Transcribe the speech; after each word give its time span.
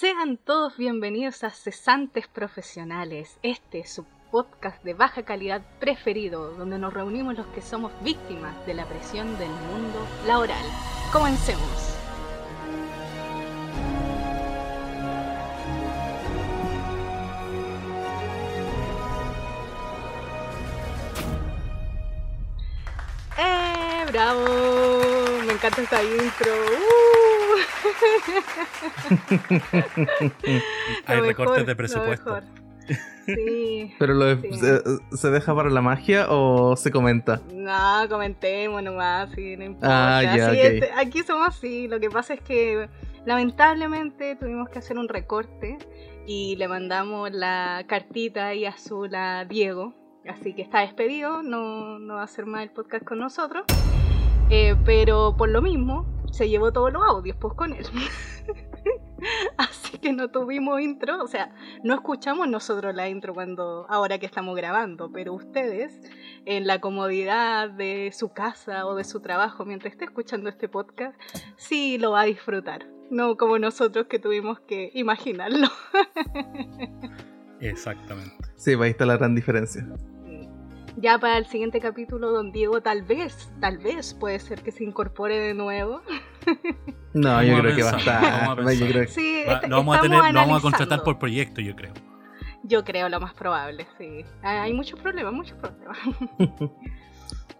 Sean 0.00 0.36
todos 0.36 0.76
bienvenidos 0.76 1.42
a 1.42 1.50
Cesantes 1.50 2.28
Profesionales. 2.28 3.36
Este 3.42 3.80
es 3.80 3.92
su 3.92 4.04
podcast 4.30 4.80
de 4.84 4.94
baja 4.94 5.24
calidad 5.24 5.60
preferido, 5.80 6.52
donde 6.52 6.78
nos 6.78 6.94
reunimos 6.94 7.36
los 7.36 7.48
que 7.48 7.60
somos 7.60 7.90
víctimas 8.04 8.54
de 8.64 8.74
la 8.74 8.84
presión 8.86 9.36
del 9.38 9.48
mundo 9.48 10.06
laboral. 10.24 10.64
Comencemos. 11.12 11.96
¡Eh! 23.36 24.06
¡Bravo! 24.12 24.44
Me 25.44 25.54
encanta 25.54 25.82
esta 25.82 26.04
intro. 26.04 26.52
¡Uh! 26.54 27.17
Hay 31.06 31.20
recortes 31.20 31.66
de 31.66 31.76
presupuesto. 31.76 32.40
Sí. 33.26 33.94
¿Pero 33.98 34.14
lo 34.14 34.24
de- 34.24 34.36
Sí. 34.52 34.58
se, 34.58 35.16
se 35.16 35.30
deja 35.30 35.54
para 35.54 35.68
la 35.70 35.82
magia 35.82 36.26
o 36.30 36.76
se 36.76 36.90
comenta? 36.90 37.40
No, 37.52 38.08
comentemos 38.08 38.82
nomás, 38.82 39.30
sí, 39.34 39.56
no 39.56 39.64
importa. 39.64 40.18
Ah, 40.18 40.22
ya, 40.22 40.50
Sí, 40.50 40.58
ok. 40.58 40.64
este- 40.64 40.90
aquí 40.96 41.22
somos 41.22 41.48
así. 41.48 41.88
Lo 41.88 42.00
que 42.00 42.08
pasa 42.10 42.34
es 42.34 42.40
que 42.40 42.88
lamentablemente 43.26 44.36
tuvimos 44.36 44.68
que 44.70 44.78
hacer 44.78 44.96
un 44.98 45.08
recorte 45.08 45.76
y 46.26 46.56
le 46.56 46.68
mandamos 46.68 47.30
la 47.32 47.84
cartita 47.86 48.54
y 48.54 48.64
azul 48.64 49.14
a 49.14 49.44
Diego. 49.44 49.92
Así 50.28 50.54
que 50.54 50.62
está 50.62 50.80
despedido, 50.80 51.42
no, 51.42 51.98
no 51.98 52.14
va 52.14 52.20
a 52.22 52.24
hacer 52.24 52.44
más 52.46 52.62
el 52.62 52.70
podcast 52.70 53.04
con 53.04 53.18
nosotros. 53.18 53.64
Eh, 54.50 54.74
pero 54.84 55.34
por 55.36 55.48
lo 55.50 55.60
mismo, 55.62 56.06
se 56.32 56.48
llevó 56.48 56.72
todos 56.72 56.92
los 56.92 57.02
audios 57.02 57.36
pues 57.40 57.54
con 57.54 57.72
él. 57.72 57.86
Así 59.56 59.98
que 59.98 60.12
no 60.12 60.30
tuvimos 60.30 60.80
intro, 60.80 61.22
o 61.22 61.26
sea, 61.26 61.52
no 61.82 61.94
escuchamos 61.94 62.48
nosotros 62.48 62.94
la 62.94 63.08
intro 63.08 63.34
cuando 63.34 63.86
ahora 63.88 64.18
que 64.18 64.26
estamos 64.26 64.56
grabando, 64.56 65.10
pero 65.10 65.34
ustedes 65.34 66.00
en 66.44 66.66
la 66.66 66.80
comodidad 66.80 67.70
de 67.70 68.12
su 68.12 68.32
casa 68.32 68.86
o 68.86 68.94
de 68.94 69.04
su 69.04 69.20
trabajo 69.20 69.64
mientras 69.64 69.92
esté 69.92 70.04
escuchando 70.04 70.48
este 70.48 70.68
podcast, 70.68 71.20
sí 71.56 71.98
lo 71.98 72.12
va 72.12 72.22
a 72.22 72.24
disfrutar, 72.24 72.86
no 73.10 73.36
como 73.36 73.58
nosotros 73.58 74.06
que 74.06 74.18
tuvimos 74.18 74.60
que 74.60 74.90
imaginarlo. 74.94 75.68
Exactamente. 77.60 78.36
Sí, 78.54 78.76
pues 78.76 78.86
ahí 78.86 78.90
está 78.90 79.04
la 79.04 79.16
gran 79.16 79.34
diferencia. 79.34 79.84
Ya 81.00 81.18
para 81.18 81.38
el 81.38 81.46
siguiente 81.46 81.80
capítulo, 81.80 82.30
don 82.32 82.50
Diego 82.50 82.80
tal 82.80 83.02
vez, 83.02 83.52
tal 83.60 83.78
vez 83.78 84.14
puede 84.14 84.38
ser 84.40 84.62
que 84.62 84.72
se 84.72 84.82
incorpore 84.84 85.38
de 85.38 85.54
nuevo. 85.54 86.02
No, 87.14 87.42
yo 87.42 87.58
creo 87.60 87.74
que 87.74 87.82
va 87.82 87.88
a 87.90 87.92
pensar, 87.94 88.22
vamos 88.22 88.34
a 88.34 88.40
estar. 88.42 88.56
pensar. 88.56 88.74
Yo 88.74 88.86
creo 88.92 89.02
que- 89.06 89.08
Sí, 89.12 89.44
Va- 89.48 89.52
est- 89.54 89.66
lo 89.68 89.76
vamos 89.78 89.96
a, 89.96 90.00
tener, 90.02 90.18
lo 90.18 90.40
vamos 90.40 90.58
a 90.58 90.62
contratar 90.62 91.02
por 91.02 91.18
proyecto, 91.18 91.60
yo 91.60 91.74
creo. 91.74 91.92
Yo 92.64 92.84
creo 92.84 93.08
lo 93.08 93.18
más 93.18 93.32
probable, 93.34 93.86
sí. 93.96 94.24
Ah, 94.42 94.62
Hay 94.62 94.72
muchos 94.74 95.00
problemas, 95.00 95.32
muchos 95.32 95.56
problemas. 95.58 95.98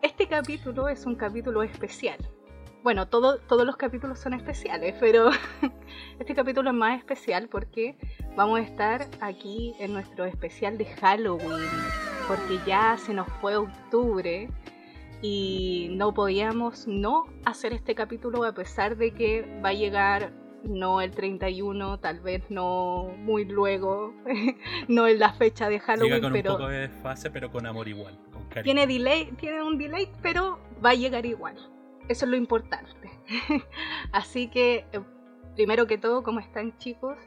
Este 0.03 0.28
capítulo 0.28 0.89
es 0.89 1.05
un 1.06 1.16
capítulo 1.16 1.62
especial. 1.62 2.19
Bueno, 2.89 3.06
todo- 3.06 3.36
todos 3.36 3.67
los 3.67 3.77
capítulos 3.77 4.19
son 4.19 4.33
especiales, 4.33 4.94
pero 4.98 5.28
este 6.19 6.34
capítulo 6.34 6.70
es 6.70 6.75
más 6.77 6.97
especial 6.97 7.47
porque 7.50 7.98
vamos 8.34 8.61
a 8.61 8.62
estar 8.62 9.06
aquí 9.20 9.75
en 9.78 9.92
nuestro 9.92 10.25
especial 10.25 10.78
de 10.78 10.86
Halloween, 10.86 11.69
porque 12.27 12.59
ya 12.66 12.97
se 12.97 13.12
nos 13.12 13.28
fue 13.42 13.56
octubre 13.56 14.48
y 15.20 15.89
no 15.98 16.14
podíamos 16.14 16.86
no 16.86 17.27
hacer 17.44 17.75
este 17.75 17.94
capítulo 17.94 18.42
a 18.44 18.55
pesar 18.55 18.97
de 18.97 19.11
que 19.12 19.61
va 19.62 19.69
a 19.69 19.75
llegar 19.75 20.33
no 20.64 21.03
el 21.03 21.11
31, 21.11 21.98
tal 22.00 22.20
vez 22.20 22.42
no 22.48 23.11
muy 23.19 23.44
luego, 23.44 24.14
no 24.89 25.06
en 25.06 25.19
la 25.19 25.34
fecha 25.34 25.66
de 25.66 25.72
Llega 25.72 25.84
Halloween, 25.84 26.22
con 26.22 26.33
pero 26.33 26.53
un 26.53 26.56
poco 26.56 26.70
de 26.70 26.89
desfase, 26.89 27.31
pero 27.31 27.50
con 27.53 27.66
amor 27.66 27.86
igual. 27.86 28.19
Con 28.33 28.44
cariño. 28.44 28.64
tiene 28.64 28.86
delay, 28.86 29.27
tiene 29.32 29.62
un 29.62 29.77
delay, 29.77 30.09
pero 30.22 30.59
va 30.82 30.93
a 30.93 30.94
llegar 30.94 31.27
igual. 31.27 31.54
Eso 32.08 32.24
es 32.24 32.30
lo 32.30 32.36
importante. 32.36 33.10
Así 34.12 34.48
que, 34.48 34.86
eh, 34.92 35.00
primero 35.54 35.86
que 35.86 35.98
todo, 35.98 36.22
¿cómo 36.22 36.41
están 36.41 36.76
chicos? 36.78 37.19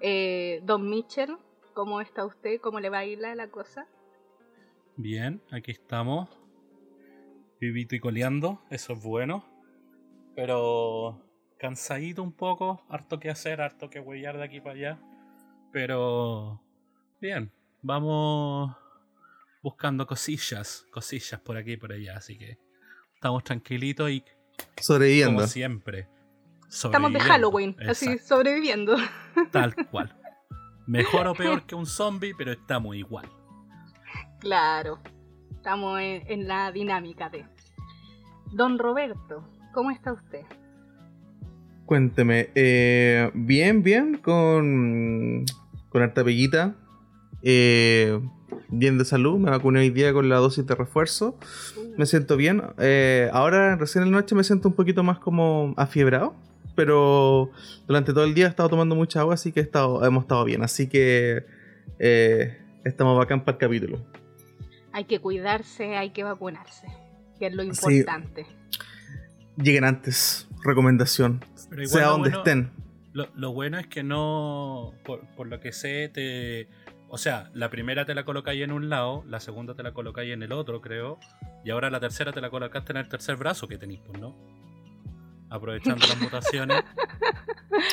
Eh, 0.00 0.60
Don 0.62 0.88
Mitchell, 0.88 1.36
¿cómo 1.74 2.00
está 2.00 2.24
usted? 2.24 2.60
¿Cómo 2.60 2.78
le 2.78 2.90
va 2.90 2.98
a 2.98 3.04
ir 3.04 3.18
la, 3.18 3.34
la 3.34 3.48
cosa? 3.48 3.88
Bien, 4.96 5.42
aquí 5.50 5.72
estamos. 5.72 6.28
Vivito 7.60 7.96
y 7.96 8.00
coleando, 8.00 8.62
eso 8.70 8.92
es 8.92 9.02
bueno. 9.02 9.44
Pero 10.36 11.20
cansadito 11.58 12.22
un 12.22 12.32
poco, 12.32 12.82
harto 12.88 13.18
que 13.18 13.30
hacer, 13.30 13.60
harto 13.60 13.90
que 13.90 13.98
huellar 13.98 14.38
de 14.38 14.44
aquí 14.44 14.60
para 14.60 14.74
allá. 14.76 15.00
Pero 15.72 16.62
bien, 17.20 17.52
vamos 17.82 18.76
buscando 19.62 20.06
cosillas, 20.06 20.86
cosillas 20.92 21.40
por 21.40 21.56
aquí 21.56 21.72
y 21.72 21.76
por 21.76 21.92
allá, 21.92 22.16
así 22.16 22.38
que 22.38 22.58
estamos 23.20 23.44
tranquilitos 23.44 24.10
y 24.10 24.24
Sobreviviendo. 24.80 25.34
como 25.36 25.46
siempre. 25.46 26.08
Estamos 26.70 27.12
de. 27.12 27.20
Halloween, 27.20 27.76
así 27.86 28.16
sobreviviendo. 28.18 28.96
Tal 29.50 29.74
cual. 29.90 30.16
Mejor 30.86 31.26
o 31.26 31.34
peor 31.34 31.64
que 31.66 31.74
un 31.74 31.84
zombie, 31.84 32.32
pero 32.36 32.50
estamos 32.52 32.96
igual. 32.96 33.28
Claro, 34.38 35.00
estamos 35.50 36.00
en, 36.00 36.22
en 36.28 36.48
la 36.48 36.72
dinámica 36.72 37.28
de... 37.28 37.44
Don 38.52 38.78
Roberto, 38.78 39.46
¿cómo 39.74 39.90
está 39.90 40.14
usted? 40.14 40.46
Cuénteme. 41.84 42.48
eh, 42.54 43.30
bien, 43.34 43.82
bien, 43.82 44.16
con, 44.16 45.44
con 45.90 46.02
harta 46.02 46.24
peguita. 46.24 46.74
eh, 47.42 48.18
bien 48.70 48.98
de 48.98 49.04
salud. 49.04 49.38
Me 49.38 49.50
vacuné 49.50 49.80
hoy 49.80 49.90
día 49.90 50.12
con 50.12 50.28
la 50.28 50.36
dosis 50.36 50.66
de 50.66 50.74
refuerzo. 50.74 51.36
Me 51.96 52.06
siento 52.06 52.36
bien. 52.36 52.62
eh, 52.78 53.28
ahora, 53.32 53.76
recién 53.76 54.04
en 54.04 54.12
la 54.12 54.18
noche, 54.20 54.34
me 54.34 54.44
siento 54.44 54.68
un 54.68 54.74
poquito 54.74 55.02
más 55.02 55.18
como 55.18 55.74
afiebrado. 55.76 56.34
Pero 56.76 57.50
durante 57.86 58.12
todo 58.12 58.24
el 58.24 58.32
día 58.32 58.46
he 58.46 58.48
estado 58.48 58.68
tomando 58.70 58.94
mucha 58.94 59.20
agua, 59.20 59.34
así 59.34 59.52
que 59.52 59.60
he 59.60 59.62
estado, 59.62 60.04
hemos 60.04 60.22
estado 60.24 60.44
bien. 60.44 60.62
Así 60.62 60.88
que 60.88 61.44
eh, 61.98 62.58
estamos 62.84 63.18
bacán 63.18 63.44
para 63.44 63.56
el 63.56 63.60
capítulo. 63.60 64.00
Hay 64.92 65.04
que 65.04 65.18
cuidarse, 65.20 65.96
hay 65.96 66.10
que 66.10 66.22
vacunarse, 66.24 66.86
que 67.38 67.48
es 67.48 67.54
lo 67.54 67.62
Sí. 67.74 67.98
importante. 67.98 68.46
Lleguen 69.56 69.84
antes. 69.84 70.48
Recomendación. 70.64 71.44
Sea 71.84 72.06
donde 72.08 72.30
bueno- 72.30 72.38
estén. 72.38 72.70
Lo, 73.12 73.26
lo 73.34 73.52
bueno 73.52 73.76
es 73.78 73.88
que 73.88 74.02
no, 74.04 74.92
por, 75.04 75.20
por 75.36 75.48
lo 75.48 75.58
que 75.60 75.72
sé, 75.72 76.08
te... 76.14 76.68
O 77.12 77.18
sea, 77.18 77.50
la 77.54 77.70
primera 77.70 78.04
te 78.04 78.14
la 78.14 78.24
colocáis 78.24 78.62
en 78.62 78.70
un 78.70 78.88
lado, 78.88 79.24
la 79.26 79.40
segunda 79.40 79.74
te 79.74 79.82
la 79.82 79.92
colocáis 79.92 80.32
en 80.32 80.44
el 80.44 80.52
otro, 80.52 80.80
creo, 80.80 81.18
y 81.64 81.70
ahora 81.70 81.90
la 81.90 81.98
tercera 81.98 82.32
te 82.32 82.40
la 82.40 82.50
colocaste 82.50 82.92
en 82.92 82.98
el 82.98 83.08
tercer 83.08 83.34
brazo 83.34 83.66
que 83.66 83.78
tenéis, 83.78 84.00
pues, 84.06 84.20
¿no? 84.20 84.36
Aprovechando 85.50 86.06
las 86.06 86.20
mutaciones. 86.20 86.82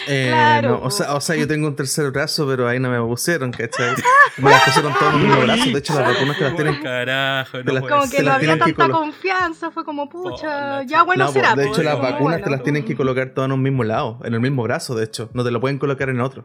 Eh, 0.08 0.28
Claro, 0.30 0.70
no, 0.72 0.82
o, 0.86 0.90
sea, 0.92 1.14
o 1.14 1.22
sea, 1.22 1.36
yo 1.36 1.48
tengo 1.48 1.68
un 1.68 1.76
tercer 1.76 2.10
brazo, 2.12 2.48
pero 2.48 2.68
ahí 2.68 2.80
no 2.80 2.90
me 2.90 3.00
pusieron, 3.00 3.52
¿cachai? 3.52 3.94
Me 4.38 4.50
las 4.50 4.64
pusieron 4.64 4.92
todos 4.94 5.14
en 5.14 5.20
el 5.22 5.28
mismo 5.28 5.42
brazo. 5.44 5.66
De 5.70 5.78
hecho, 5.80 5.94
las 6.00 6.14
vacunas 6.14 6.38
te 6.38 6.44
las 6.44 6.56
tienen. 6.56 6.82
Carajo, 6.82 7.58
no 7.64 7.74
las- 7.74 7.84
Como 7.84 8.10
que 8.10 8.18
no 8.20 8.24
las 8.26 8.36
había 8.36 8.54
que 8.54 8.60
tanta 8.60 8.84
colo- 8.86 8.94
confianza, 9.00 9.72
fue 9.72 9.86
como, 9.86 10.10
pucha, 10.10 10.82
ya 10.84 11.04
bueno 11.04 11.26
No, 11.26 11.32
será. 11.32 11.54
pues, 11.54 11.58
de 11.58 11.68
pues, 11.68 11.78
hecho, 11.80 11.84
las 11.90 11.96
como, 11.98 12.10
vacunas 12.12 12.42
te 12.42 12.50
las 12.50 12.64
tienen 12.64 12.86
que 12.86 12.96
colocar 12.96 13.30
todas 13.30 13.48
en 13.50 13.52
un 13.54 13.62
mismo 13.62 13.84
lado, 13.84 14.20
en 14.24 14.34
el 14.34 14.40
mismo 14.42 14.64
brazo, 14.64 14.96
de 14.96 15.06
hecho. 15.06 15.30
No 15.34 15.44
te 15.44 15.52
lo 15.52 15.62
pueden 15.62 15.78
colocar 15.78 16.10
en 16.10 16.22
otro. 16.22 16.44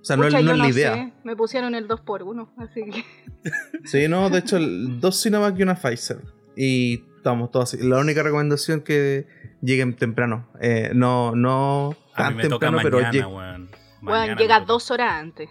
O 0.00 0.04
sea, 0.04 0.16
no, 0.16 0.24
Pucha, 0.24 0.40
es- 0.40 0.44
no 0.44 0.52
es 0.52 0.58
la 0.58 0.68
idea. 0.68 0.94
sé, 0.94 1.12
me 1.22 1.36
pusieron 1.36 1.74
el 1.76 1.86
2x1, 1.88 2.48
así 2.58 2.82
que... 2.90 3.04
Sí, 3.84 4.08
no, 4.08 4.28
de 4.30 4.38
hecho, 4.40 4.56
el- 4.56 5.00
dos 5.00 5.20
Sinovac 5.20 5.56
y 5.58 5.62
una 5.62 5.76
Pfizer. 5.76 6.18
Y 6.56 7.04
estamos 7.24 7.50
todos 7.50 7.72
así. 7.72 7.82
La 7.86 7.98
única 7.98 8.22
recomendación 8.22 8.82
que 8.82 9.26
lleguen 9.62 9.96
temprano. 9.96 10.46
Eh, 10.60 10.90
no, 10.94 11.34
no 11.34 11.96
A 12.14 12.30
mí 12.30 12.36
tan 12.36 12.36
me 12.36 12.42
toca 12.48 12.66
temprano, 12.66 12.78
pero 12.82 12.96
mañana, 12.98 13.12
lleg- 13.12 13.34
weón. 13.34 13.70
Bueno, 14.02 14.18
Mañana 14.20 14.40
llega 14.40 14.54
me 14.56 14.60
toca. 14.60 14.72
dos 14.72 14.90
horas 14.90 15.12
antes. 15.14 15.48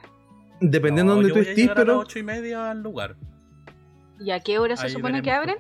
dependiendo 0.62 1.16
No, 1.16 1.22
de 1.22 1.30
yo 1.30 1.30
donde 1.30 1.34
tú 1.34 1.40
voy 1.40 1.48
a 1.48 1.50
estés, 1.50 1.58
llegar 1.58 1.78
a 1.78 1.80
las 1.80 1.86
pero. 1.86 2.00
ocho 2.00 2.20
y 2.20 2.24
media 2.24 2.70
al 2.72 2.84
lugar. 2.84 3.16
¿Y 4.20 4.30
a 4.32 4.40
qué 4.40 4.60
hora 4.60 4.78
se 4.78 4.86
Ahí 4.86 4.92
supone 4.94 5.22
que 5.24 5.32
abren? 5.32 5.56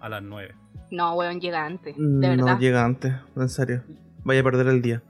A 0.00 0.08
las 0.08 0.22
nueve. 0.22 0.54
No, 0.90 1.14
weón, 1.14 1.40
llega 1.40 1.64
antes, 1.64 1.94
de 1.96 2.28
verdad. 2.28 2.44
No 2.44 2.58
llega 2.58 2.84
antes, 2.84 3.14
en 3.36 3.48
serio. 3.48 3.84
Vaya 4.24 4.40
a 4.40 4.44
perder 4.44 4.66
el 4.66 4.82
día. 4.82 5.02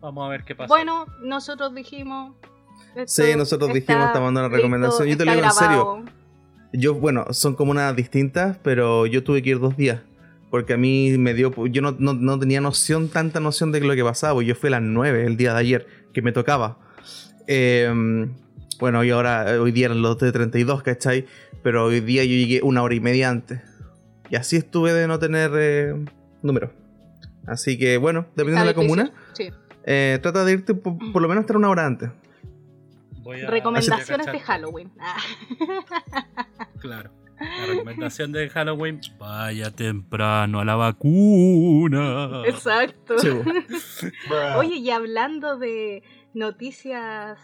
Vamos 0.00 0.24
a 0.24 0.28
ver 0.30 0.44
qué 0.44 0.54
pasa. 0.54 0.68
Bueno, 0.68 1.06
nosotros 1.22 1.74
dijimos... 1.74 2.36
esto 2.94 3.22
Sí, 3.22 3.34
nosotros 3.36 3.70
está 3.70 3.80
dijimos, 3.80 4.06
estamos 4.06 4.28
dando 4.28 4.40
una 4.40 4.48
listo, 4.48 4.56
recomendación. 4.56 5.08
Yo 5.08 5.16
te 5.18 5.24
lo 5.24 5.32
digo 5.32 5.44
en 5.44 5.50
serio. 5.52 6.04
Yo, 6.72 6.94
bueno, 6.94 7.26
son 7.32 7.54
como 7.54 7.70
unas 7.70 7.94
distintas, 7.96 8.58
pero 8.62 9.06
yo 9.06 9.24
tuve 9.24 9.42
que 9.42 9.50
ir 9.50 9.58
dos 9.60 9.76
días. 9.76 10.00
Porque 10.50 10.72
a 10.74 10.76
mí 10.76 11.16
me 11.18 11.34
dio. 11.34 11.52
Yo 11.66 11.82
no, 11.82 11.94
no- 11.98 12.14
no 12.14 12.38
tenía 12.38 12.60
noción, 12.60 13.08
tanta 13.08 13.38
noción 13.40 13.70
de 13.72 13.80
lo 13.80 13.94
que 13.94 14.02
pasaba. 14.04 14.34
porque 14.34 14.46
Yo 14.48 14.54
fui 14.54 14.68
a 14.68 14.72
las 14.72 14.82
9 14.82 15.24
el 15.26 15.36
día 15.36 15.52
de 15.52 15.60
ayer, 15.60 15.86
que 16.14 16.22
me 16.22 16.32
tocaba. 16.32 16.78
Eh, 17.46 18.26
bueno, 18.80 19.04
y 19.04 19.10
ahora, 19.10 19.54
eh, 19.54 19.58
hoy 19.58 19.72
día 19.72 19.86
eran 19.86 20.00
los 20.02 20.18
de 20.18 20.30
32, 20.32 20.82
¿cachai? 20.82 21.26
Pero 21.62 21.84
hoy 21.86 22.00
día 22.00 22.24
yo 22.24 22.30
llegué 22.30 22.60
una 22.62 22.82
hora 22.82 22.94
y 22.94 23.00
media 23.00 23.28
antes. 23.28 23.60
Y 24.30 24.36
así 24.36 24.56
estuve 24.56 24.92
de 24.92 25.06
no 25.06 25.18
tener 25.18 25.50
eh, 25.54 25.94
número. 26.42 26.72
Así 27.46 27.78
que, 27.78 27.96
bueno, 27.96 28.26
dependiendo 28.36 28.60
de 28.60 28.66
la 28.66 28.74
comuna. 28.74 29.12
Sí. 29.32 29.50
eh, 29.84 30.18
trata 30.22 30.44
de 30.44 30.52
irte 30.52 30.74
por, 30.74 30.96
por 31.12 31.20
lo 31.22 31.28
menos 31.28 31.42
hasta 31.42 31.56
una 31.56 31.68
hora 31.70 31.86
antes. 31.86 32.10
Voy 33.22 33.40
a- 33.42 33.50
Recomendaciones 33.50 34.28
a 34.28 34.32
de 34.32 34.40
Halloween. 34.40 34.90
Ah. 35.00 35.16
Claro. 36.80 37.10
La 37.40 37.66
recomendación 37.66 38.32
de 38.32 38.48
Halloween, 38.48 39.00
vaya 39.18 39.70
temprano 39.70 40.58
a 40.60 40.64
la 40.64 40.74
vacuna. 40.74 42.42
Exacto. 42.46 43.14
Oye, 44.56 44.76
y 44.76 44.90
hablando 44.90 45.56
de 45.56 46.02
noticias 46.34 47.38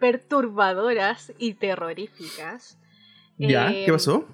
perturbadoras 0.00 1.32
y 1.38 1.54
terroríficas. 1.54 2.78
¿Ya? 3.36 3.70
eh, 3.70 3.84
¿Qué 3.84 3.92
pasó? 3.92 4.26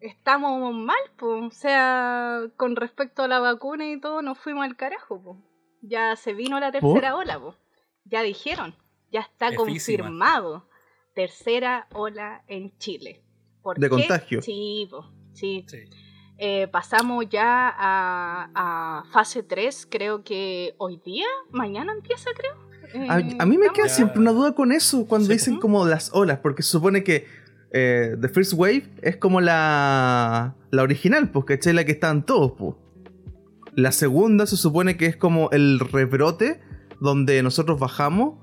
Estamos 0.00 0.74
mal, 0.74 0.96
pues. 1.16 1.42
O 1.42 1.50
sea, 1.50 2.40
con 2.56 2.76
respecto 2.76 3.22
a 3.22 3.28
la 3.28 3.38
vacuna 3.38 3.90
y 3.90 4.00
todo, 4.00 4.22
nos 4.22 4.38
fuimos 4.38 4.64
al 4.64 4.76
carajo, 4.76 5.20
pues. 5.22 5.38
Ya 5.82 6.16
se 6.16 6.32
vino 6.32 6.58
la 6.58 6.72
tercera 6.72 7.16
ola, 7.16 7.38
pues. 7.38 7.56
Ya 8.04 8.22
dijeron, 8.22 8.74
ya 9.10 9.20
está 9.20 9.48
Efísima. 9.48 9.64
confirmado. 9.66 10.68
Tercera 11.14 11.86
ola 11.92 12.44
en 12.46 12.76
Chile. 12.78 13.22
¿Por 13.62 13.78
De 13.78 13.86
qué? 13.86 13.90
contagio. 13.90 14.42
Sí, 14.42 14.88
po, 14.90 15.06
sí. 15.32 15.64
Sí. 15.68 15.78
Eh, 16.38 16.66
pasamos 16.68 17.26
ya 17.30 17.68
a, 17.68 18.50
a 18.54 19.04
fase 19.12 19.42
3, 19.42 19.86
creo 19.90 20.24
que 20.24 20.74
hoy 20.78 21.00
día, 21.04 21.26
mañana 21.52 21.92
empieza, 21.92 22.30
creo. 22.36 22.54
Eh, 22.94 23.06
A, 23.08 23.42
a 23.42 23.46
mí 23.46 23.56
me 23.58 23.68
queda 23.70 23.86
Ya. 23.86 23.94
siempre 23.94 24.18
una 24.18 24.32
duda 24.32 24.52
con 24.54 24.72
eso 24.72 25.06
cuando 25.06 25.28
Sí, 25.28 25.34
dicen 25.34 25.60
como 25.60 25.86
las 25.86 26.10
olas, 26.14 26.40
porque 26.40 26.62
se 26.62 26.70
supone 26.70 27.04
que 27.04 27.26
eh, 27.72 28.16
The 28.20 28.28
First 28.28 28.54
Wave 28.54 28.90
es 29.02 29.16
como 29.18 29.40
la, 29.40 30.56
la 30.70 30.82
original, 30.82 31.30
pues, 31.30 31.44
¿cachai? 31.44 31.72
La 31.74 31.84
que 31.84 31.92
estaban 31.92 32.26
todos, 32.26 32.52
pues. 32.58 32.74
La 33.74 33.92
segunda 33.92 34.46
se 34.46 34.56
supone 34.56 34.96
que 34.98 35.06
es 35.06 35.16
como 35.16 35.48
el 35.52 35.78
rebrote 35.78 36.60
donde 37.00 37.42
nosotros 37.42 37.78
bajamos. 37.80 38.34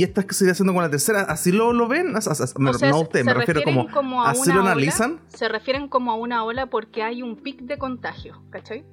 Y 0.00 0.04
esta 0.04 0.24
que 0.24 0.34
se 0.34 0.50
haciendo 0.50 0.72
con 0.74 0.82
la 0.82 0.90
tercera, 0.90 1.20
¿así 1.22 1.52
lo, 1.52 1.72
lo 1.72 1.88
ven? 1.88 2.16
As- 2.16 2.26
as- 2.28 2.40
as- 2.40 2.58
me- 2.58 2.72
sea, 2.74 2.90
no 2.90 2.96
se- 2.98 3.02
usted, 3.04 3.18
se 3.20 3.24
me 3.24 3.34
refiero 3.34 3.60
refieren 3.60 3.86
como... 3.92 4.22
a 4.22 4.30
¿así 4.30 4.40
una 4.50 4.54
lo 4.56 4.60
ola, 4.62 4.72
analizan? 4.72 5.20
se 5.28 5.48
refieren 5.48 5.88
como 5.88 6.10
a 6.12 6.14
una 6.16 6.44
ola 6.44 6.66
porque 6.66 7.02
hay 7.02 7.22
un 7.22 7.36
pic 7.36 7.60
de 7.62 7.78
contagio, 7.78 8.42
¿cachai? 8.50 8.84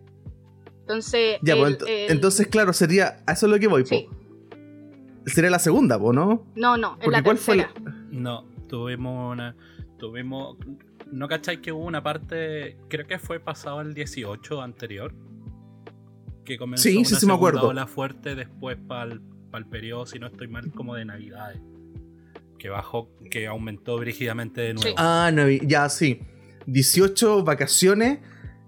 Entonces, 0.82 1.38
Ya, 1.42 1.54
el- 1.54 1.60
pues, 1.60 1.80
ent- 1.80 1.88
el- 1.88 2.12
entonces, 2.12 2.48
claro, 2.48 2.74
sería... 2.74 3.24
A 3.26 3.34
eso 3.34 3.46
es 3.48 3.52
lo 3.52 3.60
que 3.60 3.68
voy, 3.68 3.86
Sí. 3.86 4.08
po. 4.10 4.16
Sería 5.26 5.50
la 5.52 5.60
segunda, 5.60 6.00
po, 6.00 6.14
¿no? 6.14 6.46
no, 6.56 6.78
no, 6.78 6.94
es 6.94 7.04
Porque 7.06 7.12
la 7.12 7.24
¿cuál 7.24 7.38
fue 7.38 7.58
tercera. 7.58 7.82
No, 8.10 8.46
tuvimos 8.68 9.34
una. 9.34 9.56
Tuvimos. 10.00 10.58
¿No 11.12 11.28
cacháis 11.28 11.60
que 11.60 11.72
hubo 11.72 11.86
una 11.86 12.02
parte. 12.02 12.78
Creo 12.88 13.06
que 13.06 13.20
fue 13.20 13.40
pasado 13.40 13.82
el 13.82 13.94
18 13.94 14.62
anterior? 14.64 15.14
Que 16.44 16.58
comenzó 16.58 16.84
Sí, 16.84 16.98
una 16.98 17.06
sí, 17.06 17.16
sí 17.16 17.26
me 17.28 17.34
acuerdo. 17.34 17.68
ola 17.68 17.86
fuerte 17.86 18.34
después 18.34 18.78
para 18.88 19.12
el 19.14 19.22
periodo, 19.66 20.06
si 20.06 20.20
no 20.20 20.28
estoy 20.28 20.48
mal, 20.48 20.72
como 20.72 20.96
de 20.96 21.06
Navidades. 21.06 21.62
Que 22.58 22.70
bajó, 22.70 23.10
que 23.30 23.48
aumentó 23.48 23.98
brígidamente 23.98 24.62
de 24.62 24.74
nuevo. 24.74 24.88
Sí. 24.88 24.96
Ah, 24.98 25.32
no, 25.34 25.48
ya, 25.50 25.90
sí. 25.90 26.22
18 26.68 27.44
vacaciones 27.44 28.20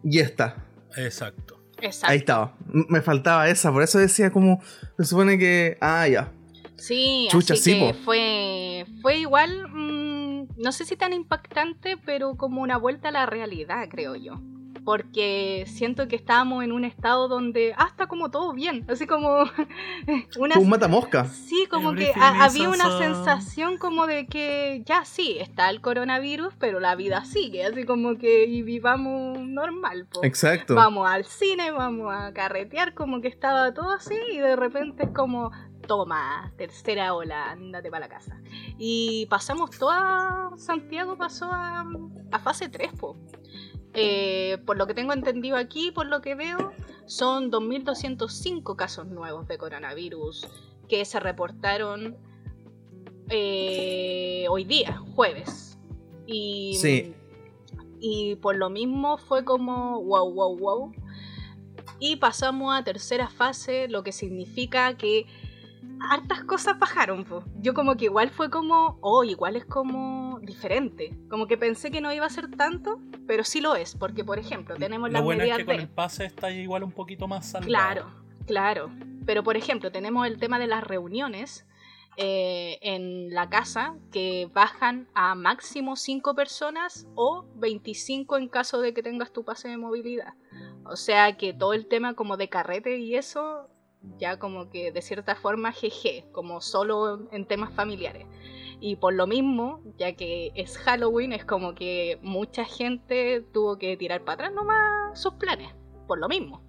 y 0.03 0.19
esta. 0.19 0.65
Exacto. 0.97 1.59
Exacto. 1.81 2.11
Ahí 2.11 2.19
estaba. 2.19 2.55
Me 2.89 3.01
faltaba 3.01 3.49
esa, 3.49 3.71
por 3.71 3.83
eso 3.83 3.99
decía 3.99 4.31
como. 4.31 4.61
Se 4.97 5.05
supone 5.05 5.37
que. 5.37 5.77
Ah, 5.81 6.07
ya. 6.07 6.31
Sí, 6.77 7.27
Chucha, 7.29 7.53
así 7.53 7.63
sí, 7.63 7.79
que 7.79 7.93
po. 7.93 7.99
fue, 8.03 8.85
fue 9.01 9.17
igual, 9.19 9.69
mm, 9.69 10.47
no 10.57 10.71
sé 10.73 10.85
si 10.85 10.97
tan 10.97 11.13
impactante, 11.13 11.95
pero 11.95 12.35
como 12.35 12.61
una 12.61 12.77
vuelta 12.77 13.07
a 13.07 13.11
la 13.11 13.25
realidad, 13.25 13.87
creo 13.89 14.15
yo. 14.15 14.41
Porque 14.85 15.65
siento 15.67 16.07
que 16.07 16.15
estábamos 16.15 16.63
en 16.63 16.71
un 16.71 16.83
estado 16.83 17.27
donde, 17.27 17.73
ah, 17.77 17.87
está 17.87 18.07
como 18.07 18.29
todo 18.31 18.53
bien, 18.53 18.85
así 18.89 19.07
como 19.07 19.43
una... 20.37 20.59
Un 20.59 20.69
matamosca. 20.69 21.25
Sí, 21.25 21.67
como 21.69 21.93
que 21.93 22.11
había 22.15 22.69
una 22.69 22.97
sensación 22.97 23.77
como 23.77 24.07
de 24.07 24.27
que 24.27 24.83
ya 24.85 25.05
sí, 25.05 25.37
está 25.39 25.69
el 25.69 25.81
coronavirus, 25.81 26.53
pero 26.59 26.79
la 26.79 26.95
vida 26.95 27.23
sigue, 27.25 27.65
así 27.65 27.85
como 27.85 28.17
que 28.17 28.45
y 28.45 28.61
vivamos 28.61 29.39
normal. 29.39 30.07
po. 30.11 30.23
Exacto. 30.23 30.75
Vamos 30.75 31.09
al 31.09 31.25
cine, 31.25 31.71
vamos 31.71 32.13
a 32.13 32.33
carretear, 32.33 32.93
como 32.93 33.21
que 33.21 33.27
estaba 33.27 33.73
todo 33.73 33.91
así 33.91 34.15
y 34.31 34.37
de 34.37 34.55
repente 34.55 35.03
es 35.03 35.09
como, 35.09 35.51
toma, 35.87 36.51
tercera 36.57 37.13
ola, 37.13 37.51
ándate 37.51 37.89
para 37.89 38.07
la 38.07 38.13
casa. 38.13 38.39
Y 38.77 39.27
pasamos 39.29 39.71
toda, 39.71 40.51
Santiago 40.57 41.17
pasó 41.17 41.49
a, 41.51 41.85
a 42.31 42.39
fase 42.39 42.69
3, 42.69 42.91
po. 42.93 43.17
Eh, 43.95 44.57
por 44.65 44.77
lo 44.77 44.87
que 44.87 44.93
tengo 44.93 45.13
entendido 45.13 45.55
aquí, 45.57 45.91
por 45.91 46.07
lo 46.07 46.21
que 46.21 46.35
veo, 46.35 46.71
son 47.05 47.51
2.205 47.51 48.75
casos 48.75 49.07
nuevos 49.07 49.47
de 49.47 49.57
coronavirus 49.57 50.47
que 50.87 51.05
se 51.05 51.19
reportaron 51.19 52.17
eh, 53.29 54.45
hoy 54.49 54.63
día, 54.65 54.97
jueves. 55.15 55.77
Y, 56.25 56.75
Sí. 56.79 57.13
y 57.99 58.35
por 58.37 58.55
lo 58.55 58.69
mismo 58.69 59.17
fue 59.17 59.43
como 59.45 60.01
wow, 60.01 60.31
wow, 60.31 60.57
wow. 60.57 60.91
Y 61.99 62.17
pasamos 62.17 62.77
a 62.77 62.83
tercera 62.83 63.29
fase, 63.29 63.87
lo 63.87 64.03
que 64.03 64.11
significa 64.11 64.97
que 64.97 65.25
hartas 66.09 66.43
cosas 66.43 66.77
bajaron. 66.79 67.25
Yo 67.59 67.73
como 67.73 67.95
que 67.95 68.05
igual 68.05 68.29
fue 68.29 68.49
como, 68.49 68.97
oh, 69.01 69.23
igual 69.23 69.55
es 69.55 69.65
como 69.65 70.39
diferente. 70.41 71.15
Como 71.29 71.47
que 71.47 71.57
pensé 71.57 71.91
que 71.91 72.01
no 72.01 72.11
iba 72.11 72.25
a 72.25 72.29
ser 72.29 72.49
tanto, 72.51 72.99
pero 73.27 73.43
sí 73.43 73.61
lo 73.61 73.75
es, 73.75 73.95
porque 73.95 74.23
por 74.23 74.39
ejemplo 74.39 74.75
tenemos 74.75 75.09
Lo 75.09 75.13
las 75.13 75.23
bueno 75.23 75.43
es 75.43 75.57
que 75.57 75.65
con 75.65 75.75
el 75.75 75.89
pase 75.89 76.25
está 76.25 76.51
igual 76.51 76.83
un 76.83 76.91
poquito 76.91 77.27
más 77.27 77.49
salvado. 77.49 77.67
Claro, 77.67 78.05
claro. 78.45 78.91
Pero 79.25 79.43
por 79.43 79.57
ejemplo, 79.57 79.91
tenemos 79.91 80.27
el 80.27 80.37
tema 80.37 80.59
de 80.59 80.67
las 80.67 80.83
reuniones 80.83 81.65
eh, 82.15 82.77
en 82.81 83.33
la 83.33 83.49
casa 83.49 83.95
que 84.11 84.47
bajan 84.53 85.07
a 85.15 85.33
máximo 85.33 85.95
5 85.95 86.35
personas 86.35 87.07
o 87.15 87.45
25 87.55 88.37
en 88.37 88.49
caso 88.49 88.81
de 88.81 88.93
que 88.93 89.01
tengas 89.01 89.31
tu 89.31 89.43
pase 89.43 89.69
de 89.69 89.77
movilidad. 89.77 90.33
O 90.85 90.95
sea 90.95 91.37
que 91.37 91.53
todo 91.53 91.73
el 91.73 91.87
tema 91.87 92.13
como 92.13 92.37
de 92.37 92.49
carrete 92.49 92.99
y 92.99 93.15
eso, 93.15 93.67
ya 94.17 94.37
como 94.37 94.69
que 94.69 94.91
de 94.91 95.01
cierta 95.01 95.35
forma 95.35 95.71
jeje, 95.71 96.25
como 96.31 96.61
solo 96.61 97.27
en 97.31 97.45
temas 97.45 97.73
familiares. 97.73 98.27
Y 98.79 98.97
por 98.97 99.13
lo 99.13 99.27
mismo, 99.27 99.81
ya 99.97 100.13
que 100.13 100.51
es 100.55 100.77
Halloween, 100.77 101.33
es 101.33 101.45
como 101.45 101.73
que 101.73 102.19
mucha 102.21 102.65
gente 102.65 103.41
tuvo 103.53 103.77
que 103.77 103.95
tirar 103.95 104.23
para 104.23 104.33
atrás 104.33 104.53
nomás 104.53 105.19
sus 105.19 105.35
planes. 105.35 105.73
Por 106.07 106.19
lo 106.19 106.27
mismo. 106.27 106.61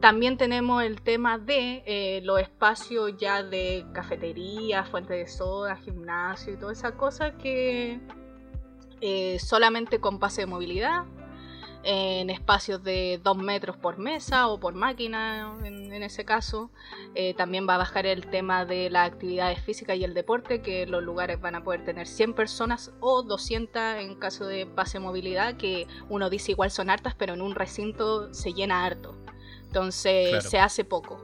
También 0.00 0.36
tenemos 0.36 0.82
el 0.82 1.00
tema 1.00 1.38
de 1.38 1.82
eh, 1.86 2.20
los 2.24 2.40
espacios 2.40 3.16
ya 3.18 3.42
de 3.42 3.86
cafetería, 3.92 4.84
fuente 4.84 5.14
de 5.14 5.28
soda, 5.28 5.76
gimnasio 5.76 6.54
y 6.54 6.56
todas 6.56 6.78
esas 6.78 6.92
cosas 6.92 7.34
que 7.40 8.00
eh, 9.00 9.38
solamente 9.38 10.00
con 10.00 10.18
pase 10.18 10.42
de 10.42 10.46
movilidad, 10.46 11.04
en 11.88 12.30
espacios 12.30 12.82
de 12.82 13.20
2 13.22 13.36
metros 13.38 13.76
por 13.76 13.96
mesa 13.96 14.48
o 14.48 14.58
por 14.58 14.74
máquina 14.74 15.56
en, 15.62 15.92
en 15.92 16.02
ese 16.02 16.24
caso. 16.24 16.70
Eh, 17.14 17.32
también 17.34 17.68
va 17.68 17.76
a 17.76 17.78
bajar 17.78 18.06
el 18.06 18.26
tema 18.26 18.64
de 18.64 18.90
las 18.90 19.06
actividades 19.12 19.60
físicas 19.60 19.96
y 19.96 20.02
el 20.02 20.12
deporte, 20.12 20.60
que 20.62 20.84
los 20.86 21.02
lugares 21.02 21.40
van 21.40 21.54
a 21.54 21.62
poder 21.62 21.84
tener 21.84 22.08
100 22.08 22.34
personas 22.34 22.92
o 23.00 23.22
200 23.22 23.80
en 24.00 24.16
caso 24.16 24.46
de 24.46 24.66
pase 24.66 24.98
de 24.98 25.04
movilidad, 25.04 25.56
que 25.56 25.86
uno 26.08 26.28
dice 26.28 26.50
igual 26.52 26.72
son 26.72 26.90
hartas, 26.90 27.14
pero 27.14 27.34
en 27.34 27.40
un 27.40 27.54
recinto 27.54 28.34
se 28.34 28.52
llena 28.52 28.84
harto. 28.84 29.14
Entonces 29.66 30.30
Claro. 30.30 30.48
se 30.50 30.58
hace 30.58 30.84
poco. 30.84 31.22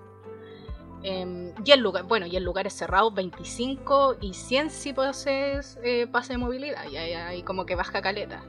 Em, 1.03 1.53
y 1.65 1.73
en 1.73 1.81
lugar, 1.81 2.05
bueno, 2.05 2.27
y 2.27 2.37
en 2.37 2.45
lugares 2.45 2.75
cerrados 2.75 3.13
25 3.15 4.19
y 4.21 4.35
100 4.35 4.71
si 4.71 4.93
poses 4.93 5.77
eh, 5.83 6.07
pase 6.07 6.35
de 6.35 6.39
movilidad, 6.39 6.89
y 6.89 6.97
ahí, 6.97 7.13
ahí 7.15 7.43
como 7.43 7.67
que 7.67 7.75
baja 7.75 8.01
caleta. 8.01 8.45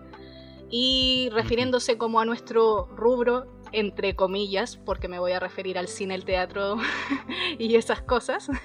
Y 0.75 1.29
refiriéndose 1.31 1.99
como 1.99 2.19
a 2.19 2.25
nuestro 2.25 2.87
rubro, 2.95 3.45
entre 3.71 4.15
comillas, 4.15 4.77
porque 4.77 5.07
me 5.07 5.19
voy 5.19 5.31
a 5.31 5.39
referir 5.39 5.77
al 5.77 5.87
cine, 5.87 6.15
el 6.15 6.25
teatro 6.25 6.77
y 7.59 7.75
esas 7.75 8.01
cosas. 8.01 8.49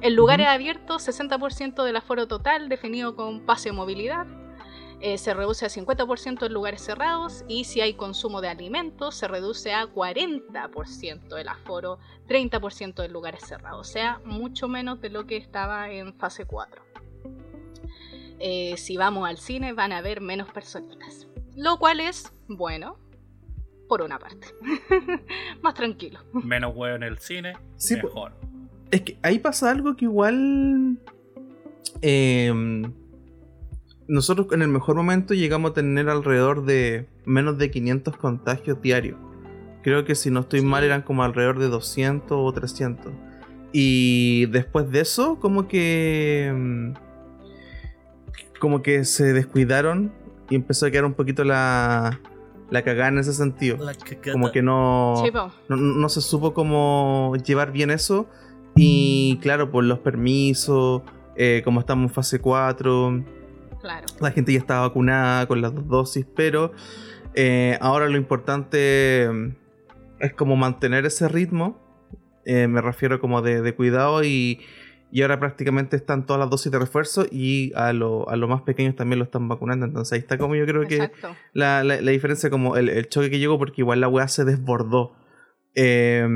En 0.00 0.14
lugares 0.14 0.46
Ujú. 0.46 0.54
abiertos, 0.54 1.08
60% 1.08 1.82
del 1.82 1.96
aforo 1.96 2.28
total 2.28 2.68
definido 2.68 3.16
con 3.16 3.40
pase 3.40 3.70
de 3.70 3.72
movilidad. 3.72 4.28
Eh, 5.00 5.18
se 5.18 5.34
reduce 5.34 5.66
a 5.66 5.70
50% 5.70 6.46
en 6.46 6.52
lugares 6.52 6.82
cerrados 6.82 7.44
y 7.48 7.64
si 7.64 7.80
hay 7.80 7.94
consumo 7.94 8.40
de 8.40 8.48
alimentos 8.48 9.16
se 9.16 9.26
reduce 9.26 9.72
a 9.72 9.86
40% 9.86 11.36
el 11.36 11.48
aforo, 11.48 11.98
30% 12.28 13.04
en 13.04 13.12
lugares 13.12 13.42
cerrados, 13.44 13.88
o 13.88 13.90
sea, 13.90 14.20
mucho 14.24 14.68
menos 14.68 15.00
de 15.00 15.10
lo 15.10 15.26
que 15.26 15.36
estaba 15.36 15.90
en 15.90 16.14
fase 16.14 16.44
4. 16.44 16.80
Eh, 18.40 18.76
si 18.76 18.96
vamos 18.96 19.28
al 19.28 19.38
cine 19.38 19.72
van 19.72 19.92
a 19.92 19.98
haber 19.98 20.20
menos 20.20 20.48
personitas, 20.52 21.26
lo 21.56 21.78
cual 21.78 22.00
es 22.00 22.32
bueno, 22.48 22.96
por 23.88 24.02
una 24.02 24.18
parte, 24.18 24.48
más 25.62 25.74
tranquilo. 25.74 26.20
Menos 26.32 26.72
huevo 26.76 26.96
en 26.96 27.02
el 27.02 27.18
cine, 27.18 27.54
Sí, 27.76 27.96
po- 27.96 28.08
mejor. 28.08 28.32
Es 28.90 29.02
que 29.02 29.18
ahí 29.22 29.38
pasa 29.38 29.70
algo 29.70 29.96
que 29.96 30.04
igual. 30.06 30.98
em, 32.02 32.92
nosotros 34.06 34.46
en 34.52 34.62
el 34.62 34.68
mejor 34.68 34.96
momento 34.96 35.34
llegamos 35.34 35.72
a 35.72 35.74
tener 35.74 36.08
alrededor 36.08 36.64
de 36.64 37.08
menos 37.26 37.58
de 37.58 37.70
500 37.70 38.16
contagios 38.16 38.80
diarios. 38.80 39.18
Creo 39.82 40.04
que 40.04 40.14
si 40.14 40.30
no 40.30 40.40
estoy 40.40 40.62
mal 40.62 40.84
eran 40.84 41.02
como 41.02 41.22
alrededor 41.22 41.58
de 41.58 41.68
200 41.68 42.30
o 42.32 42.52
300. 42.52 43.12
Y 43.72 44.46
después 44.46 44.90
de 44.90 45.00
eso, 45.00 45.38
como 45.40 45.68
que... 45.68 46.94
Como 48.58 48.82
que 48.82 49.04
se 49.04 49.32
descuidaron 49.32 50.12
y 50.50 50.54
empezó 50.56 50.86
a 50.86 50.90
quedar 50.90 51.04
un 51.04 51.14
poquito 51.14 51.44
la, 51.44 52.20
la 52.70 52.82
cagada 52.82 53.08
en 53.08 53.18
ese 53.18 53.32
sentido. 53.32 53.78
Como 54.32 54.50
que 54.50 54.62
no, 54.62 55.14
no, 55.68 55.76
no 55.76 56.08
se 56.08 56.20
supo 56.20 56.54
cómo 56.54 57.34
llevar 57.44 57.72
bien 57.72 57.90
eso. 57.90 58.28
Y 58.76 59.38
claro, 59.42 59.70
por 59.70 59.84
los 59.84 59.98
permisos, 60.00 61.02
eh, 61.36 61.62
como 61.64 61.80
estamos 61.80 62.10
en 62.10 62.14
fase 62.14 62.38
4, 62.40 63.24
Claro. 63.80 64.06
la 64.20 64.30
gente 64.32 64.52
ya 64.52 64.58
está 64.58 64.80
vacunada 64.80 65.46
con 65.46 65.60
las 65.60 65.72
dos 65.72 65.86
dosis, 65.86 66.26
pero 66.34 66.72
eh, 67.34 67.78
ahora 67.80 68.08
lo 68.08 68.16
importante 68.16 69.28
mm, 69.32 69.48
es 70.20 70.32
como 70.34 70.56
mantener 70.56 71.06
ese 71.06 71.28
ritmo. 71.28 71.78
eh, 72.44 72.66
me 72.66 72.80
refiero 72.80 73.20
como 73.20 73.40
de, 73.42 73.62
de 73.62 73.74
cuidado 73.74 74.24
y, 74.24 74.60
y 75.10 75.22
ahora 75.22 75.38
prácticamente 75.40 75.96
están 75.96 76.26
todas 76.26 76.38
las 76.40 76.50
dosis 76.50 76.70
de 76.70 76.78
refuerzo 76.78 77.26
y 77.30 77.72
a, 77.74 77.92
lo- 77.92 78.28
a 78.28 78.36
los 78.36 78.48
más 78.48 78.62
pequeños 78.62 78.94
también 78.96 79.18
lo 79.18 79.24
están 79.24 79.48
vacunando. 79.48 79.86
Entonces 79.86 80.12
ahí 80.12 80.18
está 80.20 80.36
como 80.38 80.54
yo 80.54 80.66
creo 80.66 80.86
que 80.86 81.10
la, 81.54 81.82
la- 81.84 82.00
la 82.00 82.10
diferencia, 82.10 82.50
como 82.50 82.76
el, 82.76 82.88
el 82.88 83.08
choque 83.08 83.30
que 83.30 83.38
llegó, 83.38 83.58
porque 83.58 83.80
igual 83.82 84.00
la 84.00 84.08
weá 84.08 84.28
se 84.28 84.44
desbordó. 84.44 85.14
Eh, 85.74 86.26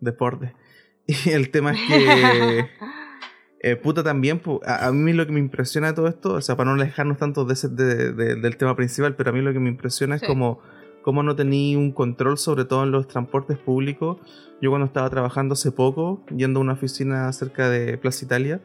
desborde. 0.00 0.54
Y 1.06 1.30
el 1.30 1.50
tema 1.50 1.72
es 1.72 1.80
que. 1.88 2.66
eh, 3.62 3.76
puta 3.76 4.02
también, 4.04 4.40
a, 4.64 4.86
a 4.86 4.92
mí 4.92 5.12
lo 5.12 5.26
que 5.26 5.32
me 5.32 5.40
impresiona 5.40 5.88
de 5.88 5.94
todo 5.94 6.06
esto, 6.08 6.34
o 6.34 6.40
sea, 6.40 6.56
para 6.56 6.70
no 6.72 6.80
alejarnos 6.80 7.18
tanto 7.18 7.44
de 7.44 7.54
ese- 7.54 7.68
de- 7.68 8.12
de- 8.12 8.36
del 8.36 8.56
tema 8.56 8.76
principal, 8.76 9.16
pero 9.16 9.30
a 9.30 9.32
mí 9.32 9.40
lo 9.40 9.52
que 9.52 9.58
me 9.58 9.68
impresiona 9.70 10.14
es 10.14 10.22
como 10.22 10.60
cómo 11.02 11.22
no 11.22 11.34
tenía 11.36 11.78
un 11.78 11.92
control, 11.92 12.38
sobre 12.38 12.64
todo 12.64 12.82
en 12.84 12.90
los 12.90 13.08
transportes 13.08 13.58
públicos. 13.58 14.18
Yo 14.60 14.70
cuando 14.70 14.86
estaba 14.86 15.08
trabajando 15.08 15.54
hace 15.54 15.72
poco, 15.72 16.22
yendo 16.36 16.60
a 16.60 16.62
una 16.62 16.72
oficina 16.74 17.32
cerca 17.32 17.70
de 17.70 17.96
Plaza 17.98 18.24
Italia, 18.24 18.60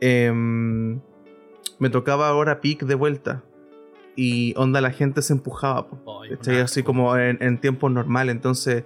em, 0.00 1.00
me 1.78 1.90
tocaba 1.90 2.28
ahora 2.28 2.60
pic 2.60 2.84
de 2.84 2.94
vuelta. 2.94 3.42
Y 4.16 4.54
onda, 4.56 4.80
la 4.80 4.90
gente 4.92 5.22
se 5.22 5.32
empujaba. 5.32 5.86
¿cachai? 6.30 6.60
Así 6.60 6.82
como 6.82 7.16
en, 7.16 7.36
en 7.42 7.58
tiempos 7.60 7.90
normales. 7.90 8.34
Entonces, 8.34 8.84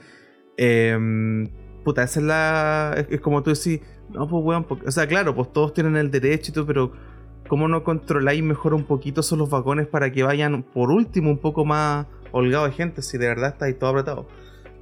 em, 0.56 1.48
puta, 1.84 2.02
esa 2.02 2.20
es 2.20 2.26
la. 2.26 2.94
Es, 2.96 3.06
es 3.10 3.20
como 3.20 3.42
tú 3.42 3.50
decís, 3.50 3.80
no, 4.10 4.26
pues 4.26 4.42
weón, 4.44 4.64
porque- 4.64 4.88
o 4.88 4.90
sea, 4.90 5.06
claro, 5.06 5.34
pues 5.34 5.52
todos 5.52 5.74
tienen 5.74 5.96
el 5.96 6.10
derecho 6.10 6.50
y 6.50 6.54
todo, 6.54 6.66
pero 6.66 6.92
¿cómo 7.46 7.68
no 7.68 7.84
controláis 7.84 8.42
mejor 8.42 8.74
un 8.74 8.84
poquito 8.84 9.20
esos 9.20 9.38
los 9.38 9.50
vagones 9.50 9.86
para 9.86 10.10
que 10.10 10.22
vayan, 10.22 10.62
por 10.62 10.90
último, 10.90 11.30
un 11.30 11.38
poco 11.38 11.64
más 11.64 12.06
holgados 12.32 12.70
de 12.70 12.76
gente 12.76 13.02
si 13.02 13.18
de 13.18 13.28
verdad 13.28 13.50
está 13.50 13.66
ahí 13.66 13.74
todo 13.74 13.90
apretado? 13.90 14.28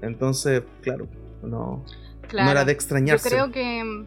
Entonces, 0.03 0.63
claro, 0.83 1.09
no, 1.43 1.85
Claro. 2.29 2.47
no 2.47 2.51
era 2.51 2.61
de 2.65 2.73
Yo 2.73 2.77
extrañarse. 2.77 3.29
creo 3.29 3.51
que 3.53 3.83
mm, 3.85 4.07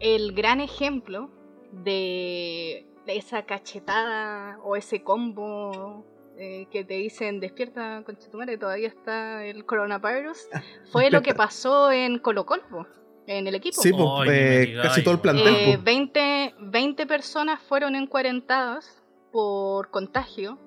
el 0.00 0.32
gran 0.32 0.60
ejemplo 0.60 1.30
de 1.72 2.86
esa 3.06 3.42
cachetada 3.44 4.58
o 4.62 4.76
ese 4.76 5.02
combo 5.02 6.04
eh, 6.36 6.66
que 6.70 6.84
te 6.84 6.94
dicen 6.94 7.40
despierta 7.40 8.02
conchetumare 8.04 8.58
todavía 8.58 8.88
está 8.88 9.44
el 9.44 9.64
coronavirus 9.64 10.38
fue 10.92 11.10
lo 11.10 11.22
que 11.22 11.34
pasó 11.34 11.90
en 11.90 12.18
Colo 12.18 12.44
Colo 12.46 12.86
en 13.26 13.46
el 13.46 13.54
equipo 13.54 13.80
Sí, 13.82 13.92
pues, 13.92 14.30
eh, 14.30 14.74
casi 14.82 15.02
todo 15.04 15.14
el 15.14 15.20
plantel. 15.20 15.46
Eh, 15.54 15.64
pues. 15.74 15.84
20, 15.84 16.54
20 16.60 17.06
personas 17.06 17.60
fueron 17.62 17.94
encuarentadas 17.94 19.02
por 19.30 19.90
contagio. 19.90 20.58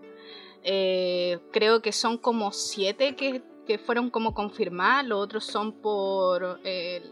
Eh, 0.63 1.39
creo 1.51 1.81
que 1.81 1.91
son 1.91 2.17
como 2.17 2.51
7 2.51 3.15
que, 3.15 3.41
que 3.65 3.77
fueron 3.77 4.09
como 4.09 4.33
confirmadas, 4.33 5.05
los 5.07 5.19
otros 5.23 5.43
son 5.45 5.71
por 5.73 6.59
eh, 6.63 7.03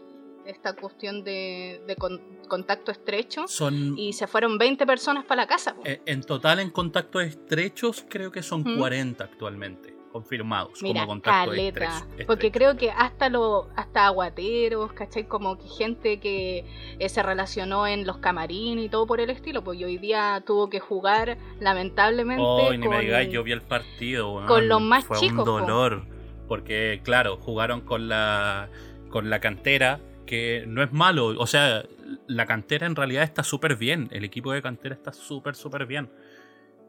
esta 0.46 0.74
cuestión 0.74 1.22
de, 1.24 1.82
de 1.86 1.96
con- 1.96 2.20
contacto 2.48 2.90
estrecho. 2.90 3.46
Son. 3.48 3.96
Y 3.98 4.12
se 4.12 4.26
fueron 4.26 4.58
20 4.58 4.86
personas 4.86 5.24
para 5.24 5.42
la 5.42 5.46
casa. 5.48 5.74
eh, 5.84 6.00
En 6.06 6.22
total, 6.22 6.60
en 6.60 6.70
contactos 6.70 7.22
estrechos, 7.24 8.04
creo 8.08 8.30
que 8.32 8.42
son 8.42 8.60
Ujú. 8.66 8.78
40 8.78 9.24
actualmente 9.24 9.94
confirmados 10.10 10.82
Mira, 10.82 11.00
como 11.02 11.12
contactos 11.12 11.54
caleta. 11.56 11.84
estrechos. 11.98 12.26
Porque 12.26 12.50
creo 12.52 12.76
que 12.76 12.90
hasta 12.90 13.28
lo, 13.28 13.68
hasta 13.76 14.06
aguateros, 14.06 14.92
¿cachai? 14.92 15.26
Como 15.28 15.56
que 15.58 15.68
gente 15.68 16.20
que 16.20 16.64
eh, 16.98 17.08
se 17.08 17.22
relacionó 17.22 17.86
en 17.86 18.06
los 18.06 18.18
camarines 18.18 18.84
y 18.84 18.88
todo 18.88 19.06
por 19.06 19.20
el 19.20 19.30
estilo, 19.30 19.62
y 19.72 19.84
hoy 19.84 19.98
día 19.98 20.42
tuvo 20.46 20.68
que 20.68 20.80
jugar, 20.80 21.38
lamentablemente, 21.60 22.42
ni 22.76 22.78
con- 22.86 22.88
me 22.96 23.00
digáis, 23.00 23.30
yo 23.30 23.42
vi 23.42 23.52
el 23.52 23.62
partido, 23.62 24.44
con 24.46 24.68
los 24.68 24.80
más 24.80 25.04
Fue 25.04 25.18
chicos, 25.18 25.44
po. 25.44 25.54
un 25.54 25.60
dolor. 25.66 26.06
Porque, 26.48 27.00
claro, 27.04 27.36
jugaron 27.36 27.80
con 27.82 28.08
la, 28.08 28.68
con 29.08 29.30
la 29.30 29.38
cantera, 29.40 30.00
que 30.26 30.64
no 30.66 30.82
es 30.82 30.92
malo. 30.92 31.26
O 31.26 31.46
sea, 31.46 31.84
la 32.26 32.44
cantera 32.46 32.88
en 32.88 32.96
realidad 32.96 33.22
está 33.22 33.44
súper 33.44 33.76
bien. 33.76 34.08
El 34.10 34.24
equipo 34.24 34.50
de 34.52 34.60
cantera 34.60 34.94
está 34.96 35.12
súper, 35.12 35.54
súper 35.54 35.86
bien. 35.86 36.10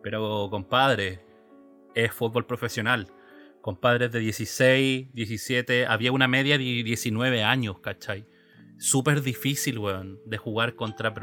Pero, 0.01 0.47
compadre, 0.49 1.19
es 1.95 2.12
fútbol 2.12 2.45
profesional. 2.45 3.07
Compadres 3.62 4.12
de 4.12 4.19
16, 4.19 5.13
17, 5.13 5.86
había 5.86 6.12
una 6.12 6.27
media 6.27 6.57
de 6.57 6.63
19 6.63 7.43
años, 7.43 7.79
¿cachai? 7.79 8.25
Súper 8.77 9.21
difícil, 9.21 9.77
weón, 9.77 10.19
de 10.25 10.38
jugar 10.38 10.75
contra, 10.75 11.13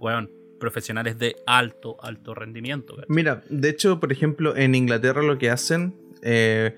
weón, 0.00 0.30
profesionales 0.58 1.18
de 1.18 1.36
alto, 1.46 1.96
alto 2.02 2.34
rendimiento. 2.34 2.96
¿cachai? 2.96 3.06
Mira, 3.08 3.44
de 3.48 3.68
hecho, 3.68 4.00
por 4.00 4.10
ejemplo, 4.10 4.56
en 4.56 4.74
Inglaterra 4.74 5.22
lo 5.22 5.38
que 5.38 5.50
hacen, 5.50 5.94
eh, 6.22 6.74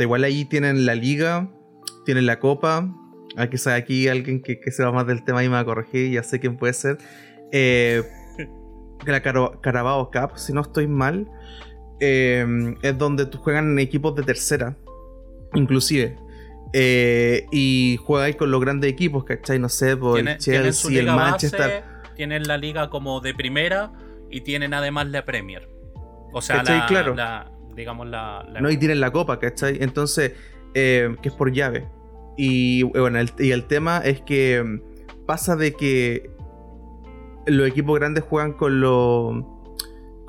igual 0.00 0.24
ahí 0.24 0.44
tienen 0.44 0.86
la 0.86 0.94
liga, 0.94 1.50
tienen 2.04 2.26
la 2.26 2.38
copa. 2.38 2.94
Aquí 3.36 3.56
sabe 3.56 3.76
aquí 3.76 4.08
alguien 4.08 4.42
que, 4.42 4.60
que 4.60 4.70
sepa 4.70 4.92
más 4.92 5.06
del 5.06 5.24
tema 5.24 5.42
y 5.44 5.48
me 5.48 5.54
va 5.54 5.60
a 5.60 5.64
corregir, 5.64 6.10
ya 6.12 6.22
sé 6.22 6.40
quién 6.40 6.56
puede 6.56 6.72
ser. 6.74 6.98
Eh, 7.52 8.02
la 9.06 9.22
Carabao 9.22 10.10
Cup, 10.10 10.36
si 10.36 10.52
no 10.52 10.60
estoy 10.60 10.86
mal, 10.86 11.28
eh, 12.04 12.74
es 12.82 12.98
donde 12.98 13.26
tú 13.26 13.38
juegan 13.38 13.70
en 13.72 13.78
equipos 13.78 14.14
de 14.16 14.24
tercera, 14.24 14.76
inclusive. 15.54 16.16
Eh, 16.72 17.46
y 17.52 17.98
juegáis 18.04 18.34
con 18.36 18.50
los 18.50 18.60
grandes 18.60 18.90
equipos, 18.90 19.24
¿cachai? 19.24 19.58
No 19.58 19.68
sé, 19.68 19.96
por 19.96 20.18
el 20.18 20.36
tienen 20.38 20.72
su 20.72 20.88
Chelsea, 20.88 21.00
el 21.00 21.06
Manchester. 21.16 21.60
base, 21.60 21.84
tienen 22.16 22.42
la 22.48 22.56
liga 22.58 22.90
como 22.90 23.20
de 23.20 23.34
primera 23.34 23.92
y 24.30 24.40
tienen 24.40 24.74
además 24.74 25.06
la 25.08 25.24
Premier. 25.24 25.68
O 26.32 26.40
sea, 26.42 26.56
¿Cachai? 26.58 26.78
la, 26.80 26.86
Claro. 26.86 27.14
la- 27.14 27.50
digamos 27.76 28.06
la, 28.08 28.44
la- 28.50 28.60
No, 28.60 28.70
y 28.70 28.76
tienen 28.78 29.00
la 29.00 29.10
copa, 29.12 29.38
¿cachai? 29.38 29.78
Entonces, 29.80 30.32
eh, 30.74 31.14
que 31.22 31.28
es 31.28 31.34
por 31.34 31.52
llave. 31.52 31.86
Y 32.36 32.82
bueno, 32.84 33.18
el, 33.18 33.30
y 33.38 33.50
el 33.50 33.66
tema 33.66 33.98
es 33.98 34.22
que 34.22 34.62
mm, 34.62 35.26
pasa 35.26 35.54
de 35.56 35.74
que 35.74 36.30
los 37.46 37.68
equipos 37.68 37.98
grandes 37.98 38.24
juegan 38.24 38.54
con 38.54 38.80
los 38.80 39.44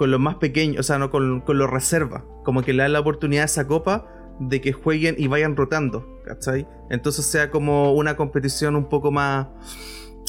con 0.03 0.11
los 0.11 0.19
más 0.19 0.35
pequeños, 0.35 0.81
o 0.81 0.83
sea, 0.83 0.97
no 0.97 1.09
con, 1.09 1.39
con 1.39 1.57
los 1.57 1.69
reservas. 1.69 2.23
Como 2.43 2.61
que 2.61 2.73
le 2.73 2.83
dan 2.83 2.91
la 2.91 2.99
oportunidad 2.99 3.43
a 3.43 3.45
esa 3.45 3.67
copa 3.67 4.05
de 4.37 4.59
que 4.59 4.73
jueguen 4.73 5.15
y 5.17 5.27
vayan 5.27 5.55
rotando, 5.55 6.19
¿cachai? 6.25 6.67
Entonces 6.89 7.25
sea 7.25 7.49
como 7.49 7.93
una 7.93 8.17
competición 8.17 8.75
un 8.75 8.89
poco 8.89 9.11
más 9.13 9.47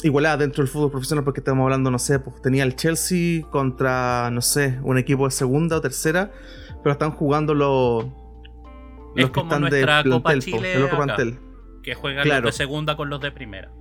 igualada 0.01 0.37
dentro 0.37 0.63
del 0.63 0.71
fútbol 0.71 0.91
profesional, 0.91 1.25
porque 1.25 1.41
estamos 1.41 1.61
hablando, 1.65 1.91
no 1.91 1.99
sé, 1.99 2.19
pues 2.19 2.41
tenía 2.41 2.63
el 2.63 2.77
Chelsea 2.77 3.43
contra, 3.51 4.29
no 4.31 4.39
sé, 4.39 4.79
un 4.81 4.97
equipo 4.97 5.25
de 5.25 5.31
segunda 5.31 5.75
o 5.75 5.81
tercera, 5.81 6.31
pero 6.81 6.93
están 6.93 7.11
jugando 7.11 7.53
los, 7.53 8.05
Es 8.05 9.23
los 9.23 9.25
que 9.25 9.31
como 9.33 9.51
están 9.51 9.63
de 9.63 9.69
nuestra 9.85 10.03
Copa 10.09 10.29
plantel, 10.29 10.51
po, 10.53 10.57
Chile 10.57 10.73
el 10.75 10.83
otro 10.83 10.95
acá. 10.95 11.05
plantel. 11.15 11.39
que 11.83 11.95
juegan 11.95 12.23
Claro. 12.23 12.45
los 12.45 12.57
de 12.57 12.63
segunda 12.63 12.95
con 12.95 13.09
los 13.09 13.19
de 13.19 13.33
primera. 13.33 13.73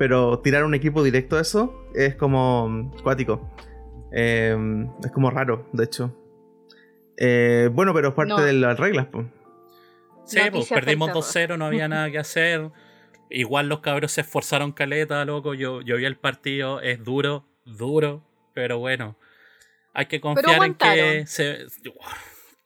Pero 0.00 0.40
tirar 0.40 0.64
un 0.64 0.74
equipo 0.74 1.04
directo 1.04 1.36
a 1.36 1.42
eso 1.42 1.84
es 1.94 2.16
como 2.16 2.90
cuático. 3.04 3.48
Eh, 4.12 4.56
es 5.04 5.10
como 5.12 5.30
raro, 5.30 5.68
de 5.72 5.84
hecho. 5.84 6.16
Eh, 7.16 7.68
bueno, 7.72 7.92
pero 7.94 8.08
es 8.08 8.14
parte 8.14 8.30
No. 8.30 8.40
de 8.40 8.52
las 8.54 8.78
reglas, 8.78 9.06
pues. 9.10 9.26
Sí, 10.24 10.38
pues 10.50 10.68
perdimos 10.68 11.10
afecta, 11.10 11.40
2-0, 11.54 11.58
no 11.58 11.64
había 11.66 11.88
nada 11.88 12.10
que 12.10 12.18
hacer. 12.18 12.70
Igual 13.30 13.68
los 13.68 13.80
cabros 13.80 14.12
se 14.12 14.22
esforzaron 14.22 14.72
caleta, 14.72 15.24
loco. 15.24 15.54
Yo, 15.54 15.82
yo 15.82 15.96
vi 15.96 16.04
el 16.04 16.16
partido, 16.16 16.80
es 16.80 17.02
duro, 17.04 17.44
duro, 17.64 18.22
pero 18.54 18.78
bueno. 18.78 19.16
Hay 19.92 20.06
que 20.06 20.20
confiar 20.20 20.64
en 20.64 20.74
que 20.74 21.26
se. 21.26 21.66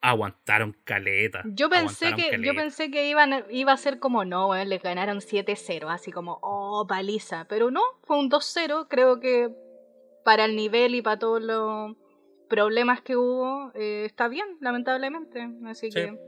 Aguantaron 0.00 0.76
caleta. 0.84 1.42
Yo 1.46 1.70
pensé 1.70 2.14
que 2.14 2.38
yo 2.42 2.54
pensé 2.54 2.90
que 2.90 3.08
iban 3.08 3.46
iba 3.48 3.72
a 3.72 3.76
ser 3.78 3.98
como 3.98 4.26
no, 4.26 4.50
weón, 4.50 4.68
les 4.68 4.82
ganaron 4.82 5.20
7-0, 5.20 5.90
así 5.90 6.12
como 6.12 6.38
oh, 6.42 6.86
paliza, 6.86 7.46
pero 7.48 7.70
no, 7.70 7.80
fue 8.02 8.18
un 8.18 8.30
2-0, 8.30 8.86
creo 8.90 9.18
que 9.18 9.48
para 10.24 10.44
el 10.46 10.56
nivel 10.56 10.94
y 10.94 11.02
para 11.02 11.18
todos 11.18 11.42
los 11.42 11.96
problemas 12.48 13.00
que 13.02 13.16
hubo 13.16 13.70
eh, 13.74 14.04
está 14.06 14.28
bien, 14.28 14.46
lamentablemente, 14.60 15.48
así 15.66 15.90
Sí. 15.90 15.94
que 16.00 16.18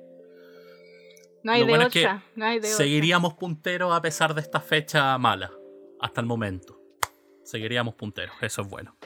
no 1.43 1.53
hay 1.53 1.61
Lo 1.61 1.67
de 1.67 1.73
bueno 1.73 1.87
es 1.87 1.93
que 1.93 2.00
otra, 2.00 2.25
no 2.35 2.45
hay 2.47 2.59
de 2.61 2.67
otra. 2.69 2.76
Seguiríamos 2.76 3.35
punteros 3.35 3.93
a 3.95 4.03
pesar 4.03 4.35
de 4.35 4.41
esta 4.41 4.61
fecha 4.61 5.17
mala. 5.19 5.50
Hasta 6.00 6.21
el 6.21 6.26
momento. 6.26 6.79
Seguiríamos 7.45 7.95
punteros, 7.95 8.35
eso 8.43 8.62
es 8.62 8.69
bueno. 8.69 8.97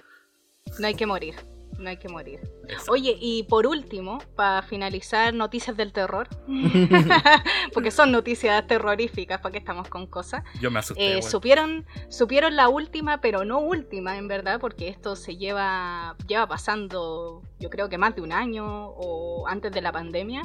No 0.79 0.87
hay 0.87 0.95
que 0.95 1.07
morir. 1.07 1.35
No 1.81 1.91
hay 1.91 1.97
que 1.97 2.09
morir. 2.09 2.41
Oye, 2.89 3.17
y 3.21 3.43
por 3.45 3.67
último, 3.67 4.19
para 4.37 4.63
finalizar, 4.63 5.35
noticias 5.35 5.77
del 5.77 5.93
terror. 5.93 6.29
Porque 7.75 7.91
son 7.91 8.13
noticias 8.13 8.67
terroríficas, 8.67 9.41
para 9.41 9.53
que 9.53 9.59
estamos 9.59 9.89
con 9.89 10.07
cosas. 10.07 10.45
Yo 10.61 10.71
me 10.71 10.79
asusté. 10.79 11.19
Eh, 11.19 11.23
supieron, 11.23 11.87
supieron 12.09 12.57
la 12.57 12.69
última, 12.69 13.21
pero 13.21 13.45
no 13.45 13.59
última, 13.59 14.17
en 14.19 14.29
verdad, 14.29 14.61
porque 14.61 14.89
esto 14.89 15.17
se 15.17 15.37
lleva, 15.37 16.17
lleva 16.27 16.47
pasando, 16.47 17.43
yo 17.59 17.71
creo 17.71 17.89
que 17.89 17.99
más 17.99 18.15
de 18.15 18.23
un 18.23 18.33
año 18.33 18.65
o 18.89 19.47
antes 19.49 19.73
de 19.73 19.81
la 19.81 19.93
pandemia. 19.93 20.43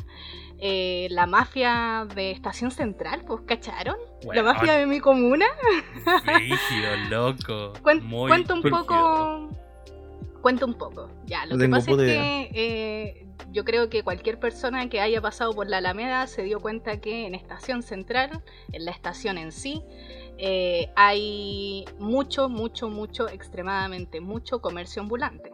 Eh, 0.58 1.08
la 1.12 1.26
mafia 1.26 2.08
de 2.16 2.32
Estación 2.32 2.72
Central, 2.72 3.24
pues, 3.28 3.42
¿cacharon? 3.46 3.98
La 4.34 4.42
mafia 4.42 4.74
de 4.76 4.86
mi 4.86 5.00
comuna. 5.02 5.46
Rígido, 6.26 6.96
loco. 7.10 7.74
Cuen- 7.84 8.02
Muy 8.04 8.30
cuento 8.30 8.54
un 8.54 8.62
poco. 8.62 9.50
Cuento 10.46 10.68
un 10.68 10.76
poco. 10.76 11.10
Ya, 11.26 11.44
lo 11.48 11.56
No 11.56 11.64
que 11.64 11.70
pasa 11.70 11.90
es 11.90 11.98
que 11.98 12.50
eh, 12.54 13.28
yo 13.52 13.66
creo 13.66 13.90
que 13.90 14.04
cualquier 14.04 14.40
persona 14.40 14.88
que 14.90 15.02
haya 15.02 15.20
pasado 15.20 15.54
por 15.54 15.68
la 15.68 15.78
Alameda 15.78 16.28
se 16.28 16.44
dio 16.44 16.60
cuenta 16.60 17.02
que 17.02 17.26
en 17.26 17.34
Estación 17.34 17.82
Central, 17.82 18.44
en 18.72 18.86
la 18.86 18.92
estación 18.92 19.40
en 19.40 19.52
sí, 19.52 19.82
eh, 20.38 20.92
hay 20.96 21.86
mucho, 21.98 22.48
mucho, 22.48 22.90
mucho, 22.90 23.28
extremadamente 23.28 24.22
mucho 24.22 24.62
comercio 24.62 25.02
ambulante. 25.02 25.52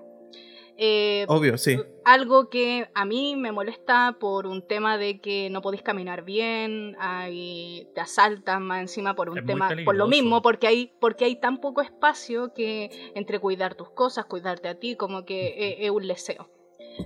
Eh, 0.84 1.28
Obvio, 1.28 1.60
sí. 1.60 1.78
algo 2.06 2.50
que 2.50 2.90
a 2.96 3.06
mí 3.06 3.36
me 3.36 3.52
molesta 3.52 4.18
por 4.20 4.48
un 4.48 4.66
tema 4.66 4.98
de 4.98 5.22
que 5.22 5.48
no 5.52 5.62
podéis 5.62 5.84
caminar 5.84 6.24
bien, 6.24 6.96
hay, 7.00 7.88
te 7.94 8.02
asaltan 8.02 8.64
más 8.64 8.82
encima 8.82 9.14
por 9.14 9.30
un 9.30 9.38
Es 9.38 9.46
tema, 9.46 9.70
por 9.86 9.96
lo 9.96 10.08
mismo, 10.08 10.42
porque 10.42 10.66
hay, 10.66 10.92
porque 11.00 11.26
hay 11.26 11.40
tan 11.40 11.60
poco 11.60 11.82
espacio 11.82 12.52
que 12.56 13.12
entre 13.14 13.38
cuidar 13.38 13.76
tus 13.76 13.92
cosas, 13.92 14.26
cuidarte 14.26 14.70
a 14.70 14.80
ti, 14.80 14.96
como 14.96 15.24
que 15.24 15.50
eh, 15.50 15.86
es 15.86 15.92
un 15.92 16.08
leseo. 16.08 16.50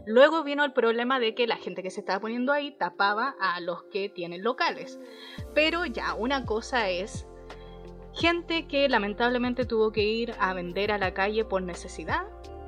Luego 0.05 0.45
vino 0.45 0.63
el 0.63 0.71
problema 0.71 1.19
de 1.19 1.35
que 1.35 1.45
la 1.45 1.57
gente 1.57 1.83
que 1.83 1.91
se 1.91 1.99
estaba 1.99 2.21
poniendo 2.21 2.53
ahí 2.53 2.71
tapaba 2.77 3.35
a 3.41 3.59
los 3.59 3.83
que 3.91 4.07
tienen 4.07 4.41
locales. 4.41 5.01
Pero 5.53 5.85
ya, 5.85 6.13
una 6.13 6.45
cosa 6.45 6.89
es 6.89 7.27
gente 8.13 8.67
que 8.69 8.87
lamentablemente 8.87 9.65
tuvo 9.65 9.91
que 9.91 10.03
ir 10.03 10.33
a 10.39 10.53
vender 10.53 10.93
a 10.93 10.97
la 10.97 11.13
calle 11.13 11.43
por 11.43 11.61
necesidad 11.61 12.25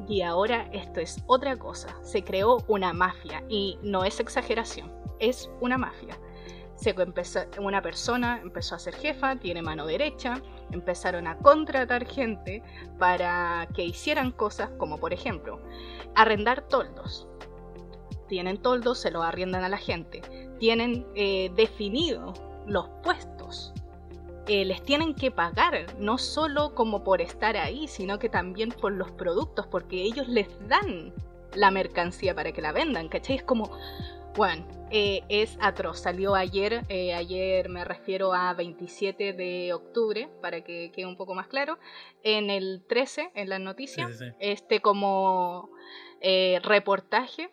y 0.08 0.22
ahora 0.22 0.70
esto 0.72 1.00
es 1.00 1.24
otra 1.28 1.58
cosa. 1.58 1.90
Se 2.04 2.24
creó 2.24 2.58
una 2.68 2.94
mafia 2.94 3.44
y 3.50 3.78
no 3.82 4.04
es 4.04 4.20
exageración, 4.20 4.92
es 5.20 5.50
una 5.62 5.78
mafia. 5.78 6.18
Se 6.76 6.92
empezó, 6.92 7.40
una 7.60 7.82
persona 7.82 8.40
empezó 8.42 8.76
a 8.76 8.80
ser 8.80 8.96
jefa, 8.96 9.36
tiene 9.38 9.64
mano 9.64 9.88
derecha, 9.88 10.42
empezaron 10.72 11.26
a 11.26 11.38
contratar 11.40 12.06
gente 12.06 12.62
para 13.00 13.68
que 13.74 13.84
hicieran 13.84 14.32
cosas 14.32 14.70
como 14.78 15.00
por 15.00 15.12
ejemplo 15.12 15.60
arrendar 16.16 16.68
toldos. 16.68 17.28
Tienen 18.28 18.62
toldos, 18.62 19.00
se 19.00 19.10
los 19.10 19.24
arriendan 19.24 19.64
a 19.64 19.70
la 19.70 19.78
gente. 19.78 20.22
Tienen 20.60 21.08
eh, 21.16 21.50
definido 21.56 22.34
los 22.68 22.90
puestos 23.02 23.74
eh, 24.48 24.66
les 24.66 24.82
tienen 24.82 25.14
que 25.14 25.30
pagar, 25.32 25.98
no 26.00 26.18
solo 26.18 26.74
como 26.74 27.04
por 27.04 27.22
estar 27.22 27.58
ahí, 27.58 27.88
sino 27.88 28.18
que 28.20 28.30
también 28.30 28.70
por 28.70 28.92
los 28.92 29.12
productos, 29.12 29.68
porque 29.68 30.02
ellos 30.02 30.28
les 30.28 30.48
dan 30.68 31.14
la 31.54 31.72
mercancía 31.72 32.34
para 32.34 32.52
que 32.52 32.62
la 32.62 32.72
vendan, 32.72 33.10
¿cachai? 33.10 33.38
Es 33.38 33.44
como, 33.44 33.70
bueno, 34.36 34.66
eh, 34.90 35.22
es 35.28 35.58
atroz. 35.60 36.00
Salió 36.00 36.36
ayer, 36.36 36.86
eh, 36.88 37.14
ayer 37.14 37.68
me 37.68 37.84
refiero 37.84 38.34
a 38.34 38.54
27 38.54 39.34
de 39.34 39.74
octubre, 39.74 40.30
para 40.42 40.62
que 40.64 40.92
quede 40.94 41.06
un 41.06 41.18
poco 41.18 41.36
más 41.36 41.48
claro, 41.48 41.78
en 42.24 42.50
el 42.50 42.86
13, 42.88 43.32
en 43.36 43.50
las 43.50 43.60
noticias, 43.60 44.12
Sí, 44.12 44.18
sí, 44.18 44.26
sí. 44.30 44.36
este 44.40 44.80
como 44.80 45.70
reportaje 46.64 47.50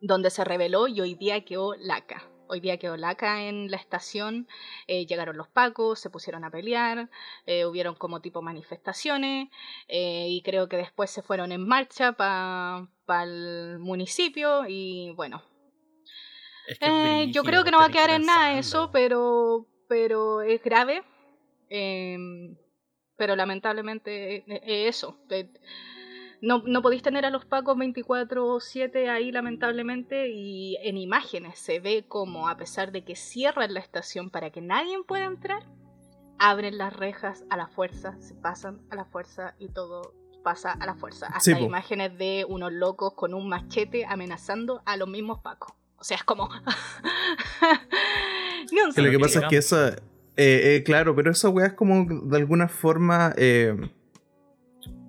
donde 0.00 0.30
se 0.30 0.44
reveló 0.44 0.86
y 0.86 1.00
hoy 1.00 1.14
día 1.14 1.44
quedó 1.44 1.74
laca. 1.76 2.22
Hoy 2.54 2.60
día 2.60 2.78
quedó 2.78 2.96
laca 2.96 3.42
en 3.48 3.68
la 3.68 3.76
estación, 3.76 4.46
eh, 4.86 5.06
llegaron 5.06 5.36
los 5.36 5.48
pacos, 5.48 5.98
se 5.98 6.08
pusieron 6.08 6.44
a 6.44 6.50
pelear, 6.52 7.10
eh, 7.46 7.66
hubieron 7.66 7.96
como 7.96 8.20
tipo 8.20 8.42
manifestaciones 8.42 9.48
eh, 9.88 10.28
y 10.28 10.40
creo 10.42 10.68
que 10.68 10.76
después 10.76 11.10
se 11.10 11.20
fueron 11.20 11.50
en 11.50 11.66
marcha 11.66 12.12
para 12.12 12.86
el 13.24 13.80
municipio 13.80 14.68
y 14.68 15.10
bueno, 15.16 15.42
Es 16.68 16.78
que 16.78 16.86
es 16.86 17.28
eh, 17.28 17.32
yo 17.32 17.42
creo 17.42 17.64
que 17.64 17.72
no 17.72 17.78
va 17.78 17.86
a 17.86 17.90
quedar 17.90 18.10
en 18.10 18.24
nada 18.24 18.56
eso, 18.56 18.92
pero, 18.92 19.66
pero 19.88 20.40
es 20.40 20.62
grave. 20.62 21.02
em, 21.68 22.56
pero 23.16 23.34
lamentablemente 23.34 24.44
es 24.46 24.96
eso. 24.96 25.18
No, 26.44 26.62
no 26.66 26.82
podéis 26.82 27.02
tener 27.02 27.24
a 27.24 27.30
los 27.30 27.44
pacos 27.46 27.76
24-7 27.76 29.08
ahí 29.08 29.32
lamentablemente 29.32 30.28
y 30.30 30.76
en 30.82 30.96
imágenes 30.98 31.58
se 31.58 31.80
ve 31.80 32.04
como 32.06 32.48
a 32.48 32.56
pesar 32.56 32.92
de 32.92 33.04
que 33.04 33.16
cierran 33.16 33.72
la 33.72 33.80
estación 33.80 34.30
para 34.30 34.50
que 34.50 34.60
nadie 34.60 34.96
pueda 35.06 35.24
entrar, 35.24 35.62
abren 36.38 36.76
las 36.78 36.92
rejas 36.94 37.44
a 37.50 37.56
la 37.56 37.68
fuerza, 37.68 38.16
se 38.20 38.34
pasan 38.34 38.82
a 38.90 38.96
la 38.96 39.04
fuerza 39.06 39.54
y 39.58 39.68
todo 39.68 40.12
pasa 40.42 40.72
a 40.72 40.84
la 40.84 40.94
fuerza. 40.94 41.26
Hasta 41.28 41.40
Sí, 41.40 41.54
po. 41.54 41.64
imágenes 41.64 42.18
de 42.18 42.44
unos 42.48 42.72
locos 42.72 43.14
con 43.14 43.32
un 43.32 43.48
machete 43.48 44.04
amenazando 44.04 44.82
a 44.84 44.96
los 44.98 45.08
mismos 45.08 45.38
pacos. 45.40 45.72
O 45.96 46.04
sea, 46.04 46.16
es 46.18 46.24
como... 46.24 46.48
Un 48.86 48.92
Que 48.94 49.02
lo 49.02 49.10
que 49.10 49.16
que 49.16 49.18
pasa 49.18 49.40
es 49.40 49.46
que 49.46 49.56
esa. 49.58 49.88
eh, 50.36 50.76
eh, 50.76 50.82
claro, 50.84 51.14
pero 51.14 51.30
esa 51.30 51.48
weá 51.48 51.66
es 51.68 51.72
como 51.74 52.04
de 52.06 52.36
alguna 52.36 52.68
forma. 52.68 53.32
eh, 53.36 53.74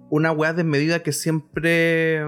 una 0.10 0.32
weá 0.32 0.54
desmedida 0.54 1.04
que 1.04 1.12
siempre 1.12 2.22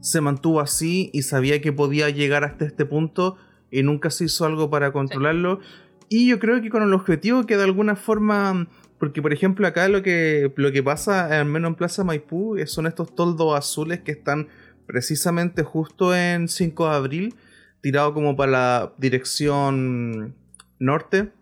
se 0.00 0.20
mantuvo 0.20 0.60
así 0.60 1.10
y 1.12 1.22
sabía 1.22 1.60
que 1.60 1.72
podía 1.72 2.10
llegar 2.10 2.44
hasta 2.44 2.64
este 2.64 2.84
punto 2.84 3.36
y 3.70 3.82
nunca 3.82 4.10
se 4.10 4.24
hizo 4.24 4.44
algo 4.44 4.70
para 4.70 4.92
controlarlo. 4.92 5.60
Y 6.08 6.28
yo 6.28 6.38
creo 6.38 6.60
que 6.60 6.68
con 6.68 6.82
el 6.82 6.92
objetivo 6.92 7.46
que 7.46 7.56
de 7.56 7.64
alguna 7.64 7.96
forma. 7.96 8.68
Porque, 8.98 9.20
por 9.20 9.32
ejemplo, 9.32 9.66
acá 9.66 9.88
lo 9.88 10.02
que, 10.02 10.52
lo 10.54 10.70
que 10.70 10.82
pasa, 10.82 11.40
al 11.40 11.46
menos 11.46 11.70
en 11.70 11.74
Plaza 11.74 12.04
Maipú, 12.04 12.56
eh, 12.56 12.66
son 12.66 12.86
estos 12.86 13.16
toldos 13.16 13.58
azules 13.58 14.00
que 14.00 14.12
están 14.12 14.48
precisamente 14.86 15.62
justo 15.62 16.14
en 16.14 16.48
5 16.48 16.88
de 16.88 16.94
abril, 16.94 17.34
tirado 17.80 18.14
como 18.14 18.36
para 18.36 18.52
la 18.52 18.92
dirección 18.98 20.36
norte, 20.78 21.32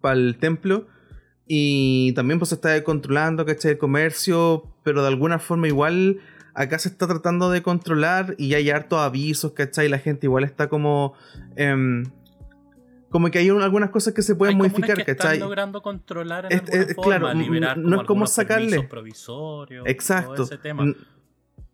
para 0.00 0.14
el 0.14 0.38
templo. 0.38 0.86
Y 1.46 2.12
también 2.14 2.38
pues 2.38 2.48
se 2.48 2.54
está 2.54 2.82
controlando, 2.82 3.44
¿cachai? 3.44 3.72
El 3.72 3.78
comercio, 3.78 4.71
pero 4.82 5.02
de 5.02 5.08
alguna 5.08 5.38
forma 5.38 5.68
igual 5.68 6.18
acá 6.54 6.78
se 6.78 6.88
está 6.88 7.06
tratando 7.06 7.50
de 7.50 7.62
controlar 7.62 8.34
y 8.38 8.54
hay 8.54 8.70
hartos 8.70 8.98
avisos, 8.98 9.52
¿cachai? 9.52 9.88
La 9.88 9.98
gente 9.98 10.26
igual 10.26 10.44
está 10.44 10.68
como... 10.68 11.14
em, 11.56 12.04
como 13.10 13.30
que 13.30 13.38
hay 13.38 13.50
un- 13.50 13.60
algunas 13.62 13.90
cosas 13.90 14.14
que 14.14 14.22
se 14.22 14.34
pueden 14.34 14.54
Hay 14.54 14.58
modificar, 14.58 14.96
que 14.96 15.10
están 15.10 15.16
¿cachai? 15.16 15.38
logrando 15.38 15.82
controlar 15.82 16.46
en 16.46 16.52
Es- 16.52 16.60
alguna 16.62 16.80
es- 16.82 16.94
forma, 16.94 17.18
claro, 17.18 17.34
liberar 17.38 17.76
no 17.78 18.00
es 18.00 18.06
como 18.06 18.26
sacarle. 18.26 18.82
provisorios, 18.84 19.86
Exacto. 19.86 20.34
todo 20.34 20.44
ese 20.46 20.58
tema. 20.58 20.84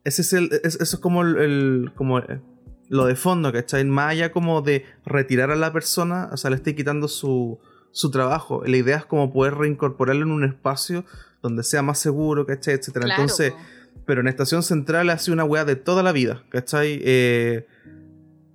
Ese 0.05 0.23
es 0.23 0.33
el, 0.33 0.51
es- 0.65 0.75
eso 0.81 0.97
es 0.97 1.01
como 1.01 1.23
el, 1.23 1.37
el- 1.37 1.93
como 1.95 2.19
eh, 2.19 2.41
lo 2.89 3.05
de 3.07 3.15
fondo, 3.15 3.53
¿cachai? 3.53 3.85
Más 3.85 4.11
allá 4.13 4.33
como 4.33 4.63
de 4.63 4.85
retirar 5.05 5.51
a 5.53 5.57
la 5.57 5.73
persona, 5.73 6.29
o 6.33 6.37
sea, 6.37 6.51
le 6.51 6.57
estoy 6.57 6.75
quitando 6.75 7.07
su, 7.07 7.61
su 7.93 8.11
trabajo. 8.11 8.63
La 8.67 8.77
idea 8.77 8.97
es 8.97 9.05
como 9.07 9.33
poder 9.33 9.55
reincorporarlo 9.55 10.25
en 10.25 10.33
un 10.33 10.43
espacio 10.45 11.05
donde 11.43 11.63
sea 11.63 11.83
más 11.83 11.99
seguro, 11.99 12.47
¿cachai? 12.47 12.75
Etcétera. 12.75 13.07
Claro, 13.07 13.23
Entonces, 13.23 13.53
pero 14.07 14.21
en 14.21 14.29
Estación 14.29 14.63
Central 14.63 15.11
ha 15.11 15.19
sido 15.19 15.35
una 15.35 15.45
weá 15.45 15.65
de 15.65 15.77
toda 15.77 16.03
la 16.03 16.13
vida, 16.13 16.45
¿cachai? 16.51 17.01
Eh, 17.05 17.67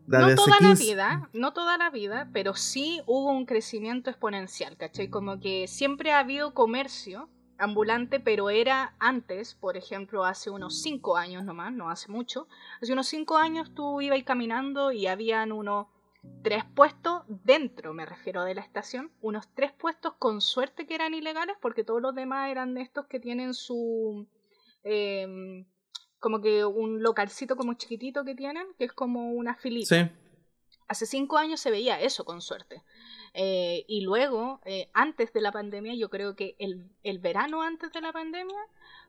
no 0.07 0.25
hace 0.25 0.35
toda 0.35 0.57
15 0.57 0.65
la 0.67 0.73
vida, 0.73 1.29
no 1.33 1.53
toda 1.53 1.77
la 1.77 1.89
vida, 1.89 2.29
pero 2.33 2.55
sí 2.55 3.01
hubo 3.05 3.31
un 3.31 3.45
crecimiento 3.45 4.09
exponencial, 4.09 4.75
¿cachai? 4.77 5.09
Como 5.09 5.39
que 5.39 5.67
siempre 5.67 6.11
ha 6.11 6.19
habido 6.19 6.53
comercio 6.53 7.29
ambulante, 7.57 8.19
pero 8.19 8.49
era 8.49 8.95
antes, 8.99 9.55
por 9.55 9.77
ejemplo, 9.77 10.25
hace 10.25 10.49
unos 10.49 10.81
5 10.81 11.17
años 11.17 11.45
nomás, 11.45 11.71
no 11.71 11.89
hace 11.89 12.11
mucho, 12.11 12.47
hace 12.81 12.91
unos 12.93 13.07
5 13.07 13.37
años 13.37 13.73
tú 13.73 14.01
ibas 14.01 14.21
caminando 14.23 14.91
y 14.91 15.07
habían 15.07 15.51
unos 15.51 15.87
tres 16.43 16.63
puestos 16.75 17.23
dentro, 17.27 17.93
me 17.93 18.05
refiero 18.05 18.43
de 18.43 18.55
la 18.55 18.61
estación, 18.61 19.11
unos 19.21 19.47
tres 19.53 19.71
puestos 19.71 20.13
con 20.19 20.41
suerte 20.41 20.85
que 20.85 20.95
eran 20.95 21.13
ilegales, 21.13 21.55
porque 21.61 21.83
todos 21.83 22.01
los 22.01 22.15
demás 22.15 22.49
eran 22.49 22.73
de 22.73 22.81
estos 22.81 23.07
que 23.07 23.19
tienen 23.19 23.53
su... 23.53 24.27
em, 24.83 25.65
como 26.19 26.41
que 26.41 26.63
un 26.63 27.03
localcito 27.03 27.57
como 27.57 27.73
chiquitito 27.73 28.23
que 28.23 28.35
tienen, 28.35 28.65
que 28.77 28.85
es 28.85 28.93
como 28.93 29.31
una 29.31 29.55
filita. 29.55 29.95
Sí. 29.95 30.11
Hace 30.87 31.05
cinco 31.05 31.37
años 31.37 31.59
se 31.59 31.71
veía 31.71 31.99
eso 31.99 32.23
con 32.23 32.41
suerte. 32.41 32.83
Eh, 33.33 33.83
y 33.87 34.01
luego, 34.01 34.61
eh, 34.63 34.89
antes 34.93 35.33
de 35.33 35.41
la 35.41 35.51
pandemia, 35.51 35.95
yo 35.95 36.09
creo 36.09 36.35
que 36.35 36.55
el, 36.59 36.89
el 37.03 37.19
verano 37.19 37.61
antes 37.61 37.91
de 37.91 38.01
la 38.01 38.13
pandemia 38.13 38.59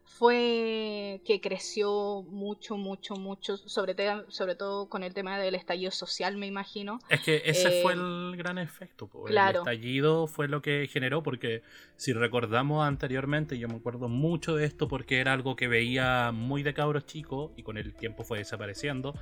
fue 0.05 1.21
que 1.25 1.41
creció 1.41 2.23
mucho, 2.29 2.77
mucho, 2.77 3.17
mucho, 3.17 3.57
sobre, 3.57 3.97
sobre 4.29 4.55
todo 4.55 4.89
con 4.89 5.03
el 5.03 5.15
tema 5.15 5.39
del 5.39 5.55
estallido 5.55 5.91
social, 5.91 6.37
me 6.37 6.47
imagino. 6.47 7.01
Es 7.09 7.21
que 7.21 7.43
ese 7.45 7.83
fue 7.83 7.95
eh, 7.95 7.97
el 7.97 8.35
gran 8.37 8.59
efecto. 8.59 9.11
El 9.27 9.37
estallido 9.37 10.27
fue 10.27 10.47
lo 10.47 10.63
que 10.63 10.89
generó, 10.93 11.23
porque 11.23 11.63
si 11.97 12.13
recordamos 12.13 12.87
anteriormente, 12.87 13.59
yo 13.59 13.67
me 13.67 13.77
acuerdo 13.77 14.09
mucho 14.09 14.55
de 14.55 14.67
esto 14.67 14.89
porque 14.89 15.19
era 15.19 15.33
algo 15.33 15.57
que 15.57 15.69
veía 15.69 16.31
muy 16.33 16.63
de 16.63 16.75
cabros 16.75 17.07
chicos 17.07 17.51
y 17.57 17.63
con 17.63 17.77
el 17.77 17.95
tiempo 17.95 18.25
fue 18.25 18.39
desapareciendo, 18.39 19.15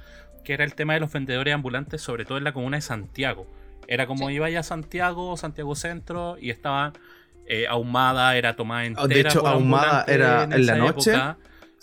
que 0.45 0.53
era 0.53 0.65
el 0.65 0.75
tema 0.75 0.95
de 0.95 1.01
los 1.01 1.13
vendedores 1.13 1.55
ambulantes, 1.55 2.03
sobre 2.03 2.25
todo 2.25 2.39
en 2.39 2.45
la 2.45 2.53
comuna 2.53 2.77
de 2.77 2.83
Santiago. 2.83 3.47
Era 3.89 4.07
como 4.07 4.31
iba 4.31 4.49
ya 4.51 4.61
a 4.61 4.63
Santiago, 4.63 5.37
Santiago 5.37 5.75
Centro, 5.75 6.37
y 6.41 6.51
estaban 6.51 6.93
eh, 7.47 7.67
ahumada 7.69 8.37
era 8.37 8.55
tomada 8.57 8.85
entera. 8.85 9.07
De 9.07 9.21
hecho, 9.21 9.47
ahumada 9.47 10.05
era 10.07 10.45
en, 10.45 10.67
la 10.67 10.77
noche. 10.77 11.13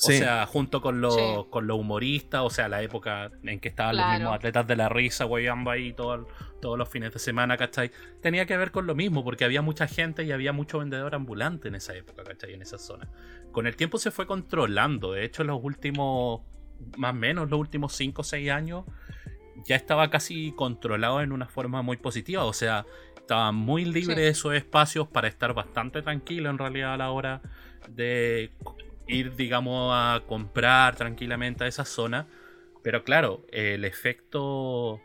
O 0.02 0.12
sea, 0.12 0.46
junto 0.46 0.82
con 0.82 1.02
los, 1.02 1.48
con 1.50 1.68
los 1.68 1.78
humoristas, 1.78 2.42
o 2.42 2.50
sea, 2.50 2.70
la 2.70 2.82
época 2.82 3.32
en 3.44 3.60
que 3.60 3.68
estaban 3.68 3.98
los 3.98 4.10
mismos 4.12 4.34
atletas 4.34 4.66
de 4.66 4.78
la 4.78 4.88
risa, 4.88 5.26
guayamba 5.26 5.74
ahí 5.74 5.92
todo, 5.92 6.26
todos 6.62 6.78
los 6.78 6.88
fines 6.88 7.12
de 7.12 7.20
semana, 7.20 7.58
¿cachai? 7.58 7.92
Tenía 8.22 8.46
que 8.46 8.56
ver 8.56 8.72
con 8.72 8.88
lo 8.88 8.96
mismo, 8.96 9.26
porque 9.26 9.44
había 9.44 9.62
mucha 9.62 9.88
gente 9.88 10.24
y 10.24 10.32
había 10.32 10.54
mucho 10.54 10.80
vendedor 10.80 11.16
ambulante 11.16 11.68
en 11.68 11.76
esa 11.76 11.94
época, 11.96 12.24
¿cachai? 12.24 12.54
En 12.54 12.62
esa 12.62 12.78
zona. 12.78 13.10
Con 13.52 13.68
el 13.68 13.76
tiempo 13.76 13.98
se 13.98 14.12
fue 14.12 14.26
controlando, 14.26 15.12
de 15.12 15.26
hecho, 15.26 15.44
los 15.44 15.60
últimos, 15.62 16.42
más 16.98 17.12
o 17.12 17.18
menos, 17.18 17.50
los 17.50 17.60
últimos 17.60 17.94
5 17.94 18.22
o 18.22 18.24
6 18.24 18.52
años, 18.52 18.86
ya 19.66 19.76
estaba 19.76 20.10
casi 20.10 20.54
controlado 20.54 21.22
en 21.22 21.34
una 21.34 21.48
forma 21.48 21.82
muy 21.82 21.98
positiva, 21.98 22.46
o 22.46 22.54
sea, 22.54 22.86
estaba 23.30 23.52
muy 23.52 23.86
libre 23.86 24.16
de 24.16 24.30
esos 24.30 24.56
espacios 24.56 25.08
para 25.08 25.28
estar 25.28 25.54
bastante 25.54 26.02
tranquilo 26.02 26.50
en 26.50 26.58
realidad 26.58 26.96
a 26.96 26.98
la 26.98 27.12
hora 27.12 27.44
de 27.88 28.50
ir, 29.08 29.36
digamos, 29.36 29.92
a 29.94 30.24
comprar 30.26 30.96
tranquilamente 30.96 31.64
a 31.64 31.68
esa 31.68 31.86
zona. 31.86 32.26
Pero 32.82 33.04
claro, 33.04 33.46
el 33.52 33.86
efecto 33.86 35.00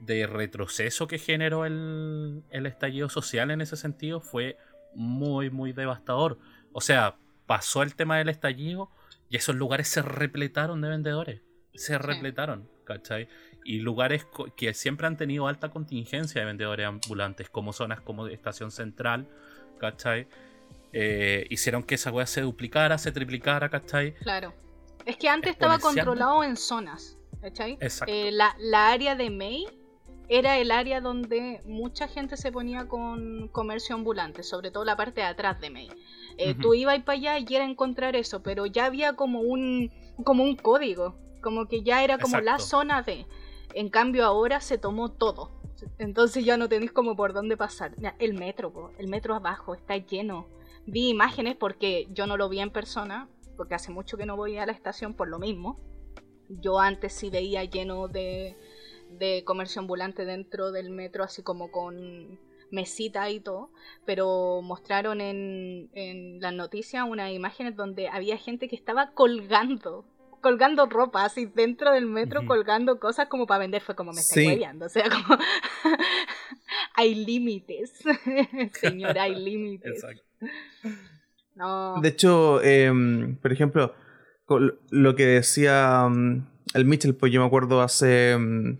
de 0.00 0.26
retroceso 0.26 1.06
que 1.06 1.16
generó 1.16 1.64
el, 1.64 2.42
el 2.50 2.66
estallido 2.66 3.08
social 3.08 3.50
en 3.50 3.62
ese 3.62 3.78
sentido 3.78 4.20
fue 4.20 4.58
muy, 4.94 5.48
muy 5.48 5.72
devastador. 5.72 6.38
O 6.74 6.82
sea, 6.82 7.16
pasó 7.46 7.82
el 7.82 7.94
tema 7.94 8.18
del 8.18 8.28
estallido 8.28 8.90
y 9.30 9.36
esos 9.36 9.56
lugares 9.56 9.88
se 9.88 10.02
repletaron 10.02 10.82
de 10.82 10.90
vendedores. 10.90 11.40
Se 11.72 11.96
repletaron, 11.96 12.68
¿cachai? 12.84 13.28
Y 13.64 13.78
lugares 13.78 14.26
que 14.56 14.74
siempre 14.74 15.06
han 15.06 15.16
tenido 15.16 15.46
alta 15.46 15.70
contingencia 15.70 16.40
de 16.40 16.46
vendedores 16.46 16.86
ambulantes, 16.86 17.48
como 17.48 17.72
zonas 17.72 18.00
como 18.00 18.26
Estación 18.26 18.70
Central, 18.70 19.28
¿cachai? 19.78 20.26
Eh, 20.92 21.46
hicieron 21.50 21.82
que 21.82 21.94
esa 21.94 22.10
weá 22.10 22.26
se 22.26 22.42
duplicara, 22.42 22.98
se 22.98 23.12
triplicara, 23.12 23.68
¿cachai? 23.68 24.14
Claro. 24.14 24.52
Es 25.06 25.16
que 25.16 25.28
antes 25.28 25.52
estaba 25.52 25.78
controlado 25.78 26.44
en 26.44 26.56
zonas, 26.56 27.18
¿cachai? 27.40 27.78
Exacto. 27.80 28.12
Eh, 28.12 28.30
la, 28.30 28.54
la 28.58 28.90
área 28.90 29.16
de 29.16 29.30
May 29.30 29.66
era 30.28 30.58
el 30.58 30.70
área 30.70 31.00
donde 31.00 31.60
mucha 31.66 32.08
gente 32.08 32.36
se 32.36 32.52
ponía 32.52 32.88
con 32.88 33.48
comercio 33.48 33.94
ambulante, 33.94 34.42
sobre 34.42 34.70
todo 34.70 34.84
la 34.84 34.96
parte 34.96 35.20
de 35.20 35.26
atrás 35.26 35.60
de 35.60 35.70
May. 35.70 35.90
Eh, 36.38 36.54
tú 36.54 36.74
ibas 36.74 36.98
para 37.02 37.18
allá 37.18 37.38
y 37.38 37.54
era 37.54 37.64
encontrar 37.64 38.16
eso, 38.16 38.42
pero 38.42 38.66
ya 38.66 38.86
había 38.86 39.14
como 39.14 39.40
un, 39.40 39.90
como 40.24 40.42
un 40.42 40.56
código, 40.56 41.16
como 41.42 41.68
que 41.68 41.82
ya 41.82 42.02
era 42.02 42.18
como 42.18 42.40
la 42.40 42.58
zona 42.58 43.02
de... 43.02 43.26
En 43.74 43.88
cambio 43.88 44.24
ahora 44.24 44.60
se 44.60 44.78
tomó 44.78 45.10
todo. 45.10 45.50
Entonces 45.98 46.44
ya 46.44 46.56
no 46.56 46.68
tenéis 46.68 46.92
como 46.92 47.16
por 47.16 47.32
dónde 47.32 47.56
pasar. 47.56 47.94
El 48.18 48.34
metro, 48.34 48.92
el 48.98 49.08
metro 49.08 49.34
abajo 49.34 49.74
está 49.74 49.96
lleno. 49.96 50.46
Vi 50.86 51.08
imágenes 51.08 51.56
porque 51.56 52.08
yo 52.10 52.26
no 52.26 52.36
lo 52.36 52.48
vi 52.48 52.60
en 52.60 52.70
persona, 52.70 53.28
porque 53.56 53.74
hace 53.74 53.92
mucho 53.92 54.16
que 54.16 54.26
no 54.26 54.36
voy 54.36 54.56
a 54.58 54.66
la 54.66 54.72
estación 54.72 55.14
por 55.14 55.28
lo 55.28 55.38
mismo. 55.38 55.78
Yo 56.48 56.78
antes 56.78 57.12
sí 57.12 57.30
veía 57.30 57.64
lleno 57.64 58.08
de, 58.08 58.56
comercio 59.44 59.80
ambulante 59.80 60.24
dentro 60.24 60.72
del 60.72 60.90
metro, 60.90 61.24
así 61.24 61.42
como 61.42 61.70
con 61.70 62.38
mesita 62.70 63.28
y 63.30 63.38
todo, 63.38 63.70
pero 64.06 64.60
mostraron 64.62 65.20
en, 65.20 65.90
en 65.92 66.40
las 66.40 66.54
noticias 66.54 67.04
unas 67.06 67.30
imágenes 67.30 67.76
donde 67.76 68.08
había 68.08 68.38
gente 68.38 68.66
que 68.66 68.76
estaba 68.76 69.12
colgando 69.12 70.06
colgando 70.42 70.84
ropa 70.86 71.24
así 71.24 71.46
dentro 71.46 71.92
del 71.92 72.06
metro, 72.06 72.44
colgando 72.46 73.00
cosas 73.00 73.28
como 73.28 73.46
para 73.46 73.60
vender. 73.60 73.80
Fue 73.80 73.94
como 73.94 74.12
me 74.12 74.20
está 74.20 74.34
sí. 74.34 74.60
O 74.80 74.88
sea, 74.88 75.04
como 75.08 75.38
hay 76.94 77.14
límites. 77.14 77.94
Señor, 78.80 79.18
hay 79.18 79.34
límites. 79.34 80.04
No. 81.54 82.00
De 82.02 82.08
hecho, 82.08 82.62
em, 82.62 83.36
por 83.36 83.52
ejemplo, 83.52 83.94
lo 84.90 85.14
que 85.14 85.24
decía 85.24 86.04
um, 86.06 86.44
el 86.74 86.84
Mitchell, 86.84 87.14
pues 87.14 87.32
yo 87.32 87.40
me 87.40 87.46
acuerdo 87.46 87.80
hace, 87.80 88.34
um, 88.36 88.78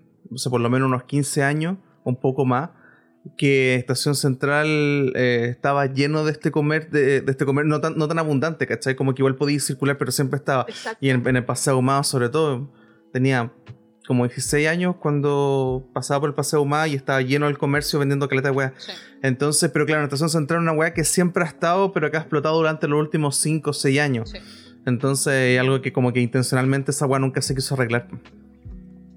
por 0.51 0.61
lo 0.61 0.68
menos 0.68 0.88
unos 0.88 1.05
15 1.05 1.42
años, 1.42 1.79
un 2.05 2.20
poco 2.20 2.44
más, 2.44 2.70
que 3.37 3.76
Estación 3.76 4.14
Central 4.14 5.12
eh, 5.14 5.48
estaba 5.50 5.87
lleno 5.87 6.24
de 6.24 6.32
este 6.32 6.50
comer, 6.50 6.90
de, 6.90 7.24
este 7.26 7.44
comer 7.44 7.66
no 7.66 7.80
tan, 7.80 7.96
no 7.96 8.08
tan 8.08 8.18
abundante, 8.18 8.66
¿cachai? 8.66 8.96
Como 8.96 9.14
que 9.14 9.22
igual 9.22 9.37
podía 9.37 9.61
circular, 9.61 9.96
pero 9.98 10.11
siempre 10.11 10.38
estaba. 10.38 10.66
Y 11.00 11.11
en, 11.11 11.24
el 11.26 11.44
Paseo 11.44 11.78
Humado, 11.78 12.02
sobre 12.04 12.28
todo, 12.28 12.72
tenía 13.12 13.52
como 14.06 14.26
16 14.26 14.66
años 14.66 14.96
cuando 14.96 15.88
pasaba 15.92 16.20
por 16.20 16.30
el 16.30 16.35
Paseo 16.35 16.62
Humado 16.62 16.87
y 16.87 16.94
estaba 16.94 17.22
lleno 17.22 17.46
el 17.46 17.56
comercio 17.56 17.98
vendiendo 18.00 18.28
caleta 18.28 18.50
de 18.50 18.56
weá. 18.56 18.74
Entonces, 19.22 19.70
pero 19.72 19.87
claro, 19.87 20.02
Estación 20.02 20.28
Central 20.28 20.61
es 20.61 20.62
una 20.62 20.72
weá 20.72 20.92
que 20.92 21.04
siempre 21.04 21.44
ha 21.44 21.46
estado, 21.46 21.92
pero 21.92 22.11
que 22.11 22.16
ha 22.16 22.20
explotado 22.20 22.56
durante 22.56 22.88
los 22.88 22.98
últimos 22.98 23.37
5 23.37 23.70
o 23.70 23.72
6 23.72 24.00
años. 24.00 24.35
Entonces, 24.85 25.61
algo 25.61 25.80
que 25.80 25.92
como 25.92 26.12
que 26.12 26.20
intencionalmente 26.20 26.90
esa 26.90 27.06
weá 27.06 27.20
nunca 27.20 27.40
se 27.40 27.54
quiso 27.54 27.74
arreglar. 27.74 28.08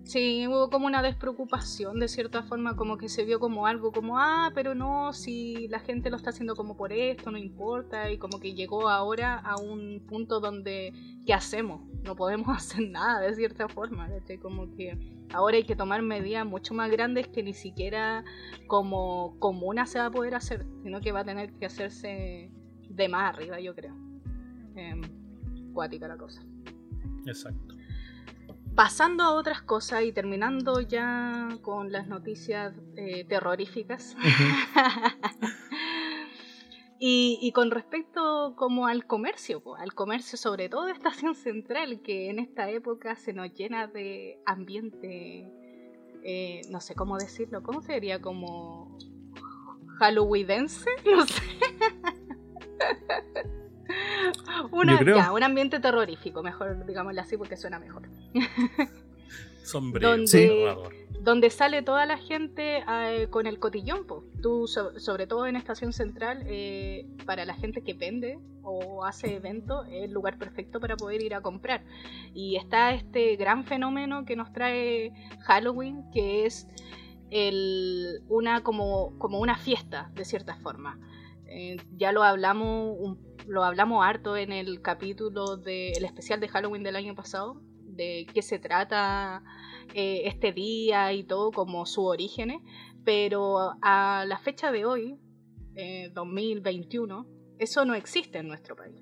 Sí, 0.06 0.46
hubo 0.48 0.70
como 0.70 0.86
una 0.86 1.02
despreocupación 1.02 2.00
de 2.00 2.08
cierta 2.08 2.44
forma, 2.44 2.76
como 2.76 2.96
que 2.96 3.10
se 3.10 3.26
vio 3.26 3.40
como 3.40 3.66
algo 3.66 3.92
como, 3.92 4.20
ah, 4.20 4.52
pero 4.54 4.76
no, 4.76 5.14
si 5.14 5.68
la 5.70 5.80
gente 5.80 6.12
lo 6.12 6.18
está 6.18 6.30
haciendo 6.30 6.56
como 6.56 6.78
por 6.78 6.94
esto, 6.94 7.32
no 7.32 7.40
importa, 7.40 8.12
y 8.12 8.20
como 8.20 8.40
que 8.40 8.54
llegó 8.54 8.88
ahora 8.88 9.40
a 9.40 9.58
un 9.58 10.04
punto 10.08 10.40
donde, 10.40 10.94
¿qué 11.26 11.34
hacemos? 11.34 11.82
No 12.04 12.16
podemos 12.16 12.48
hacer 12.56 12.88
nada 12.88 13.20
de 13.20 13.34
cierta 13.34 13.68
forma, 13.68 14.08
como 14.44 14.72
que 14.76 14.96
ahora 15.34 15.58
hay 15.58 15.64
que 15.64 15.76
tomar 15.76 16.04
medidas 16.04 16.46
mucho 16.46 16.76
más 16.76 16.92
grandes 16.92 17.28
que 17.28 17.42
ni 17.42 17.56
siquiera 17.56 18.24
como 18.68 19.36
comuna 19.40 19.88
se 19.88 19.98
va 19.98 20.06
a 20.06 20.12
poder 20.12 20.36
hacer, 20.36 20.68
sino 20.84 21.02
que 21.02 21.12
va 21.14 21.22
a 21.22 21.26
tener 21.26 21.52
que 21.54 21.66
hacerse 21.66 22.52
de 22.90 23.10
más 23.10 23.34
arriba, 23.34 23.60
yo 23.60 23.74
creo. 23.74 23.96
Eh, 24.76 25.02
cuática 25.74 26.08
la 26.08 26.18
cosa. 26.18 26.46
Exacto 27.26 27.75
pasando 28.76 29.24
a 29.24 29.34
otras 29.34 29.62
cosas 29.62 30.04
y 30.04 30.12
terminando 30.12 30.82
ya 30.82 31.48
con 31.62 31.92
las 31.92 32.08
noticias 32.08 32.74
eh, 32.98 33.24
terroríficas. 33.24 34.18
y, 37.00 37.52
con 37.54 37.72
respecto 37.72 38.54
como 38.58 38.88
al 38.88 39.06
comercio, 39.06 39.76
al 39.78 39.94
comercio 39.94 40.38
sobre 40.38 40.70
todo 40.70 40.86
de 40.86 40.92
Estación 40.92 41.36
Central, 41.36 42.02
que 42.02 42.30
en 42.30 42.40
esta 42.40 42.70
época 42.70 43.16
se 43.16 43.34
nos 43.34 43.54
llena 43.54 43.88
de 43.88 44.40
ambiente, 44.46 45.50
eh, 46.24 46.62
no 46.70 46.82
sé 46.82 46.96
cómo 46.96 47.18
decirlo, 47.18 47.64
¿cómo 47.64 47.82
sería? 47.82 48.22
Como 48.22 48.98
halloweenense, 50.00 50.90
no 51.06 51.26
sé. 51.26 51.42
un 54.72 55.44
ambiente 55.44 55.80
terrorífico, 55.80 56.44
mejor 56.44 56.86
digámoslo 56.86 57.22
así 57.22 57.38
porque 57.38 57.58
suena 57.58 57.80
mejor. 57.80 58.04
Sombrío, 59.66 60.16
donde, 61.22 61.50
sale 61.50 61.82
toda 61.82 62.06
la 62.06 62.18
gente 62.20 62.84
eh, 62.88 63.28
con 63.32 63.48
el 63.48 63.58
cotillón. 63.58 64.06
Tú, 64.42 64.68
sobre 64.68 65.26
todo 65.26 65.48
en 65.48 65.56
Estación 65.56 65.92
Central, 65.92 66.44
eh, 66.46 67.08
para 67.26 67.46
la 67.46 67.56
gente 67.56 67.82
que 67.82 67.96
vende 67.96 68.38
o 68.62 69.04
hace 69.04 69.36
eventos, 69.36 69.88
es 69.88 70.04
el 70.04 70.12
lugar 70.12 70.38
perfecto 70.38 70.80
para 70.80 70.96
poder 70.96 71.24
ir 71.24 71.34
a 71.34 71.42
comprar. 71.42 71.84
Y 72.36 72.58
está 72.58 72.94
este 72.94 73.36
gran 73.38 73.64
fenómeno 73.64 74.24
que 74.26 74.36
nos 74.36 74.54
trae 74.54 75.14
Halloween, 75.46 76.04
que 76.12 76.46
es 76.46 76.68
el, 77.32 78.22
una 78.28 78.62
como, 78.62 79.18
como 79.18 79.40
una 79.40 79.58
fiesta, 79.58 80.12
de 80.14 80.26
cierta 80.26 80.56
forma. 80.58 81.00
Eh, 81.48 81.78
ya 81.98 82.12
lo 82.12 82.22
hablamos, 82.22 83.18
lo 83.48 83.64
hablamos 83.64 84.06
harto 84.06 84.38
en 84.38 84.52
el 84.52 84.82
capítulo 84.82 85.58
del 85.58 86.04
especial 86.04 86.40
de 86.40 86.48
Halloween 86.48 86.84
del 86.84 86.96
año 86.96 87.16
pasado, 87.16 87.62
de 87.82 88.28
qué 88.34 88.42
se 88.42 88.60
trata 88.60 89.44
eh, 89.94 90.24
este 90.26 90.52
día 90.52 91.14
y 91.14 91.24
todo, 91.24 91.52
como 91.52 91.86
su 91.86 92.06
origen, 92.06 92.62
pero 93.04 93.76
a 93.82 94.26
la 94.28 94.38
fecha 94.40 94.72
de 94.72 94.86
hoy, 94.86 95.20
2021, 96.14 97.22
eh, 97.22 97.56
eso 97.60 97.86
no 97.86 97.96
existe 97.96 98.40
en 98.40 98.48
nuestro 98.48 98.76
país. 98.76 99.02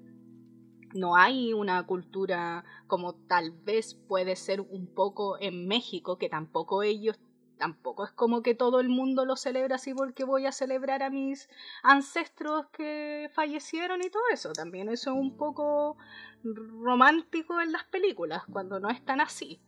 No 0.94 1.16
hay 1.16 1.54
una 1.54 1.86
cultura 1.86 2.66
como 2.88 3.14
tal 3.14 3.52
vez 3.52 3.96
puede 3.96 4.36
ser 4.36 4.62
un 4.62 4.94
poco 4.94 5.40
en 5.40 5.68
México, 5.68 6.18
que 6.18 6.30
tampoco 6.30 6.84
ellos 6.84 7.20
tampoco 7.58 8.06
es 8.06 8.12
como 8.12 8.42
que 8.42 8.56
todo 8.56 8.80
el 8.80 8.90
mundo 8.90 9.26
lo 9.26 9.36
celebra 9.36 9.76
así 9.76 9.94
porque 9.94 10.24
voy 10.24 10.46
a 10.46 10.52
celebrar 10.52 11.04
a 11.04 11.10
mis 11.10 11.50
ancestros 11.82 12.68
que 12.68 13.30
fallecieron 13.34 14.02
y 14.04 14.10
todo 14.10 14.24
eso. 14.32 14.54
También 14.54 14.90
eso 14.90 15.12
es 15.12 15.18
un 15.18 15.38
poco 15.38 15.98
romántico 16.44 17.62
en 17.62 17.72
las 17.72 17.84
películas, 17.86 18.44
cuando 18.52 18.80
no 18.80 18.90
es 18.90 19.04
tan 19.06 19.22
así. 19.22 19.62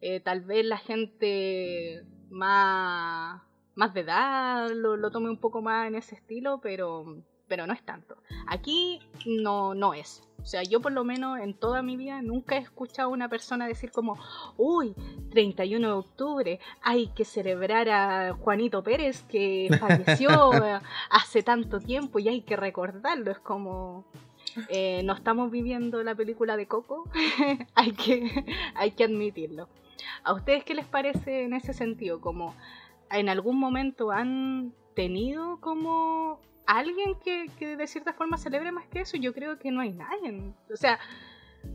Eh, 0.00 0.20
tal 0.20 0.42
vez 0.42 0.64
la 0.64 0.78
gente 0.78 2.04
más, 2.30 3.42
más 3.74 3.94
de 3.94 4.00
edad 4.00 4.70
lo, 4.70 4.96
lo 4.96 5.10
tome 5.10 5.30
un 5.30 5.38
poco 5.38 5.62
más 5.62 5.86
en 5.86 5.94
ese 5.94 6.16
estilo, 6.16 6.60
pero, 6.60 7.22
pero 7.48 7.66
no 7.66 7.72
es 7.72 7.84
tanto. 7.84 8.16
Aquí 8.46 9.00
no, 9.24 9.74
no 9.74 9.94
es. 9.94 10.22
O 10.46 10.48
sea, 10.48 10.62
yo 10.62 10.80
por 10.80 10.92
lo 10.92 11.02
menos 11.02 11.40
en 11.40 11.54
toda 11.54 11.82
mi 11.82 11.96
vida 11.96 12.22
nunca 12.22 12.54
he 12.54 12.60
escuchado 12.60 13.08
a 13.08 13.12
una 13.12 13.28
persona 13.28 13.66
decir 13.66 13.90
como, 13.90 14.16
uy, 14.56 14.94
31 15.32 15.88
de 15.88 15.92
octubre, 15.92 16.60
hay 16.82 17.08
que 17.08 17.24
celebrar 17.24 17.88
a 17.88 18.32
Juanito 18.32 18.80
Pérez 18.84 19.24
que 19.24 19.68
falleció 19.80 20.52
hace 21.10 21.42
tanto 21.42 21.80
tiempo 21.80 22.20
y 22.20 22.28
hay 22.28 22.42
que 22.42 22.54
recordarlo. 22.54 23.32
Es 23.32 23.40
como, 23.40 24.04
eh, 24.68 25.02
no 25.02 25.14
estamos 25.14 25.50
viviendo 25.50 26.04
la 26.04 26.14
película 26.14 26.56
de 26.56 26.68
Coco, 26.68 27.10
hay, 27.74 27.90
que, 27.90 28.44
hay 28.76 28.92
que 28.92 29.02
admitirlo. 29.02 29.68
¿A 30.22 30.32
ustedes 30.32 30.62
qué 30.62 30.76
les 30.76 30.86
parece 30.86 31.42
en 31.42 31.54
ese 31.54 31.72
sentido? 31.72 32.20
Como 32.20 32.54
en 33.10 33.28
algún 33.28 33.58
momento 33.58 34.12
han 34.12 34.72
tenido 34.94 35.58
como 35.60 36.38
alguien 36.66 37.14
que, 37.24 37.46
que, 37.58 37.76
de 37.76 37.86
cierta 37.86 38.12
forma 38.12 38.36
celebre 38.36 38.72
más 38.72 38.86
que 38.86 39.00
eso, 39.00 39.16
yo 39.16 39.32
creo 39.32 39.58
que 39.58 39.70
no 39.70 39.80
hay 39.80 39.92
nadie. 39.92 40.52
O 40.72 40.76
sea, 40.76 40.98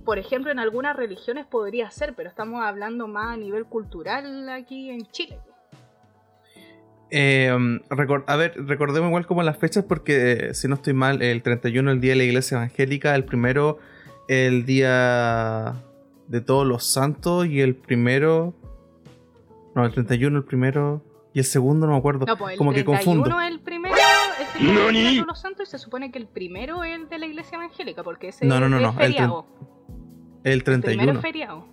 por 0.06 0.20
ejemplo, 0.20 0.52
en 0.52 0.60
algunas 0.60 0.96
religiones 0.96 1.46
podría 1.46 1.90
ser, 1.92 2.14
pero 2.16 2.30
estamos 2.30 2.64
hablando 2.64 3.08
más 3.08 3.34
a 3.34 3.38
nivel 3.38 3.66
cultural 3.66 4.50
aquí 4.50 4.90
en 4.90 5.06
Chile. 5.08 5.40
Eh, 7.14 7.50
a 7.50 8.36
ver, 8.38 8.54
recordemos 8.56 9.10
igual 9.10 9.26
como 9.26 9.44
las 9.44 9.58
fechas 9.58 9.84
porque 9.84 10.50
eh, 10.50 10.54
si 10.54 10.70
no 10.70 10.76
estoy 10.76 10.94
mal, 10.94 11.22
el 11.22 11.44
31 11.44 11.92
el 11.92 12.00
día 12.00 12.12
de 12.12 12.16
la 12.16 12.24
iglesia 12.24 12.58
evangélica, 12.58 13.14
el 13.16 13.26
primero 13.26 13.80
el 14.30 14.66
día 14.66 15.76
de 16.28 16.40
todos 16.40 16.66
los 16.66 16.86
santos 16.86 17.46
y 17.48 17.60
el 17.60 17.76
primero... 17.76 18.54
No, 19.76 19.86
el 19.86 19.92
31 19.92 20.38
el 20.38 20.44
primero 20.46 21.04
y 21.34 21.40
el 21.40 21.46
segundo 21.46 21.86
no 21.86 21.94
me 21.94 22.00
acuerdo. 22.00 22.26
No, 22.26 22.38
pues 22.38 22.54
el 22.54 22.58
como 22.58 22.74
31 22.74 23.00
que 23.00 23.06
confundo. 23.06 23.42
el 23.42 23.60
primero 24.62 24.90
es 24.90 24.96
el 24.98 25.04
de 25.04 25.16
todos 25.16 25.28
los 25.28 25.40
santos 25.42 25.68
y 25.68 25.72
se 25.72 25.78
supone 25.80 26.12
que 26.12 26.20
el 26.20 26.28
primero 26.28 26.84
es 26.84 26.96
el 26.96 27.10
de 27.10 27.18
la 27.20 27.26
iglesia 27.26 27.56
evangélica 27.58 28.04
porque 28.04 28.30
ese 28.30 28.46
No, 28.46 28.60
no, 28.60 28.70
no, 28.70 28.78
es 28.78 28.84
no, 28.84 28.90
el 28.90 28.96
feriado. 28.96 29.46
El 30.44 30.52
El 30.54 30.64
primero 30.64 30.82
31. 30.82 31.12
es 31.14 31.22
feriado. 31.22 31.68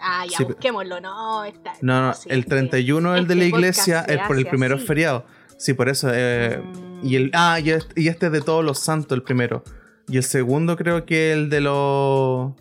Ah, 0.00 0.24
ya 0.28 0.38
Sí, 0.38 0.44
busquémoslo, 0.44 1.00
no, 1.00 1.44
está. 1.44 1.72
No, 1.82 2.06
no, 2.06 2.14
sí, 2.14 2.28
el 2.30 2.42
sí. 2.44 2.48
31 2.48 3.16
el 3.16 3.26
de 3.26 3.34
la 3.34 3.44
iglesia, 3.44 4.00
el, 4.08 4.20
por 4.26 4.38
el 4.38 4.46
primero 4.46 4.76
es 4.76 4.84
feriado. 4.86 5.26
Sí, 5.58 5.74
por 5.74 5.88
eso. 5.90 6.08
eh, 6.12 6.58
Mm. 6.62 7.06
y 7.06 7.16
el 7.16 7.30
Ah, 7.34 7.60
y 7.60 7.70
este, 7.70 8.00
y 8.00 8.08
este 8.08 8.26
es 8.26 8.32
de 8.32 8.40
todos 8.40 8.64
los 8.64 8.78
santos, 8.78 9.14
el 9.16 9.22
primero. 9.22 9.62
Y 10.08 10.16
el 10.16 10.22
segundo 10.24 10.76
creo 10.76 11.04
que 11.06 11.32
el 11.32 11.50
de 11.50 11.60
los... 11.60 12.52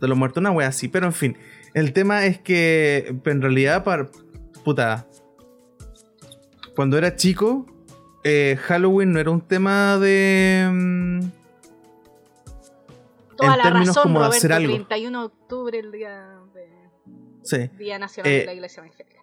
De 0.00 0.08
los 0.08 0.16
muertos, 0.16 0.40
una 0.40 0.52
wea 0.52 0.68
así. 0.68 0.88
Pero 0.88 1.06
en 1.06 1.12
fin, 1.12 1.36
el 1.74 1.92
tema 1.92 2.24
es 2.26 2.38
que 2.38 3.16
en 3.24 3.42
realidad, 3.42 3.82
para... 3.84 4.08
Puta. 4.64 5.06
Cuando 6.76 6.96
era 6.96 7.14
chico, 7.16 7.66
eh, 8.24 8.58
Halloween 8.62 9.12
no 9.12 9.20
era 9.20 9.30
un 9.30 9.40
tema 9.40 9.98
de... 9.98 10.68
mm, 10.72 11.20
Toda 13.36 13.52
en 13.52 13.58
la 13.58 13.62
términos 13.64 13.88
razón, 13.88 14.02
como 14.04 14.18
de 14.20 14.24
Roberto, 14.26 14.36
hacer 14.38 14.52
algo. 14.52 14.72
31 14.74 15.18
de 15.20 15.26
octubre, 15.26 15.78
el 15.78 15.92
día, 15.92 16.38
de- 16.54 16.68
Sí. 17.42 17.68
día 17.78 17.98
Nacional 17.98 18.32
Eh, 18.32 18.38
de 18.40 18.46
la 18.46 18.54
Iglesia 18.54 18.80
Evangélica. 18.82 19.20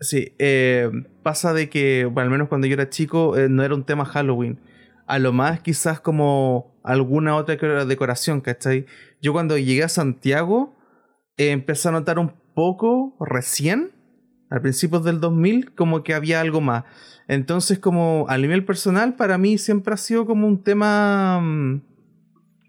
Sí, 0.00 0.34
eh, 0.38 0.90
pasa 1.22 1.52
de 1.54 1.70
que, 1.70 2.04
bueno, 2.04 2.26
al 2.26 2.30
menos 2.30 2.48
cuando 2.48 2.66
yo 2.66 2.74
era 2.74 2.90
chico, 2.90 3.36
eh, 3.38 3.48
no 3.48 3.62
era 3.62 3.74
un 3.74 3.84
tema 3.84 4.04
Halloween. 4.04 4.58
A 5.06 5.18
lo 5.18 5.32
más 5.32 5.60
quizás 5.60 6.00
como 6.00 6.74
alguna 6.82 7.36
otra 7.36 7.84
decoración, 7.86 8.40
¿cachai? 8.40 8.86
Yo 9.22 9.32
cuando 9.32 9.56
llegué 9.56 9.82
a 9.84 9.88
Santiago, 9.88 10.76
eh, 11.38 11.50
empecé 11.50 11.88
a 11.88 11.92
notar 11.92 12.18
un 12.18 12.32
poco 12.54 13.16
recién, 13.20 13.92
al 14.54 14.62
principio 14.62 15.00
del 15.00 15.20
2000, 15.20 15.74
como 15.74 16.04
que 16.04 16.14
había 16.14 16.40
algo 16.40 16.60
más. 16.60 16.84
Entonces, 17.26 17.80
como 17.80 18.26
a 18.28 18.38
nivel 18.38 18.64
personal, 18.64 19.16
para 19.16 19.36
mí 19.36 19.58
siempre 19.58 19.94
ha 19.94 19.96
sido 19.96 20.26
como 20.26 20.46
un 20.46 20.62
tema 20.62 21.40
mm, 21.42 21.80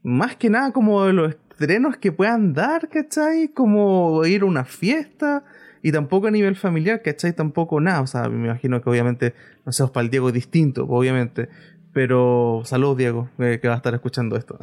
más 0.04 0.36
que 0.36 0.50
nada 0.50 0.72
como 0.72 1.06
de 1.06 1.14
los 1.14 1.36
estrenos 1.36 1.98
que 1.98 2.12
puedan 2.12 2.54
dar, 2.54 2.90
¿cachai? 2.90 3.50
Como 3.50 4.26
ir 4.26 4.42
a 4.42 4.46
una 4.46 4.66
fiesta. 4.66 5.44
Y 5.84 5.92
tampoco 5.92 6.26
a 6.26 6.32
nivel 6.32 6.56
familiar, 6.56 7.04
¿cachai? 7.04 7.34
Tampoco 7.34 7.80
nada. 7.80 8.02
O 8.02 8.08
sea, 8.08 8.28
me 8.28 8.48
imagino 8.48 8.82
que 8.82 8.90
obviamente, 8.90 9.36
no 9.64 9.72
sé, 9.72 9.86
para 9.90 10.06
el 10.06 10.10
Diego 10.10 10.30
es 10.30 10.34
distinto, 10.34 10.86
obviamente. 10.90 11.50
Pero, 11.94 12.64
saludos 12.66 12.98
Diego, 12.98 13.30
eh, 13.38 13.60
que 13.62 13.68
va 13.68 13.76
a 13.76 13.78
estar 13.78 13.94
escuchando 13.94 14.36
esto. 14.36 14.58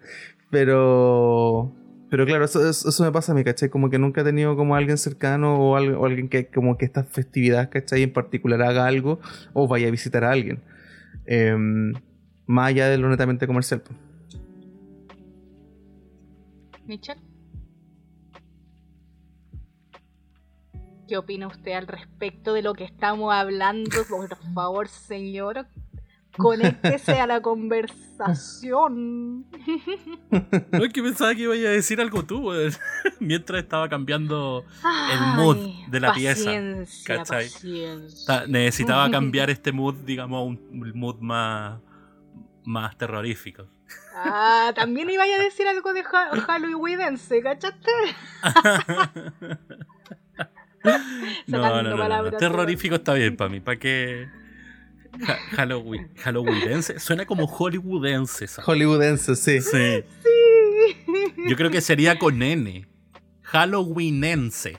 pero, 0.50 1.72
pero 2.08 2.24
claro, 2.26 2.44
eso, 2.44 2.68
eso, 2.68 2.88
eso 2.88 3.04
me 3.04 3.10
pasa 3.12 3.32
a 3.32 3.34
mí, 3.34 3.42
¿cachai? 3.44 3.68
Como 3.68 3.90
que 3.90 3.98
nunca 3.98 4.20
he 4.20 4.24
tenido 4.24 4.56
como 4.56 4.76
alguien 4.76 4.96
cercano 4.98 5.58
o, 5.58 5.76
al- 5.76 5.94
o 5.94 6.04
alguien 6.06 6.28
que 6.28 6.46
como 6.48 6.78
que 6.78 6.84
esta 6.84 7.02
festividad, 7.04 7.68
¿cachai? 7.70 8.02
En 8.02 8.12
particular 8.12 8.62
haga 8.62 8.86
algo 8.86 9.20
o 9.52 9.66
vaya 9.68 9.88
a 9.88 9.90
visitar 9.90 10.22
a 10.24 10.30
alguien. 10.30 10.62
Em, 11.26 11.92
más 12.46 12.68
allá 12.68 12.88
de 12.88 12.98
lo 12.98 13.08
netamente 13.08 13.46
comercial. 13.46 13.80
pues. 13.82 13.98
Michelle. 16.86 17.20
¿Qué 21.08 21.16
opina 21.16 21.46
usted 21.46 21.72
al 21.72 21.86
respecto 21.86 22.52
de 22.52 22.62
lo 22.62 22.74
que 22.74 22.84
estamos 22.84 23.32
hablando? 23.32 23.90
Por 24.08 24.28
favor, 24.54 24.88
señor, 24.88 25.66
conéctese 26.36 27.20
a 27.20 27.26
la 27.26 27.40
conversación. 28.16 29.44
No, 30.72 30.84
es 30.84 30.92
que 30.92 31.02
pensaba 31.02 31.34
que 31.34 31.42
iba 31.42 31.54
a 31.54 31.56
decir 31.56 32.00
algo 32.00 32.24
tú. 32.24 32.50
Mientras 33.20 33.62
estaba 33.62 33.88
cambiando 33.88 34.64
el 35.12 35.20
mood 35.36 35.56
Ay, 35.56 35.84
de 35.88 36.00
la 36.00 36.12
pieza, 36.12 36.44
paciencia, 36.44 37.16
¿cachai? 37.16 37.44
paciencia. 37.50 38.26
Ta- 38.26 38.46
necesitaba 38.46 39.10
cambiar 39.12 39.50
este 39.50 39.72
mood, 39.72 39.94
digamos, 40.04 40.38
a 40.38 40.42
un 40.42 40.92
mood 40.94 41.16
más, 41.20 41.80
más 42.64 42.96
terrorífico. 42.96 43.66
Ah, 44.14 44.72
también 44.74 45.08
iba 45.10 45.22
a 45.24 45.26
decir 45.38 45.68
algo 45.68 45.92
de 45.92 46.00
ha 46.00 46.30
Halloweenense, 46.40 47.40
¿cachaste? 47.42 47.90
No, 51.46 51.82
no, 51.82 51.96
no, 51.96 52.22
no, 52.22 52.30
Terrorífico 52.38 52.94
está 52.96 53.14
bien 53.14 53.36
para 53.36 53.50
mí. 53.50 53.60
¿Para 53.60 53.78
qué? 53.78 54.28
Ha- 55.26 55.56
Halloween. 55.56 56.10
Halloweenense. 56.16 56.98
Suena 57.00 57.24
como 57.26 57.46
hollywoodense. 57.46 58.46
Hollywoodense, 58.62 59.36
sí. 59.36 59.60
Sí. 59.60 60.04
Sí. 60.22 61.34
Yo 61.48 61.56
creo 61.56 61.70
que 61.70 61.80
sería 61.80 62.18
con 62.18 62.42
N. 62.42 62.86
Halloweenense. 63.42 64.78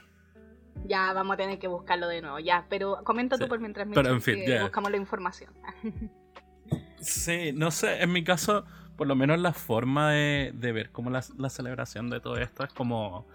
Ya, 0.86 1.12
vamos 1.12 1.34
a 1.34 1.36
tener 1.36 1.58
que 1.58 1.68
buscarlo 1.68 2.08
de 2.08 2.22
nuevo, 2.22 2.38
ya. 2.38 2.66
Pero 2.68 2.98
comenta 3.04 3.36
tú 3.36 3.48
por 3.48 3.60
mientras 3.60 3.86
Pero, 3.88 4.00
en 4.10 4.22
mientras 4.24 4.24
fin, 4.24 4.62
buscamos 4.62 4.90
la 4.90 4.96
información. 4.96 5.52
Sí, 7.00 7.52
no 7.54 7.70
sé, 7.70 8.02
en 8.02 8.12
mi 8.12 8.24
caso, 8.24 8.64
por 8.96 9.06
lo 9.06 9.14
menos 9.14 9.38
la 9.40 9.52
forma 9.52 10.10
de, 10.12 10.52
de 10.54 10.72
ver 10.72 10.90
como 10.90 11.10
la, 11.10 11.22
la 11.36 11.48
celebración 11.50 12.10
de 12.10 12.20
todo 12.20 12.36
esto 12.38 12.64
es 12.64 12.72
como... 12.72 13.26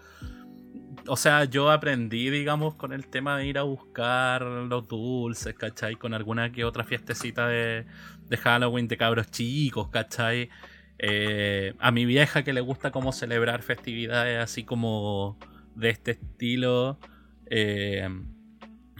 O 1.06 1.16
sea, 1.16 1.44
yo 1.44 1.70
aprendí, 1.70 2.30
digamos, 2.30 2.74
con 2.74 2.92
el 2.92 3.06
tema 3.08 3.36
de 3.38 3.46
ir 3.46 3.58
a 3.58 3.62
buscar 3.62 4.42
los 4.42 4.88
dulces, 4.88 5.54
¿cachai? 5.54 5.96
Con 5.96 6.14
alguna 6.14 6.52
que 6.52 6.64
otra 6.64 6.84
fiestecita 6.84 7.48
de, 7.48 7.86
de 8.28 8.36
Halloween 8.36 8.88
de 8.88 8.96
cabros 8.96 9.30
chicos, 9.30 9.88
¿cachai? 9.90 10.50
Eh, 10.98 11.74
a 11.78 11.90
mi 11.90 12.04
vieja 12.06 12.44
que 12.44 12.52
le 12.52 12.60
gusta 12.60 12.90
como 12.92 13.12
celebrar 13.12 13.62
festividades 13.62 14.38
así 14.42 14.64
como 14.64 15.38
de 15.74 15.90
este 15.90 16.12
estilo. 16.12 16.98
eh, 17.46 18.08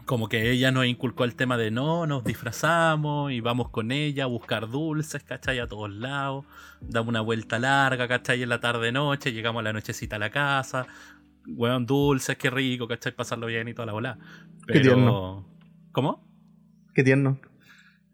como 0.04 0.28
que 0.28 0.50
ella 0.50 0.70
nos 0.70 0.86
inculcó 0.86 1.24
el 1.24 1.34
tema 1.34 1.56
de 1.56 1.70
no, 1.70 2.06
nos 2.06 2.24
disfrazamos 2.24 3.32
y 3.32 3.40
vamos 3.40 3.70
con 3.70 3.90
ella 3.90 4.24
a 4.24 4.26
buscar 4.26 4.68
dulces, 4.68 5.22
¿cachai? 5.24 5.58
A 5.60 5.66
todos 5.68 5.90
lados, 5.90 6.44
damos 6.80 7.08
una 7.08 7.20
vuelta 7.22 7.58
larga, 7.58 8.06
¿cachai? 8.06 8.42
En 8.42 8.50
la 8.50 8.60
tarde-noche, 8.60 9.32
llegamos 9.32 9.60
a 9.60 9.62
la 9.64 9.72
nochecita 9.72 10.16
a 10.16 10.18
la 10.18 10.30
casa, 10.30 10.86
weón, 11.46 11.86
dulces, 11.86 12.36
qué 12.36 12.50
rico, 12.50 12.86
¿cachai? 12.88 13.14
Pasarlo 13.14 13.46
bien 13.46 13.68
y 13.68 13.74
toda 13.74 13.86
la 13.86 13.92
bola. 13.92 14.18
Qué 14.66 14.74
Pero... 14.74 14.82
tierno. 14.82 15.48
¿Cómo? 15.92 16.26
Qué 16.94 17.02
tierno. 17.04 17.40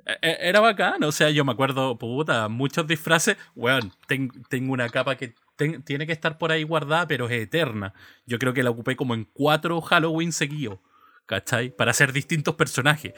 E- 0.06 0.18
e- 0.28 0.48
Era 0.48 0.60
bacán, 0.60 1.02
o 1.04 1.12
sea, 1.12 1.30
yo 1.30 1.44
me 1.44 1.52
acuerdo, 1.52 1.96
puta, 1.98 2.48
muchos 2.48 2.86
disfraces, 2.86 3.36
weón, 3.54 3.92
ten- 4.08 4.30
tengo 4.48 4.72
una 4.72 4.88
capa 4.88 5.16
que 5.16 5.34
ten- 5.56 5.82
tiene 5.82 6.06
que 6.06 6.12
estar 6.12 6.38
por 6.38 6.50
ahí 6.52 6.62
guardada, 6.62 7.06
pero 7.06 7.26
es 7.28 7.32
eterna. 7.42 7.92
Yo 8.26 8.38
creo 8.38 8.52
que 8.52 8.62
la 8.62 8.70
ocupé 8.70 8.96
como 8.96 9.14
en 9.14 9.24
cuatro 9.24 9.80
Halloween 9.80 10.32
seguidos, 10.32 10.78
¿cachai? 11.26 11.70
Para 11.70 11.90
hacer 11.92 12.12
distintos 12.12 12.54
personajes. 12.54 13.12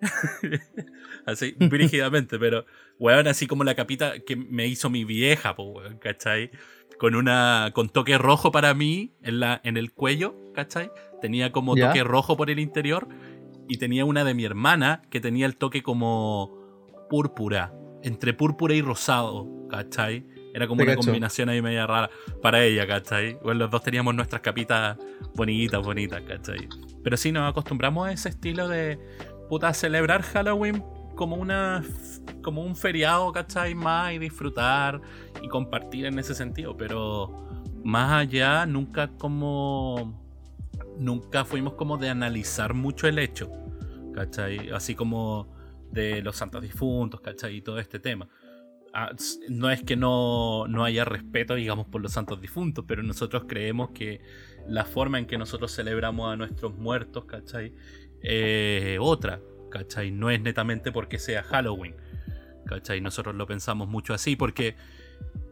así, 1.26 1.54
brígidamente, 1.58 2.38
pero, 2.38 2.64
weón, 2.98 3.26
así 3.28 3.46
como 3.46 3.64
la 3.64 3.74
capita 3.74 4.20
que 4.20 4.36
me 4.36 4.66
hizo 4.66 4.90
mi 4.90 5.04
vieja, 5.04 5.54
po, 5.56 5.64
weón, 5.64 5.98
¿cachai? 5.98 6.50
Con 6.98 7.14
una, 7.14 7.70
con 7.74 7.88
toque 7.88 8.18
rojo 8.18 8.52
para 8.52 8.74
mí 8.74 9.14
en, 9.22 9.40
la, 9.40 9.60
en 9.64 9.76
el 9.76 9.92
cuello, 9.92 10.34
¿cachai? 10.54 10.90
Tenía 11.20 11.50
como 11.52 11.74
toque 11.74 12.04
rojo 12.04 12.36
por 12.36 12.50
el 12.50 12.58
interior. 12.58 13.08
Y 13.68 13.78
tenía 13.78 14.04
una 14.04 14.24
de 14.24 14.34
mi 14.34 14.44
hermana 14.44 15.02
que 15.10 15.20
tenía 15.20 15.46
el 15.46 15.56
toque 15.56 15.82
como 15.82 16.58
púrpura. 17.08 17.72
Entre 18.02 18.34
púrpura 18.34 18.74
y 18.74 18.82
rosado, 18.82 19.46
¿cachai? 19.70 20.26
Era 20.52 20.66
como 20.66 20.78
Te 20.78 20.84
una 20.84 20.92
cacho. 20.96 21.06
combinación 21.06 21.48
ahí 21.48 21.62
media 21.62 21.86
rara 21.86 22.10
para 22.42 22.64
ella, 22.64 22.86
¿cachai? 22.86 23.34
Bueno, 23.42 23.60
los 23.60 23.70
dos 23.70 23.82
teníamos 23.82 24.14
nuestras 24.14 24.42
capitas 24.42 24.98
bonitas, 25.34 25.80
bonitas, 25.82 26.20
¿cachai? 26.22 26.68
Pero 27.04 27.16
sí 27.16 27.30
nos 27.30 27.48
acostumbramos 27.48 28.08
a 28.08 28.12
ese 28.12 28.30
estilo 28.30 28.66
de 28.68 28.98
puta 29.48 29.72
celebrar 29.72 30.22
Halloween 30.22 30.82
como 31.14 31.36
una 31.36 31.82
como 32.42 32.62
un 32.62 32.76
feriado, 32.76 33.32
¿cachai? 33.32 33.74
Más 33.74 34.12
y 34.12 34.18
disfrutar 34.18 35.00
y 35.42 35.48
compartir 35.48 36.06
en 36.06 36.18
ese 36.18 36.34
sentido, 36.34 36.76
pero 36.76 37.48
más 37.84 38.12
allá 38.12 38.66
nunca 38.66 39.08
como 39.18 40.20
nunca 40.98 41.44
fuimos 41.44 41.74
como 41.74 41.96
de 41.96 42.10
analizar 42.10 42.74
mucho 42.74 43.06
el 43.08 43.18
hecho, 43.18 43.50
¿cachai? 44.14 44.70
Así 44.70 44.94
como 44.94 45.48
de 45.90 46.22
los 46.22 46.36
santos 46.36 46.62
difuntos, 46.62 47.20
¿cachai? 47.20 47.56
Y 47.56 47.62
todo 47.62 47.78
este 47.78 47.98
tema. 47.98 48.28
Ah, 48.92 49.12
no 49.48 49.70
es 49.70 49.82
que 49.82 49.96
no, 49.96 50.66
no 50.66 50.84
haya 50.84 51.04
respeto, 51.04 51.54
digamos, 51.54 51.86
por 51.86 52.00
los 52.02 52.12
santos 52.12 52.40
difuntos, 52.40 52.84
pero 52.88 53.02
nosotros 53.02 53.44
creemos 53.46 53.90
que 53.90 54.20
la 54.66 54.84
forma 54.84 55.18
en 55.18 55.26
que 55.26 55.38
nosotros 55.38 55.74
celebramos 55.74 56.32
a 56.32 56.36
nuestros 56.36 56.76
muertos, 56.76 57.24
¿cachai? 57.24 57.72
Eh, 58.22 58.98
otra, 59.00 59.40
¿cachai? 59.70 60.10
No 60.10 60.30
es 60.30 60.40
netamente 60.40 60.92
porque 60.92 61.18
sea 61.18 61.42
Halloween, 61.42 61.94
¿cachai? 62.66 63.00
Nosotros 63.00 63.34
lo 63.34 63.46
pensamos 63.46 63.88
mucho 63.88 64.12
así 64.14 64.36
porque, 64.36 64.76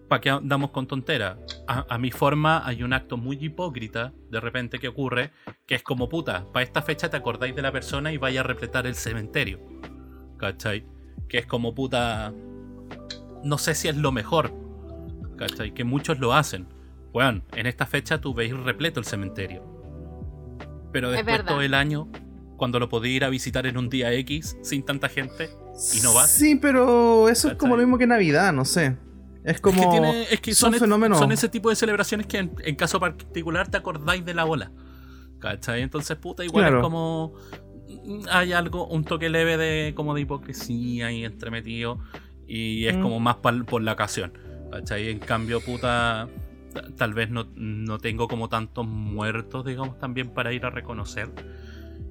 ¿para 0.09 0.21
qué 0.21 0.31
andamos 0.31 0.71
con 0.71 0.87
tontera? 0.87 1.39
A, 1.67 1.87
a 1.89 1.99
mi 1.99 2.11
forma 2.11 2.67
hay 2.67 2.83
un 2.83 2.93
acto 2.93 3.17
muy 3.17 3.37
hipócrita 3.41 4.13
de 4.31 4.41
repente 4.41 4.79
que 4.79 4.89
ocurre, 4.89 5.31
que 5.67 5.75
es 5.75 5.83
como 5.83 6.09
puta, 6.09 6.47
para 6.53 6.65
esta 6.65 6.83
fecha 6.83 7.09
te 7.09 7.17
acordáis 7.17 7.55
de 7.55 7.63
la 7.63 7.73
persona 7.73 8.13
y 8.13 8.19
vaya 8.19 8.41
a 8.41 8.45
repletar 8.45 8.87
el 8.87 8.95
cementerio, 8.95 9.61
¿cachai? 10.37 10.87
Que 11.29 11.39
es 11.39 11.47
como 11.47 11.75
puta, 11.75 12.33
no 13.45 13.59
sé 13.59 13.75
si 13.75 13.89
es 13.89 13.97
lo 13.97 14.13
mejor, 14.13 14.53
¿cachai? 15.37 15.73
Que 15.73 15.85
muchos 15.85 16.19
lo 16.19 16.35
hacen. 16.35 16.69
Bueno, 17.13 17.43
en 17.55 17.67
esta 17.67 17.87
fecha 17.87 18.21
tú 18.21 18.35
veis 18.35 18.53
repleto 18.53 19.01
el 19.01 19.07
cementerio. 19.07 19.65
Pero 20.93 21.11
Es 21.13 21.25
después 21.25 21.45
todo 21.45 21.63
el 21.63 21.75
año, 21.75 22.09
cuando 22.59 22.79
lo 22.79 22.91
podéis 22.91 23.17
ir 23.17 23.25
a 23.25 23.31
visitar 23.31 23.67
en 23.67 23.79
un 23.79 23.89
día 23.89 24.13
X 24.13 24.59
sin 24.63 24.83
tanta 24.85 25.09
gente, 25.09 25.49
¿Y 25.97 26.01
no 26.03 26.13
vas? 26.13 26.31
Sí, 26.31 26.57
pero 26.57 27.29
eso 27.31 27.49
es 27.49 27.55
como 27.55 27.77
lo 27.77 27.83
mismo 27.83 27.97
que 27.97 28.07
Navidad, 28.07 28.53
no 28.53 28.67
sé. 28.67 28.97
Es 29.45 29.61
como. 29.61 29.81
es 29.81 29.87
que, 29.87 29.91
tiene- 29.93 30.23
es 30.25 30.41
que 30.41 30.55
son 30.55 30.73
son, 30.73 30.81
fenómenos. 30.81 31.19
son 31.19 31.33
ese 31.33 31.49
tipo 31.49 31.71
de 31.71 31.77
celebraciones 31.77 32.27
que 32.27 32.37
en, 32.39 32.53
en 32.65 32.75
caso 32.77 33.01
particular 33.01 33.69
te 33.71 33.79
acordáis 33.79 34.25
de 34.25 34.35
la 34.35 34.45
ola. 34.45 34.71
¿Cachai? 35.39 35.83
Entonces, 35.83 36.17
puta, 36.19 36.45
igual 36.45 36.65
Claro. 36.65 36.79
es 36.79 36.83
como. 36.83 37.35
mm, 38.05 38.25
Hay 38.31 38.53
algo, 38.53 38.87
un 38.89 39.05
toque 39.05 39.31
leve 39.31 39.57
de 39.57 39.95
como 39.95 40.15
de 40.15 40.23
hipocresía 40.23 41.07
ahí 41.07 41.25
entremetido. 41.25 42.01
Y 42.47 42.87
es 42.87 42.97
Mm. 42.97 43.03
como 43.03 43.21
más 43.21 43.37
pal- 43.37 43.65
por 43.65 43.81
la 43.83 43.93
ocasión. 43.93 44.33
¿Cachai? 44.73 45.09
En 45.11 45.21
cambio, 45.21 45.61
puta. 45.61 46.29
ta- 46.75 46.85
Tal 46.97 47.15
vez 47.15 47.31
no, 47.31 47.47
no 47.55 47.99
tengo 47.99 48.27
como 48.29 48.49
tantos 48.51 48.87
muertos, 48.87 49.65
digamos, 49.65 49.99
también 49.99 50.29
para 50.35 50.53
ir 50.53 50.67
a 50.67 50.71
reconocer. 50.71 51.31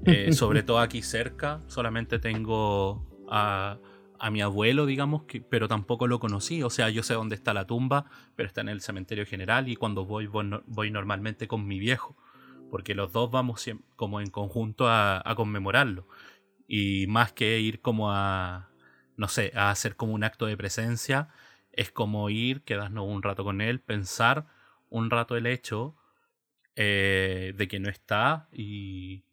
Eh, 0.05 0.31
sobre 0.33 0.63
todo 0.63 0.79
aquí 0.79 1.01
cerca, 1.01 1.63
solamente 1.67 2.19
tengo 2.19 3.05
a, 3.27 3.79
a 4.19 4.29
mi 4.31 4.41
abuelo, 4.41 4.86
digamos, 4.86 5.23
que, 5.25 5.41
pero 5.41 5.67
tampoco 5.67 6.07
lo 6.07 6.19
conocí. 6.19 6.63
O 6.63 6.69
sea, 6.69 6.89
yo 6.89 7.03
sé 7.03 7.13
dónde 7.13 7.36
está 7.36 7.53
la 7.53 7.65
tumba, 7.67 8.05
pero 8.36 8.47
está 8.47 8.62
en 8.62 8.69
el 8.69 8.81
cementerio 8.81 9.25
general 9.25 9.67
y 9.67 9.75
cuando 9.75 10.05
voy, 10.05 10.27
voy, 10.27 10.45
no- 10.45 10.63
voy 10.67 10.91
normalmente 10.91 11.47
con 11.47 11.67
mi 11.67 11.79
viejo, 11.79 12.15
porque 12.69 12.95
los 12.95 13.12
dos 13.12 13.31
vamos 13.31 13.65
como 13.95 14.21
en 14.21 14.29
conjunto 14.29 14.88
a, 14.88 15.21
a 15.29 15.36
conmemorarlo. 15.36 16.07
Y 16.67 17.07
más 17.07 17.33
que 17.33 17.60
ir 17.60 17.81
como 17.81 18.12
a, 18.12 18.71
no 19.17 19.27
sé, 19.27 19.51
a 19.55 19.71
hacer 19.71 19.95
como 19.95 20.13
un 20.13 20.23
acto 20.23 20.45
de 20.45 20.57
presencia, 20.57 21.29
es 21.71 21.91
como 21.91 22.29
ir, 22.29 22.63
quedarnos 22.63 23.05
un 23.07 23.23
rato 23.23 23.43
con 23.43 23.62
él, 23.62 23.79
pensar 23.81 24.47
un 24.89 25.10
rato 25.10 25.36
el 25.38 25.47
hecho 25.47 25.95
eh, 26.75 27.53
de 27.55 27.67
que 27.67 27.79
no 27.79 27.89
está 27.89 28.47
y 28.51 29.23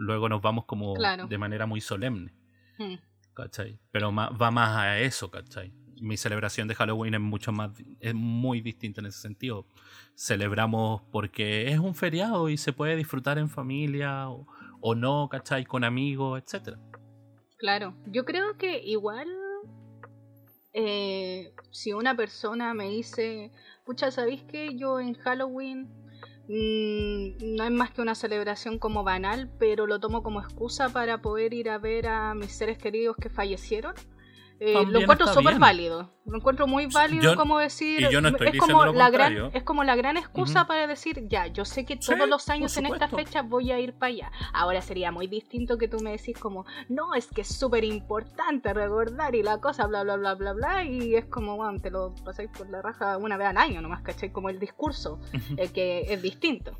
luego 0.00 0.28
nos 0.28 0.40
vamos 0.40 0.64
como 0.64 0.94
Claro. 0.94 1.26
de 1.26 1.38
manera 1.38 1.66
muy 1.66 1.80
solemne. 1.80 2.32
Hmm. 2.78 2.94
¿cachai? 3.34 3.78
Pero 3.90 4.12
va 4.14 4.50
más 4.50 4.76
a 4.76 4.98
eso, 4.98 5.30
¿cachai? 5.30 5.72
Mi 6.00 6.16
celebración 6.16 6.66
de 6.68 6.74
Halloween 6.74 7.14
es 7.14 7.20
mucho 7.20 7.52
más, 7.52 7.70
es 8.00 8.14
muy 8.14 8.60
distinta 8.60 9.00
en 9.00 9.06
ese 9.06 9.20
sentido. 9.20 9.66
Celebramos 10.14 11.02
porque 11.12 11.70
es 11.70 11.78
un 11.78 11.94
feriado 11.94 12.48
y 12.48 12.56
se 12.56 12.72
puede 12.72 12.96
disfrutar 12.96 13.38
en 13.38 13.48
familia 13.48 14.28
o, 14.28 14.46
o 14.80 14.94
no, 14.94 15.28
¿cachai? 15.30 15.64
Con 15.64 15.84
amigos, 15.84 16.42
etcétera. 16.42 16.78
Claro, 17.58 17.94
yo 18.06 18.24
creo 18.24 18.56
que 18.56 18.82
igual 18.82 19.28
eh, 20.72 21.52
si 21.70 21.92
una 21.92 22.16
persona 22.16 22.74
me 22.74 22.88
dice, 22.88 23.50
pucha, 23.84 24.10
¿sabéis 24.10 24.42
que 24.44 24.76
yo 24.76 25.00
en 25.00 25.14
Halloween 25.14 25.88
no 26.50 27.64
es 27.64 27.70
más 27.70 27.92
que 27.92 28.02
una 28.02 28.16
celebración 28.16 28.80
como 28.80 29.04
banal, 29.04 29.48
pero 29.58 29.86
lo 29.86 30.00
tomo 30.00 30.24
como 30.24 30.40
excusa 30.40 30.88
para 30.88 31.22
poder 31.22 31.54
ir 31.54 31.70
a 31.70 31.78
ver 31.78 32.08
a 32.08 32.34
mis 32.34 32.52
seres 32.52 32.76
queridos 32.76 33.16
que 33.16 33.28
fallecieron? 33.28 33.94
Eh, 34.62 34.74
lo 34.86 35.00
encuentro 35.00 35.26
súper 35.26 35.58
válido. 35.58 36.10
Lo 36.26 36.36
encuentro 36.36 36.66
muy 36.66 36.84
válido 36.84 37.22
Yo- 37.32 37.36
como 37.36 37.58
decir. 37.58 38.02
y 38.02 38.12
yo 38.12 38.20
no 38.20 38.28
estoy 38.28 38.48
es, 38.48 38.58
como 38.58 38.84
lo 38.84 38.92
la 38.92 39.08
gran, 39.08 39.50
es 39.54 39.62
como 39.62 39.84
la 39.84 39.96
gran 39.96 40.18
excusa 40.18 40.66
para 40.66 40.86
decir, 40.86 41.26
ya, 41.28 41.46
yo 41.46 41.64
sé 41.64 41.86
que 41.86 41.94
Sí, 41.94 42.12
todos 42.14 42.28
los 42.28 42.46
años 42.50 42.76
en 42.76 42.84
esta 42.84 43.08
fecha 43.08 43.40
voy 43.40 43.72
a 43.72 43.80
ir 43.80 43.94
para 43.94 44.12
allá. 44.12 44.32
Ahora 44.52 44.82
sería 44.82 45.10
muy 45.12 45.28
distinto 45.28 45.78
que 45.78 45.88
tú 45.88 46.00
me 46.00 46.10
decís 46.12 46.36
como, 46.38 46.66
no, 46.90 47.14
es 47.14 47.28
que 47.28 47.40
es 47.40 47.48
súper 47.48 47.84
importante 47.84 48.74
recordar 48.74 49.34
y 49.34 49.42
la 49.42 49.58
cosa, 49.62 49.86
bla, 49.86 50.02
bla, 50.02 50.16
bla, 50.16 50.34
bla, 50.34 50.52
bla. 50.52 50.84
Y 50.84 51.14
es 51.14 51.24
como, 51.24 51.56
bueno, 51.56 51.80
te 51.80 51.90
lo 51.90 52.14
pasáis 52.22 52.50
por 52.50 52.68
la 52.68 52.82
raja 52.82 53.16
una 53.16 53.38
vez 53.38 53.48
al 53.48 53.56
año 53.56 53.80
nomás, 53.80 54.02
¿cachai? 54.02 54.30
Como 54.30 54.50
el 54.50 54.58
discurso, 54.60 55.20
el 55.56 55.72
que 55.72 56.02
es 56.12 56.20
distinto. 56.20 56.76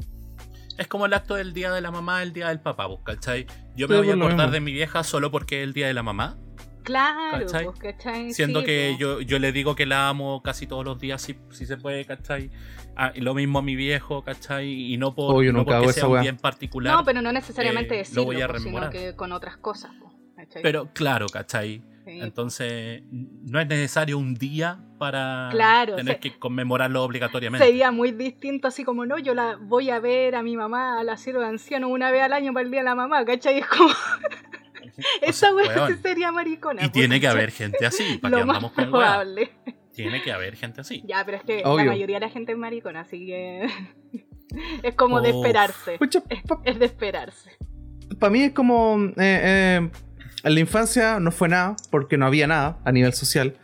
Es 0.77 0.87
como 0.87 1.07
el 1.07 1.15
acto 1.15 1.35
del 1.35 1.55
día 1.55 1.73
de 1.73 1.81
la 1.81 1.91
mamá, 1.91 2.23
el 2.23 2.33
día 2.35 2.49
del 2.49 2.61
papá, 2.61 2.87
¿cachai? 3.05 3.47
Yo 3.75 3.87
Sí, 3.87 3.93
me 3.95 3.99
voy 4.01 4.11
a 4.11 4.15
acordar 4.15 4.51
de 4.51 4.61
mi 4.61 4.73
vieja 4.73 5.03
solo 5.03 5.31
porque 5.31 5.63
es 5.63 5.65
el 5.65 5.73
día 5.73 5.87
de 5.87 5.95
la 5.95 6.03
mamá. 6.03 6.37
Claro, 6.83 7.47
¿Cachai? 7.47 7.65
pues, 7.65 7.79
¿cachai? 7.79 8.33
Siendo 8.33 8.61
Sí, 8.61 8.67
que 8.67 8.89
pues. 8.93 8.99
yo, 9.01 9.21
yo 9.21 9.39
le 9.39 9.53
digo 9.53 9.75
que 9.77 9.87
la 9.87 10.09
amo 10.09 10.43
casi 10.43 10.67
todos 10.67 10.85
los 10.85 10.99
días, 10.99 11.21
si, 11.23 11.37
si 11.51 11.67
se 11.67 11.77
puede, 11.77 12.05
¿cachai? 12.05 12.51
Ah, 12.97 13.13
y 13.15 13.21
lo 13.21 13.35
mismo 13.35 13.59
a 13.59 13.63
mi 13.63 13.77
viejo, 13.77 14.23
¿cachai? 14.23 14.93
Y 14.93 14.97
no, 14.97 15.15
por, 15.15 15.45
yo 15.45 15.53
no 15.53 15.65
porque 15.65 15.93
sea 15.93 16.07
un 16.07 16.13
weá. 16.13 16.21
día 16.23 16.31
en 16.31 16.37
particular. 16.39 16.97
No, 16.97 17.05
pero 17.05 17.23
no 17.23 17.33
necesariamente 17.33 17.95
eh, 17.95 17.99
decirlo, 17.99 18.23
lo 18.23 18.27
voy 18.27 18.41
a 18.43 18.49
pues, 18.49 18.63
sino 18.63 18.79
rememorar. 18.81 18.91
que 18.91 19.15
con 19.17 19.33
otras 19.33 19.57
cosas. 19.59 19.93
pues, 20.01 20.13
¿cachai? 20.37 20.63
Pero 20.63 20.93
claro, 20.93 21.27
¿cachai? 21.29 21.83
Sí, 22.05 22.19
Entonces, 22.23 23.03
no 23.11 23.61
es 23.61 23.67
necesario 23.69 24.17
un 24.19 24.35
día 24.35 24.81
para 24.99 25.49
Claro, 25.53 25.97
tener 25.97 26.15
se- 26.15 26.21
que 26.21 26.39
conmemorarlo 26.39 27.05
obligatoriamente. 27.05 27.65
Sería 27.67 27.91
muy 27.91 28.11
distinto, 28.13 28.69
así 28.69 28.85
como 28.85 29.05
no, 29.07 29.19
yo 29.19 29.35
la 29.35 29.57
voy 29.61 29.91
a 29.91 30.01
ver 30.01 30.35
a 30.35 30.43
mi 30.43 30.57
mamá 30.57 30.99
a 30.99 31.05
la 31.05 31.17
sierva 31.19 31.43
de 31.43 31.49
ancianos 31.51 31.91
una 31.91 32.11
vez 32.11 32.23
al 32.23 32.33
año 32.33 32.53
para 32.55 32.65
el 32.65 32.71
día 32.71 32.81
de 32.81 32.85
la 32.87 32.95
mamá, 32.95 33.25
¿cachai? 33.27 33.59
Es 33.59 33.67
como, 33.67 33.91
esa 35.23 35.33
sea, 35.33 35.55
wea 35.55 35.75
weón, 35.87 36.03
sería 36.03 36.33
maricona. 36.33 36.85
Y 36.85 36.89
tiene 36.91 37.21
que 37.21 37.29
haber 37.29 37.51
gente 37.51 37.85
así, 37.87 38.19
para 38.23 38.37
que 38.37 38.43
andamos 38.43 38.73
con 38.73 38.85
weá. 38.85 38.91
probable. 38.91 39.51
Tiene 39.93 40.23
que 40.23 40.33
haber 40.33 40.57
gente 40.57 40.81
así. 40.81 41.03
Ya, 41.07 41.25
pero 41.25 41.37
es 41.39 41.43
que 41.45 41.63
Obvio. 41.65 41.85
la 41.87 41.91
mayoría 41.93 42.17
de 42.17 42.27
la 42.27 42.33
gente 42.33 42.53
es 42.53 42.59
maricona, 42.59 43.01
así 43.01 43.27
que 43.27 43.67
es 44.83 44.95
como 44.95 45.21
de 45.21 45.31
Uf. 45.33 45.37
esperarse. 45.45 45.99
Pucha, 45.99 46.23
Es, 46.65 46.79
de 46.79 46.85
esperarse. 46.87 47.51
para 48.19 48.31
mí 48.31 48.43
es 48.45 48.53
como. 48.53 48.97
eh, 48.99 49.13
eh, 49.19 49.91
en 50.43 50.55
la 50.55 50.61
infancia 50.61 51.21
no 51.21 51.33
fue 51.33 51.49
nada, 51.51 51.77
porque 51.91 52.17
no 52.17 52.25
había 52.27 52.47
nada 52.47 52.79
a 52.85 52.93
nivel 52.93 53.13
social. 53.13 53.57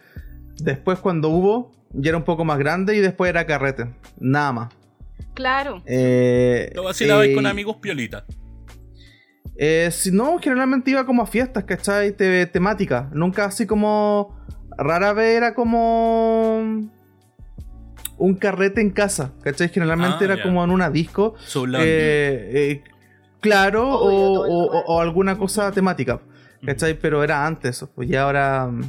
Después, 0.58 0.98
cuando 0.98 1.30
hubo, 1.30 1.72
ya 1.90 2.10
era 2.10 2.18
un 2.18 2.24
poco 2.24 2.44
más 2.44 2.58
grande 2.58 2.94
y 2.96 3.00
después 3.00 3.30
era 3.30 3.46
carrete. 3.46 3.86
Nada 4.18 4.52
más. 4.52 4.74
Claro. 5.32 5.82
Eh, 5.86 6.70
Lo 6.74 6.84
vacilabais 6.84 7.30
eh, 7.30 7.34
con 7.34 7.46
amigos 7.46 7.76
piolita. 7.76 8.26
Eh, 9.58 9.88
si 9.90 10.10
no, 10.10 10.38
generalmente 10.38 10.90
iba 10.90 11.06
como 11.06 11.22
a 11.22 11.26
fiestas, 11.26 11.64
¿cachai? 11.64 12.12
Te- 12.12 12.46
temáticas. 12.46 13.10
Nunca 13.12 13.46
así 13.46 13.66
como. 13.66 14.36
Rara 14.76 15.12
vez 15.12 15.36
era 15.36 15.54
como. 15.54 16.90
Un 18.18 18.34
carrete 18.34 18.80
en 18.80 18.90
casa, 18.90 19.32
¿cachai? 19.42 19.68
Generalmente 19.68 20.18
Ah, 20.20 20.24
era 20.32 20.42
como 20.42 20.64
en 20.64 20.70
una 20.70 20.90
disco. 20.90 21.34
Eh, 21.84 22.50
eh, 22.54 22.84
claro, 23.40 23.86
o, 23.90 25.00
alguna 25.00 25.36
cosa 25.36 25.70
temática, 25.70 26.20
¿cachai? 26.64 26.98
Pero 26.98 27.22
era 27.24 27.46
antes, 27.46 27.84
pues 27.94 28.08
ya 28.08 28.22
ahora. 28.22 28.66
mm, 28.66 28.82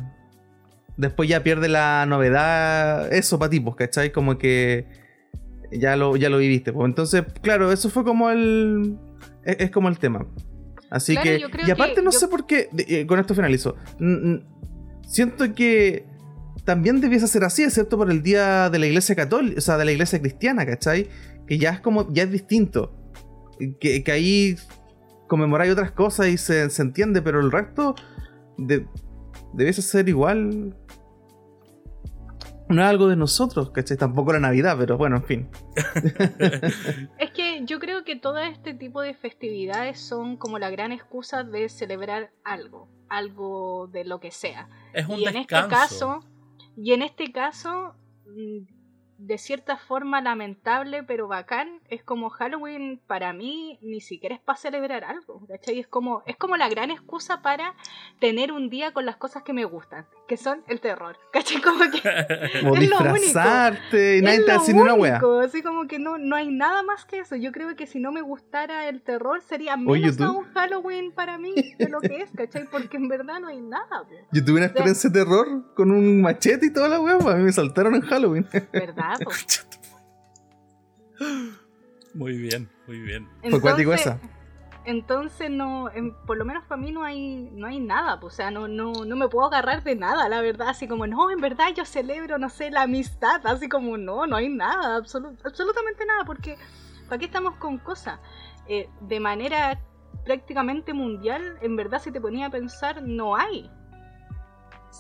Después 0.97 1.29
ya 1.29 1.43
pierde 1.43 1.67
la 1.69 2.05
novedad. 2.07 3.13
Eso 3.13 3.37
para 3.37 3.49
ti, 3.51 3.59
pues, 3.59 3.75
¿cachai? 3.75 4.11
Como 4.11 4.37
que. 4.37 4.85
Ya 5.71 5.95
lo, 5.97 6.15
ya 6.15 6.29
lo 6.29 6.37
viviste, 6.37 6.71
pues. 6.73 6.85
Entonces, 6.87 7.23
claro, 7.41 7.71
eso 7.71 7.89
fue 7.89 8.03
como 8.03 8.29
el. 8.29 8.97
Es, 9.43 9.57
es 9.59 9.71
como 9.71 9.89
el 9.89 9.99
tema. 9.99 10.25
Así 10.89 11.13
Claro, 11.15 11.49
que. 11.51 11.67
Y 11.67 11.71
aparte, 11.71 11.95
que 11.95 12.01
no 12.01 12.11
yo- 12.11 12.19
sé 12.19 12.27
por 12.27 12.45
qué. 12.45 12.69
eh, 12.77 13.05
con 13.05 13.19
esto 13.19 13.35
finalizo. 13.35 13.75
Siento 15.07 15.53
que. 15.53 16.05
También 16.65 16.99
debiese 16.99 17.27
ser 17.27 17.45
así, 17.45 17.63
excepto 17.63 17.97
por 17.97 18.11
el 18.11 18.21
día 18.21 18.69
de 18.69 18.77
la 18.77 18.87
iglesia 18.87 19.15
católica, 19.15 19.57
o 19.57 19.61
sea, 19.61 19.77
de 19.77 19.85
la 19.85 19.91
iglesia 19.93 20.19
cristiana, 20.19 20.65
¿cachai? 20.65 21.07
Que 21.47 21.57
ya 21.57 21.69
es 21.69 21.79
como, 21.79 22.11
ya 22.13 22.23
es 22.23 22.31
distinto. 22.31 22.93
que, 23.79 24.03
que 24.03 24.11
ahí 24.11 24.55
conmemoráis 25.27 25.71
otras 25.71 25.91
cosas 25.91 26.27
y 26.27 26.37
se, 26.37 26.69
se 26.69 26.81
entiende, 26.81 27.21
pero 27.21 27.39
el 27.39 27.51
resto 27.53 27.95
de, 28.57 28.85
debiese 29.53 29.81
ser 29.81 30.09
igual. 30.09 30.75
No 32.69 32.81
es 32.81 32.87
algo 32.89 33.07
de 33.07 33.15
nosotros, 33.15 33.71
¿cachai? 33.71 33.95
Tampoco 33.95 34.33
la 34.33 34.41
Navidad, 34.41 34.75
pero 34.77 34.97
bueno, 34.97 35.15
en 35.15 35.23
fin. 35.23 35.47
Es 37.17 37.31
que 37.33 37.46
yo 37.65 37.79
creo 37.79 38.03
que 38.03 38.15
todo 38.15 38.37
este 38.39 38.73
tipo 38.73 39.01
de 39.01 39.13
festividades 39.13 39.99
son 39.99 40.37
como 40.37 40.59
la 40.59 40.69
gran 40.69 40.91
excusa 40.91 41.43
de 41.43 41.69
celebrar 41.69 42.31
algo, 42.43 42.89
algo 43.09 43.87
de 43.87 44.03
lo 44.03 44.19
que 44.19 44.31
sea. 44.31 44.69
Es 44.93 45.07
un 45.07 45.19
y 45.19 45.25
en 45.25 45.37
este 45.37 45.67
caso, 45.67 46.19
y 46.75 46.93
en 46.93 47.01
este 47.01 47.31
caso, 47.31 47.95
mm, 48.25 48.65
de 49.17 49.37
cierta 49.37 49.77
forma 49.77 50.21
lamentable, 50.21 51.03
pero 51.03 51.27
bacán, 51.27 51.81
es 51.89 52.03
como 52.03 52.29
Halloween 52.29 53.01
para 53.07 53.33
mí 53.33 53.79
ni 53.81 53.99
siquiera 53.99 54.35
es 54.35 54.41
para 54.41 54.57
celebrar 54.57 55.03
algo, 55.03 55.45
¿cachai? 55.47 55.79
Es 55.79 55.87
como, 55.87 56.23
es 56.27 56.37
como 56.37 56.55
la 56.55 56.69
gran 56.69 56.91
excusa 56.91 57.41
para 57.41 57.75
tener 58.19 58.51
un 58.51 58.69
día 58.69 58.93
con 58.93 59.05
las 59.05 59.17
cosas 59.17 59.43
que 59.43 59.53
me 59.53 59.65
gustan, 59.65 60.05
que 60.27 60.37
son 60.37 60.63
el 60.67 60.81
terror, 60.81 61.17
¿cachai? 61.33 61.61
Como 61.61 61.79
que 61.89 62.01
Como 62.61 62.75
Es 62.75 62.89
lo 62.89 62.97
único. 62.99 63.13
disfrazarte 63.15 64.17
y 64.17 64.21
nadie 64.21 64.39
es 64.39 64.45
te 64.45 64.51
lo 64.53 64.59
hace 64.59 64.73
ni 64.73 64.81
una 64.81 64.93
wea. 64.93 65.21
Así 65.43 65.61
como 65.61 65.87
que 65.87 65.99
no, 65.99 66.17
no 66.17 66.35
hay 66.35 66.49
nada 66.51 66.83
más 66.83 67.05
que 67.05 67.19
eso. 67.19 67.35
Yo 67.35 67.51
creo 67.51 67.75
que 67.75 67.87
si 67.87 67.99
no 67.99 68.11
me 68.11 68.21
gustara 68.21 68.89
el 68.89 69.01
terror 69.01 69.41
sería 69.41 69.77
menos 69.77 70.19
aún 70.21 70.45
Halloween 70.53 71.11
para 71.13 71.37
mí 71.37 71.53
de 71.79 71.89
lo 71.89 72.01
que 72.01 72.17
es, 72.21 72.29
¿cachai? 72.35 72.65
Porque 72.69 72.97
en 72.97 73.07
verdad 73.07 73.39
no 73.39 73.47
hay 73.47 73.61
nada, 73.61 74.03
po. 74.03 74.15
Yo 74.31 74.43
tuve 74.43 74.57
una 74.57 74.65
experiencia 74.65 75.09
de 75.09 75.19
terror 75.23 75.73
con 75.75 75.91
un 75.91 76.21
machete 76.21 76.65
y 76.67 76.73
toda 76.73 76.89
la 76.89 76.99
wea, 76.99 77.17
pues, 77.17 77.33
a 77.33 77.37
mí 77.37 77.43
me 77.43 77.51
saltaron 77.53 77.95
en 77.95 78.01
Halloween. 78.01 78.47
¿verdad? 78.73 79.15
Muy 82.13 82.37
bien, 82.37 82.69
muy 82.87 82.99
bien. 82.99 83.27
Fue 83.49 83.61
cuático 83.61 83.91
Entonces- 83.93 84.07
esa. 84.17 84.36
Entonces 84.87 85.51
no, 85.51 85.89
en- 85.91 86.13
por 86.25 86.37
lo 86.37 86.45
menos 86.45 86.63
para 86.65 86.79
mí 86.81 86.91
no 86.93 87.03
hay, 87.03 87.49
no 87.53 87.67
hay 87.67 87.79
nada, 87.79 88.19
o 88.21 88.29
sea, 88.29 88.51
no, 88.51 88.67
no, 88.69 88.93
no 89.05 89.15
me 89.17 89.27
puedo 89.27 89.45
agarrar 89.47 89.83
de 89.83 89.95
nada, 89.95 90.29
la 90.29 90.39
verdad, 90.41 90.69
así 90.69 90.87
como, 90.87 91.05
no, 91.07 91.29
en 91.29 91.41
verdad 91.41 91.65
yo 91.75 91.83
celebro, 91.85 92.37
no 92.37 92.49
sé, 92.49 92.71
la 92.71 92.83
amistad, 92.83 93.45
así 93.45 93.67
como, 93.67 93.97
no, 93.97 94.25
no 94.27 94.37
hay 94.37 94.47
nada, 94.49 94.97
absolu- 94.99 95.37
absolutamente 95.43 96.05
nada, 96.05 96.23
porque 96.25 96.57
¿para 97.09 97.19
qué 97.19 97.25
estamos 97.25 97.55
con 97.57 97.79
cosas? 97.79 98.19
Eh, 98.67 98.89
de 99.01 99.19
manera 99.19 99.79
prácticamente 100.25 100.93
mundial, 100.93 101.57
en 101.61 101.75
verdad 101.75 102.01
si 102.01 102.11
te 102.11 102.21
ponía 102.21 102.47
a 102.47 102.49
pensar, 102.49 103.03
no 103.03 103.35
hay. 103.35 103.69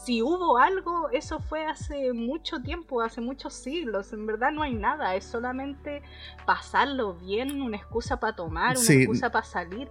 Si 0.03 0.21
hubo 0.21 0.57
algo, 0.57 1.09
eso 1.09 1.39
fue 1.39 1.65
hace 1.65 2.13
mucho 2.13 2.61
tiempo, 2.61 3.01
hace 3.01 3.19
muchos 3.19 3.53
siglos, 3.53 4.13
en 4.13 4.25
verdad 4.25 4.51
no 4.51 4.61
hay 4.61 4.73
nada, 4.73 5.15
es 5.15 5.25
solamente 5.25 6.01
pasarlo 6.45 7.15
bien, 7.15 7.61
una 7.61 7.77
excusa 7.77 8.19
para 8.19 8.35
tomar, 8.35 8.77
una 8.77 8.85
Sí. 8.85 8.93
excusa 9.01 9.31
para 9.31 9.43
salir. 9.45 9.89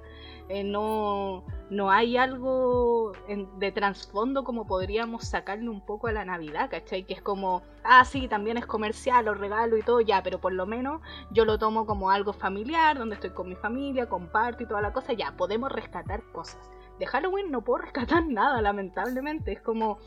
Eh, 0.48 0.62
no, 0.62 1.42
no 1.70 1.90
hay 1.90 2.16
algo 2.16 3.12
en- 3.26 3.58
de 3.58 3.72
trasfondo 3.72 4.44
como 4.44 4.64
podríamos 4.64 5.24
sacarle 5.24 5.68
un 5.68 5.80
poco 5.84 6.06
a 6.06 6.12
la 6.12 6.24
Navidad, 6.24 6.70
¿cachai? 6.70 7.02
Que 7.04 7.14
es 7.14 7.20
como, 7.20 7.62
ah, 7.82 8.04
sí, 8.04 8.28
también 8.28 8.56
es 8.56 8.64
comercial, 8.64 9.24
los 9.24 9.38
regalos 9.38 9.80
y 9.80 9.82
todo, 9.82 10.00
ya, 10.00 10.22
pero 10.22 10.40
por 10.40 10.52
lo 10.52 10.64
menos 10.64 11.02
yo 11.32 11.44
lo 11.44 11.58
tomo 11.58 11.84
como 11.84 12.10
algo 12.12 12.32
familiar, 12.32 12.96
donde 12.96 13.16
estoy 13.16 13.30
con 13.30 13.48
mi 13.48 13.56
familia, 13.56 14.08
comparto 14.08 14.62
y 14.62 14.66
toda 14.66 14.80
la 14.80 14.92
cosa, 14.92 15.14
ya, 15.14 15.36
podemos 15.36 15.70
rescatar 15.72 16.22
cosas. 16.32 16.70
De 16.98 17.06
Halloween 17.06 17.50
no 17.50 17.62
puedo 17.62 17.82
rescatar 17.82 18.26
nada, 18.28 18.60
lamentablemente. 18.62 19.52
Es 19.52 19.60
como. 19.60 19.98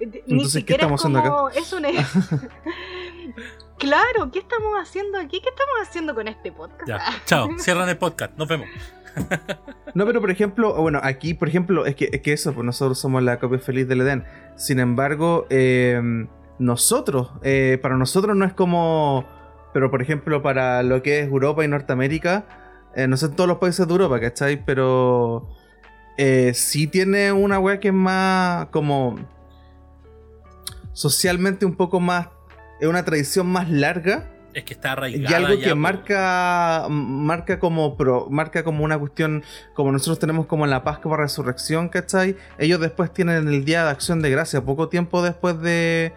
eh, 0.00 0.06
de- 0.06 0.24
Ni 0.26 0.32
Entonces, 0.34 0.52
¿qué 0.64 0.72
siquiera 0.74 0.82
estamos 0.84 1.00
es 1.00 1.04
haciendo 1.04 1.18
acá? 1.20 1.28
como. 1.30 1.48
Es 1.50 1.72
un. 1.72 1.84
claro, 3.78 4.30
¿qué 4.32 4.38
estamos 4.40 4.74
haciendo 4.80 5.18
aquí? 5.18 5.40
¿Qué 5.40 5.48
estamos 5.48 5.74
haciendo 5.88 6.14
con 6.14 6.28
este 6.28 6.52
podcast? 6.52 6.86
Ya, 6.88 7.00
chao, 7.26 7.48
cierran 7.58 7.88
el 7.88 7.98
podcast, 7.98 8.36
nos 8.36 8.48
vemos. 8.48 8.66
No, 9.94 10.06
pero 10.06 10.20
por 10.22 10.30
ejemplo, 10.30 10.74
bueno, 10.80 10.98
aquí, 11.02 11.34
por 11.34 11.48
ejemplo, 11.48 11.84
es 11.84 11.94
que, 11.96 12.08
es 12.12 12.22
que 12.22 12.32
eso, 12.32 12.54
pues 12.54 12.64
nosotros 12.64 12.98
somos 12.98 13.22
la 13.22 13.38
copia 13.38 13.58
feliz 13.58 13.86
del 13.86 14.00
Edén. 14.00 14.24
Sin 14.56 14.80
embargo, 14.80 15.46
eh, 15.50 16.00
nosotros, 16.58 17.30
eh, 17.42 17.78
para 17.82 17.96
nosotros 17.98 18.34
no 18.36 18.46
es 18.46 18.54
como, 18.54 19.26
pero 19.74 19.90
por 19.90 20.00
ejemplo, 20.00 20.40
para 20.42 20.82
lo 20.82 21.02
que 21.02 21.20
es 21.20 21.26
Europa 21.28 21.62
y 21.62 21.68
Norteamérica, 21.68 22.46
eh, 22.96 23.06
no 23.06 23.16
sé 23.18 23.26
en 23.26 23.36
todos 23.36 23.48
los 23.48 23.58
países 23.58 23.86
de 23.86 23.92
Europa, 23.92 24.18
¿cachai? 24.18 24.64
Pero 24.64 25.46
eh, 26.16 26.52
sí 26.54 26.86
tiene 26.86 27.32
una 27.32 27.58
wea 27.58 27.80
que 27.80 27.88
es 27.88 27.94
más 27.94 28.66
como 28.66 29.18
socialmente 30.92 31.64
un 31.64 31.74
poco 31.74 32.00
más, 32.00 32.28
es 32.80 32.88
una 32.88 33.04
tradición 33.04 33.46
más 33.46 33.70
larga. 33.70 34.28
Es 34.54 34.64
que 34.64 34.74
está 34.74 34.90
Y 34.90 34.92
arraigada. 34.92 35.36
algo 35.38 35.54
ya, 35.54 35.68
que 35.68 35.74
marca 35.74 36.86
marca 36.90 37.58
como 37.58 37.96
pro, 37.96 38.28
marca 38.30 38.62
como 38.62 38.84
una 38.84 38.98
cuestión 38.98 39.42
como 39.72 39.92
nosotros 39.92 40.18
tenemos 40.18 40.44
como 40.44 40.66
la 40.66 40.84
Pascua 40.84 41.16
Resurrección, 41.16 41.88
¿cachai? 41.88 42.36
Ellos 42.58 42.78
después 42.78 43.12
tienen 43.14 43.48
el 43.48 43.64
Día 43.64 43.84
de 43.84 43.90
Acción 43.90 44.20
de 44.20 44.30
Gracia, 44.30 44.60
poco 44.60 44.90
tiempo 44.90 45.22
después 45.22 45.58
de, 45.62 46.12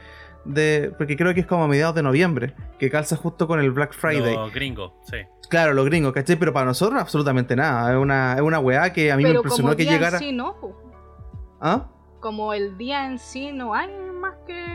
de 0.46 0.94
porque 0.98 1.18
creo 1.18 1.34
que 1.34 1.42
es 1.42 1.46
como 1.48 1.64
a 1.64 1.68
mediados 1.68 1.96
de 1.96 2.04
noviembre, 2.04 2.54
que 2.80 2.90
calza 2.90 3.16
justo 3.16 3.48
con 3.48 3.60
el 3.60 3.72
Black 3.72 3.94
Friday. 3.94 4.36
Los 4.36 4.54
gringos, 4.54 4.94
sí. 5.04 5.18
Claro, 5.50 5.74
los 5.74 5.86
gringos, 5.86 6.14
¿cachai? 6.14 6.36
Pero 6.38 6.54
para 6.54 6.66
nosotros 6.66 7.00
absolutamente 7.02 7.56
nada, 7.56 7.92
es 7.92 7.98
una, 7.98 8.34
es 8.36 8.42
una 8.42 8.60
weá 8.60 8.92
que 8.94 9.12
a 9.12 9.18
mí 9.18 9.24
me 9.24 9.30
Pero 9.30 9.40
impresionó 9.40 9.68
como 9.70 9.78
que 9.78 9.84
día 9.84 9.92
llegara... 9.94 10.18
en 10.18 10.24
sí, 10.24 10.32
no. 10.32 10.56
¿Ah? 11.62 11.88
Como 12.20 12.54
el 12.54 12.78
día 12.78 13.06
en 13.06 13.20
sí 13.20 13.52
no 13.52 13.74
hay 13.74 13.90
más 14.20 14.36
que 14.48 14.66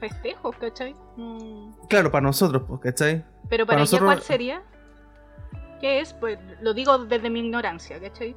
festejos, 0.00 0.56
¿cachai? 0.56 0.94
Mm. 1.16 1.70
Claro, 1.88 2.10
para 2.10 2.22
nosotros, 2.22 2.62
pues, 2.66 2.80
¿cachai? 2.80 3.24
Pero 3.48 3.64
Para 3.64 3.66
para 3.66 3.76
ella, 3.76 3.80
nosotros- 3.82 4.06
¿cuál 4.08 4.22
sería? 4.22 4.62
¿Qué 5.80 6.00
es? 6.00 6.12
Pues 6.14 6.38
lo 6.60 6.72
digo 6.74 6.98
desde 7.06 7.28
mi 7.30 7.40
ignorancia, 7.40 8.00
¿cachai? 8.00 8.34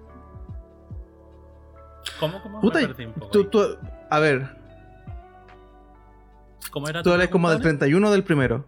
¿Cómo? 2.20 2.42
¿Cómo? 2.42 2.62
Puta, 2.62 2.80
Me 2.80 2.88
perdí 2.88 3.06
un 3.06 3.14
poco 3.14 3.28
Tú, 3.32 3.46
tú, 3.46 3.62
a 4.10 4.20
ver, 4.20 4.48
¿Cómo 6.72 6.88
era 6.90 7.02
tú 7.04 7.12
eres 7.14 7.30
como 7.30 7.50
del 7.50 7.60
pregunta, 7.60 7.86
31 7.86 8.08
o 8.08 8.12
del 8.12 8.24
primero. 8.24 8.66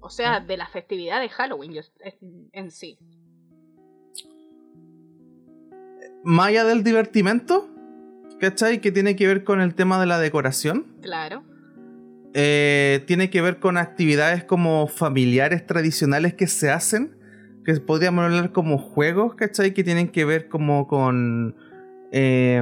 O 0.00 0.10
sea, 0.10 0.40
de 0.40 0.56
la 0.56 0.66
festividad 0.66 1.20
de 1.20 1.28
Halloween 1.28 1.74
en- 2.52 2.70
sí. 2.70 2.98
Allá 6.24 6.64
del 6.64 6.84
divertimento, 6.84 7.68
¿cachai? 8.40 8.80
Que 8.80 8.92
tiene 8.92 9.16
que 9.16 9.26
ver 9.26 9.44
con 9.44 9.60
el 9.60 9.74
tema 9.74 9.98
de 10.00 10.06
la 10.06 10.18
decoración. 10.18 10.86
Claro. 11.02 11.44
eh, 12.34 13.04
tiene 13.06 13.28
que 13.28 13.42
ver 13.42 13.58
con 13.58 13.76
actividades 13.76 14.42
como 14.44 14.86
familiares 14.86 15.66
tradicionales 15.66 16.32
que 16.32 16.46
se 16.46 16.70
hacen, 16.70 17.14
que 17.62 17.74
podríamos 17.74 18.24
hablar 18.24 18.52
como 18.52 18.78
juegos, 18.78 19.34
¿cachai? 19.34 19.74
Que 19.74 19.84
tienen 19.84 20.08
que 20.08 20.24
ver 20.24 20.48
como 20.48 20.86
con... 20.88 21.54
eh, 22.10 22.56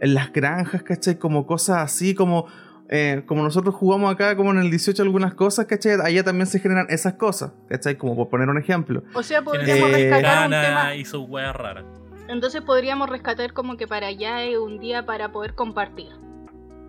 en 0.00 0.14
las 0.14 0.32
granjas, 0.32 0.84
¿cachai? 0.84 1.18
Como 1.18 1.44
cosas 1.46 1.78
así, 1.78 2.14
como... 2.14 2.46
eh, 2.88 3.22
como 3.26 3.42
nosotros 3.42 3.74
jugamos 3.74 4.12
acá, 4.12 4.34
como 4.36 4.50
en 4.50 4.58
el 4.58 4.70
18 4.70 5.02
algunas 5.02 5.34
cosas, 5.34 5.66
¿cachai? 5.66 5.98
Allá 6.02 6.24
también 6.24 6.46
se 6.46 6.58
generan 6.60 6.86
esas 6.88 7.14
cosas, 7.14 7.52
¿cachai? 7.68 7.96
Como 7.96 8.16
por 8.16 8.28
poner 8.28 8.48
un 8.48 8.58
ejemplo. 8.58 9.02
O 9.14 9.22
sea, 9.22 9.42
podríamos 9.42 9.90
Eh, 9.90 10.10
rescatar 10.10 10.46
un 10.46 10.50
tema. 10.52 10.94
y 10.94 11.04
sus 11.04 11.28
weas 11.28 11.54
raras. 11.54 11.84
Entonces 12.28 12.60
podríamos 12.62 13.08
rescatar 13.08 13.52
como 13.52 13.76
que 13.76 13.86
para 13.86 14.06
allá 14.08 14.42
es 14.44 14.58
un 14.58 14.78
día 14.78 15.04
para 15.06 15.32
poder 15.32 15.54
compartir. 15.54 16.08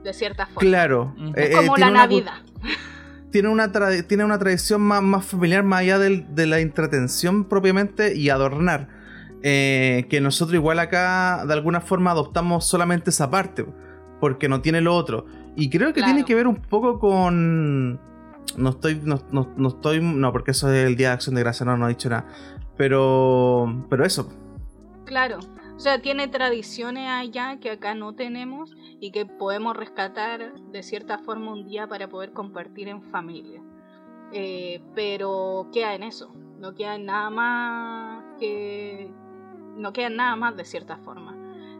De 0.04 0.14
cierta 0.14 0.46
forma. 0.46 0.62
Claro. 0.62 1.14
Eh, 1.36 1.50
Es 1.50 1.56
como 1.58 1.76
eh, 1.76 1.80
la 1.82 1.88
una 1.90 2.08
cu- 2.08 2.14
Navidad. 2.16 2.34
tiene 3.32 3.50
una, 3.50 3.72
tiene 4.08 4.24
una 4.24 4.40
tradición 4.40 4.82
más, 4.82 5.02
más 5.04 5.26
familiar, 5.26 5.64
más 5.64 5.82
allá 5.82 6.00
del- 6.00 6.34
de 6.34 6.48
la 6.48 6.60
entretención 6.60 7.44
propiamente 7.44 8.16
y 8.16 8.30
adornar. 8.30 8.88
Eh, 9.44 10.06
que 10.10 10.20
nosotros 10.22 10.56
igual 10.56 10.80
acá 10.80 11.46
de 11.48 11.54
alguna 11.54 11.80
forma 11.82 12.12
adoptamos 12.12 12.66
solamente 12.68 13.10
esa 13.10 13.30
parte, 13.30 13.66
porque 14.20 14.50
no 14.50 14.62
tiene 14.62 14.82
lo 14.82 14.96
otro. 14.96 15.26
Y 15.56 15.70
creo 15.70 15.90
que 15.90 15.96
Claro. 16.02 16.14
tiene 16.14 16.26
que 16.26 16.36
ver 16.36 16.48
un 16.48 16.56
poco 16.58 17.00
con... 17.00 18.00
No 18.58 18.70
estoy, 18.70 19.00
no, 19.04 19.20
no- 19.32 19.50
no 19.58 19.68
estoy, 19.70 20.02
no, 20.02 20.32
porque 20.32 20.52
eso 20.52 20.72
es 20.72 20.86
el 20.88 20.96
Día 20.96 21.10
de 21.10 21.14
Acción 21.16 21.36
de 21.36 21.42
Gracia, 21.42 21.66
no, 21.66 21.78
no 21.78 21.86
he 21.86 21.90
dicho 21.90 22.10
nada. 22.10 22.26
Pero, 22.78 23.86
pero 23.90 24.06
eso, 24.06 24.30
Claro. 25.06 25.40
O 25.76 25.80
sea, 25.80 26.02
tiene 26.02 26.28
tradiciones 26.28 27.10
allá 27.10 27.58
que 27.60 27.72
acá 27.72 27.96
no 27.96 28.14
tenemos 28.14 28.76
y 29.00 29.12
que 29.12 29.26
podemos 29.26 29.76
rescatar 29.78 30.54
de 30.72 30.84
cierta 30.84 31.18
forma 31.20 31.52
un 31.54 31.66
día 31.66 31.88
para 31.88 32.10
poder 32.10 32.32
compartir 32.34 32.90
en 32.90 33.02
familia. 33.02 33.62
Eh, 34.34 34.82
pero 34.94 35.68
queda 35.74 35.96
en 35.96 36.04
eso. 36.04 36.32
No 36.60 36.76
queda 36.76 36.96
en 36.96 37.06
nada 37.06 37.30
más 37.30 38.24
que. 38.40 39.10
No 39.78 39.94
queda 39.94 40.08
en 40.08 40.18
nada 40.18 40.36
más 40.36 40.56
de 40.58 40.66
cierta 40.66 40.98
forma. 40.98 41.36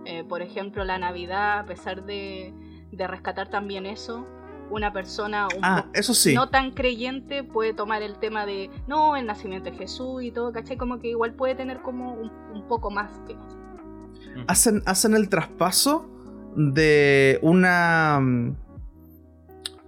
Eh, 0.06 0.24
por 0.24 0.42
ejemplo, 0.42 0.84
la 0.86 0.98
Navidad, 0.98 1.60
a 1.60 1.66
pesar 1.66 2.06
de, 2.06 2.54
de 2.92 3.08
rescatar 3.08 3.50
también 3.50 3.86
eso, 3.86 4.26
una 4.72 4.94
persona 4.94 5.48
un 5.48 5.60
ah, 5.64 5.86
eso 5.94 6.14
sí. 6.14 6.34
no 6.36 6.50
tan 6.50 6.72
creyente 6.72 7.44
puede 7.44 7.74
tomar 7.74 8.02
el 8.04 8.20
tema 8.20 8.46
de 8.46 8.70
no, 8.88 9.16
el 9.16 9.26
nacimiento 9.26 9.72
de 9.72 9.78
Jesús 9.78 10.22
y 10.24 10.32
todo, 10.32 10.52
¿cachai? 10.52 10.78
Como 10.78 11.00
que 11.00 11.08
igual 11.10 11.34
puede 11.34 11.56
tener 11.56 11.82
como 11.82 12.14
un, 12.14 12.32
un 12.54 12.68
poco 12.68 12.92
más 12.92 13.10
que 13.26 13.34
eso. 13.34 14.44
hacen, 14.48 14.84
hacen 14.86 15.16
el 15.16 15.28
traspaso 15.30 16.08
de 16.56 17.40
una. 17.42 18.20
mm, 18.22 18.56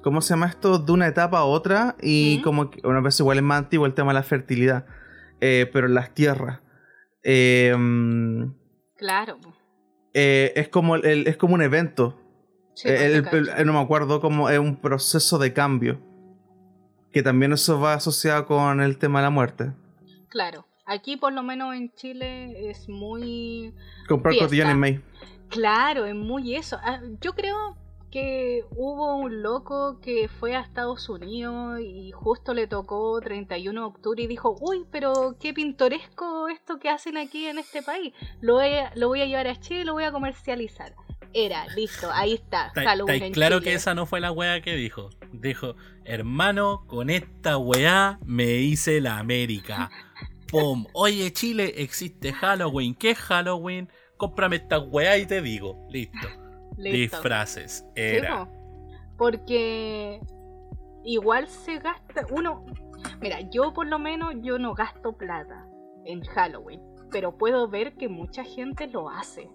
¿Cómo 0.02 0.22
se 0.22 0.30
llama 0.34 0.48
esto? 0.48 0.80
De 0.80 0.92
una 0.92 1.06
etapa 1.08 1.40
a 1.40 1.44
otra. 1.46 1.96
Y 2.02 2.42
como 2.42 2.72
que 2.72 2.82
una 2.88 3.02
vez 3.02 3.20
igual 3.20 3.38
es 3.38 3.44
más 3.44 3.60
antiguo 3.60 3.86
el 3.86 3.94
tema 3.94 4.12
de 4.12 4.16
la 4.16 4.24
fertilidad. 4.24 4.86
eh, 5.44 5.68
pero 5.74 5.88
en 5.88 5.96
las 5.96 6.14
tierras. 6.14 6.60
Eh, 7.24 7.76
mm, 7.78 8.46
Claro. 8.98 9.38
eh, 10.14 10.54
es, 10.56 10.70
como 10.70 10.96
el- 10.96 11.28
es 11.28 11.36
como 11.38 11.56
un 11.56 11.62
evento. 11.64 12.21
Sí, 12.82 12.90
El- 12.90 13.14
el- 13.16 13.24
cacho. 13.24 13.66
no 13.66 13.74
me 13.74 13.80
acuerdo 13.80 14.20
cómo 14.22 14.50
es 14.50 14.60
un 14.60 14.76
proceso 14.76 15.38
de 15.38 15.54
cambio. 15.54 16.00
Que 17.12 17.22
también 17.24 17.52
eso 17.54 17.80
va 17.80 17.94
asociado 17.94 18.46
con 18.46 18.80
el 18.82 18.98
tema 18.98 19.20
de 19.20 19.24
la 19.24 19.30
muerte. 19.30 19.72
Claro. 20.30 20.66
Aquí, 20.86 21.18
por 21.18 21.32
lo 21.34 21.44
menos 21.44 21.76
en 21.76 21.94
Chile, 21.94 22.70
es 22.70 22.88
muy. 22.90 23.74
Comprar 24.08 24.36
cotillón 24.38 24.70
en 24.72 24.80
May. 24.80 25.02
Claro, 25.50 26.06
es 26.06 26.16
muy 26.16 26.56
eso. 26.56 26.78
Ah, 26.82 27.02
Yo 27.22 27.34
creo 27.34 27.78
que 28.10 28.66
hubo 28.72 29.16
un 29.18 29.42
loco 29.42 30.00
que 30.02 30.28
fue 30.28 30.56
a 30.56 30.62
Estados 30.62 31.08
Unidos 31.08 31.80
y 31.82 32.12
justo 32.12 32.54
le 32.54 32.68
tocó 32.68 33.20
31 33.22 33.82
de 33.82 33.88
octubre 33.88 34.24
y 34.24 34.28
dijo, 34.28 34.56
uy, 34.60 34.86
pero 34.92 35.36
qué 35.40 35.54
pintoresco 35.54 36.48
esto 36.50 36.78
que 36.80 36.90
hacen 36.90 37.16
aquí 37.18 37.46
en 37.46 37.58
este 37.58 37.82
país. 37.84 38.14
Lo 38.42 38.56
voy 38.56 38.68
a, 38.74 38.92
lo 38.96 39.08
voy 39.10 39.22
a 39.22 39.26
llevar 39.26 39.48
a 39.48 39.58
Chile 39.60 39.82
y 39.82 39.86
lo 39.86 39.94
voy 39.94 40.04
a 40.06 40.12
comercializar. 40.12 40.94
Era, 41.34 41.66
listo, 41.76 42.10
ahí 42.12 42.34
está. 42.34 42.72
En 42.76 43.32
claro 43.32 43.60
Chile. 43.60 43.72
que 43.72 43.76
esa 43.76 43.94
no 43.94 44.06
fue 44.06 44.20
la 44.20 44.32
weá 44.32 44.62
que 44.62 44.76
dijo. 44.76 45.10
Dijo, 45.32 45.76
hermano, 46.04 46.86
con 46.88 47.10
esta 47.10 47.58
weá 47.58 48.20
me 48.26 48.56
hice 48.58 49.00
la 49.02 49.18
América. 49.18 49.90
Pum. 50.50 50.86
Oye, 50.94 51.32
Chile, 51.32 51.74
existe 51.78 52.34
Halloween. 52.34 52.94
¿Qué 52.96 53.12
es 53.12 53.18
Halloween? 53.20 53.90
Cómprame 54.18 54.58
esta 54.58 54.80
weá 54.80 55.18
y 55.18 55.26
te 55.26 55.42
digo. 55.42 55.88
Listo. 55.90 56.28
Listo. 56.78 57.18
Disfraces. 57.18 57.86
Sí, 57.96 58.02
Era. 58.02 58.46
po. 58.46 58.52
Porque 59.18 60.20
igual 61.06 61.48
se 61.48 61.80
gasta. 61.80 62.26
Uno. 62.32 62.66
Mira, 63.22 63.40
yo 63.50 63.74
por 63.74 63.88
lo 63.88 63.98
menos 64.00 64.34
yo 64.42 64.60
no 64.60 64.74
gasto 64.74 65.14
plata 65.14 65.66
en 66.06 66.22
Halloween. 66.26 66.82
Pero 67.12 67.38
puedo 67.38 67.68
ver 67.70 67.96
que 67.96 68.10
mucha 68.10 68.44
gente 68.44 68.88
lo 68.88 69.10
hace. 69.10 69.50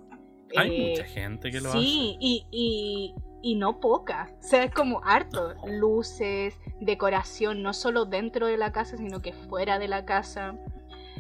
Hay 0.55 0.71
Eh, 0.71 0.91
mucha 0.91 1.05
gente 1.05 1.51
que 1.51 1.61
lo 1.61 1.75
hace. 1.75 1.81
sí, 1.81 2.17
y, 2.21 2.47
y, 2.51 3.15
y 3.43 3.55
no 3.57 3.81
poca. 3.81 4.31
O 4.39 4.43
sea, 4.43 4.65
es 4.65 4.73
como 4.73 5.03
harto. 5.05 5.55
Luces, 5.67 6.59
decoración, 6.81 7.63
no 7.63 7.73
solo 7.75 8.05
dentro 8.05 8.47
de 8.47 8.57
la 8.57 8.73
casa, 8.73 8.97
sino 8.97 9.21
que 9.23 9.33
fuera 9.33 9.79
de 9.79 9.89
la 9.89 10.05
casa. 10.05 10.57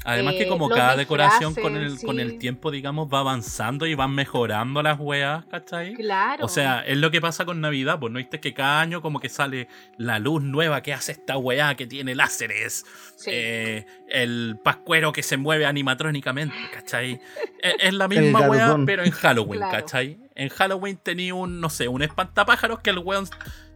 Además 0.06 0.34
que 0.34 0.44
Eh, 0.44 0.48
como 0.48 0.68
cada 0.68 0.96
decoración 0.96 1.54
con 1.54 1.76
el, 1.76 1.98
con 2.00 2.20
el 2.20 2.38
tiempo, 2.38 2.70
digamos, 2.70 3.08
va 3.12 3.18
avanzando 3.20 3.86
y 3.86 3.94
van 3.94 4.14
mejorando 4.14 4.82
las 4.82 4.98
weas, 5.00 5.44
¿cachai? 5.46 5.94
Claro. 5.94 6.44
O 6.44 6.48
sea, 6.48 6.80
es 6.86 6.96
lo 6.96 7.10
que 7.10 7.20
pasa 7.20 7.44
con 7.44 7.60
Navidad, 7.60 7.98
pues 7.98 8.12
no 8.12 8.18
viste 8.18 8.38
que 8.40 8.54
cada 8.54 8.80
año 8.80 9.02
como 9.02 9.18
que 9.20 9.28
sale 9.28 9.68
la 9.98 10.18
luz 10.18 10.42
nueva 10.42 10.82
que 10.82 10.94
hace 10.94 11.12
esta 11.12 11.36
weá 11.36 11.74
que 11.74 11.86
tiene 11.86 12.14
láseres, 12.14 12.84
Sí. 13.16 13.30
eh, 13.32 13.86
el 14.08 14.58
pascuero 14.62 15.12
que 15.12 15.22
se 15.22 15.36
mueve 15.36 15.66
animatrónicamente, 15.66 16.54
¿cachai? 16.72 17.20
es, 17.60 17.74
es 17.80 17.94
la 17.94 18.06
misma 18.08 18.40
weá, 18.48 18.76
pero 18.86 19.02
en 19.04 19.10
Halloween, 19.10 19.60
Claro. 19.60 19.78
¿cachai? 19.78 20.18
En 20.34 20.48
Halloween 20.50 20.98
tenía 21.02 21.34
un, 21.34 21.60
no 21.60 21.68
sé, 21.70 21.88
un 21.88 22.02
espantapájaros 22.02 22.80
que 22.80 22.90
el 22.90 22.98
weón 22.98 23.26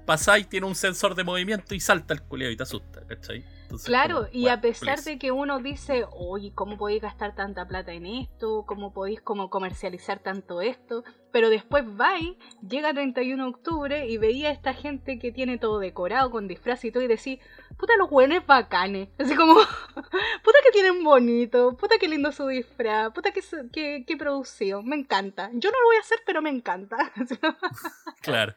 pasa 0.07 0.39
y 0.39 0.45
tiene 0.45 0.67
un 0.67 0.75
sensor 0.75 1.15
de 1.15 1.25
movimiento 1.25 1.75
y 1.75 1.81
salta 1.81 2.15
el 2.15 2.23
culeo 2.23 2.51
y 2.51 2.57
te 2.57 2.63
asusta, 2.63 3.01
¿cachai? 3.07 3.45
Entonces, 3.71 3.87
Claro, 3.87 4.17
como, 4.27 4.29
y 4.33 4.49
a 4.49 4.61
pesar 4.61 4.97
please. 4.97 5.11
de 5.11 5.19
que 5.21 5.31
uno 5.31 5.61
dice, 5.61 6.05
oye, 6.11 6.53
¿cómo 6.57 6.77
podéis 6.77 7.03
gastar 7.03 7.37
tanta 7.37 7.69
plata 7.69 7.93
en 7.93 8.05
esto? 8.05 8.65
¿Cómo 8.67 8.93
podéis 8.93 9.21
como 9.21 9.49
comercializar 9.49 10.19
tanto 10.19 10.61
esto? 10.61 11.05
Pero 11.31 11.51
después 11.51 11.85
vais, 11.97 12.37
llega 12.69 12.93
31 12.93 13.45
de 13.45 13.51
octubre 13.51 14.09
y 14.09 14.19
veía 14.19 14.49
a 14.49 14.53
esta 14.53 14.75
gente 14.75 15.21
que 15.21 15.31
tiene 15.31 15.57
todo 15.57 15.79
decorado 15.79 16.33
con 16.33 16.49
disfraz 16.49 16.85
y 16.85 16.91
todo 16.91 17.05
y 17.05 17.07
decís, 17.07 17.39
puta 17.79 17.97
los 17.97 18.11
buenos 18.11 18.45
bacanes. 18.45 19.09
Así 19.21 19.37
como, 19.37 19.55
puta 19.95 20.59
que 20.65 20.73
tienen 20.73 21.05
bonito, 21.05 21.77
puta 21.77 21.97
que 21.99 22.09
lindo 22.09 22.33
su 22.33 22.49
disfraz, 22.49 23.13
puta 23.13 23.31
que, 23.31 23.41
que, 23.73 24.05
que 24.05 24.17
producido, 24.17 24.83
me 24.83 24.97
encanta. 24.97 25.49
Yo 25.53 25.71
no 25.71 25.79
lo 25.81 25.87
voy 25.87 25.97
a 25.97 26.01
hacer, 26.01 26.19
pero 26.27 26.43
me 26.43 26.51
encanta. 26.51 26.97
Claro. 28.21 28.57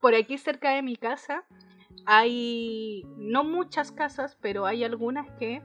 Por 0.00 0.14
aquí 0.14 0.38
cerca 0.38 0.70
de 0.70 0.80
mi 0.80 0.96
casa 0.96 1.44
hay 2.06 3.06
no 3.16 3.44
muchas 3.44 3.92
casas, 3.92 4.36
pero 4.40 4.66
hay 4.66 4.84
algunas 4.84 5.30
que 5.38 5.62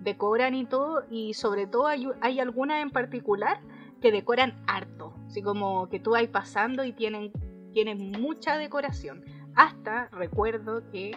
decoran 0.00 0.54
y 0.54 0.64
todo, 0.64 1.04
y 1.10 1.34
sobre 1.34 1.66
todo 1.66 1.86
hay, 1.86 2.08
hay 2.20 2.40
algunas 2.40 2.82
en 2.82 2.90
particular 2.90 3.60
que 4.00 4.12
decoran 4.12 4.62
harto, 4.66 5.14
así 5.26 5.42
como 5.42 5.88
que 5.88 5.98
tú 5.98 6.12
vas 6.12 6.26
pasando 6.28 6.84
y 6.84 6.92
tienen, 6.92 7.32
tienen 7.72 8.12
mucha 8.12 8.56
decoración. 8.56 9.24
Hasta 9.54 10.08
recuerdo 10.08 10.88
que 10.90 11.16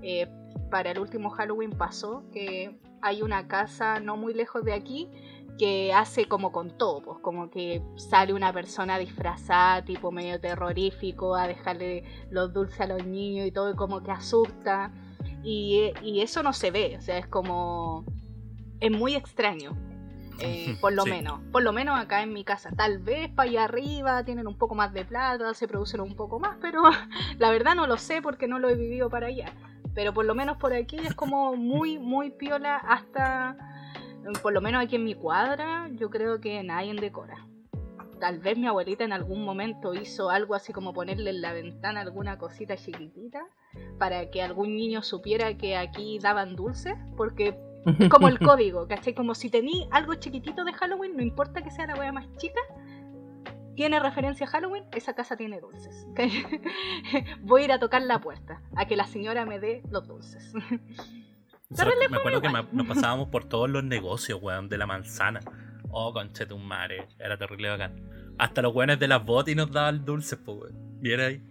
eh, 0.00 0.28
para 0.70 0.92
el 0.92 0.98
último 0.98 1.30
Halloween 1.30 1.70
pasó 1.70 2.24
que 2.32 2.78
hay 3.02 3.20
una 3.20 3.48
casa 3.48 4.00
no 4.00 4.16
muy 4.16 4.32
lejos 4.32 4.64
de 4.64 4.72
aquí 4.72 5.10
que 5.62 5.92
hace 5.92 6.26
como 6.26 6.50
con 6.50 6.76
todo, 6.76 7.00
pues 7.02 7.18
como 7.20 7.48
que 7.48 7.80
sale 7.94 8.32
una 8.34 8.52
persona 8.52 8.98
disfrazada, 8.98 9.84
tipo 9.84 10.10
medio 10.10 10.40
terrorífico, 10.40 11.36
a 11.36 11.46
dejarle 11.46 12.02
los 12.30 12.52
dulces 12.52 12.80
a 12.80 12.86
los 12.88 13.06
niños 13.06 13.46
y 13.46 13.52
todo, 13.52 13.70
y 13.70 13.76
como 13.76 14.02
que 14.02 14.10
asusta. 14.10 14.90
Y, 15.44 15.92
y 16.02 16.20
eso 16.20 16.42
no 16.42 16.52
se 16.52 16.72
ve, 16.72 16.96
o 16.98 17.00
sea, 17.00 17.16
es 17.16 17.28
como... 17.28 18.04
Es 18.80 18.90
muy 18.90 19.14
extraño, 19.14 19.76
eh, 20.40 20.76
por 20.80 20.94
lo 20.94 21.04
Sí. 21.04 21.10
menos. 21.10 21.38
Por 21.52 21.62
lo 21.62 21.72
menos 21.72 21.96
acá 21.96 22.24
en 22.24 22.32
mi 22.32 22.42
casa. 22.42 22.70
Tal 22.76 22.98
vez 22.98 23.28
para 23.30 23.48
allá 23.48 23.62
arriba 23.62 24.24
tienen 24.24 24.48
un 24.48 24.58
poco 24.58 24.74
más 24.74 24.92
de 24.92 25.04
plata, 25.04 25.54
se 25.54 25.68
producen 25.68 26.00
un 26.00 26.16
poco 26.16 26.40
más, 26.40 26.56
pero 26.60 26.82
la 27.38 27.50
verdad 27.52 27.76
no 27.76 27.86
lo 27.86 27.98
sé 27.98 28.20
porque 28.20 28.48
no 28.48 28.58
lo 28.58 28.68
he 28.68 28.74
vivido 28.74 29.08
para 29.10 29.28
allá. 29.28 29.52
Pero 29.94 30.12
por 30.12 30.24
lo 30.24 30.34
menos 30.34 30.56
por 30.56 30.72
aquí 30.72 30.96
es 30.96 31.14
como 31.14 31.54
muy, 31.54 32.00
muy 32.00 32.30
piola 32.30 32.78
hasta 32.78 33.56
por 34.42 34.52
lo 34.52 34.60
menos 34.60 34.82
aquí 34.82 34.96
en 34.96 35.04
mi 35.04 35.14
cuadra, 35.14 35.88
yo 35.92 36.10
creo 36.10 36.40
que 36.40 36.62
nadie 36.62 36.94
decora. 36.94 37.46
Tal 38.20 38.38
vez 38.38 38.56
mi 38.56 38.66
abuelita 38.66 39.04
en 39.04 39.12
algún 39.12 39.44
momento 39.44 39.94
hizo 39.94 40.30
algo 40.30 40.54
así 40.54 40.72
como 40.72 40.92
ponerle 40.92 41.30
en 41.30 41.40
la 41.40 41.52
ventana 41.52 42.00
alguna 42.00 42.38
cosita 42.38 42.76
chiquitita 42.76 43.44
para 43.98 44.30
que 44.30 44.42
algún 44.42 44.76
niño 44.76 45.02
supiera 45.02 45.56
que 45.56 45.76
aquí 45.76 46.18
daban 46.20 46.54
dulces, 46.54 46.94
porque 47.16 47.58
es 47.98 48.08
como 48.08 48.28
el 48.28 48.38
código, 48.38 48.86
¿cachai? 48.86 49.14
Como 49.14 49.34
si 49.34 49.50
tení 49.50 49.88
algo 49.90 50.14
chiquitito 50.14 50.64
de 50.64 50.72
Halloween, 50.72 51.16
no 51.16 51.22
importa 51.22 51.62
que 51.62 51.70
sea 51.70 51.86
la 51.86 51.96
wea 51.96 52.12
más 52.12 52.26
chica, 52.36 52.60
tiene 53.74 53.98
referencia 53.98 54.46
a 54.46 54.50
Halloween, 54.50 54.84
esa 54.92 55.14
casa 55.14 55.36
tiene 55.36 55.60
dulces. 55.60 56.06
Voy 57.42 57.62
a 57.62 57.64
ir 57.64 57.72
a 57.72 57.78
tocar 57.78 58.02
la 58.02 58.20
puerta, 58.20 58.62
a 58.76 58.86
que 58.86 58.96
la 58.96 59.06
señora 59.06 59.46
me 59.46 59.58
dé 59.58 59.82
los 59.90 60.06
dulces. 60.06 60.52
Nosotros- 61.72 62.10
me 62.10 62.16
acuerdo 62.16 62.40
que 62.40 62.48
nos 62.72 62.86
pasábamos 62.86 63.28
por 63.28 63.44
todos 63.44 63.68
los 63.68 63.82
negocios, 63.84 64.38
weón, 64.42 64.68
de 64.68 64.78
la 64.78 64.86
manzana. 64.86 65.40
Oh, 65.90 66.12
conchetumare, 66.12 67.08
era 67.18 67.36
terrible 67.36 67.68
bacán. 67.68 68.08
Hasta 68.38 68.62
los 68.62 68.74
weones 68.74 68.98
de 68.98 69.08
las 69.08 69.24
botas 69.24 69.52
y 69.52 69.54
nos 69.54 69.70
daban 69.70 70.04
dulces, 70.04 70.38
pues, 70.44 70.58
weón. 70.58 71.00
Viera 71.00 71.26
ahí. 71.26 71.42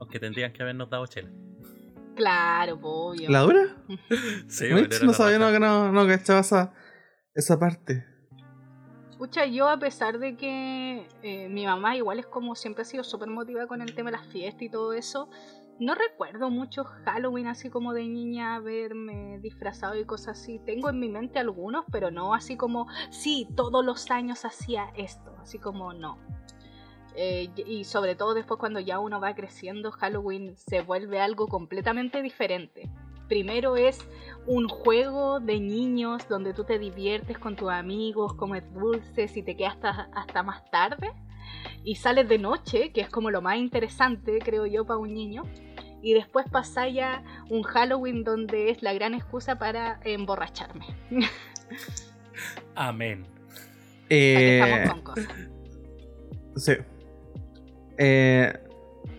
Aunque 0.00 0.18
tendrían 0.18 0.52
que 0.52 0.62
habernos 0.62 0.88
dado 0.90 1.06
chela. 1.06 1.30
Claro, 2.16 2.80
po, 2.80 3.10
obvio. 3.10 3.30
¿La 3.30 3.40
dura? 3.40 3.76
Sí, 4.48 4.66
Mitch, 4.72 5.00
no 5.02 5.08
la 5.08 5.12
sabía, 5.12 5.38
no, 5.38 5.52
que 5.52 5.60
no, 5.60 5.92
no 5.92 6.06
cachaba 6.06 6.40
esa, 6.40 6.72
esa 7.34 7.58
parte. 7.58 8.04
Pucha, 9.18 9.46
yo 9.46 9.68
a 9.68 9.78
pesar 9.78 10.18
de 10.18 10.36
que 10.36 11.06
eh, 11.22 11.48
mi 11.48 11.66
mamá 11.66 11.96
igual 11.96 12.20
es 12.20 12.26
como 12.26 12.54
siempre 12.54 12.82
ha 12.82 12.84
sido 12.84 13.02
súper 13.02 13.28
motivada 13.28 13.66
con 13.66 13.82
el 13.82 13.94
tema 13.94 14.10
de 14.10 14.16
las 14.16 14.26
fiestas 14.28 14.62
y 14.62 14.68
todo 14.68 14.92
eso, 14.92 15.28
no 15.80 15.94
recuerdo 15.94 16.50
mucho 16.50 16.84
Halloween 16.84 17.46
así 17.46 17.70
como 17.70 17.92
de 17.92 18.02
niña 18.02 18.58
verme 18.60 19.38
disfrazado 19.40 19.98
y 19.98 20.04
cosas 20.04 20.40
así. 20.40 20.58
Tengo 20.58 20.90
en 20.90 20.98
mi 20.98 21.08
mente 21.08 21.38
algunos, 21.38 21.84
pero 21.90 22.10
no 22.10 22.34
así 22.34 22.56
como, 22.56 22.86
sí, 23.10 23.48
todos 23.56 23.84
los 23.84 24.10
años 24.10 24.44
hacía 24.44 24.90
esto, 24.96 25.34
así 25.40 25.58
como 25.58 25.92
no. 25.92 26.18
Eh, 27.14 27.50
y 27.66 27.84
sobre 27.84 28.14
todo 28.14 28.34
después 28.34 28.60
cuando 28.60 28.80
ya 28.80 28.98
uno 28.98 29.20
va 29.20 29.34
creciendo, 29.34 29.90
Halloween 29.92 30.56
se 30.56 30.82
vuelve 30.82 31.20
algo 31.20 31.48
completamente 31.48 32.22
diferente. 32.22 32.90
Primero 33.28 33.76
es 33.76 33.98
un 34.46 34.68
juego 34.68 35.38
de 35.38 35.60
niños 35.60 36.28
donde 36.28 36.54
tú 36.54 36.64
te 36.64 36.78
diviertes 36.78 37.38
con 37.38 37.56
tus 37.56 37.70
amigos, 37.70 38.34
comes 38.34 38.62
dulces 38.72 39.36
y 39.36 39.42
te 39.42 39.56
quedas 39.56 39.74
hasta, 39.74 40.08
hasta 40.14 40.42
más 40.42 40.68
tarde. 40.70 41.12
Y 41.84 41.96
sales 41.96 42.28
de 42.28 42.38
noche, 42.38 42.92
que 42.92 43.00
es 43.00 43.10
como 43.10 43.30
lo 43.30 43.42
más 43.42 43.56
interesante, 43.56 44.38
creo 44.38 44.66
yo, 44.66 44.84
para 44.86 44.98
un 44.98 45.12
niño. 45.12 45.42
Y 46.02 46.14
después 46.14 46.46
pasa 46.50 46.88
ya 46.88 47.22
un 47.48 47.62
Halloween 47.62 48.24
donde 48.24 48.70
es 48.70 48.82
la 48.82 48.92
gran 48.92 49.14
excusa 49.14 49.58
para 49.58 50.00
emborracharme. 50.04 50.86
Amén. 52.74 53.26
Eh, 54.08 54.60
estamos 54.62 54.92
con 54.94 55.02
cosas. 55.02 55.36
sí. 56.56 56.72
Eh, 57.98 58.52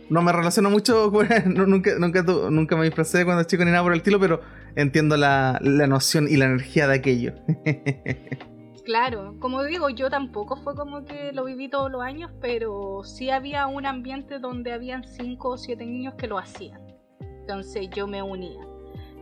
no 0.10 0.22
me 0.22 0.32
relaciono 0.32 0.70
mucho 0.70 1.12
con. 1.12 1.28
no, 1.46 1.66
nunca, 1.66 1.92
nunca, 2.00 2.24
nunca 2.24 2.76
me 2.76 2.86
disfracé 2.86 3.26
cuando 3.26 3.44
chico 3.44 3.66
ni 3.66 3.72
nada 3.72 3.84
por 3.84 3.92
el 3.92 4.00
estilo, 4.00 4.20
pero 4.20 4.42
entiendo 4.76 5.18
la, 5.18 5.60
la 5.62 5.88
noción 5.88 6.28
y 6.30 6.38
la 6.38 6.46
energía 6.46 6.88
de 6.88 6.96
aquello. 6.96 7.34
Claro, 8.90 9.36
como 9.40 9.62
digo, 9.62 9.92
yo 9.92 10.10
tampoco 10.10 10.56
fue 10.56 10.74
como 10.74 11.06
que 11.06 11.32
lo 11.32 11.46
viví 11.46 11.70
todos 11.70 11.92
los 11.92 12.02
años, 12.02 12.32
pero 12.42 13.04
sí 13.04 13.30
había 13.30 13.68
un 13.68 13.86
ambiente 13.86 14.40
donde 14.40 14.74
habían 14.74 15.04
cinco 15.04 15.50
o 15.50 15.58
siete 15.60 15.86
niños 15.86 16.16
que 16.16 16.26
lo 16.26 16.40
hacían. 16.40 16.82
Entonces 17.22 17.92
yo 17.92 18.08
me 18.08 18.24
unía. 18.24 18.66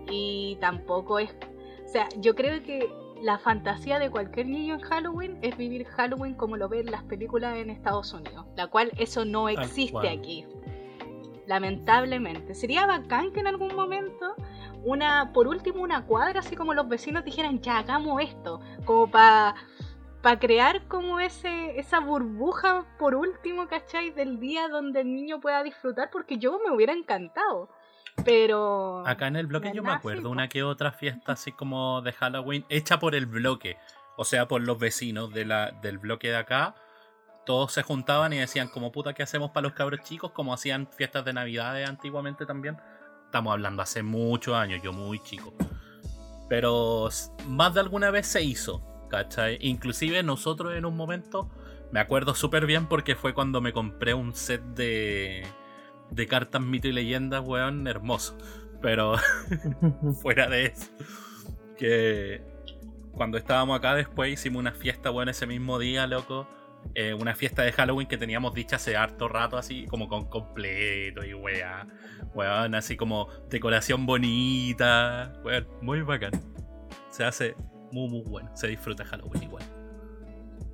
Y 0.10 0.58
tampoco 0.62 1.20
es 1.20 1.36
O 1.86 1.90
sea, 1.90 2.08
yo 2.18 2.34
creo 2.34 2.64
que 2.64 2.90
la 3.22 3.40
fantasía 3.40 4.00
de 4.00 4.10
cualquier 4.10 4.48
niño 4.48 4.76
en 4.76 4.80
Halloween 4.80 5.38
es 5.42 5.58
vivir 5.58 5.84
Halloween 5.84 6.36
como 6.36 6.56
lo 6.56 6.70
ven 6.70 6.86
las 6.86 7.04
películas 7.04 7.58
en 7.58 7.70
Estados 7.70 8.14
Unidos, 8.14 8.46
la 8.56 8.68
cual 8.68 8.94
eso 8.98 9.26
no 9.26 9.50
existe 9.50 10.08
aquí. 10.08 10.46
Lamentablemente. 11.48 12.54
Sería 12.54 12.86
bacán 12.86 13.32
que 13.32 13.40
en 13.40 13.48
algún 13.48 13.74
momento 13.74 14.36
una, 14.84 15.32
por 15.34 15.48
último, 15.48 15.82
una 15.82 16.06
cuadra, 16.06 16.42
así 16.42 16.56
como 16.56 16.74
los 16.74 16.88
vecinos 16.88 17.26
dijeran, 17.26 17.62
ya 17.62 17.80
hagamos 17.80 18.22
esto, 18.22 18.60
como 18.86 19.10
para 19.10 19.56
para 20.22 20.40
crear 20.40 20.88
como 20.88 21.20
ese 21.20 21.80
esa 21.80 22.00
burbuja 22.00 22.86
por 22.98 23.16
último, 23.16 23.68
¿cachai? 23.68 24.12
Del 24.12 24.40
día 24.40 24.68
donde 24.68 25.02
el 25.02 25.14
niño 25.14 25.40
pueda 25.40 25.64
disfrutar, 25.64 26.10
porque 26.12 26.38
yo 26.38 26.60
me 26.66 26.72
hubiera 26.72 26.94
encantado. 26.94 27.70
Pero. 28.26 29.08
Acá 29.08 29.28
en 29.28 29.36
el 29.36 29.48
bloque 29.48 29.72
yo 29.74 29.84
me 29.84 29.92
acuerdo 29.92 30.30
una 30.30 30.50
que 30.50 30.64
otra 30.64 30.92
fiesta 30.92 31.34
así 31.34 31.52
como 31.52 32.02
de 32.02 32.12
Halloween 32.14 32.66
hecha 32.70 33.00
por 33.00 33.16
el 33.16 33.26
bloque. 33.26 33.78
O 34.18 34.26
sea, 34.26 34.48
por 34.48 34.62
los 34.62 34.80
vecinos 34.80 35.32
de 35.32 35.46
la, 35.46 35.72
del 35.72 36.00
bloque 36.00 36.30
de 36.30 36.38
acá. 36.38 36.76
Todos 37.48 37.72
se 37.72 37.82
juntaban 37.82 38.34
y 38.34 38.40
decían, 38.40 38.68
como 38.68 38.92
puta, 38.92 39.14
¿qué 39.14 39.24
hacemos 39.24 39.52
para 39.52 39.64
los 39.64 39.74
cabros 39.74 40.02
chicos? 40.02 40.32
Como 40.32 40.54
hacían 40.54 40.86
fiestas 40.86 41.24
de 41.24 41.32
Navidad 41.32 41.82
antiguamente 41.86 42.46
también. 42.46 42.78
Estamos 43.24 43.54
hablando 43.54 43.82
hace 43.82 44.04
muchos 44.04 44.54
años, 44.54 44.82
yo 44.84 44.92
muy 44.92 45.24
chico. 45.24 45.54
Pero 46.50 47.08
más 47.48 47.74
de 47.74 47.80
alguna 47.80 48.12
vez 48.12 48.28
se 48.28 48.44
hizo, 48.44 48.84
¿cachai? 49.10 49.60
Inclusive 49.62 50.24
nosotros 50.24 50.76
en 50.76 50.84
un 50.84 50.98
momento, 50.98 51.50
me 51.94 52.02
acuerdo 52.02 52.36
súper 52.36 52.66
bien 52.66 52.88
porque 52.88 53.16
fue 53.16 53.34
cuando 53.34 53.62
me 53.62 53.72
compré 53.72 54.14
un 54.14 54.36
set 54.36 54.62
de 54.62 55.48
de 56.12 56.28
cartas, 56.28 56.62
mito 56.62 56.90
y 56.90 56.92
leyendas, 56.92 57.42
weón, 57.46 57.88
hermoso. 57.88 58.38
Pero 58.82 59.16
fuera 60.22 60.50
de 60.50 60.66
eso, 60.66 60.92
que 61.78 62.44
cuando 63.14 63.38
estábamos 63.38 63.80
acá 63.80 63.96
después 63.96 64.34
hicimos 64.34 64.60
una 64.60 64.74
fiesta, 64.74 65.12
weón, 65.12 65.30
ese 65.30 65.48
mismo 65.48 65.80
día, 65.80 66.08
loco. 66.08 66.46
Eh, 66.96 67.14
una 67.14 67.36
fiesta 67.36 67.62
de 67.62 67.72
Halloween 67.72 68.08
que 68.08 68.18
teníamos 68.18 68.54
dicha 68.54 68.78
hace 68.78 68.96
harto 68.96 69.28
rato, 69.28 69.58
así 69.58 69.86
como 69.86 70.08
con 70.08 70.26
completo 70.26 71.24
y 71.24 71.34
weá. 71.34 71.86
Weón, 72.34 72.76
así 72.76 72.98
como 72.98 73.28
decoración 73.50 74.06
bonita. 74.06 75.34
Weón, 75.44 75.68
muy 75.82 76.02
bacán. 76.02 76.32
Se 77.10 77.24
hace 77.24 77.56
muy, 77.92 78.10
muy 78.10 78.22
bueno. 78.22 78.50
Se 78.56 78.68
disfruta 78.68 79.06
Halloween 79.06 79.44
igual. 79.44 79.64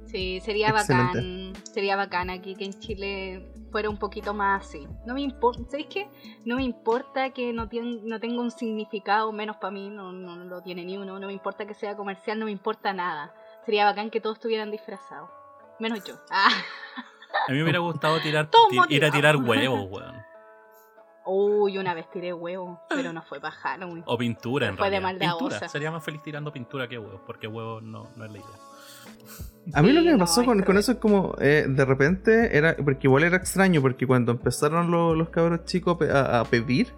Sí, 0.05 0.39
sería 0.41 0.71
bacán. 0.71 1.53
Sería 1.63 1.95
bacán 1.95 2.29
aquí 2.29 2.55
que 2.55 2.65
en 2.65 2.79
Chile 2.79 3.51
fuera 3.71 3.89
un 3.89 3.97
poquito 3.97 4.33
más 4.35 4.67
así. 4.67 4.87
No 5.07 5.15
me 5.15 5.21
importa, 5.21 5.63
¿sabéis 5.67 5.87
qué? 5.87 6.07
No 6.45 6.57
me 6.57 6.63
importa 6.63 7.31
que 7.31 7.51
no, 7.51 7.67
no 8.03 8.19
tenga 8.19 8.39
un 8.39 8.51
significado, 8.51 9.31
menos 9.31 9.57
para 9.57 9.71
mí, 9.71 9.89
no, 9.89 10.13
no, 10.13 10.35
lo 10.35 10.61
tiene 10.61 10.85
ni 10.85 10.95
uno. 10.97 11.19
No 11.19 11.27
me 11.27 11.33
importa 11.33 11.65
que 11.65 11.73
sea 11.73 11.97
comercial, 11.97 12.37
no 12.37 12.45
me 12.45 12.51
importa 12.51 12.93
nada. 12.93 13.33
Sería 13.65 13.85
bacán 13.85 14.11
que 14.11 14.21
todos 14.21 14.37
estuvieran 14.37 14.69
disfrazados. 14.69 15.31
Menos 15.79 16.03
yo. 16.03 16.15
Ah. 16.29 16.49
A 17.47 17.51
mí 17.51 17.57
me 17.57 17.63
hubiera 17.63 17.79
gustado 17.79 18.19
tirar, 18.21 18.49
ir 18.89 19.05
a 19.05 19.11
tirar 19.11 19.37
huevos, 19.37 19.87
weón. 19.89 20.23
Uy, 21.25 21.77
una 21.77 21.93
vez 21.93 22.09
tiré 22.11 22.33
huevos, 22.33 22.79
pero 22.89 23.13
no 23.13 23.21
fue 23.21 23.39
para 23.39 23.55
Halloween. 23.55 24.03
O 24.05 24.17
pintura, 24.17 24.67
en 24.67 24.77
fue 24.77 24.89
realidad. 24.89 25.13
de 25.13 25.27
pintura. 25.27 25.69
Sería 25.69 25.89
más 25.89 26.03
feliz 26.03 26.21
tirando 26.21 26.51
pintura 26.51 26.87
que 26.87 26.97
huevos, 26.97 27.21
porque 27.25 27.47
huevos 27.47 27.81
no, 27.81 28.09
no 28.15 28.25
es 28.25 28.31
la 28.31 28.37
idea. 28.37 29.73
A 29.73 29.81
mí 29.81 29.93
lo 29.93 30.03
que 30.03 30.11
me 30.11 30.17
pasó 30.17 30.43
con, 30.43 30.59
eso 30.77 30.91
es 30.91 30.97
como, 30.97 31.35
eh, 31.39 31.65
de 31.67 31.85
repente, 31.85 32.57
era 32.57 32.75
porque 32.75 33.07
igual 33.07 33.23
era 33.23 33.37
extraño, 33.37 33.81
porque 33.81 34.05
cuando 34.05 34.33
empezaron 34.33 34.91
los, 34.91 35.29
cabros 35.29 35.63
chicos 35.63 35.97
a, 36.09 36.43
pedir, 36.49 36.93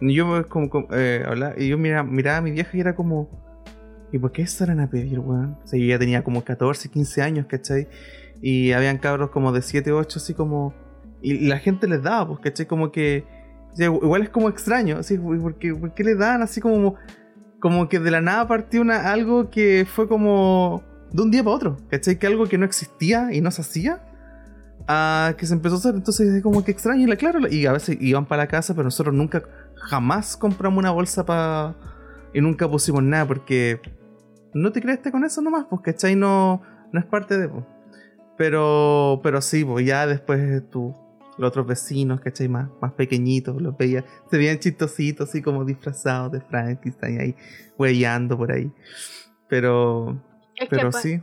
yo 0.00 0.46
como, 0.48 0.68
eh, 0.92 1.54
y 1.56 1.68
yo 1.68 1.78
miraba, 1.78 2.02
miraba, 2.02 2.38
a 2.38 2.40
mi 2.42 2.50
vieja 2.50 2.76
y 2.76 2.80
era 2.80 2.94
como, 2.94 3.47
¿y 4.12 4.18
por 4.18 4.32
qué 4.32 4.42
estarán 4.42 4.80
a 4.80 4.88
pedir, 4.88 5.18
weón? 5.18 5.58
O 5.62 5.66
sea, 5.66 5.78
yo 5.78 5.86
ya 5.86 5.98
tenía 5.98 6.22
como 6.22 6.44
14, 6.44 6.88
15 6.88 7.22
años, 7.22 7.46
¿cachai? 7.46 7.88
Y 8.40 8.72
habían 8.72 8.98
cabros 8.98 9.30
como 9.30 9.52
de 9.52 9.62
7, 9.62 9.92
8, 9.92 10.18
así 10.18 10.34
como, 10.34 10.74
y, 11.20 11.46
la 11.46 11.58
gente 11.58 11.88
les 11.88 12.02
daba, 12.02 12.28
pues, 12.28 12.40
¿cachai? 12.40 12.66
Como 12.66 12.92
que, 12.92 13.24
igual 13.76 14.22
es 14.22 14.30
como 14.30 14.48
extraño, 14.48 14.98
así, 14.98 15.18
porque, 15.18 15.74
¿por 15.74 15.94
qué 15.94 16.04
le 16.04 16.14
dan 16.14 16.42
así 16.42 16.60
como, 16.60 16.94
como 17.60 17.88
que 17.88 17.98
de 17.98 18.10
la 18.10 18.20
nada 18.20 18.46
partió 18.46 18.80
una, 18.80 19.10
algo 19.10 19.50
que 19.50 19.86
fue 19.86 20.08
como 20.08 20.82
de 21.12 21.22
un 21.22 21.30
día 21.30 21.42
para 21.42 21.56
otro, 21.56 21.76
¿cachai? 21.90 22.18
Que 22.18 22.26
algo 22.26 22.46
que 22.46 22.58
no 22.58 22.64
existía 22.64 23.32
y 23.32 23.40
no 23.40 23.50
se 23.50 23.62
hacía, 23.62 24.04
a 24.86 25.34
que 25.36 25.44
se 25.44 25.52
empezó 25.52 25.74
a 25.74 25.78
hacer, 25.78 25.94
entonces 25.94 26.28
es 26.34 26.42
como 26.42 26.64
que 26.64 26.70
extraño, 26.70 27.02
y 27.02 27.06
la 27.06 27.16
claro, 27.16 27.46
y 27.48 27.66
a 27.66 27.72
veces 27.72 27.98
iban 28.00 28.26
para 28.26 28.44
la 28.44 28.48
casa, 28.48 28.74
pero 28.74 28.84
nosotros 28.84 29.14
nunca, 29.14 29.42
jamás 29.74 30.36
compramos 30.36 30.78
una 30.78 30.90
bolsa 30.90 31.26
para... 31.26 31.74
y 32.32 32.40
nunca 32.40 32.68
pusimos 32.70 33.02
nada, 33.02 33.26
porque 33.26 33.80
no 34.54 34.72
te 34.72 34.80
creaste 34.80 35.10
con 35.10 35.24
eso 35.24 35.40
nomás, 35.42 35.66
pues, 35.68 35.82
¿cachai? 35.82 36.16
No, 36.16 36.62
no 36.92 37.00
es 37.00 37.06
parte 37.06 37.38
de... 37.38 37.48
Pues. 37.48 37.64
Pero, 38.36 39.20
pero 39.22 39.40
sí, 39.40 39.64
pues 39.64 39.84
ya 39.84 40.06
después 40.06 40.70
tú, 40.70 40.94
los 41.38 41.48
otros 41.48 41.66
vecinos, 41.66 42.20
¿cachai? 42.20 42.48
Más, 42.48 42.68
más 42.80 42.92
pequeñitos, 42.92 43.60
los 43.60 43.76
veía, 43.76 44.04
se 44.30 44.38
veían 44.38 44.58
chistositos, 44.58 45.28
así 45.28 45.42
como 45.42 45.64
disfrazados 45.64 46.32
de 46.32 46.40
Frankenstein 46.40 47.20
ahí, 47.20 47.36
huellando 47.76 48.36
por 48.36 48.52
ahí. 48.52 48.70
Pero, 49.48 50.22
es 50.54 50.68
Pero 50.68 50.90
que 50.90 50.98
sí. 50.98 51.22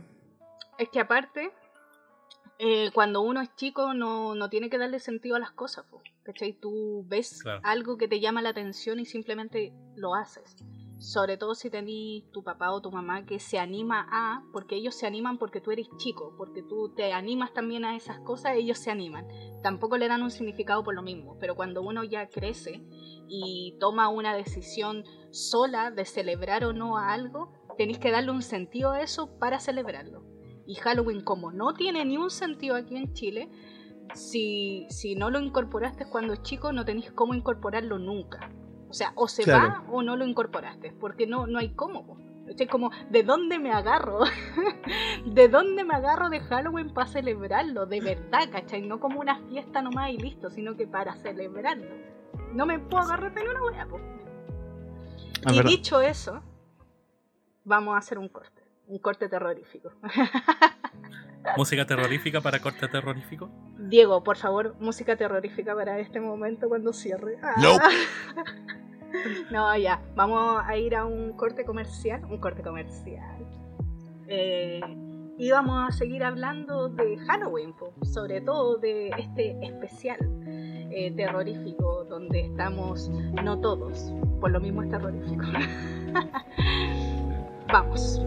Es 0.78 0.90
que 0.90 1.00
aparte, 1.00 1.50
eh, 2.58 2.90
cuando 2.92 3.22
uno 3.22 3.40
es 3.40 3.54
chico 3.56 3.94
no, 3.94 4.48
tiene 4.50 4.68
que 4.68 4.78
darle 4.78 4.98
sentido 4.98 5.36
a 5.36 5.38
las 5.38 5.52
cosas, 5.52 5.84
¿cachai? 6.22 6.52
Tú 6.52 7.04
ves 7.08 7.42
algo 7.62 7.96
que 7.96 8.08
te 8.08 8.20
llama 8.20 8.42
la 8.42 8.50
atención 8.50 8.98
y 9.00 9.06
simplemente 9.06 9.72
lo 9.94 10.14
haces. 10.14 10.56
Sobre 10.98 11.36
todo 11.36 11.54
si 11.54 11.68
tenés 11.68 12.24
tu 12.32 12.42
papá 12.42 12.72
o 12.72 12.80
tu 12.80 12.90
mamá 12.90 13.26
que 13.26 13.38
se 13.38 13.58
anima 13.58 14.06
a, 14.10 14.42
porque 14.52 14.76
ellos 14.76 14.94
se 14.94 15.06
animan 15.06 15.36
porque 15.36 15.60
tú 15.60 15.70
eres 15.70 15.88
chico, 15.98 16.34
porque 16.38 16.62
tú 16.62 16.94
te 16.94 17.12
animas 17.12 17.52
también 17.52 17.84
a 17.84 17.96
esas 17.96 18.18
cosas, 18.20 18.54
ellos 18.56 18.78
se 18.78 18.90
animan. 18.90 19.26
Tampoco 19.62 19.98
le 19.98 20.08
dan 20.08 20.22
un 20.22 20.30
significado 20.30 20.82
por 20.82 20.94
lo 20.94 21.02
mismo, 21.02 21.36
pero 21.38 21.54
cuando 21.54 21.82
uno 21.82 22.02
ya 22.02 22.28
crece 22.28 22.82
y 23.28 23.76
toma 23.78 24.08
una 24.08 24.34
decisión 24.34 25.04
sola 25.30 25.90
de 25.90 26.06
celebrar 26.06 26.64
o 26.64 26.72
no 26.72 26.96
a 26.96 27.12
algo, 27.12 27.52
tenéis 27.76 27.98
que 27.98 28.10
darle 28.10 28.30
un 28.30 28.42
sentido 28.42 28.92
a 28.92 29.02
eso 29.02 29.38
para 29.38 29.60
celebrarlo. 29.60 30.24
Y 30.66 30.76
Halloween, 30.76 31.22
como 31.22 31.52
no 31.52 31.74
tiene 31.74 32.04
ni 32.06 32.16
un 32.16 32.30
sentido 32.30 32.74
aquí 32.74 32.96
en 32.96 33.12
Chile, 33.12 33.50
si, 34.14 34.86
si 34.88 35.14
no 35.14 35.30
lo 35.30 35.40
incorporaste 35.40 36.06
cuando 36.08 36.36
chico, 36.36 36.72
no 36.72 36.84
tenéis 36.84 37.12
cómo 37.12 37.34
incorporarlo 37.34 37.98
nunca. 37.98 38.50
O 38.96 38.98
sea, 38.98 39.12
o 39.14 39.28
se 39.28 39.44
va 39.44 39.84
o 39.92 40.02
no 40.02 40.16
lo 40.16 40.24
incorporaste, 40.24 40.90
porque 40.90 41.26
no, 41.26 41.46
no 41.46 41.58
hay 41.58 41.74
cómo. 41.74 42.16
Es 42.46 42.66
como, 42.66 42.90
¿de 43.10 43.24
dónde 43.24 43.58
me 43.58 43.70
agarro? 43.70 44.20
¿De 45.26 45.48
dónde 45.50 45.84
me 45.84 45.94
agarro 45.94 46.30
de 46.30 46.40
Halloween 46.40 46.94
para 46.94 47.06
celebrarlo? 47.06 47.84
De 47.84 48.00
verdad, 48.00 48.48
¿cachai? 48.50 48.80
No 48.80 48.98
como 48.98 49.20
una 49.20 49.38
fiesta 49.50 49.82
nomás 49.82 50.12
y 50.12 50.16
listo, 50.16 50.48
sino 50.48 50.78
que 50.78 50.86
para 50.86 51.14
celebrarlo. 51.16 51.90
No 52.54 52.64
me 52.64 52.78
puedo 52.78 53.02
agarrar 53.02 53.34
de 53.34 53.42
una 53.42 53.62
wea, 53.64 53.86
Y 55.52 55.62
dicho 55.62 56.00
eso, 56.00 56.42
vamos 57.64 57.96
a 57.96 57.98
hacer 57.98 58.18
un 58.18 58.30
corte. 58.30 58.55
Un 58.88 58.98
corte 58.98 59.28
terrorífico. 59.28 59.92
¿Música 61.56 61.86
terrorífica 61.86 62.40
para 62.40 62.60
corte 62.60 62.88
terrorífico? 62.88 63.50
Diego, 63.78 64.22
por 64.22 64.36
favor, 64.36 64.74
música 64.80 65.16
terrorífica 65.16 65.74
para 65.74 65.98
este 65.98 66.20
momento 66.20 66.68
cuando 66.68 66.92
cierre. 66.92 67.38
No. 67.62 67.78
no, 69.50 69.76
ya. 69.76 70.02
Vamos 70.14 70.62
a 70.64 70.76
ir 70.76 70.96
a 70.96 71.04
un 71.04 71.32
corte 71.34 71.64
comercial. 71.64 72.24
Un 72.24 72.38
corte 72.38 72.62
comercial. 72.62 73.46
Eh, 74.28 74.80
y 75.38 75.50
vamos 75.50 75.88
a 75.88 75.92
seguir 75.92 76.24
hablando 76.24 76.88
de 76.88 77.18
Halloween, 77.18 77.74
sobre 78.02 78.40
todo 78.40 78.78
de 78.78 79.10
este 79.18 79.56
especial 79.62 80.18
eh, 80.90 81.12
terrorífico 81.14 82.04
donde 82.04 82.46
estamos 82.46 83.10
no 83.42 83.60
todos, 83.60 84.12
por 84.40 84.50
lo 84.50 84.60
mismo 84.60 84.82
es 84.82 84.90
terrorífico. 84.90 85.44
Vamos. 87.68 88.22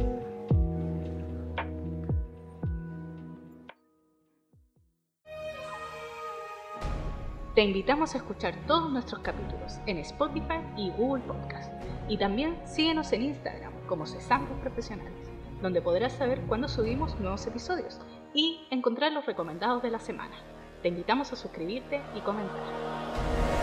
Te 7.55 7.63
invitamos 7.63 8.13
a 8.13 8.19
escuchar 8.19 8.53
todos 8.67 8.91
nuestros 8.91 9.21
capítulos 9.21 9.79
en 9.87 9.97
Spotify 9.97 10.61
y 10.77 10.91
Google 10.91 11.23
Podcast. 11.23 11.73
Y 12.07 12.17
también 12.17 12.55
síguenos 12.63 13.11
en 13.11 13.23
Instagram 13.23 13.73
como 13.87 14.05
Cesambos 14.05 14.59
Profesionales, 14.59 15.27
donde 15.59 15.81
podrás 15.81 16.13
saber 16.13 16.41
cuándo 16.41 16.67
subimos 16.67 17.19
nuevos 17.19 17.45
episodios 17.47 17.99
y 18.35 18.67
encontrar 18.69 19.11
los 19.11 19.25
recomendados 19.25 19.81
de 19.81 19.89
la 19.89 19.99
semana. 19.99 20.35
Te 20.83 20.89
invitamos 20.89 21.33
a 21.33 21.35
suscribirte 21.35 22.01
y 22.15 22.21
comentar. 22.21 23.58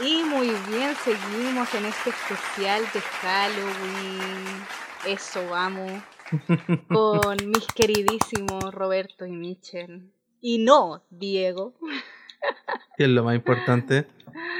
Y 0.00 0.24
muy 0.24 0.48
bien, 0.68 0.94
seguimos 1.04 1.74
en 1.74 1.84
este 1.84 2.10
especial 2.10 2.82
de 2.94 3.00
Halloween. 3.00 4.64
Eso 5.06 5.46
vamos. 5.50 5.92
Con 6.88 7.36
mis 7.48 7.66
queridísimos 7.74 8.72
Roberto 8.72 9.26
y 9.26 9.32
Michel. 9.32 10.10
Y 10.40 10.58
no 10.58 11.04
Diego. 11.10 11.74
Que 12.96 13.04
es 13.04 13.10
lo 13.10 13.22
más 13.24 13.34
importante. 13.34 14.06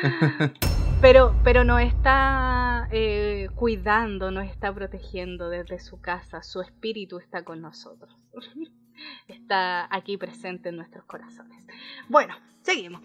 Pero, 1.01 1.35
pero 1.43 1.65
nos 1.65 1.81
está 1.81 2.87
eh, 2.93 3.49
cuidando, 3.57 4.31
nos 4.31 4.49
está 4.49 4.73
protegiendo 4.73 5.49
desde 5.49 5.81
su 5.81 6.01
casa. 6.01 6.45
Su 6.45 6.61
espíritu 6.61 7.19
está 7.19 7.43
con 7.43 7.61
nosotros. 7.61 8.17
Está 9.27 9.89
aquí 9.93 10.17
presente 10.17 10.69
en 10.69 10.77
nuestros 10.77 11.05
corazones. 11.07 11.67
Bueno, 12.09 12.37
seguimos. 12.63 13.03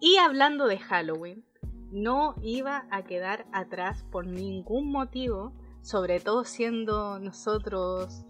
Y 0.00 0.16
hablando 0.16 0.66
de 0.66 0.78
Halloween, 0.78 1.44
no 1.90 2.34
iba 2.42 2.86
a 2.90 3.02
quedar 3.04 3.46
atrás 3.52 4.04
por 4.10 4.26
ningún 4.26 4.90
motivo, 4.90 5.52
sobre 5.82 6.20
todo 6.20 6.44
siendo 6.44 7.18
nosotros 7.18 8.24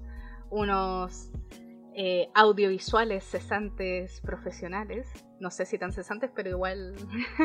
unos 0.50 1.30
eh, 1.94 2.30
audiovisuales 2.34 3.24
cesantes 3.24 4.20
profesionales. 4.20 5.08
No 5.40 5.50
sé 5.50 5.66
si 5.66 5.78
tan 5.78 5.92
cesantes, 5.92 6.30
pero 6.34 6.50
igual 6.50 6.94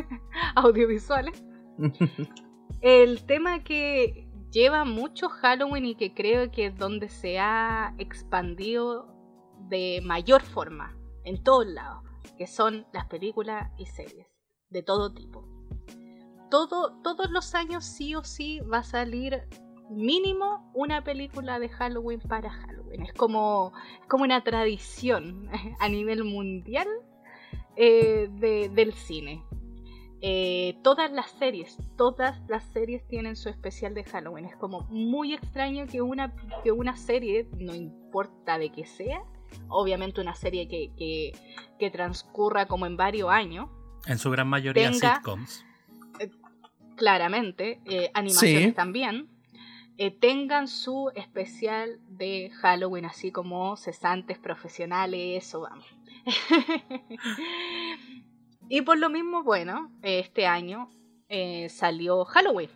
audiovisuales. 0.56 1.44
El 2.82 3.26
tema 3.26 3.64
que 3.64 4.28
lleva 4.52 4.86
mucho 4.86 5.30
Halloween 5.30 5.86
y 5.86 5.96
que 5.96 6.14
creo 6.14 6.52
que 6.52 6.68
es 6.68 6.78
donde 6.78 7.10
se 7.10 7.40
ha 7.40 7.96
expandido 7.98 9.08
de 9.70 10.02
mayor 10.04 10.44
forma, 10.44 10.96
en 11.24 11.44
todos 11.44 11.66
lados, 11.66 12.04
que 12.38 12.48
son 12.48 12.86
las 12.94 13.06
películas 13.06 13.72
y 13.78 13.86
series, 13.86 14.28
de 14.70 14.84
todo 14.84 15.14
tipo. 15.14 15.48
Todo, 16.50 17.00
todos 17.02 17.32
los 17.32 17.56
años 17.56 17.84
sí 17.84 18.16
o 18.16 18.24
sí 18.24 18.60
va 18.62 18.80
a 18.80 18.84
salir 18.84 19.48
mínimo 19.90 20.70
una 20.74 21.04
película 21.04 21.60
de 21.60 21.70
Halloween 21.70 22.20
para 22.20 22.50
Halloween. 22.50 23.04
Es 23.04 23.14
como, 23.14 23.74
como 24.08 24.24
una 24.24 24.44
tradición 24.44 25.50
a 25.80 25.90
nivel 25.90 26.24
mundial 26.24 26.88
eh, 27.76 28.30
del 28.72 28.94
cine. 28.94 29.44
Eh, 30.26 30.78
todas 30.84 31.12
las 31.12 31.32
series, 31.32 31.78
todas 31.98 32.42
las 32.48 32.64
series 32.72 33.06
tienen 33.08 33.36
su 33.36 33.50
especial 33.50 33.94
de 33.94 34.06
Halloween. 34.06 34.46
Es 34.46 34.56
como 34.56 34.82
muy 34.90 35.34
extraño 35.34 35.86
que 35.86 36.02
una, 36.02 36.34
que 36.64 36.72
una 36.72 36.96
serie, 36.96 37.50
no 37.58 37.76
importa 37.76 38.58
de 38.58 38.72
qué 38.72 38.86
sea, 38.86 39.22
obviamente 39.70 40.22
una 40.22 40.36
serie 40.36 40.68
que, 40.68 41.34
que, 41.80 41.92
transcurra 41.92 42.66
como 42.66 42.86
en 42.86 42.96
varios 42.96 43.30
años. 43.30 43.70
En 44.08 44.18
su 44.18 44.32
gran 44.32 44.48
mayoría 44.48 44.94
sitcoms. 44.94 45.66
Eh, 46.20 46.32
claramente, 46.96 47.82
animaciones 48.14 48.74
también. 48.74 49.30
tengan 50.20 50.68
su 50.68 51.12
especial 51.16 52.00
de 52.08 52.52
Halloween, 52.62 53.06
así 53.06 53.32
como 53.32 53.76
cesantes 53.76 54.40
profesionales, 54.40 55.44
eso 55.44 55.62
vamos. 55.62 55.86
y 58.70 58.82
por 58.82 58.98
lo 58.98 59.10
mismo, 59.10 59.44
bueno, 59.44 59.92
este 60.02 60.48
año 60.48 60.90
eh, 61.30 61.70
salió 61.70 62.26
Halloween. 62.26 62.70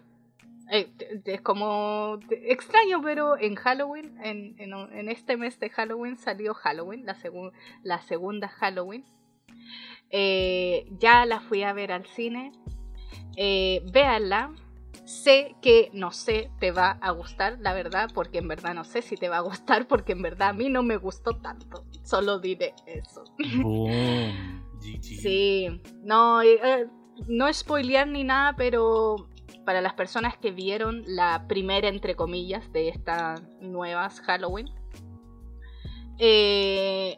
Eh, 0.70 0.90
es 1.26 1.42
como 1.42 2.20
extraño, 2.30 3.02
pero 3.02 3.38
en 3.38 3.56
Halloween, 3.56 4.18
en, 4.24 5.10
este 5.10 5.38
mes 5.38 5.60
de 5.60 5.70
Halloween 5.70 6.18
salió 6.18 6.54
Halloween, 6.54 7.06
la, 7.06 7.16
la 7.84 8.02
segunda 8.02 8.48
Halloween. 8.48 9.06
Eh, 10.10 10.88
ya 11.00 11.26
la 11.26 11.40
fui 11.40 11.64
a 11.64 11.74
ver 11.74 11.92
al 11.92 12.06
cine. 12.06 12.52
véanla, 13.36 14.52
sé 15.08 15.56
que 15.62 15.90
no 15.94 16.12
sé, 16.12 16.52
te 16.60 16.72
va 16.72 16.98
a 17.02 17.12
gustar, 17.12 17.58
la 17.62 17.74
verdad, 17.74 18.10
porque 18.14 18.40
en 18.40 18.50
verdad 18.50 18.74
no 18.74 18.84
sé 18.84 19.02
si 19.02 19.16
te 19.16 19.30
va 19.30 19.38
a 19.38 19.42
gustar, 19.42 19.88
porque 19.88 20.12
en 20.12 20.22
verdad 20.22 20.50
a 20.50 20.54
mí 20.54 20.70
no 20.70 20.84
me 20.84 20.98
gustó 20.98 21.38
tanto. 21.38 21.86
Solo 22.04 22.40
diré 22.40 22.74
eso. 22.86 23.24
Sí, 25.02 25.82
no, 26.04 26.42
eh, 26.42 26.60
eh, 26.64 26.88
no 27.28 27.52
spoilear 27.52 28.08
ni 28.08 28.24
nada, 28.24 28.56
pero 28.56 29.28
para 29.68 29.82
las 29.82 29.96
personas 29.96 30.38
que 30.38 30.52
vieron 30.52 31.04
la 31.08 31.46
primera, 31.50 31.90
entre 31.90 32.16
comillas, 32.16 32.72
de 32.72 32.88
estas 32.88 33.42
nuevas 33.60 34.22
Halloween, 34.22 34.70
eh, 36.20 37.18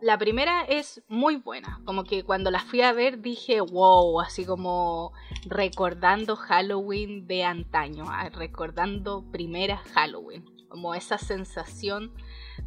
la 0.00 0.18
primera 0.18 0.62
es 0.62 1.04
muy 1.06 1.36
buena. 1.36 1.80
Como 1.84 2.02
que 2.02 2.24
cuando 2.24 2.50
la 2.50 2.58
fui 2.58 2.80
a 2.80 2.92
ver 2.92 3.20
dije, 3.20 3.60
wow, 3.60 4.20
así 4.20 4.44
como 4.44 5.12
recordando 5.44 6.34
Halloween 6.34 7.28
de 7.28 7.44
antaño, 7.44 8.06
ah, 8.08 8.30
recordando 8.30 9.24
primera 9.30 9.76
Halloween. 9.94 10.44
Como 10.68 10.92
esa 10.92 11.18
sensación 11.18 12.12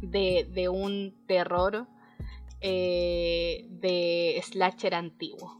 de, 0.00 0.70
un 0.70 1.14
terror 1.26 1.88
eh, 2.62 3.66
de 3.68 4.40
slasher 4.42 4.94
antiguo. 4.94 5.59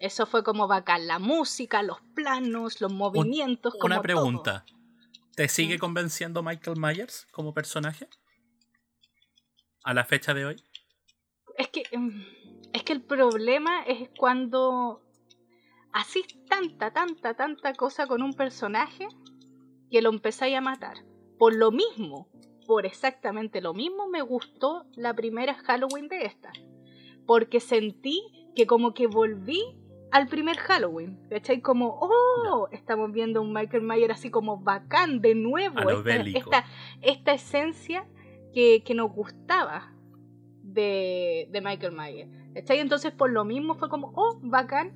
Eso 0.00 0.26
fue 0.26 0.44
como 0.44 0.68
bacán. 0.68 1.06
La 1.06 1.18
música, 1.18 1.82
los 1.82 2.00
planos, 2.14 2.80
los 2.80 2.92
movimientos. 2.92 3.74
una 3.82 4.02
pregunta. 4.02 4.64
¿Te 5.34 5.48
sigue 5.48 5.78
convenciendo 5.78 6.42
Michael 6.42 6.78
Myers 6.78 7.26
como 7.30 7.52
personaje? 7.52 8.08
¿A 9.84 9.94
la 9.94 10.04
fecha 10.04 10.34
de 10.34 10.46
hoy? 10.46 10.56
es 11.56 11.68
que, 11.68 11.84
em, 11.90 12.24
es 12.72 12.82
que 12.82 12.92
el 12.92 13.02
problema 13.02 13.82
es 13.82 14.10
cuando 14.18 15.02
haces 15.92 16.26
tanta, 16.48 16.92
tanta, 16.92 17.34
tanta 17.34 17.72
cosa 17.74 18.06
con 18.06 18.22
un 18.22 18.34
personaje 18.34 19.08
que 19.90 20.02
lo 20.02 20.10
empezáis 20.10 20.56
a 20.56 20.60
matar. 20.60 21.04
Por 21.38 21.54
lo 21.54 21.70
mismo, 21.70 22.28
por 22.66 22.86
exactamente 22.86 23.60
lo 23.60 23.72
mismo, 23.72 24.08
me 24.08 24.22
gustó 24.22 24.86
la 24.94 25.14
primera 25.14 25.54
Halloween 25.54 26.08
de 26.08 26.26
esta. 26.26 26.52
Porque 27.26 27.60
sentí 27.60 28.52
que 28.54 28.66
como 28.66 28.94
que 28.94 29.06
volví 29.06 29.62
al 30.16 30.28
primer 30.28 30.56
Halloween. 30.56 31.18
¿Cachai? 31.28 31.60
Como, 31.60 31.98
oh, 32.00 32.68
estamos 32.72 33.12
viendo 33.12 33.42
un 33.42 33.52
Michael 33.52 33.82
Myers 33.82 34.14
así 34.14 34.30
como 34.30 34.56
bacán 34.56 35.20
de 35.20 35.34
nuevo. 35.34 35.76
esta, 36.00 36.64
esta, 37.02 37.32
esencia 37.34 38.06
que, 38.54 38.82
que 38.82 38.94
nos 38.94 39.12
gustaba 39.12 39.92
de, 40.62 41.50
Michael 41.62 41.92
Myers. 41.92 42.30
¿Está? 42.54 42.72
entonces 42.74 43.12
por 43.12 43.30
lo 43.30 43.44
mismo 43.44 43.74
fue 43.74 43.90
como, 43.90 44.12
oh, 44.16 44.38
bacán, 44.40 44.94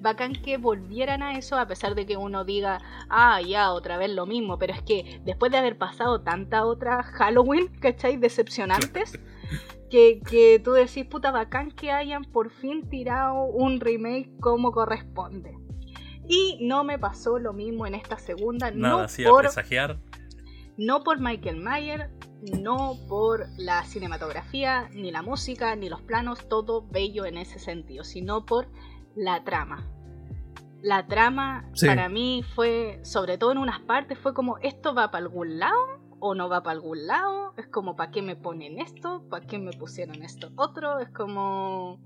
bacán 0.00 0.32
que 0.32 0.56
volvieran 0.56 1.22
a 1.22 1.38
eso, 1.38 1.56
a 1.56 1.68
pesar 1.68 1.94
de 1.94 2.04
que 2.04 2.16
uno 2.16 2.44
diga, 2.44 2.80
ah, 3.08 3.40
ya, 3.40 3.70
otra 3.72 3.96
vez 3.98 4.10
lo 4.10 4.26
mismo, 4.26 4.58
pero 4.58 4.72
es 4.72 4.82
que 4.82 5.20
después 5.24 5.52
de 5.52 5.58
haber 5.58 5.78
pasado 5.78 6.22
tanta 6.22 6.66
otra 6.66 7.04
Halloween, 7.04 7.68
¿cachai? 7.78 8.16
Decepcionantes, 8.16 9.16
que, 9.88 10.20
que 10.28 10.60
tú 10.62 10.72
decís, 10.72 11.04
puta, 11.06 11.30
bacán 11.30 11.70
que 11.70 11.90
hayan 11.90 12.24
por 12.24 12.50
fin 12.50 12.88
tirado 12.88 13.44
un 13.44 13.80
remake 13.80 14.30
como 14.40 14.72
corresponde. 14.72 15.56
Y 16.28 16.58
no 16.60 16.84
me 16.84 16.98
pasó 16.98 17.38
lo 17.38 17.52
mismo 17.52 17.86
en 17.86 17.94
esta 17.94 18.18
segunda, 18.18 18.70
no 18.70 19.06
por, 19.24 19.42
presagiar. 19.42 19.98
no 20.76 21.04
por 21.04 21.20
Michael 21.20 21.56
Myers, 21.56 22.10
no 22.60 22.96
por 23.08 23.46
la 23.56 23.84
cinematografía, 23.84 24.88
ni 24.92 25.10
la 25.10 25.22
música, 25.22 25.74
ni 25.76 25.88
los 25.88 26.02
planos, 26.02 26.48
todo 26.48 26.86
bello 26.88 27.24
en 27.26 27.38
ese 27.38 27.58
sentido, 27.58 28.02
sino 28.02 28.44
por 28.44 28.68
la 29.14 29.44
trama. 29.44 29.86
La 30.82 31.06
trama 31.06 31.70
para 31.80 32.08
mí 32.08 32.44
fue, 32.54 33.00
sobre 33.02 33.38
todo 33.38 33.52
en 33.52 33.58
unas 33.58 33.80
partes, 33.80 34.18
fue 34.18 34.34
como, 34.34 34.58
¿esto 34.58 34.94
va 34.94 35.10
para 35.10 35.24
algún 35.24 35.58
lado 35.58 36.05
o 36.20 36.34
no 36.34 36.48
va 36.48 36.62
para 36.62 36.74
algún 36.74 37.06
lado? 37.06 37.54
Es 37.56 37.66
como, 37.66 37.96
¿para 37.96 38.10
qué 38.10 38.22
me 38.22 38.36
ponen 38.36 38.78
esto? 38.78 39.22
¿Para 39.28 39.46
qué 39.46 39.58
me 39.58 39.72
pusieron 39.72 40.22
esto 40.22 40.50
otro? 40.56 40.98
Es 41.00 41.10
como... 41.10 42.00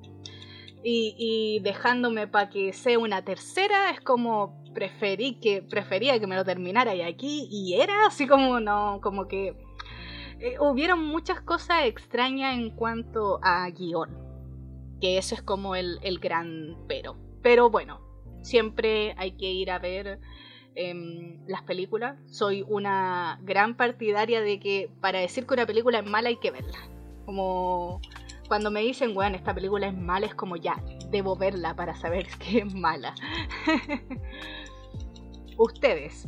Y, 0.83 1.61
dejándome 1.63 2.27
para 2.27 2.49
que 2.49 2.73
sea 2.73 2.99
una 2.99 3.23
tercera, 3.23 3.91
es 3.91 4.01
como 4.01 4.65
preferí 4.73 5.35
que 5.35 5.61
prefería 5.61 6.19
que 6.19 6.27
me 6.27 6.37
lo 6.37 6.45
terminara 6.45 6.95
y 6.95 7.03
aquí 7.03 7.49
y 7.51 7.75
era 7.75 8.07
así 8.07 8.29
como 8.29 8.61
no 8.61 9.01
como 9.03 9.27
que 9.27 9.57
eh, 10.41 10.57
hubieron 10.59 11.05
muchas 11.05 11.43
cosas 11.43 11.85
extrañas 11.85 12.57
en 12.57 12.71
cuanto 12.71 13.41
a 13.43 13.69
guion. 13.69 14.09
Que 14.99 15.19
eso 15.19 15.35
es 15.35 15.43
como 15.43 15.75
el, 15.75 15.99
gran 16.19 16.79
pero. 16.89 17.17
Pero 17.43 17.71
bueno, 17.71 18.01
siempre 18.43 19.15
hay 19.19 19.33
que 19.33 19.51
ir 19.53 19.71
a 19.71 19.79
ver 19.79 20.19
em, 20.75 21.39
las 21.47 21.63
películas. 21.63 22.19
Soy 22.27 22.65
una 22.69 23.39
gran 23.43 23.77
partidaria 23.77 24.41
de 24.41 24.61
que 24.61 24.91
para 25.01 25.21
decir 25.21 25.47
que 25.47 25.55
una 25.55 25.67
película 25.67 25.99
es 25.99 26.07
mala 26.07 26.29
hay 26.29 26.37
que 26.37 26.51
verla. 26.51 26.79
Como 27.27 28.01
cuando 28.49 28.71
me 28.71 28.81
dicen, 28.81 29.15
bueno, 29.15 29.37
esta 29.37 29.55
película 29.55 29.87
es 29.87 29.97
mala, 29.97 30.27
es 30.27 30.35
como 30.35 30.57
ya, 30.57 30.83
debo 31.11 31.37
verla 31.37 31.77
para 31.77 31.95
saber 31.95 32.27
que 32.39 32.59
es 32.59 32.75
mala. 32.75 33.15
Ustedes, 35.57 36.27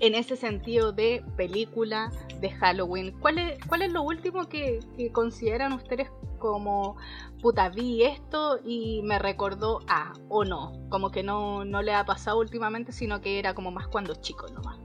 en 0.00 0.14
ese 0.14 0.36
sentido 0.36 0.92
de 0.92 1.24
película 1.36 2.10
de 2.40 2.50
Halloween. 2.50 3.12
¿Cuál 3.20 3.38
es, 3.38 3.58
cuál 3.66 3.82
es 3.82 3.92
lo 3.92 4.02
último 4.02 4.48
que, 4.48 4.80
consideran 5.12 5.72
ustedes 5.72 6.10
como, 6.38 6.96
puta, 7.44 7.68
vi 7.68 8.04
esto 8.04 8.58
y 8.64 9.02
me 9.02 9.18
recordó 9.18 9.80
a, 9.86 10.14
o 10.30 10.46
no? 10.46 10.72
Como 10.88 11.10
que 11.10 11.22
no, 11.22 11.66
no 11.66 11.82
le 11.82 11.92
ha 11.92 12.06
pasado 12.06 12.38
últimamente, 12.38 12.90
sino 12.90 13.20
que 13.20 13.38
era 13.38 13.52
como 13.52 13.70
más 13.70 13.86
cuando 13.86 14.14
chico 14.14 14.48
nomás. 14.48 14.78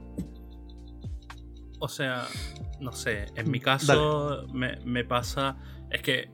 O 1.78 1.88
sea, 1.88 2.26
no 2.78 2.92
sé, 2.92 3.28
en 3.34 3.50
mi 3.50 3.60
caso 3.60 4.46
me, 4.52 4.76
me, 4.84 5.04
pasa, 5.04 5.56
es 5.88 6.02
que 6.02 6.30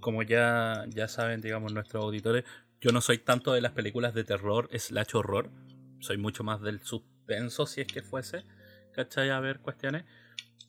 como 0.00 0.24
ya, 0.24 0.86
ya 0.88 1.06
saben, 1.06 1.40
digamos, 1.40 1.72
nuestros 1.72 2.02
auditores, 2.02 2.42
yo 2.80 2.90
no 2.90 3.00
soy 3.00 3.18
tanto 3.18 3.52
de 3.52 3.60
las 3.60 3.70
películas 3.70 4.12
de 4.12 4.24
terror 4.24 4.68
slash 4.76 5.14
horror, 5.14 5.52
soy 6.00 6.18
mucho 6.18 6.42
más 6.42 6.62
del 6.62 6.80
suspenso 6.80 7.66
si 7.66 7.80
es 7.80 7.86
que 7.86 8.02
fuese, 8.02 8.44
¿cachai? 8.92 9.30
A 9.30 9.38
ver 9.38 9.60
cuestiones. 9.60 10.04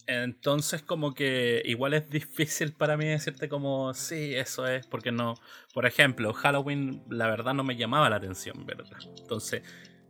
Entonces 0.07 0.83
como 0.83 1.13
que 1.13 1.61
igual 1.65 1.93
es 1.93 2.09
difícil 2.09 2.73
para 2.73 2.95
mí 2.95 3.05
decirte 3.05 3.49
como, 3.49 3.93
sí, 3.93 4.35
eso 4.35 4.67
es, 4.67 4.85
porque 4.85 5.11
no, 5.11 5.35
por 5.73 5.85
ejemplo, 5.85 6.33
Halloween 6.33 7.03
la 7.09 7.27
verdad 7.27 7.53
no 7.53 7.63
me 7.63 7.75
llamaba 7.75 8.09
la 8.09 8.17
atención, 8.17 8.65
¿verdad? 8.65 8.99
Entonces 9.17 9.63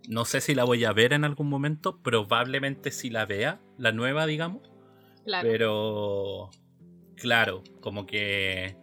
no 0.10 0.26
sé 0.26 0.42
si 0.42 0.56
la 0.56 0.64
voy 0.64 0.86
a 0.86 0.94
ver 0.94 1.14
en 1.14 1.24
algún 1.24 1.50
momento. 1.50 2.02
Probablemente 2.02 2.92
si 2.92 3.10
la 3.10 3.26
vea, 3.26 3.60
la 3.78 3.92
nueva, 3.92 4.26
digamos. 4.26 4.70
Claro. 5.24 5.48
Pero, 5.50 6.50
claro, 7.16 7.64
como 7.82 8.06
que 8.06 8.78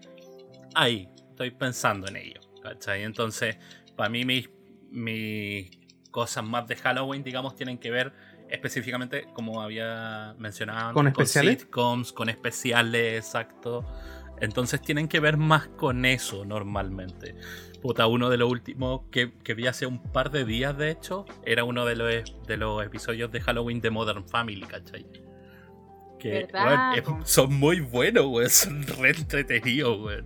ahí, 0.75 1.09
estoy 1.31 1.51
pensando 1.53 2.09
en 2.09 2.17
ello. 2.17 2.41
¿Cachai? 2.63 3.03
Entonces, 3.03 3.59
para 3.97 4.09
mí 4.09 4.25
mis, 4.25 4.51
mis 4.91 5.71
cosas 6.11 6.45
más 6.45 6.67
de 6.69 6.77
Halloween, 6.77 7.25
digamos, 7.25 7.57
tienen 7.57 7.79
que 7.79 7.91
ver 7.91 8.13
específicamente, 8.53 9.27
como 9.33 9.63
había 9.63 10.35
mencionado, 10.39 10.93
con, 10.93 11.09
especiales? 11.09 11.61
sitcoms, 11.61 12.13
con 12.13 12.29
especiales, 12.29 13.25
exacto. 13.25 13.85
Entonces 14.41 14.83
tienen 14.83 15.09
que 15.09 15.21
ver 15.21 15.39
más 15.39 15.69
con 15.69 16.05
eso 16.05 16.45
normalmente. 16.45 17.35
Puta, 17.81 18.07
uno 18.07 18.29
de 18.29 18.37
los 18.37 18.51
últimos 18.51 19.03
que, 19.11 19.33
que, 19.43 19.55
vi 19.55 19.67
hace 19.67 19.87
un 19.87 20.03
par 20.03 20.31
de 20.31 20.45
días, 20.45 20.77
de 20.77 20.91
hecho, 20.91 21.25
era 21.45 21.65
uno 21.65 21.85
de 21.87 21.97
los, 21.97 22.47
de 22.47 22.57
los 22.57 22.85
episodios 22.85 23.33
de 23.33 23.41
Halloween 23.41 23.81
de 23.81 23.91
Modern 23.91 24.29
Family, 24.29 24.63
¿cachai? 24.63 25.07
Que 26.23 27.03
son 27.25 27.55
muy 27.55 27.81
buenos, 27.81 28.27
güey. 28.27 28.49
Son 28.49 28.87
re 28.87 29.11
entretenidos, 29.11 29.99
güey. 29.99 30.19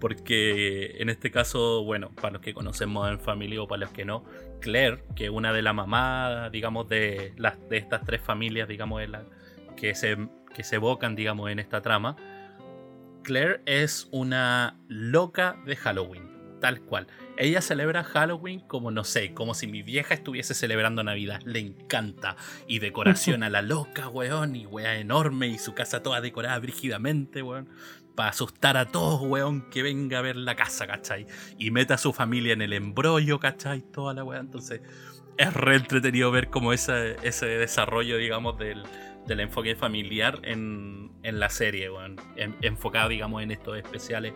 Porque 0.00 0.96
en 0.98 1.08
este 1.08 1.30
caso, 1.30 1.84
bueno, 1.84 2.10
para 2.10 2.34
los 2.34 2.42
que 2.42 2.54
conocen 2.54 2.88
Modern 2.88 3.20
Family 3.20 3.58
o 3.58 3.68
para 3.68 3.80
los 3.80 3.90
que 3.90 4.04
no, 4.04 4.24
Claire, 4.60 5.04
que 5.14 5.24
es 5.24 5.30
una 5.30 5.52
de 5.52 5.62
las 5.62 5.74
mamás, 5.74 6.50
digamos, 6.50 6.88
de, 6.88 7.32
las, 7.36 7.56
de 7.68 7.76
estas 7.76 8.04
tres 8.04 8.20
familias, 8.22 8.68
digamos, 8.68 9.02
que, 9.76 9.94
se, 9.94 10.16
que 10.54 10.64
se 10.64 10.76
evocan, 10.76 11.14
digamos, 11.14 11.50
en 11.50 11.58
esta 11.58 11.82
trama. 11.82 12.16
Claire 13.22 13.60
es 13.66 14.08
una 14.10 14.78
loca 14.88 15.56
de 15.66 15.76
Halloween 15.76 16.34
tal 16.64 16.80
cual. 16.80 17.06
Ella 17.36 17.60
celebra 17.60 18.04
Halloween 18.04 18.60
como, 18.60 18.90
no 18.90 19.04
sé, 19.04 19.34
como 19.34 19.54
si 19.54 19.66
mi 19.66 19.82
vieja 19.82 20.14
estuviese 20.14 20.54
celebrando 20.54 21.02
Navidad. 21.02 21.40
Le 21.44 21.58
encanta. 21.58 22.36
Y 22.68 22.78
decoración 22.78 23.42
a 23.42 23.50
la 23.50 23.62
loca, 23.62 24.08
weón. 24.08 24.56
Y 24.56 24.66
weá 24.66 24.98
enorme. 24.98 25.48
Y 25.48 25.58
su 25.58 25.74
casa 25.74 26.02
toda 26.02 26.20
decorada 26.20 26.58
brígidamente, 26.58 27.42
weón. 27.42 27.68
Para 28.14 28.30
asustar 28.30 28.76
a 28.76 28.86
todos, 28.86 29.20
weón, 29.22 29.68
que 29.70 29.82
venga 29.82 30.18
a 30.18 30.22
ver 30.22 30.36
la 30.36 30.54
casa, 30.54 30.86
¿cachai? 30.86 31.26
Y 31.58 31.72
meta 31.72 31.94
a 31.94 31.98
su 31.98 32.12
familia 32.12 32.52
en 32.52 32.62
el 32.62 32.72
embrollo, 32.72 33.40
¿cachai? 33.40 33.82
Toda 33.82 34.14
la 34.14 34.22
weá. 34.22 34.38
Entonces, 34.38 34.80
es 35.36 35.52
re 35.52 35.76
entretenido 35.76 36.30
ver 36.30 36.48
como 36.48 36.72
ese, 36.72 37.16
ese 37.22 37.46
desarrollo, 37.46 38.16
digamos, 38.16 38.56
del, 38.56 38.84
del 39.26 39.40
enfoque 39.40 39.74
familiar 39.74 40.38
en, 40.44 41.10
en 41.24 41.40
la 41.40 41.50
serie, 41.50 41.90
weón. 41.90 42.16
enfocado, 42.62 43.08
digamos, 43.08 43.42
en 43.42 43.50
estos 43.50 43.76
especiales 43.76 44.32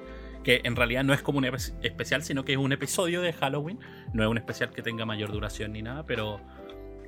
que 0.49 0.63
en 0.65 0.77
realidad 0.77 1.05
no 1.05 1.13
es 1.13 1.21
como 1.21 1.37
un 1.37 1.45
especial, 1.45 2.23
sino 2.23 2.43
que 2.43 2.53
es 2.53 2.59
un 2.59 2.73
episodio 2.73 3.21
de 3.21 3.35
Halloween. 3.35 3.79
No 4.15 4.23
es 4.23 4.31
un 4.31 4.39
especial 4.39 4.71
que 4.71 4.81
tenga 4.81 5.05
mayor 5.05 5.31
duración 5.31 5.75
ni 5.75 5.83
nada, 5.83 6.07
pero 6.07 6.41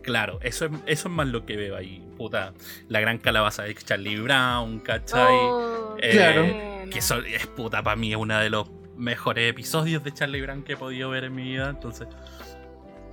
claro, 0.03 0.39
eso 0.43 0.67
es, 0.67 0.73
eso 0.85 1.09
es 1.09 1.15
más 1.15 1.27
lo 1.27 1.47
que 1.47 1.57
veo 1.57 1.75
ahí. 1.75 2.07
Puta, 2.19 2.53
la 2.89 3.01
gran 3.01 3.17
calabaza 3.17 3.63
de 3.63 3.75
Charlie 3.75 4.21
Brown, 4.21 4.81
¿cachai? 4.81 5.33
Oh, 5.33 5.97
eh, 6.03 6.11
claro. 6.11 6.91
Que 6.91 6.99
eso 6.99 7.21
es 7.21 7.47
puta, 7.47 7.83
para 7.83 7.97
mí 7.97 8.11
es 8.11 8.19
uno 8.19 8.39
de 8.39 8.51
los 8.51 8.71
mejores 8.99 9.51
episodios 9.51 10.05
de 10.05 10.13
Charlie 10.13 10.43
Brown 10.43 10.63
que 10.63 10.75
he 10.75 10.77
podido 10.77 11.09
ver 11.09 11.25
en 11.25 11.35
mi 11.35 11.45
vida. 11.45 11.71
Entonces, 11.71 12.09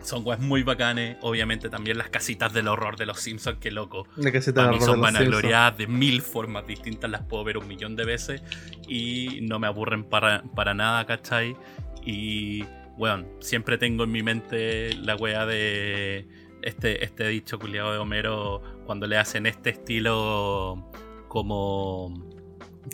son 0.08 0.26
weas 0.26 0.40
muy 0.40 0.64
bacanes. 0.64 1.18
Obviamente 1.22 1.70
también 1.70 1.98
las 1.98 2.10
casitas 2.10 2.54
del 2.54 2.68
horror 2.68 2.96
de 2.98 3.06
los 3.06 3.20
Simpsons, 3.20 3.60
que 3.60 3.72
loco. 3.72 4.08
La 4.16 4.32
casita 4.32 4.72
mí 4.72 4.80
son 4.80 5.02
vanagloriadas 5.02 5.78
de 5.78 5.88
mil 5.88 6.22
formas 6.22 6.66
distintas, 6.66 7.12
las 7.12 7.24
puedo 7.24 7.44
ver 7.44 7.58
un 7.58 7.68
millón 7.68 7.96
de 7.96 8.06
veces 8.06 8.42
y 8.88 9.40
no 9.42 9.60
me 9.60 9.68
aburren 9.68 10.06
para, 10.06 10.44
para 10.56 10.74
nada, 10.74 11.06
¿cachai? 11.06 11.58
Y, 12.06 12.64
bueno, 12.98 13.28
siempre 13.42 13.78
tengo 13.78 14.06
en 14.06 14.12
mi 14.12 14.24
mente 14.24 14.94
la 14.96 15.16
wea 15.18 15.46
de 15.46 16.26
este, 16.62 17.04
este 17.04 17.28
dicho 17.28 17.60
culiado 17.60 17.92
de 17.92 17.98
Homero 17.98 18.62
cuando 18.86 19.08
le 19.08 19.18
hacen 19.18 19.46
este 19.46 19.72
estilo 19.72 20.90
como... 21.28 22.26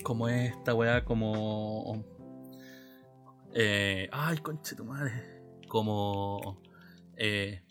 Como 0.02 0.28
esta 0.28 0.74
wea, 0.74 1.06
como... 1.06 2.04
Eh, 3.54 4.10
ay, 4.12 4.40
conche 4.40 4.76
tu 4.76 4.84
madre. 4.84 5.14
Como 5.68 6.60
eh, 7.18 7.62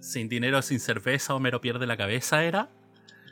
sin 0.00 0.28
dinero, 0.28 0.60
sin 0.62 0.80
cerveza, 0.80 1.34
Homero 1.34 1.60
pierde 1.60 1.86
la 1.86 1.96
cabeza, 1.96 2.44
¿era? 2.44 2.68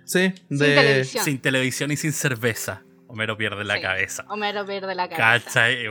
Sí, 0.05 0.35
de... 0.49 1.05
sin, 1.05 1.41
televisión. 1.41 1.91
y 1.93 1.97
sin 1.97 2.13
cerveza. 2.13 2.83
Homero 3.07 3.37
pierde 3.37 3.63
la 3.65 3.81
cabeza. 3.81 4.25
Homero 4.29 4.65
pierde 4.65 4.95
la 4.95 5.09
cabeza. 5.09 5.45
¿Cachai? 5.45 5.87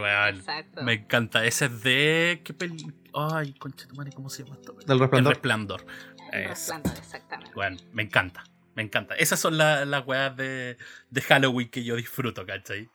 me 0.84 0.94
encanta. 0.94 1.46
Ese 1.46 1.66
es 1.66 1.84
de. 1.84 2.42
¿Qué 2.44 2.54
peli? 2.54 2.92
Ay, 3.14 3.54
concha 3.54 3.88
tu 3.88 3.96
madre, 3.96 4.12
¿cómo 4.12 4.30
se 4.30 4.44
llama 4.44 4.56
esto? 4.56 4.74
Del 4.74 5.00
resplandor. 5.00 5.32
El 5.32 5.36
resplandor. 5.36 5.86
El 6.32 6.48
resplandor, 6.48 6.94
exactamente. 6.98 7.54
Bueno, 7.54 7.78
me 7.94 8.04
encanta. 8.04 8.44
Me 8.76 8.82
encanta. 8.82 9.16
Esas 9.16 9.40
son 9.40 9.58
las 9.58 10.08
weas 10.08 10.36
de, 10.36 10.78
de 11.10 11.22
Halloween 11.22 11.70
que 11.70 11.84
yo 11.84 11.96
disfruto, 11.96 12.46
¿cachai? 12.46 12.90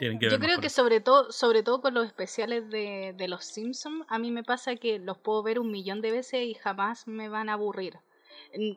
Yo 0.00 0.38
creo 0.38 0.60
que 0.60 0.68
sobre 0.68 1.00
todo, 1.00 1.32
sobre 1.32 1.62
todo 1.62 1.80
con 1.80 1.94
los 1.94 2.06
especiales 2.06 2.68
de, 2.70 3.14
de 3.16 3.28
los 3.28 3.44
Simpsons, 3.44 4.04
a 4.08 4.18
mí 4.18 4.30
me 4.30 4.44
pasa 4.44 4.76
que 4.76 4.98
los 4.98 5.18
puedo 5.18 5.42
ver 5.42 5.58
un 5.58 5.70
millón 5.70 6.00
de 6.00 6.10
veces 6.10 6.42
y 6.42 6.54
jamás 6.54 7.06
me 7.06 7.28
van 7.28 7.48
a 7.48 7.54
aburrir. 7.54 7.98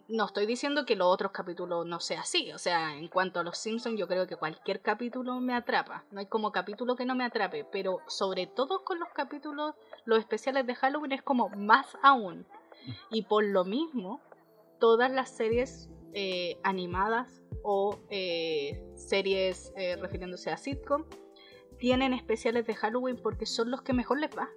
No 0.07 0.25
estoy 0.25 0.45
diciendo 0.45 0.85
que 0.85 0.95
los 0.95 1.07
otros 1.07 1.31
capítulos 1.31 1.85
no 1.85 1.99
sea 1.99 2.21
así, 2.21 2.51
o 2.51 2.57
sea, 2.57 2.97
en 2.97 3.07
cuanto 3.07 3.39
a 3.39 3.43
los 3.43 3.57
Simpsons 3.57 3.99
yo 3.99 4.07
creo 4.07 4.27
que 4.27 4.35
cualquier 4.35 4.81
capítulo 4.81 5.39
me 5.39 5.53
atrapa, 5.53 6.05
no 6.11 6.19
hay 6.19 6.25
como 6.25 6.51
capítulo 6.51 6.95
que 6.95 7.05
no 7.05 7.15
me 7.15 7.23
atrape, 7.23 7.65
pero 7.65 7.99
sobre 8.07 8.47
todo 8.47 8.83
con 8.83 8.99
los 8.99 9.09
capítulos, 9.09 9.75
los 10.05 10.19
especiales 10.19 10.65
de 10.65 10.75
Halloween 10.75 11.11
es 11.11 11.21
como 11.21 11.49
más 11.49 11.97
aún. 12.01 12.45
Mm. 12.85 12.91
Y 13.11 13.21
por 13.23 13.43
lo 13.43 13.63
mismo, 13.63 14.21
todas 14.79 15.11
las 15.11 15.29
series 15.29 15.89
eh, 16.13 16.57
animadas 16.63 17.43
o 17.63 17.99
eh, 18.09 18.83
series 18.95 19.73
eh, 19.75 19.95
refiriéndose 19.97 20.49
a 20.49 20.57
sitcom 20.57 21.05
tienen 21.77 22.13
especiales 22.13 22.67
de 22.67 22.75
Halloween 22.75 23.17
porque 23.21 23.45
son 23.45 23.71
los 23.71 23.81
que 23.81 23.93
mejor 23.93 24.19
les 24.19 24.29
va. 24.31 24.49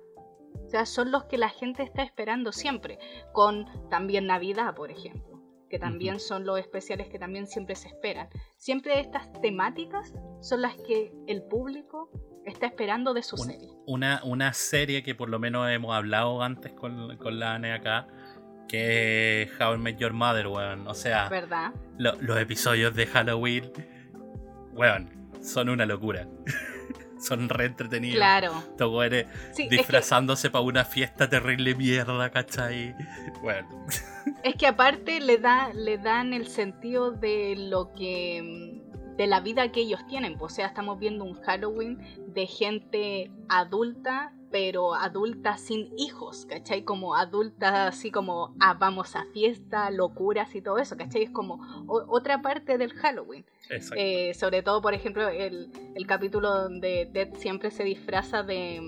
O 0.64 0.68
sea, 0.68 0.84
son 0.86 1.10
los 1.10 1.24
que 1.24 1.38
la 1.38 1.48
gente 1.48 1.82
está 1.82 2.02
esperando 2.02 2.52
siempre. 2.52 2.98
Con 3.32 3.66
también 3.88 4.26
Navidad, 4.26 4.74
por 4.74 4.90
ejemplo. 4.90 5.40
Que 5.70 5.78
también 5.78 6.20
son 6.20 6.44
los 6.44 6.58
especiales 6.58 7.08
que 7.08 7.18
también 7.18 7.46
siempre 7.46 7.76
se 7.76 7.88
esperan. 7.88 8.28
Siempre 8.56 9.00
estas 9.00 9.32
temáticas 9.40 10.12
son 10.40 10.62
las 10.62 10.76
que 10.76 11.12
el 11.26 11.42
público 11.44 12.10
está 12.44 12.66
esperando 12.66 13.14
de 13.14 13.22
su 13.22 13.36
serie. 13.36 13.68
Una, 13.86 14.20
una 14.24 14.52
serie 14.52 15.02
que 15.02 15.14
por 15.14 15.30
lo 15.30 15.38
menos 15.38 15.70
hemos 15.70 15.94
hablado 15.94 16.42
antes 16.42 16.72
con, 16.72 17.16
con 17.18 17.38
la 17.38 17.54
ANE 17.54 17.72
acá 17.72 18.08
que 18.68 19.50
How 19.60 19.74
I 19.74 19.78
Met 19.78 19.98
Your 19.98 20.12
Mother, 20.12 20.46
weón. 20.48 20.86
O 20.86 20.94
sea, 20.94 21.28
¿verdad? 21.28 21.72
los 21.98 22.38
episodios 22.38 22.94
de 22.94 23.06
Halloween, 23.06 23.70
weón, 24.72 25.10
son 25.42 25.68
una 25.68 25.86
locura. 25.86 26.26
son 27.22 27.48
re 27.48 27.66
entretenidos. 27.66 28.16
Claro. 28.16 28.52
Todo 28.76 29.02
disfrazándose 29.70 30.50
para 30.50 30.64
una 30.64 30.84
fiesta 30.84 31.28
terrible 31.28 31.74
mierda, 31.74 32.30
¿cachai? 32.30 32.94
Bueno. 33.40 33.68
Es 34.44 34.54
que 34.54 34.68
aparte 34.68 35.20
le, 35.20 35.38
da, 35.38 35.72
le 35.72 35.98
dan 35.98 36.32
el 36.32 36.46
sentido 36.46 37.10
de 37.10 37.56
lo 37.56 37.92
que 37.92 38.80
de 39.16 39.26
la 39.26 39.40
vida 39.40 39.70
que 39.72 39.80
ellos 39.80 40.06
tienen. 40.06 40.36
O 40.38 40.48
sea, 40.48 40.66
estamos 40.66 40.98
viendo 40.98 41.24
un 41.24 41.34
Halloween 41.42 41.98
de 42.28 42.46
gente 42.46 43.30
adulta 43.48 44.32
pero 44.52 44.94
adulta 44.94 45.56
sin 45.56 45.88
hijos, 45.98 46.46
¿cachai? 46.46 46.84
Como 46.84 47.16
adulta 47.16 47.88
así 47.88 48.10
como, 48.10 48.54
ah, 48.60 48.74
vamos 48.74 49.16
a 49.16 49.24
fiesta, 49.32 49.90
locuras 49.90 50.54
y 50.54 50.60
todo 50.60 50.78
eso, 50.78 50.96
¿cachai? 50.96 51.22
Es 51.22 51.30
como 51.30 51.86
otra 51.88 52.42
parte 52.42 52.78
del 52.78 52.92
Halloween. 52.92 53.44
Eh, 53.96 54.34
sobre 54.34 54.62
todo, 54.62 54.82
por 54.82 54.92
ejemplo, 54.92 55.28
el, 55.28 55.70
el 55.94 56.06
capítulo 56.06 56.50
donde 56.50 57.08
Dead 57.10 57.34
siempre 57.36 57.70
se 57.70 57.82
disfraza 57.82 58.42
de, 58.42 58.80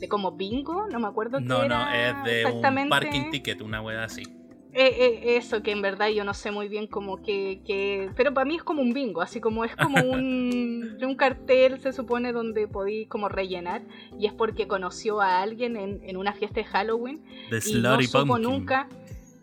de 0.00 0.08
como 0.08 0.32
bingo, 0.32 0.88
no 0.88 0.98
me 0.98 1.06
acuerdo 1.06 1.38
no, 1.40 1.60
qué 1.60 1.68
No, 1.68 1.84
no, 1.84 1.90
es 1.90 2.24
de 2.24 2.46
un 2.46 2.88
parking 2.88 3.30
ticket, 3.30 3.60
una 3.60 3.82
wea 3.82 4.04
así. 4.04 4.37
Eh, 4.80 4.94
eh, 4.96 5.36
eso, 5.36 5.60
que 5.60 5.72
en 5.72 5.82
verdad 5.82 6.06
yo 6.06 6.22
no 6.22 6.34
sé 6.34 6.52
muy 6.52 6.68
bien 6.68 6.86
como 6.86 7.20
que, 7.20 7.60
que... 7.66 8.10
Pero 8.14 8.32
para 8.32 8.44
mí 8.44 8.54
es 8.54 8.62
como 8.62 8.80
un 8.80 8.92
bingo, 8.92 9.20
así 9.20 9.40
como 9.40 9.64
es 9.64 9.74
como 9.74 10.00
un, 10.00 10.96
un 11.02 11.16
cartel, 11.16 11.80
se 11.80 11.92
supone, 11.92 12.30
donde 12.30 12.68
podéis 12.68 13.08
como 13.08 13.28
rellenar. 13.28 13.82
Y 14.20 14.26
es 14.26 14.32
porque 14.32 14.68
conoció 14.68 15.20
a 15.20 15.42
alguien 15.42 15.76
en, 15.76 15.98
en 16.04 16.16
una 16.16 16.32
fiesta 16.32 16.60
de 16.60 16.64
Halloween. 16.64 17.24
y 17.66 17.80
no 17.80 18.00
supo 18.02 18.38
nunca 18.38 18.88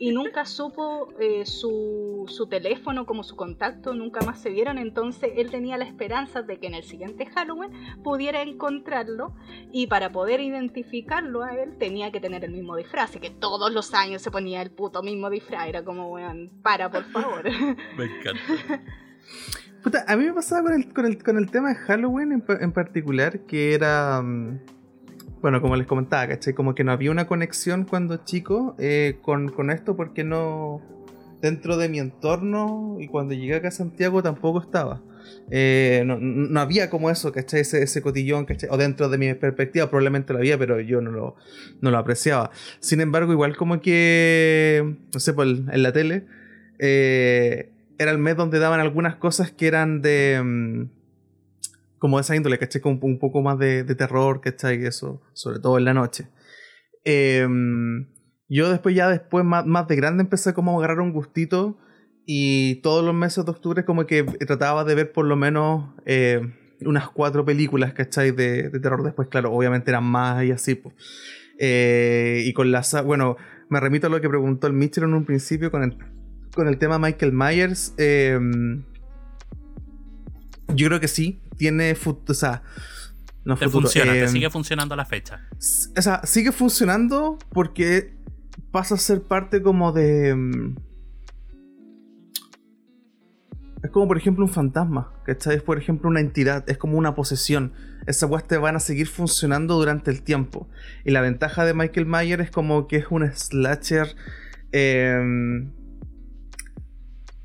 y 0.06 0.12
nunca 0.12 0.46
supo 0.46 1.12
eh, 1.20 1.48
su, 1.48 2.26
su, 2.28 2.46
teléfono 2.46 3.08
como 3.08 3.24
su 3.24 3.36
contacto, 3.36 3.96
nunca 3.96 4.24
más 4.24 4.40
se 4.40 4.52
vieron, 4.52 4.78
entonces 4.78 5.32
él 5.36 5.50
tenía 5.50 5.78
la 5.78 5.86
esperanza 5.86 6.44
de 6.44 6.60
que 6.60 6.68
en 6.68 6.76
el 6.76 6.84
siguiente 6.84 7.26
Halloween 7.26 7.72
pudiera 8.04 8.44
encontrarlo 8.44 9.34
y 9.72 9.88
para 9.88 10.12
poder 10.12 10.42
identificarlo 10.42 11.42
a 11.42 11.56
él 11.56 11.80
tenía 11.80 12.12
que 12.12 12.20
tener 12.20 12.46
el 12.46 12.52
mismo 12.52 12.76
disfraz, 12.76 13.10
así 13.10 13.20
que 13.20 13.32
todos 13.32 13.74
los 13.74 13.96
años 13.96 14.22
se 14.22 14.30
ponía 14.30 14.62
el 14.62 14.70
puto 14.70 15.02
mismo 15.02 15.32
disfraz, 15.32 15.70
era 15.70 15.84
como, 15.84 16.12
weón, 16.12 16.52
para 16.62 16.92
por 16.92 17.06
favor. 17.06 17.44
Me 17.98 18.06
encanta. 18.06 18.84
Puta, 19.82 20.06
a 20.08 20.16
mí 20.18 20.26
me 20.26 20.34
pasaba 20.34 20.62
con 20.62 20.74
el, 20.74 20.94
con 20.94 21.06
el, 21.08 21.24
con 21.24 21.38
el 21.38 21.50
tema 21.50 21.70
de 21.70 21.76
Halloween 21.76 22.32
en, 22.32 22.44
en 22.60 22.72
particular, 22.72 23.40
que 23.48 23.74
era... 23.74 24.22
Mm, 24.22 24.75
bueno, 25.46 25.62
como 25.62 25.76
les 25.76 25.86
comentaba, 25.86 26.28
¿cachai? 26.28 26.56
Como 26.56 26.74
que 26.74 26.84
no 26.84 26.92
había 26.92 27.12
una 27.12 27.28
conexión 27.28 27.86
cuando 27.86 28.18
chico 28.26 28.76
eh, 28.80 29.20
con, 29.22 29.50
con, 29.50 29.70
esto 29.70 29.96
porque 29.96 30.24
no... 30.24 30.82
Dentro 31.40 31.78
de 31.78 31.88
mi 31.88 32.00
entorno 32.00 32.98
y 33.00 33.08
cuando 33.08 33.36
llegué 33.36 33.54
acá 33.54 33.68
a 33.68 33.72
Santiago 33.72 34.24
tampoco 34.24 34.60
estaba. 34.60 35.04
Eh, 35.52 36.02
no, 36.04 36.18
no, 36.20 36.60
había 36.60 36.90
como 36.90 37.12
eso, 37.12 37.32
¿cachai? 37.32 37.60
Ese, 37.60 37.84
ese 37.84 38.02
cotillón, 38.02 38.46
¿cachai? 38.46 38.70
O 38.72 38.78
dentro 38.78 39.08
de 39.08 39.20
mi 39.20 39.32
perspectiva 39.36 39.88
probablemente 39.88 40.34
lo 40.34 40.40
había, 40.40 40.58
pero 40.58 40.82
yo 40.82 41.00
no 41.00 41.12
lo, 41.12 41.36
no 41.80 41.92
lo 41.92 41.98
apreciaba. 42.00 42.50
Sin 42.80 43.00
embargo, 43.00 43.32
igual 43.32 43.56
como 43.56 43.82
que, 43.82 44.96
no 45.14 45.20
sé, 45.20 45.34
pues 45.34 45.48
en 45.48 45.84
la 45.84 45.94
tele, 45.94 46.26
eh, 46.80 47.70
era 48.00 48.10
el 48.10 48.18
mes 48.18 48.36
donde 48.36 48.58
daban 48.58 48.80
algunas 48.80 49.16
cosas 49.18 49.52
que 49.52 49.68
eran 49.68 50.02
de... 50.02 50.88
Como 52.06 52.18
de 52.18 52.22
esa 52.22 52.36
índole, 52.36 52.60
¿cachai? 52.60 52.82
Con 52.82 53.00
un 53.02 53.18
poco 53.18 53.42
más 53.42 53.58
de, 53.58 53.84
de 53.84 53.96
terror, 53.96 54.40
¿cachai? 54.40 54.86
Eso, 54.86 55.24
sobre 55.34 55.58
todo 55.58 55.80
en 55.80 55.86
la 55.86 55.96
noche. 55.96 56.28
Em, 57.04 58.06
yo 58.48 58.70
después, 58.70 58.94
ya 58.94 59.10
después, 59.10 59.44
más, 59.44 59.66
más, 59.66 59.88
de 59.88 59.96
grande, 59.96 60.22
empecé 60.22 60.54
como 60.54 60.76
a 60.76 60.78
agarrar 60.78 61.00
un 61.00 61.14
gustito 61.14 61.80
y 62.28 62.76
todos 62.84 63.04
los 63.04 63.16
meses 63.16 63.44
de 63.44 63.50
octubre 63.50 63.86
como 63.86 64.06
que 64.06 64.22
trataba 64.24 64.84
de 64.84 64.94
ver 64.94 65.12
por 65.14 65.26
lo 65.26 65.36
menos 65.36 65.96
eh, 66.06 66.42
unas 66.82 67.10
cuatro 67.10 67.44
películas, 67.44 67.94
¿cachai? 67.94 68.30
De, 68.30 68.70
de, 68.70 68.80
terror. 68.80 69.02
Después, 69.02 69.28
claro, 69.28 69.52
obviamente 69.52 69.90
eran 69.90 70.04
más 70.04 70.44
y 70.44 70.52
así, 70.52 70.76
pues. 70.76 70.94
Eh, 71.58 72.44
y 72.46 72.54
con 72.54 72.72
las... 72.72 73.04
Bueno, 73.04 73.36
me 73.68 73.80
remito 73.80 74.06
a 74.06 74.12
lo 74.12 74.22
que 74.22 74.30
preguntó 74.30 74.68
el 74.68 74.74
Mitchell 74.74 75.06
en 75.06 75.16
un 75.16 75.26
principio 75.26 75.72
con 75.72 75.82
el, 75.82 75.98
con 76.54 76.68
el 76.68 76.78
tema 76.78 77.00
Michael 77.00 77.32
Myers. 77.32 77.96
Eh, 77.98 78.40
yo 80.76 80.88
creo 80.88 81.00
que 81.00 81.08
sí, 81.08 81.42
tiene 81.58 81.96
futuro. 81.96 82.32
O 82.32 82.34
sea, 82.34 82.64
no 83.44 83.56
te 83.56 83.70
funciona, 83.70 84.12
te 84.12 84.24
eh, 84.24 84.28
sigue 84.28 84.50
funcionando 84.50 84.94
a 84.94 84.98
la 84.98 85.06
fecha. 85.06 85.48
O 85.98 86.02
sea, 86.02 86.22
sigue 86.24 86.52
funcionando 86.52 87.38
porque 87.52 88.16
pasa 88.72 88.96
a 88.96 88.98
ser 88.98 89.22
parte 89.24 89.62
como 89.62 89.92
de. 89.92 90.36
Mm, 90.36 90.76
es 93.84 93.92
como, 93.92 94.08
por 94.08 94.18
ejemplo, 94.18 94.44
un 94.44 94.52
fantasma, 94.52 95.14
¿cachai? 95.24 95.58
Es, 95.58 95.62
por 95.62 95.78
ejemplo, 95.78 96.10
una 96.10 96.20
entidad, 96.20 96.68
es 96.68 96.78
como 96.78 96.98
una 96.98 97.14
posesión. 97.14 97.74
Esas 98.08 98.30
weas 98.30 98.48
te 98.48 98.58
van 98.58 98.76
a 98.76 98.80
seguir 98.80 99.08
funcionando 99.08 99.76
durante 99.76 100.10
el 100.10 100.24
tiempo. 100.24 100.68
Y 101.06 101.12
la 101.12 101.22
ventaja 101.22 101.66
de 101.66 101.76
Michael 101.76 102.08
Myers 102.08 102.46
es 102.46 102.52
como 102.52 102.88
que 102.88 102.98
es 102.98 103.06
un 103.12 103.32
slasher 103.32 104.16
em, 104.72 105.72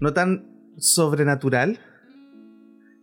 no 0.01 0.15
tan 0.15 0.51
sobrenatural, 0.79 1.79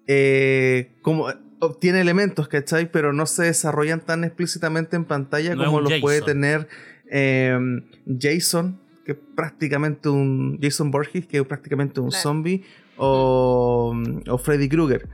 eh, 0.07 0.91
como 1.01 1.27
obtiene 1.59 2.01
elementos, 2.01 2.47
¿cachai? 2.47 2.91
Pero 2.91 3.13
no 3.13 3.25
se 3.25 3.43
desarrollan 3.43 4.01
tan 4.01 4.23
explícitamente 4.23 4.95
en 4.95 5.05
pantalla 5.05 5.55
como 5.55 5.81
lo 5.81 5.89
puede 6.01 6.21
tener 6.21 6.67
em, 7.09 7.83
Jason, 8.19 8.79
que 9.05 9.13
es 9.13 9.17
prácticamente 9.35 10.09
un. 10.09 10.59
Jason 10.61 10.91
Borges, 10.91 11.25
que 11.25 11.37
es 11.37 11.45
prácticamente 11.45 11.99
un 11.99 12.11
zombie, 12.11 12.63
o, 12.97 13.95
o 14.27 14.37
Freddy 14.37 14.69
Krueger. 14.69 15.07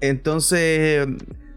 Entonces, 0.00 1.06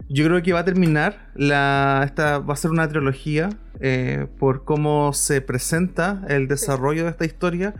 yo 0.08 0.24
creo 0.24 0.42
que 0.42 0.52
va 0.52 0.60
a 0.60 0.64
terminar. 0.64 1.30
La, 1.34 2.02
esta 2.04 2.38
va 2.38 2.54
a 2.54 2.56
ser 2.56 2.70
una 2.70 2.88
trilogía 2.88 3.50
eh, 3.80 4.26
por 4.38 4.64
cómo 4.64 5.12
se 5.12 5.40
presenta 5.40 6.24
el 6.28 6.48
desarrollo 6.48 7.04
de 7.04 7.10
esta 7.10 7.24
historia. 7.24 7.74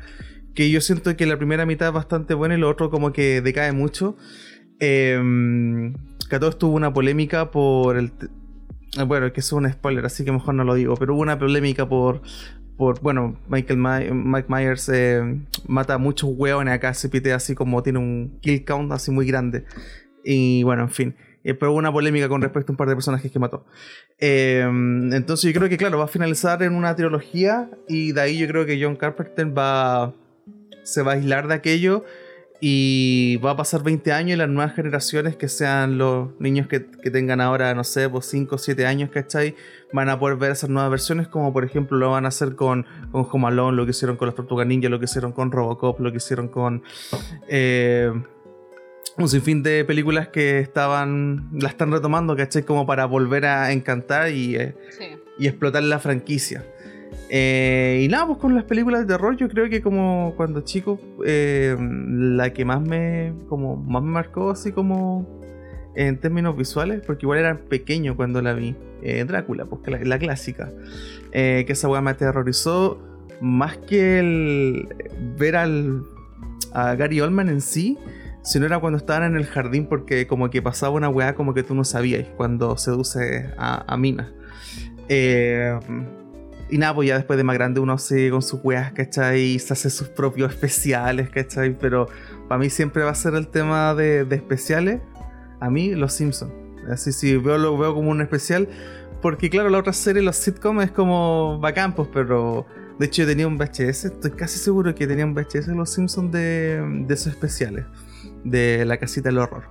Que 0.54 0.70
yo 0.70 0.80
siento 0.80 1.16
que 1.16 1.24
la 1.26 1.36
primera 1.36 1.66
mitad 1.66 1.88
es 1.88 1.94
bastante 1.94 2.34
buena 2.34 2.56
y 2.56 2.58
lo 2.58 2.68
otro, 2.68 2.90
como 2.90 3.12
que 3.12 3.40
decae 3.40 3.72
mucho. 3.72 4.16
Eh, 4.80 5.92
que 6.28 6.38
todo 6.38 6.50
estuvo 6.50 6.74
una 6.74 6.92
polémica 6.92 7.50
por 7.50 7.96
el. 7.96 8.12
Bueno, 9.06 9.32
que 9.32 9.40
es 9.40 9.52
un 9.52 9.70
spoiler, 9.70 10.04
así 10.04 10.24
que 10.24 10.32
mejor 10.32 10.54
no 10.54 10.64
lo 10.64 10.74
digo, 10.74 10.96
pero 10.96 11.14
hubo 11.14 11.22
una 11.22 11.38
polémica 11.38 11.88
por. 11.88 12.22
por 12.76 13.00
bueno, 13.00 13.38
Michael 13.48 13.78
Mike 13.78 14.46
Myers 14.48 14.88
eh, 14.88 15.40
mata 15.66 15.94
a 15.94 15.98
muchos 15.98 16.30
hueones 16.32 16.74
acá, 16.74 16.94
se 16.94 17.08
pite 17.08 17.32
así 17.32 17.54
como 17.54 17.82
tiene 17.82 17.98
un 17.98 18.38
kill 18.40 18.64
count 18.64 18.92
así 18.92 19.10
muy 19.10 19.26
grande. 19.26 19.64
Y 20.24 20.62
bueno, 20.62 20.82
en 20.82 20.90
fin. 20.90 21.16
Eh, 21.44 21.54
pero 21.54 21.70
hubo 21.70 21.78
una 21.78 21.92
polémica 21.92 22.28
con 22.28 22.42
respecto 22.42 22.72
a 22.72 22.74
un 22.74 22.76
par 22.76 22.88
de 22.88 22.94
personajes 22.94 23.30
que 23.30 23.38
mató. 23.38 23.64
Em, 24.18 25.12
entonces 25.12 25.50
yo 25.52 25.58
creo 25.58 25.70
que, 25.70 25.76
claro, 25.76 25.98
va 25.98 26.04
a 26.04 26.08
finalizar 26.08 26.62
en 26.62 26.74
una 26.74 26.94
trilogía 26.96 27.70
y 27.88 28.12
de 28.12 28.20
ahí 28.20 28.38
yo 28.38 28.48
creo 28.48 28.66
que 28.66 28.82
John 28.82 28.96
Carpenter 28.96 29.56
va. 29.56 30.12
se 30.82 31.02
va 31.02 31.12
a 31.12 31.14
aislar 31.14 31.48
de 31.48 31.54
aquello 31.54 32.04
y 32.60 33.36
va 33.36 33.52
a 33.52 33.56
pasar 33.56 33.84
20 33.84 34.12
años 34.12 34.34
y 34.34 34.36
las 34.36 34.48
nuevas 34.48 34.74
generaciones, 34.74 35.36
que 35.36 35.48
sean 35.48 35.96
los 35.96 36.30
niños 36.40 36.66
que, 36.66 36.80
tengan 36.80 37.40
ahora, 37.40 37.72
no 37.74 37.84
sé, 37.84 38.08
pues 38.08 38.26
5 38.26 38.56
o 38.56 38.58
7 38.58 38.84
años, 38.84 39.10
¿cachai? 39.10 39.54
Van 39.92 40.08
a 40.08 40.18
poder 40.18 40.36
ver 40.36 40.50
esas 40.50 40.68
nuevas 40.68 40.90
versiones, 40.90 41.28
como 41.28 41.52
por 41.52 41.64
ejemplo 41.64 41.96
lo 41.96 42.10
van 42.10 42.24
a 42.24 42.28
hacer 42.28 42.56
con, 42.56 42.84
con 43.12 43.26
Home 43.30 43.46
Alone, 43.46 43.76
lo 43.76 43.84
que 43.84 43.90
hicieron 43.90 44.16
con 44.16 44.26
las 44.26 44.34
Tortugas 44.34 44.66
Ninja, 44.66 44.88
lo 44.88 44.98
que 44.98 45.04
hicieron 45.04 45.32
con 45.32 45.52
Robocop, 45.52 46.00
lo 46.00 46.10
que 46.10 46.16
hicieron 46.16 46.48
con. 46.48 46.82
Eh, 47.48 48.12
un 49.16 49.28
sinfín 49.28 49.62
de 49.62 49.84
películas 49.84 50.28
que 50.28 50.58
estaban. 50.58 51.48
la 51.52 51.68
están 51.68 51.92
retomando, 51.92 52.36
¿cachai? 52.36 52.64
Como 52.64 52.86
para 52.86 53.06
volver 53.06 53.46
a 53.46 53.72
encantar 53.72 54.30
y, 54.30 54.56
eh, 54.56 54.74
y 55.38 55.46
explotar 55.46 55.84
la 55.84 55.98
franquicia. 56.00 56.64
Eh, 57.30 58.02
y 58.04 58.08
nada, 58.08 58.26
pues 58.26 58.38
con 58.38 58.54
las 58.54 58.64
películas 58.64 59.00
de 59.02 59.14
terror, 59.14 59.36
yo 59.36 59.48
creo 59.48 59.68
que 59.68 59.82
como 59.82 60.34
cuando 60.36 60.62
chico, 60.62 60.98
eh, 61.24 61.76
la 61.78 62.52
que 62.52 62.64
más 62.64 62.80
me, 62.80 63.34
como, 63.48 63.76
más 63.76 64.02
me 64.02 64.10
marcó 64.10 64.50
así 64.50 64.72
como 64.72 65.26
en 65.94 66.18
términos 66.18 66.56
visuales, 66.56 67.02
porque 67.06 67.26
igual 67.26 67.40
era 67.40 67.58
pequeño 67.58 68.16
cuando 68.16 68.40
la 68.40 68.54
vi, 68.54 68.76
eh, 69.02 69.24
Drácula, 69.24 69.66
pues 69.66 69.82
la, 70.06 70.18
clásica, 70.18 70.70
que 71.32 71.66
esa 71.68 71.88
weá 71.88 72.00
me 72.00 72.10
aterrorizó 72.10 72.98
más 73.40 73.76
que 73.78 74.18
el 74.18 74.88
ver 75.38 75.56
al, 75.56 76.02
a 76.72 76.94
Gary 76.94 77.20
Oldman 77.20 77.48
en 77.48 77.60
sí, 77.60 77.98
sino 78.42 78.66
era 78.66 78.78
cuando 78.78 78.96
estaban 78.96 79.32
en 79.32 79.36
el 79.36 79.44
jardín 79.46 79.86
porque 79.86 80.26
como 80.26 80.48
que 80.50 80.62
pasaba 80.62 80.94
una 80.94 81.08
weá 81.08 81.34
como 81.34 81.52
que 81.52 81.62
tú 81.62 81.74
no 81.74 81.84
sabías 81.84 82.26
cuando 82.36 82.76
seduce 82.78 83.50
a, 83.58 83.92
a 83.92 83.96
Mina. 83.96 84.32
Eh, 85.08 85.78
y 86.70 86.78
nada, 86.78 86.94
pues 86.94 87.08
ya 87.08 87.16
después 87.16 87.36
de 87.36 87.44
más 87.44 87.54
grande 87.56 87.80
uno 87.80 87.96
sigue 87.98 88.30
con 88.30 88.42
sus 88.42 88.60
weas, 88.62 88.92
¿cachai? 88.92 89.40
Y 89.40 89.58
se 89.58 89.72
hace 89.72 89.90
sus 89.90 90.08
propios 90.08 90.52
especiales, 90.52 91.30
¿cachai? 91.30 91.76
Pero 91.78 92.08
para 92.48 92.58
mí 92.58 92.70
siempre 92.70 93.02
va 93.02 93.10
a 93.10 93.14
ser 93.14 93.34
el 93.34 93.48
tema 93.48 93.94
de, 93.94 94.26
especiales. 94.30 95.00
A 95.60 95.70
mí, 95.70 95.94
Los 95.94 96.12
Simpsons. 96.12 96.52
Así 96.90 97.12
sí, 97.12 97.36
veo, 97.36 97.58
lo 97.58 97.76
veo 97.76 97.94
como 97.94 98.10
un 98.10 98.20
especial. 98.20 98.68
Porque 99.22 99.50
claro, 99.50 99.68
la 99.68 99.78
otra 99.78 99.92
serie, 99.92 100.22
los 100.22 100.36
sitcoms, 100.36 100.84
es 100.84 100.90
como 100.90 101.58
bacán, 101.58 101.94
pues, 101.94 102.08
pero... 102.12 102.66
De 102.98 103.06
hecho, 103.06 103.22
yo 103.22 103.28
tenía 103.28 103.46
un 103.46 103.56
VHS, 103.56 104.06
estoy 104.06 104.32
casi 104.32 104.58
seguro 104.58 104.92
que 104.92 105.06
tenía 105.06 105.24
un 105.24 105.32
VHS 105.32 105.68
de 105.68 105.74
Los 105.76 105.90
Simpsons 105.90 106.32
de, 106.32 106.82
de 107.06 107.14
esos 107.14 107.28
especiales. 107.28 107.84
De 108.42 108.84
la 108.84 108.96
casita 108.96 109.28
del 109.28 109.38
horror. 109.38 109.68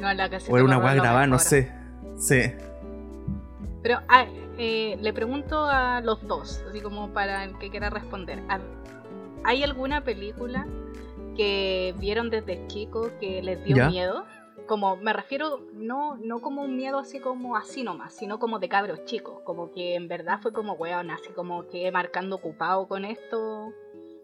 No, 0.00 0.12
la 0.14 0.30
casita 0.30 0.52
O 0.52 0.56
era 0.56 0.64
una 0.64 0.78
wea 0.78 0.94
grabada, 0.94 1.26
no 1.26 1.40
sé. 1.40 1.72
Sí. 2.16 2.52
Pero, 3.82 3.98
ah, 4.08 4.26
eh, 4.58 4.98
le 5.00 5.12
pregunto 5.12 5.64
a 5.64 6.00
los 6.00 6.26
dos, 6.26 6.62
así 6.68 6.80
como 6.80 7.12
para 7.12 7.44
el 7.44 7.58
que 7.58 7.70
quiera 7.70 7.90
responder. 7.90 8.42
¿Hay 9.44 9.62
alguna 9.62 10.04
película 10.04 10.66
que 11.36 11.94
vieron 11.98 12.30
desde 12.30 12.66
chico 12.66 13.10
que 13.20 13.42
les 13.42 13.64
dio 13.64 13.88
miedo? 13.88 14.24
Como 14.66 14.96
me 14.96 15.12
refiero, 15.12 15.60
no, 15.74 16.16
no 16.16 16.40
como 16.40 16.62
un 16.62 16.76
miedo 16.76 16.98
así 16.98 17.18
como 17.18 17.56
así 17.56 17.82
nomás, 17.82 18.14
sino 18.14 18.38
como 18.38 18.58
de 18.58 18.68
cabros 18.68 19.04
chicos. 19.04 19.40
Como 19.44 19.72
que 19.72 19.94
en 19.94 20.06
verdad 20.08 20.38
fue 20.40 20.52
como, 20.52 20.74
weón, 20.74 21.10
así 21.10 21.30
como 21.30 21.66
que 21.68 21.90
marcando 21.90 22.36
ocupado 22.36 22.86
con 22.86 23.04
esto, 23.04 23.72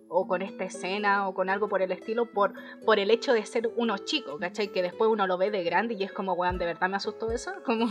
o 0.08 0.26
con 0.26 0.42
esta 0.42 0.64
escena, 0.64 1.28
o 1.28 1.34
con 1.34 1.50
algo 1.50 1.68
por 1.68 1.82
el 1.82 1.92
estilo, 1.92 2.26
por, 2.26 2.54
por 2.84 2.98
el 2.98 3.10
hecho 3.10 3.32
de 3.32 3.44
ser 3.44 3.70
unos 3.76 4.04
chicos, 4.04 4.38
¿cachai? 4.40 4.68
Que 4.68 4.82
después 4.82 5.10
uno 5.10 5.26
lo 5.26 5.38
ve 5.38 5.50
de 5.50 5.62
grande 5.64 5.94
y 5.94 6.04
es 6.04 6.12
como, 6.12 6.32
weón, 6.34 6.58
¿de 6.58 6.66
verdad 6.66 6.88
me 6.88 6.96
asustó 6.96 7.30
eso? 7.30 7.52
Como... 7.64 7.86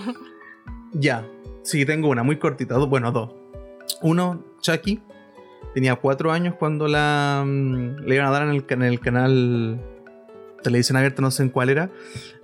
Ya, 0.94 1.28
Sí, 1.68 1.86
tengo 1.86 2.08
una 2.08 2.24
muy 2.24 2.38
cortita, 2.38 2.78
bueno, 2.78 3.12
dos. 3.12 3.36
Uno, 4.02 4.42
Chucky. 4.62 5.02
Tenía 5.74 5.98
cuatro 5.98 6.32
años 6.32 6.56
cuando 6.58 6.88
la 6.88 7.44
mm, 7.46 8.06
le 8.06 8.16
iban 8.16 8.28
a 8.28 8.32
dar 8.32 8.44
en 8.44 8.52
el, 8.52 8.66
en 8.70 8.84
el 8.84 9.02
canal 9.02 9.78
televisión 10.64 10.96
abierta, 10.96 11.22
no 11.22 11.30
sé 11.30 11.44
en 11.44 11.50
cuál 11.50 11.68
era. 11.68 11.92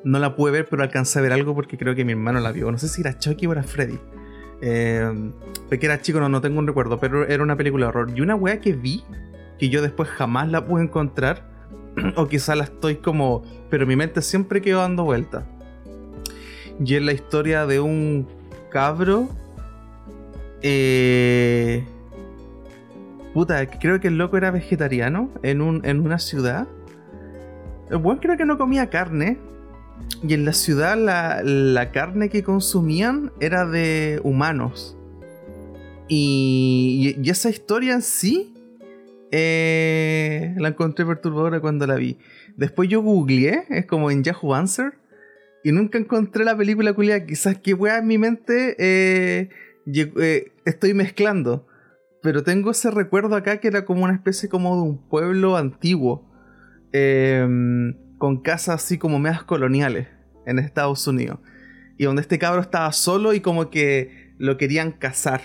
No 0.03 0.19
la 0.19 0.36
pude 0.36 0.51
ver, 0.51 0.67
pero 0.67 0.84
alcancé 0.84 1.19
a 1.19 1.21
ver 1.21 1.32
algo 1.32 1.55
porque 1.55 1.78
creo 1.78 1.95
que 1.95 2.03
mi 2.03 2.11
hermano 2.11 2.41
la 2.41 2.51
vio. 2.51 2.69
No 2.69 2.78
sé 2.78 2.89
si 2.89 2.99
era 2.99 3.17
Chucky 3.17 3.47
o 3.47 3.53
era 3.53 3.63
Freddy. 3.63 3.97
Eh, 4.59 5.32
porque 5.69 5.86
era 5.86 6.01
chico, 6.01 6.19
no, 6.19 6.28
no 6.28 6.41
tengo 6.41 6.59
un 6.59 6.67
recuerdo, 6.67 6.99
pero 6.99 7.26
era 7.26 7.43
una 7.43 7.55
película 7.55 7.86
de 7.86 7.89
horror. 7.91 8.11
Y 8.13 8.19
una 8.19 8.36
wea 8.36 8.59
que 8.59 8.74
vi, 8.74 9.05
que 9.57 9.69
yo 9.69 9.82
después 9.82 10.09
jamás 10.09 10.49
la 10.51 10.65
pude 10.65 10.84
encontrar, 10.84 11.49
o 12.17 12.28
quizá 12.28 12.55
la 12.55 12.65
estoy 12.65 12.97
como. 12.97 13.41
Pero 13.69 13.88
mi 13.88 13.95
mente 13.95 14.21
siempre 14.21 14.61
quedó 14.61 14.80
dando 14.80 15.05
vuelta. 15.05 15.47
Y 16.84 16.95
es 16.95 17.01
la 17.01 17.13
historia 17.13 17.65
de 17.65 17.80
un 17.80 18.42
cabro. 18.74 19.30
Eh, 20.63 21.86
puta, 23.34 23.69
creo 23.69 23.99
que 23.99 24.07
el 24.07 24.17
loco 24.17 24.36
era 24.36 24.49
vegetariano 24.49 25.30
en, 25.43 25.61
un, 25.61 25.86
en 25.86 26.01
una 26.01 26.17
ciudad. 26.17 26.67
El 27.91 27.99
buen 27.99 28.17
creo 28.17 28.36
que 28.36 28.45
no 28.45 28.57
comía 28.57 28.89
carne. 28.89 29.38
Y 30.28 30.34
en 30.34 30.43
la 30.43 30.53
ciudad 30.53 30.97
la, 30.97 31.41
la 31.43 31.91
carne 31.91 32.30
que 32.30 32.43
consumían 32.43 33.32
era 33.39 33.65
de 33.65 34.19
humanos. 34.24 34.97
Y, 36.09 37.15
y 37.21 37.30
esa 37.30 37.49
historia 37.49 37.93
en 37.93 38.01
sí 38.01 38.53
eh, 39.32 40.53
la 40.57 40.69
encontré 40.69 41.05
perturbadora 41.05 41.59
cuando 41.59 41.86
la 41.86 41.95
vi. 41.95 42.17
Después 42.57 42.89
yo 42.89 43.01
googleé, 43.01 43.65
es 43.69 43.86
como 43.86 44.11
en 44.11 44.24
Yahoo 44.24 44.53
Answer, 44.53 44.93
y 45.64 45.72
nunca 45.72 45.97
encontré 45.97 46.43
la 46.43 46.57
película 46.57 46.93
culiada. 46.93 47.26
Quizás 47.26 47.57
que 47.57 47.74
weá 47.74 47.99
en 47.99 48.07
mi 48.07 48.18
mente 48.18 48.76
eh, 48.78 49.49
eh, 49.86 50.51
estoy 50.66 50.93
mezclando. 50.93 51.68
Pero 52.22 52.43
tengo 52.43 52.72
ese 52.72 52.91
recuerdo 52.91 53.36
acá 53.36 53.57
que 53.57 53.68
era 53.68 53.86
como 53.86 54.03
una 54.03 54.14
especie 54.14 54.49
como 54.49 54.76
de 54.76 54.82
un 54.82 55.09
pueblo 55.09 55.57
antiguo. 55.57 56.30
Em, 56.91 57.95
con 58.18 58.41
casas 58.41 58.84
así 58.84 58.97
como 58.97 59.20
medias 59.20 59.43
coloniales 59.43 60.07
en 60.45 60.59
Estados 60.59 61.05
Unidos. 61.07 61.39
Y 61.97 62.05
donde 62.05 62.22
este 62.22 62.39
cabro 62.39 62.61
estaba 62.61 62.91
solo 62.91 63.34
y 63.34 63.39
como 63.39 63.70
que 63.70 64.34
lo 64.38 64.57
querían 64.57 64.91
cazar. 64.91 65.41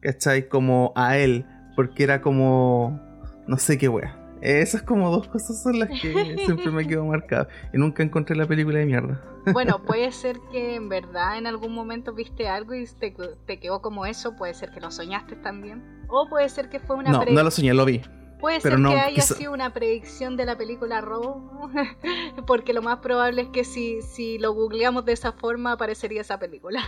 ¿Cachai? 0.00 0.48
Como 0.48 0.92
a 0.96 1.16
él. 1.16 1.46
Porque 1.76 2.02
era 2.04 2.20
como... 2.20 3.00
No 3.46 3.56
sé 3.56 3.78
qué 3.78 3.88
wea. 3.88 4.21
Esas 4.42 4.82
como 4.82 5.10
dos 5.10 5.28
cosas 5.28 5.62
son 5.62 5.78
las 5.78 5.88
que 5.88 6.36
siempre 6.44 6.70
me 6.72 6.86
quedo 6.86 7.04
marcado. 7.06 7.46
Y 7.72 7.78
nunca 7.78 8.02
encontré 8.02 8.34
la 8.34 8.44
película 8.46 8.80
de 8.80 8.86
mierda. 8.86 9.22
Bueno, 9.52 9.82
puede 9.86 10.10
ser 10.10 10.40
que 10.50 10.74
en 10.74 10.88
verdad 10.88 11.38
en 11.38 11.46
algún 11.46 11.72
momento 11.72 12.12
viste 12.12 12.48
algo 12.48 12.74
y 12.74 12.84
te, 12.86 13.14
te 13.46 13.60
quedó 13.60 13.80
como 13.80 14.04
eso. 14.04 14.34
Puede 14.36 14.54
ser 14.54 14.70
que 14.72 14.80
lo 14.80 14.90
soñaste 14.90 15.36
también. 15.36 16.02
O 16.08 16.28
puede 16.28 16.48
ser 16.48 16.68
que 16.68 16.80
fue 16.80 16.96
una... 16.96 17.10
No, 17.10 17.24
no 17.24 17.42
lo 17.42 17.50
soñé, 17.50 17.72
lo 17.72 17.84
vi. 17.84 18.02
Puede 18.40 18.58
Pero 18.60 18.74
ser 18.74 18.80
no, 18.80 18.90
que 18.90 18.96
haya 18.98 19.14
quizá- 19.14 19.36
sido 19.36 19.52
una 19.52 19.72
predicción 19.72 20.36
de 20.36 20.44
la 20.44 20.58
película 20.58 21.00
Robo, 21.00 21.70
porque 22.48 22.72
lo 22.72 22.82
más 22.82 22.98
probable 22.98 23.42
es 23.42 23.48
que 23.50 23.62
si, 23.62 24.02
si 24.02 24.36
lo 24.40 24.52
googleamos 24.52 25.04
de 25.04 25.12
esa 25.12 25.30
forma 25.30 25.70
aparecería 25.70 26.22
esa 26.22 26.40
película. 26.40 26.80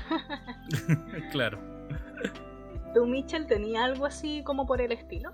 claro. 1.30 1.60
¿Tú, 2.92 3.06
Mitchell, 3.06 3.46
tenía 3.46 3.84
algo 3.84 4.04
así 4.04 4.42
como 4.42 4.66
por 4.66 4.80
el 4.80 4.90
estilo? 4.90 5.30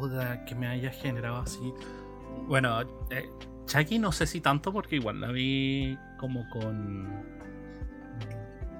Puta, 0.00 0.44
que 0.46 0.54
me 0.54 0.66
haya 0.66 0.90
generado 0.90 1.36
así. 1.38 1.72
Bueno, 2.48 2.80
eh, 3.10 3.30
Chucky 3.66 3.98
no 3.98 4.10
sé 4.12 4.26
si 4.26 4.40
tanto 4.40 4.72
porque 4.72 4.96
igual 4.96 5.20
la 5.20 5.30
vi 5.30 5.96
como 6.18 6.48
con 6.50 7.08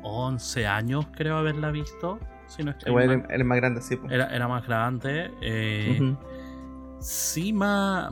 11 0.02 0.66
años 0.66 1.06
creo 1.14 1.36
haberla 1.36 1.70
visto. 1.70 2.18
Si 2.46 2.64
no 2.64 2.70
estoy 2.72 2.88
Igual 2.90 3.26
eres 3.28 3.46
más 3.46 3.56
grande, 3.58 3.80
sí. 3.82 3.96
po. 3.96 4.08
era, 4.08 4.26
era 4.34 4.48
más 4.48 4.66
grande. 4.66 5.30
eh. 5.40 6.16
Sí, 6.98 7.52
más, 7.52 8.10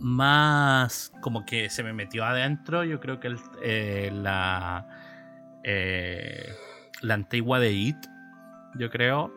más 0.00 1.12
como 1.20 1.44
que 1.44 1.68
se 1.68 1.82
me 1.82 1.92
metió 1.92 2.24
adentro. 2.24 2.84
Yo 2.84 3.00
creo 3.00 3.18
que 3.18 3.28
el- 3.28 3.40
eh, 3.62 4.10
la, 4.12 4.86
eh, 5.64 6.46
la 7.02 7.14
antigua 7.14 7.58
de 7.58 7.72
It, 7.72 7.96
yo 8.78 8.88
creo 8.90 9.32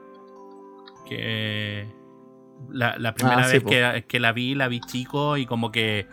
que 1.08 1.88
la, 2.70 2.98
la 2.98 3.14
primera 3.14 3.40
Ah, 3.40 3.44
sí, 3.50 3.60
vez 3.60 4.06
que 4.06 4.20
la 4.20 4.32
vi, 4.32 4.56
la 4.56 4.68
vi 4.68 4.80
chico 4.82 5.38
y 5.38 5.46
como 5.46 5.72
que 5.72 6.08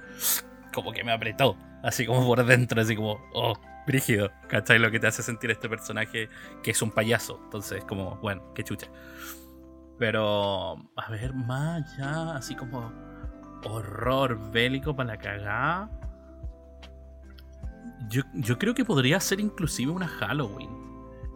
como 0.73 0.93
que 0.93 1.05
me 1.05 1.13
apretó, 1.13 1.57
así 1.83 2.07
como 2.07 2.27
por 2.27 2.45
dentro, 2.45 2.81
así 2.81 2.97
como, 2.97 3.21
oh, 3.35 3.55
brígido, 3.87 4.31
¿cachai? 4.49 4.79
Lo 4.79 4.91
que 4.91 4.99
te 4.99 5.07
hace 5.07 5.23
sentir 5.23 5.51
este 5.51 5.69
personaje 5.69 6.29
que 6.63 6.71
es 6.71 6.83
un 6.83 6.91
payaso. 6.91 7.41
Entonces, 7.45 7.85
como, 7.85 8.17
bueno, 8.17 8.43
qué 8.55 8.65
chucha. 8.65 8.89
Pero, 9.99 10.77
a 10.97 11.11
ver, 11.11 11.35
más 11.35 11.97
ya, 11.97 12.35
así 12.35 12.57
como 12.57 12.93
horror 13.65 14.51
bélico 14.51 14.97
para 14.97 15.11
la 15.11 15.19
cagada. 15.19 15.91
Yo, 18.09 18.23
yo 18.35 18.59
creo 18.59 18.75
que 18.75 18.85
podría 18.85 19.21
ser 19.21 19.39
inclusive 19.39 19.93
una 19.93 20.09
Halloween. 20.09 20.82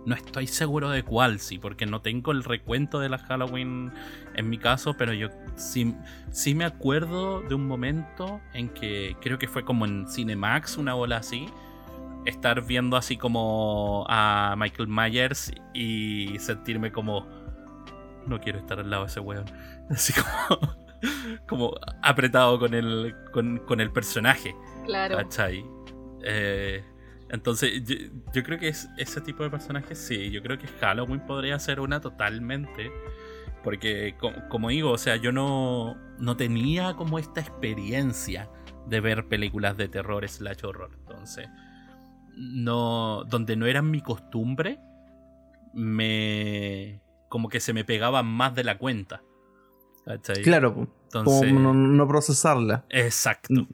No 0.07 0.15
estoy 0.15 0.47
seguro 0.47 0.89
de 0.91 1.03
cuál, 1.03 1.41
sí, 1.41 1.59
porque 1.59 1.85
no 1.85 2.01
tengo 2.01 2.31
el 2.31 2.45
recuento 2.45 3.01
de 3.01 3.09
la 3.09 3.19
Halloween 3.19 3.93
en 4.35 4.49
mi 4.49 4.57
caso, 4.57 4.95
pero 4.97 5.13
yo 5.13 5.29
sí, 5.57 5.97
sí 6.31 6.55
me 6.55 6.65
acuerdo 6.65 7.43
de 7.43 7.57
un 7.57 7.67
momento 7.67 8.41
en 8.55 8.69
que 8.69 9.17
creo 9.21 9.39
que 9.39 9.49
fue 9.49 9.65
como 9.65 9.85
en 9.85 10.09
Cinemax, 10.09 10.77
una 10.79 10.95
bola 10.95 11.17
así, 11.17 11.47
estar 12.25 12.65
viendo 12.65 12.97
así 12.97 13.17
como 13.17 14.07
a 14.09 14.55
Michael 14.57 14.89
Myers 14.89 15.53
y 15.75 16.39
sentirme 16.39 16.93
como 16.93 17.27
no 18.27 18.41
quiero 18.41 18.59
estar 18.59 18.79
al 18.79 18.89
lado 18.89 19.05
de 19.05 19.09
ese 19.09 19.21
weón. 19.21 19.45
Así 19.91 20.13
como, 20.13 20.77
como 21.47 21.75
apretado 22.03 22.59
con 22.59 22.75
el, 22.75 23.15
con, 23.33 23.59
con 23.59 23.81
el 23.81 23.93
personaje. 23.93 24.55
Claro. 24.85 25.17
¿Cachai? 25.17 25.65
Eh, 26.25 26.85
entonces, 27.31 27.83
yo, 27.85 27.97
yo 28.33 28.43
creo 28.43 28.59
que 28.59 28.69
es 28.69 28.89
ese 28.99 29.21
tipo 29.21 29.43
de 29.43 29.51
personajes, 29.51 29.99
sí. 29.99 30.31
Yo 30.31 30.43
creo 30.43 30.59
que 30.59 30.67
Halloween 30.81 31.21
podría 31.27 31.59
ser 31.59 31.81
una 31.81 32.01
totalmente. 32.01 32.91
Porque, 33.65 34.15
co- 34.19 34.33
como 34.49 34.69
digo, 34.69 34.93
o 34.93 34.99
sea, 34.99 35.17
yo 35.17 35.33
no, 35.33 35.97
no 36.19 36.37
tenía 36.37 36.95
como 36.95 37.19
esta 37.19 37.41
experiencia 37.41 38.49
de 38.87 39.01
ver 39.01 39.27
películas 39.27 39.77
de 39.77 39.89
terror 39.89 40.29
slash 40.29 40.65
horror. 40.65 40.91
Entonces, 41.01 41.49
no, 42.37 43.25
donde 43.25 43.57
no 43.57 43.67
era 43.67 43.83
mi 43.83 44.01
costumbre, 44.03 44.79
me. 45.75 47.01
como 47.29 47.49
que 47.49 47.61
se 47.61 47.73
me 47.73 47.85
pegaba 47.85 48.23
más 48.23 48.55
de 48.55 48.65
la 48.65 48.79
cuenta. 48.79 49.23
¿Cachai? 50.05 50.43
Claro. 50.43 50.87
Entonces, 51.05 51.49
como 51.49 51.61
no, 51.61 51.75
no 51.75 52.07
procesarla. 52.09 52.85
Exacto. 52.91 53.67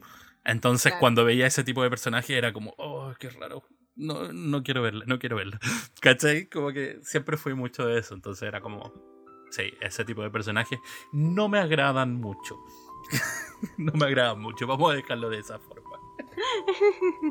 Entonces, 0.45 0.93
Claro. 0.93 1.01
cuando 1.01 1.25
veía 1.25 1.47
ese 1.47 1.65
tipo 1.65 1.83
de 1.83 1.91
personaje, 1.91 2.37
era 2.37 2.53
como, 2.53 2.75
oh, 2.79 3.13
qué 3.19 3.31
raro. 3.31 3.63
No, 3.95 4.33
no 4.33 4.63
quiero 4.63 4.83
verla, 4.83 5.05
no 5.07 5.19
quiero 5.19 5.37
verla. 5.37 5.59
¿Cachai? 6.01 6.49
Como 6.49 6.73
que 6.73 6.99
siempre 7.03 7.37
fui 7.37 7.55
mucho 7.55 7.87
de 7.87 7.99
eso. 7.99 8.15
Entonces 8.15 8.49
era 8.49 8.61
como, 8.61 8.93
sí, 9.51 9.73
ese 9.81 10.05
tipo 10.05 10.23
de 10.23 10.31
personajes 10.31 10.79
no 11.13 11.49
me 11.49 11.59
agradan 11.59 12.17
mucho. 12.17 12.57
no 13.79 13.93
me 13.93 14.07
agradan 14.07 14.41
mucho. 14.41 14.67
Vamos 14.67 14.93
a 14.93 14.97
dejarlo 14.97 15.29
de 15.29 15.39
esa 15.39 15.59
forma. 15.59 15.91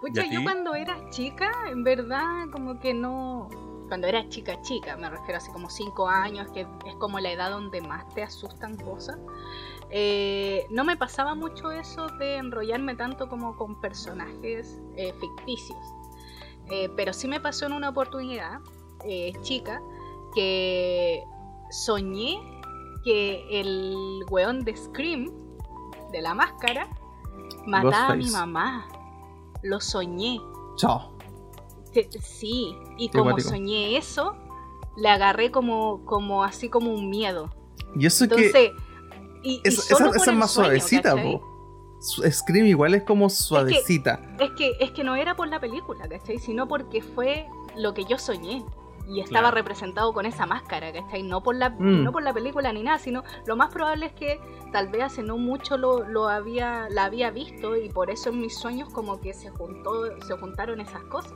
Pucha, 0.00 0.24
¿Y 0.24 0.28
a 0.28 0.32
yo 0.32 0.42
cuando 0.42 0.74
era 0.74 1.08
chica, 1.10 1.50
en 1.70 1.84
verdad, 1.84 2.48
como 2.52 2.80
que 2.80 2.94
no. 2.94 3.48
Cuando 3.88 4.06
era 4.06 4.28
chica, 4.28 4.60
chica, 4.62 4.96
me 4.96 5.10
refiero 5.10 5.36
así 5.36 5.52
como 5.52 5.68
5 5.68 6.08
años, 6.08 6.50
que 6.52 6.62
es 6.62 6.94
como 6.98 7.20
la 7.20 7.30
edad 7.30 7.50
donde 7.50 7.82
más 7.82 8.08
te 8.14 8.22
asustan 8.22 8.76
cosas. 8.76 9.18
Eh, 9.90 10.66
no 10.70 10.84
me 10.84 10.96
pasaba 10.96 11.34
mucho 11.34 11.70
eso 11.70 12.06
de 12.18 12.36
enrollarme 12.36 12.94
tanto 12.96 13.28
como 13.28 13.56
con 13.56 13.80
personajes 13.80 14.80
eh, 14.96 15.12
ficticios. 15.20 15.78
Eh, 16.70 16.90
pero 16.96 17.12
sí 17.12 17.28
me 17.28 17.40
pasó 17.40 17.66
en 17.66 17.72
una 17.72 17.90
oportunidad, 17.90 18.60
chica, 19.42 19.82
que 20.34 21.22
soñé 21.70 22.40
que 23.04 23.60
el 23.60 24.24
weón 24.30 24.64
de 24.64 24.74
Scream, 24.74 25.30
de 26.10 26.22
la 26.22 26.34
máscara, 26.34 26.88
mataba 27.66 28.12
a 28.12 28.16
mi 28.16 28.30
mamá. 28.30 28.88
Lo 29.62 29.80
soñé. 29.80 30.40
Chao. 30.76 31.12
Sí, 32.20 32.76
y 32.96 33.08
Qué 33.08 33.18
como 33.18 33.38
soñé 33.38 33.96
eso, 33.96 34.34
le 34.96 35.08
agarré 35.08 35.50
como, 35.50 36.04
como 36.04 36.42
así 36.42 36.68
como 36.68 36.92
un 36.92 37.10
miedo. 37.10 37.50
Y 37.94 38.06
eso. 38.06 38.24
Entonces, 38.24 38.72
y 39.44 39.60
es- 39.64 39.84
solo 39.84 40.12
esa, 40.14 40.30
es 40.32 40.36
más 40.36 40.50
sueño, 40.50 40.68
suavecita, 40.70 41.14
Scream 42.30 42.66
igual 42.66 42.94
es 42.94 43.02
como 43.04 43.30
suavecita. 43.30 44.20
Es 44.38 44.50
que, 44.52 44.72
es 44.80 44.90
que 44.90 45.04
no 45.04 45.16
era 45.16 45.36
por 45.36 45.48
la 45.48 45.58
película, 45.60 46.06
¿cachai? 46.08 46.38
Sino 46.38 46.68
porque 46.68 47.00
fue 47.00 47.46
lo 47.76 47.94
que 47.94 48.04
yo 48.04 48.18
soñé. 48.18 48.64
Y 49.06 49.20
estaba 49.20 49.40
Claro. 49.50 49.56
representado 49.56 50.12
con 50.14 50.24
esa 50.24 50.46
máscara, 50.46 50.90
¿cachai? 50.92 51.22
No 51.22 51.42
por, 51.42 51.54
la, 51.56 51.70
Mm. 51.70 52.04
no 52.04 52.12
por 52.12 52.22
la 52.22 52.32
película 52.32 52.72
ni 52.72 52.82
nada, 52.82 52.98
sino 52.98 53.22
lo 53.46 53.54
más 53.56 53.70
probable 53.70 54.06
es 54.06 54.12
que 54.14 54.40
tal 54.72 54.88
vez 54.88 55.02
hace 55.04 55.22
no 55.22 55.36
mucho 55.36 55.76
lo, 55.76 56.04
lo 56.08 56.28
había, 56.28 56.88
la 56.90 57.04
había 57.04 57.30
visto 57.30 57.76
y 57.76 57.90
por 57.90 58.10
eso 58.10 58.30
en 58.30 58.40
mis 58.40 58.56
sueños 58.58 58.88
como 58.90 59.20
que 59.20 59.34
se 59.34 59.50
juntó, 59.50 60.04
se 60.26 60.34
juntaron 60.38 60.80
esas 60.80 61.02
cosas. 61.04 61.34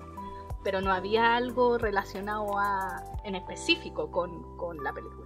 Pero 0.64 0.80
no 0.80 0.93
había 0.93 1.36
algo 1.36 1.76
relacionado 1.78 2.59
a, 2.59 3.02
en 3.24 3.35
específico 3.35 4.10
con, 4.10 4.56
con 4.56 4.82
la 4.82 4.93
película. 4.93 5.18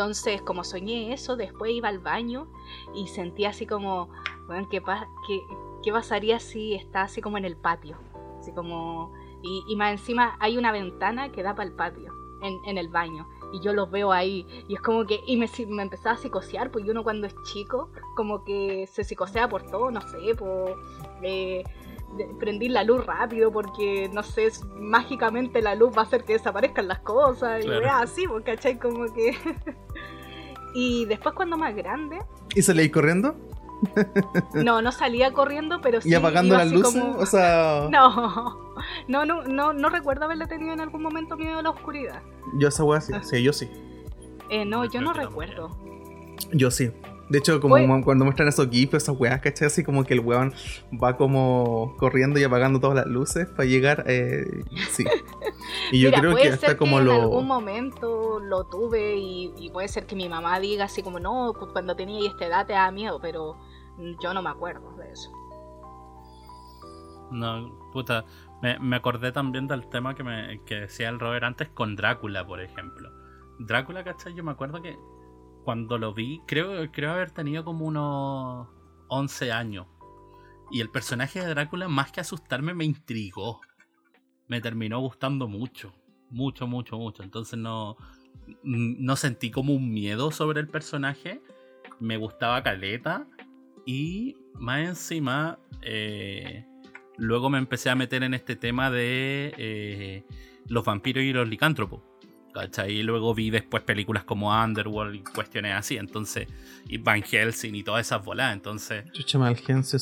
Entonces, 0.00 0.40
como 0.40 0.64
soñé 0.64 1.12
eso, 1.12 1.36
después 1.36 1.72
iba 1.72 1.90
al 1.90 1.98
baño 1.98 2.46
y 2.94 3.08
sentía 3.08 3.50
así 3.50 3.66
como, 3.66 4.08
bueno, 4.46 4.66
¿qué, 4.70 4.82
qué, 5.26 5.42
qué 5.82 5.92
pasaría 5.92 6.40
si 6.40 6.72
está 6.72 7.02
así 7.02 7.20
como 7.20 7.36
en 7.36 7.44
el 7.44 7.54
patio? 7.54 7.98
Así 8.38 8.50
como... 8.50 9.12
Y, 9.42 9.62
y 9.68 9.76
más 9.76 9.92
encima 9.92 10.38
hay 10.40 10.56
una 10.56 10.72
ventana 10.72 11.30
que 11.32 11.42
da 11.42 11.54
para 11.54 11.68
el 11.68 11.76
patio, 11.76 12.14
en, 12.40 12.58
en 12.64 12.78
el 12.78 12.88
baño 12.88 13.28
y 13.52 13.60
yo 13.60 13.74
los 13.74 13.90
veo 13.90 14.10
ahí 14.12 14.46
y 14.68 14.74
es 14.74 14.80
como 14.80 15.04
que 15.04 15.20
y 15.26 15.36
me, 15.36 15.46
me 15.68 15.82
empezaba 15.82 16.14
a 16.14 16.18
psicosear 16.18 16.70
pues 16.70 16.86
uno 16.88 17.02
cuando 17.02 17.26
es 17.26 17.34
chico 17.42 17.90
como 18.16 18.44
que 18.44 18.86
se 18.86 19.04
psicosea 19.04 19.48
por 19.48 19.62
todo 19.70 19.90
no 19.90 20.00
sé 20.00 20.34
por 20.36 20.76
eh, 21.22 21.64
prendí 22.38 22.68
la 22.68 22.84
luz 22.84 23.06
rápido 23.06 23.52
porque 23.52 24.10
no 24.12 24.22
sé 24.22 24.50
mágicamente 24.76 25.62
la 25.62 25.74
luz 25.74 25.96
va 25.96 26.02
a 26.02 26.04
hacer 26.04 26.24
que 26.24 26.34
desaparezcan 26.34 26.88
las 26.88 27.00
cosas 27.00 27.64
y 27.64 27.70
así 27.70 28.26
pues 28.26 28.44
¿cachai? 28.44 28.78
como 28.78 29.12
que 29.12 29.36
y 30.74 31.04
después 31.06 31.34
cuando 31.34 31.56
más 31.56 31.74
grande 31.74 32.18
¿y 32.54 32.62
salí 32.62 32.90
corriendo? 32.90 33.36
No, 34.54 34.82
no 34.82 34.92
salía 34.92 35.32
corriendo, 35.32 35.80
pero 35.80 36.00
sí. 36.00 36.10
¿Y 36.10 36.14
apagando 36.14 36.56
las 36.56 36.70
luces? 36.70 37.02
O 37.16 37.26
sea. 37.26 37.88
No, 37.90 38.58
no, 39.08 39.24
no, 39.26 39.42
no, 39.42 39.72
no 39.74 39.88
recuerdo 39.90 40.24
haberle 40.24 40.46
tenido 40.46 40.72
en 40.72 40.80
algún 40.80 41.02
momento 41.02 41.36
miedo 41.36 41.58
a 41.58 41.62
la 41.62 41.70
oscuridad. 41.70 42.22
Yo 42.58 42.68
esa 42.68 42.82
weá 42.82 43.00
sí, 43.00 43.12
sí, 43.22 43.42
yo 43.42 43.52
sí. 43.52 43.70
Eh, 44.48 44.64
no, 44.64 44.84
yo 44.86 45.00
no 45.02 45.12
recuerdo. 45.12 45.76
Yo 46.52 46.70
sí. 46.70 46.90
De 47.30 47.38
hecho, 47.38 47.60
como 47.60 47.76
cuando 48.02 48.24
muestran 48.24 48.48
esos 48.48 48.68
gifs, 48.68 48.94
esas 48.94 49.16
weas, 49.16 49.40
¿cachai? 49.40 49.68
Así 49.68 49.84
como 49.84 50.02
que 50.04 50.14
el 50.14 50.20
weón 50.20 50.52
va 50.92 51.16
como 51.16 51.94
corriendo 51.96 52.40
y 52.40 52.44
apagando 52.44 52.80
todas 52.80 52.96
las 52.96 53.06
luces 53.06 53.46
para 53.46 53.66
llegar. 53.66 54.02
Eh, 54.08 54.64
sí. 54.90 55.04
Y 55.92 56.00
yo 56.00 56.10
creo 56.10 56.34
que 56.34 56.48
hasta 56.48 56.76
como 56.76 57.00
lo. 57.00 57.14
En 57.14 57.20
algún 57.20 57.46
momento 57.46 58.40
lo 58.40 58.64
tuve 58.64 59.16
y, 59.16 59.54
y, 59.56 59.70
puede 59.70 59.86
ser 59.86 60.06
que 60.06 60.16
mi 60.16 60.28
mamá 60.28 60.58
diga 60.58 60.86
así 60.86 61.04
como, 61.04 61.20
no, 61.20 61.52
cuando 61.72 61.94
tenía 61.94 62.28
esta 62.28 62.46
edad 62.46 62.66
te 62.66 62.72
da 62.72 62.90
miedo, 62.90 63.20
pero 63.20 63.56
yo 64.20 64.34
no 64.34 64.42
me 64.42 64.50
acuerdo 64.50 64.92
de 64.96 65.12
eso. 65.12 65.30
No, 67.30 67.78
puta, 67.92 68.24
me, 68.60 68.96
acordé 68.96 69.30
también 69.30 69.68
del 69.68 69.88
tema 69.88 70.16
que, 70.16 70.24
me, 70.24 70.60
que 70.64 70.80
decía 70.80 71.08
el 71.08 71.20
Robert 71.20 71.44
antes 71.44 71.68
con 71.68 71.94
Drácula, 71.94 72.44
por 72.44 72.60
ejemplo. 72.60 73.08
Drácula, 73.60 74.02
¿cachai? 74.02 74.34
Yo 74.34 74.42
me 74.42 74.50
acuerdo 74.50 74.82
que 74.82 74.98
cuando 75.64 75.98
lo 75.98 76.14
vi, 76.14 76.40
creo, 76.46 76.90
creo 76.90 77.12
haber 77.12 77.30
tenido 77.30 77.64
como 77.64 77.86
unos 77.86 78.68
11 79.08 79.52
años. 79.52 79.86
Y 80.70 80.80
el 80.80 80.88
personaje 80.88 81.40
de 81.40 81.48
Drácula, 81.48 81.88
más 81.88 82.12
que 82.12 82.20
asustarme, 82.20 82.74
me 82.74 82.84
intrigó. 82.84 83.60
Me 84.46 84.60
terminó 84.60 85.00
gustando 85.00 85.48
mucho. 85.48 85.92
Mucho, 86.30 86.66
mucho, 86.66 86.96
mucho. 86.96 87.22
Entonces 87.22 87.58
no, 87.58 87.96
no 88.62 89.16
sentí 89.16 89.50
como 89.50 89.74
un 89.74 89.92
miedo 89.92 90.30
sobre 90.30 90.60
el 90.60 90.68
personaje. 90.68 91.42
Me 91.98 92.16
gustaba 92.16 92.62
Caleta. 92.62 93.26
Y 93.84 94.36
más 94.54 94.80
encima, 94.80 95.58
eh, 95.82 96.64
luego 97.16 97.50
me 97.50 97.58
empecé 97.58 97.90
a 97.90 97.96
meter 97.96 98.22
en 98.22 98.34
este 98.34 98.54
tema 98.54 98.90
de 98.90 99.52
eh, 99.56 100.24
los 100.68 100.84
vampiros 100.84 101.24
y 101.24 101.32
los 101.32 101.48
licántropos. 101.48 102.02
¿Cachai? 102.60 102.92
Y 102.92 103.02
luego 103.02 103.34
vi 103.34 103.50
después 103.50 103.82
películas 103.82 104.24
como 104.24 104.50
Underworld 104.52 105.14
y 105.14 105.20
cuestiones 105.20 105.74
así. 105.74 105.96
Entonces, 105.96 106.46
y 106.88 106.98
Van 106.98 107.22
Helsing 107.22 107.74
y 107.74 107.82
todas 107.82 108.06
esas 108.06 108.24
voladas. 108.24 108.54
Entonces, 108.54 109.04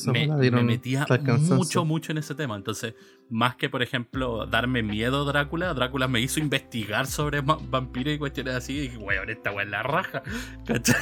me, 0.07 0.27
me, 0.27 0.63
metía 0.63 1.07
mucho, 1.51 1.85
mucho 1.85 2.13
en 2.13 2.19
ese 2.19 2.35
tema. 2.35 2.57
Entonces, 2.57 2.95
más 3.31 3.57
que 3.57 3.69
por 3.69 3.83
ejemplo 3.83 4.47
darme 4.47 4.83
miedo 4.83 5.23
a 5.23 5.25
Drácula, 5.25 5.75
Drácula 5.75 6.09
me 6.09 6.21
hizo 6.21 6.41
investigar 6.41 7.07
sobre 7.07 7.41
vampiros 7.43 8.15
y 8.15 8.19
cuestiones 8.19 8.55
así. 8.55 8.75
Y 8.75 8.81
dije, 8.81 8.97
weón, 8.99 9.31
esta 9.31 9.51
weón 9.53 9.69
es 9.69 9.71
la 9.71 9.83
raja. 9.83 10.23
¿Cachai? 10.67 10.97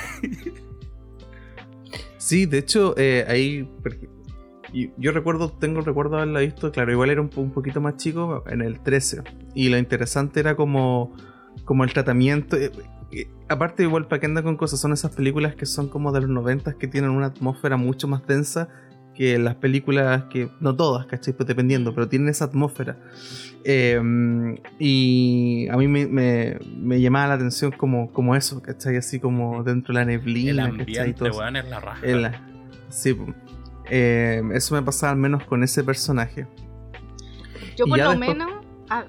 Sí, 2.18 2.46
de 2.46 2.58
hecho, 2.58 2.94
eh, 2.96 3.24
ahí. 3.28 3.68
Yo 4.98 5.12
recuerdo, 5.12 5.52
tengo 5.52 5.78
el 5.78 5.86
recuerdo 5.86 6.16
de 6.16 6.22
haberla 6.22 6.40
visto, 6.40 6.72
claro, 6.72 6.90
igual 6.90 7.08
era 7.08 7.20
un, 7.20 7.28
poquito 7.28 7.80
más 7.80 7.96
chico 7.96 8.42
en 8.48 8.62
el 8.62 8.80
13. 8.80 9.22
Y 9.54 9.68
lo 9.68 9.78
interesante 9.78 10.40
era 10.40 10.56
como, 10.56 11.14
como 11.64 11.84
el 11.84 11.92
tratamiento. 11.92 12.56
Eh, 12.56 12.72
eh, 13.12 13.28
aparte, 13.48 13.82
igual 13.82 14.08
para 14.08 14.20
que 14.20 14.26
anda 14.26 14.42
con 14.42 14.56
cosas, 14.56 14.80
son 14.80 14.92
esas 14.92 15.14
películas 15.14 15.54
que 15.54 15.66
son 15.66 15.88
como 15.88 16.12
de 16.12 16.20
los 16.20 16.30
90 16.30 16.74
que 16.74 16.88
tienen 16.88 17.10
una 17.10 17.26
atmósfera 17.26 17.76
mucho 17.76 18.08
más 18.08 18.26
densa 18.26 18.68
que 19.16 19.38
las 19.38 19.54
películas 19.54 20.24
que, 20.24 20.50
no 20.60 20.76
todas, 20.76 21.06
¿cachai? 21.06 21.32
Pues 21.32 21.46
dependiendo, 21.46 21.94
pero 21.94 22.06
tienen 22.06 22.28
esa 22.28 22.44
atmósfera. 22.44 22.98
Em, 23.64 24.56
y 24.78 25.66
a 25.68 25.76
mí 25.76 25.88
me, 25.88 26.06
me, 26.06 27.00
llamaba 27.00 27.28
la 27.28 27.34
atención 27.34 27.72
como, 27.72 28.12
como 28.12 28.36
eso, 28.36 28.60
¿cachai? 28.60 28.96
Así 28.96 29.18
como 29.18 29.64
dentro 29.64 29.94
de 29.94 30.00
la 30.00 30.04
neblina, 30.04 30.50
El 30.50 30.80
ambiente, 30.80 31.14
todo 31.14 31.46
es 31.46 31.68
la 31.68 31.80
raja. 31.80 32.42
sí, 32.90 33.16
em, 33.86 34.52
eso 34.52 34.74
me 34.74 34.82
pasaba 34.82 35.12
al 35.12 35.18
menos 35.18 35.44
con 35.44 35.64
ese 35.64 35.82
personaje. 35.82 36.46
Yo 37.76 37.86
por 37.86 37.98
lo 37.98 38.16
menos... 38.16 38.50
Ah, 38.90 39.04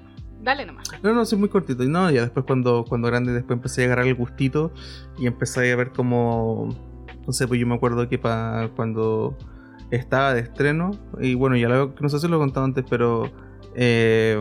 dale 0.47 0.65
nomás. 0.65 0.87
No, 1.03 1.13
no, 1.13 1.25
soy 1.25 1.37
muy 1.37 1.49
cortito. 1.49 1.83
Y 1.83 1.89
no, 1.89 2.09
ya 2.09 2.21
después 2.21 2.45
cuando, 2.45 2.85
cuando 2.87 3.07
grande, 3.07 3.33
después 3.33 3.57
empecé 3.57 3.83
a 3.83 3.85
agarrar 3.87 4.07
el 4.07 4.15
gustito 4.15 4.71
y 5.17 5.27
empecé 5.27 5.71
a 5.71 5.75
ver 5.75 5.91
como... 5.91 6.69
No 7.25 7.33
sé, 7.33 7.45
pues 7.47 7.59
yo 7.59 7.67
me 7.67 7.75
acuerdo 7.75 8.07
que 8.07 8.17
para 8.17 8.69
cuando 8.69 9.37
estaba 9.91 10.33
de 10.33 10.39
estreno, 10.39 10.91
y 11.19 11.33
bueno, 11.35 11.57
ya 11.57 11.67
lo, 11.67 11.93
no 11.99 12.07
sé 12.07 12.19
si 12.19 12.27
lo 12.29 12.37
he 12.37 12.39
contado 12.39 12.65
antes, 12.65 12.85
pero 12.89 13.29
eh, 13.75 14.39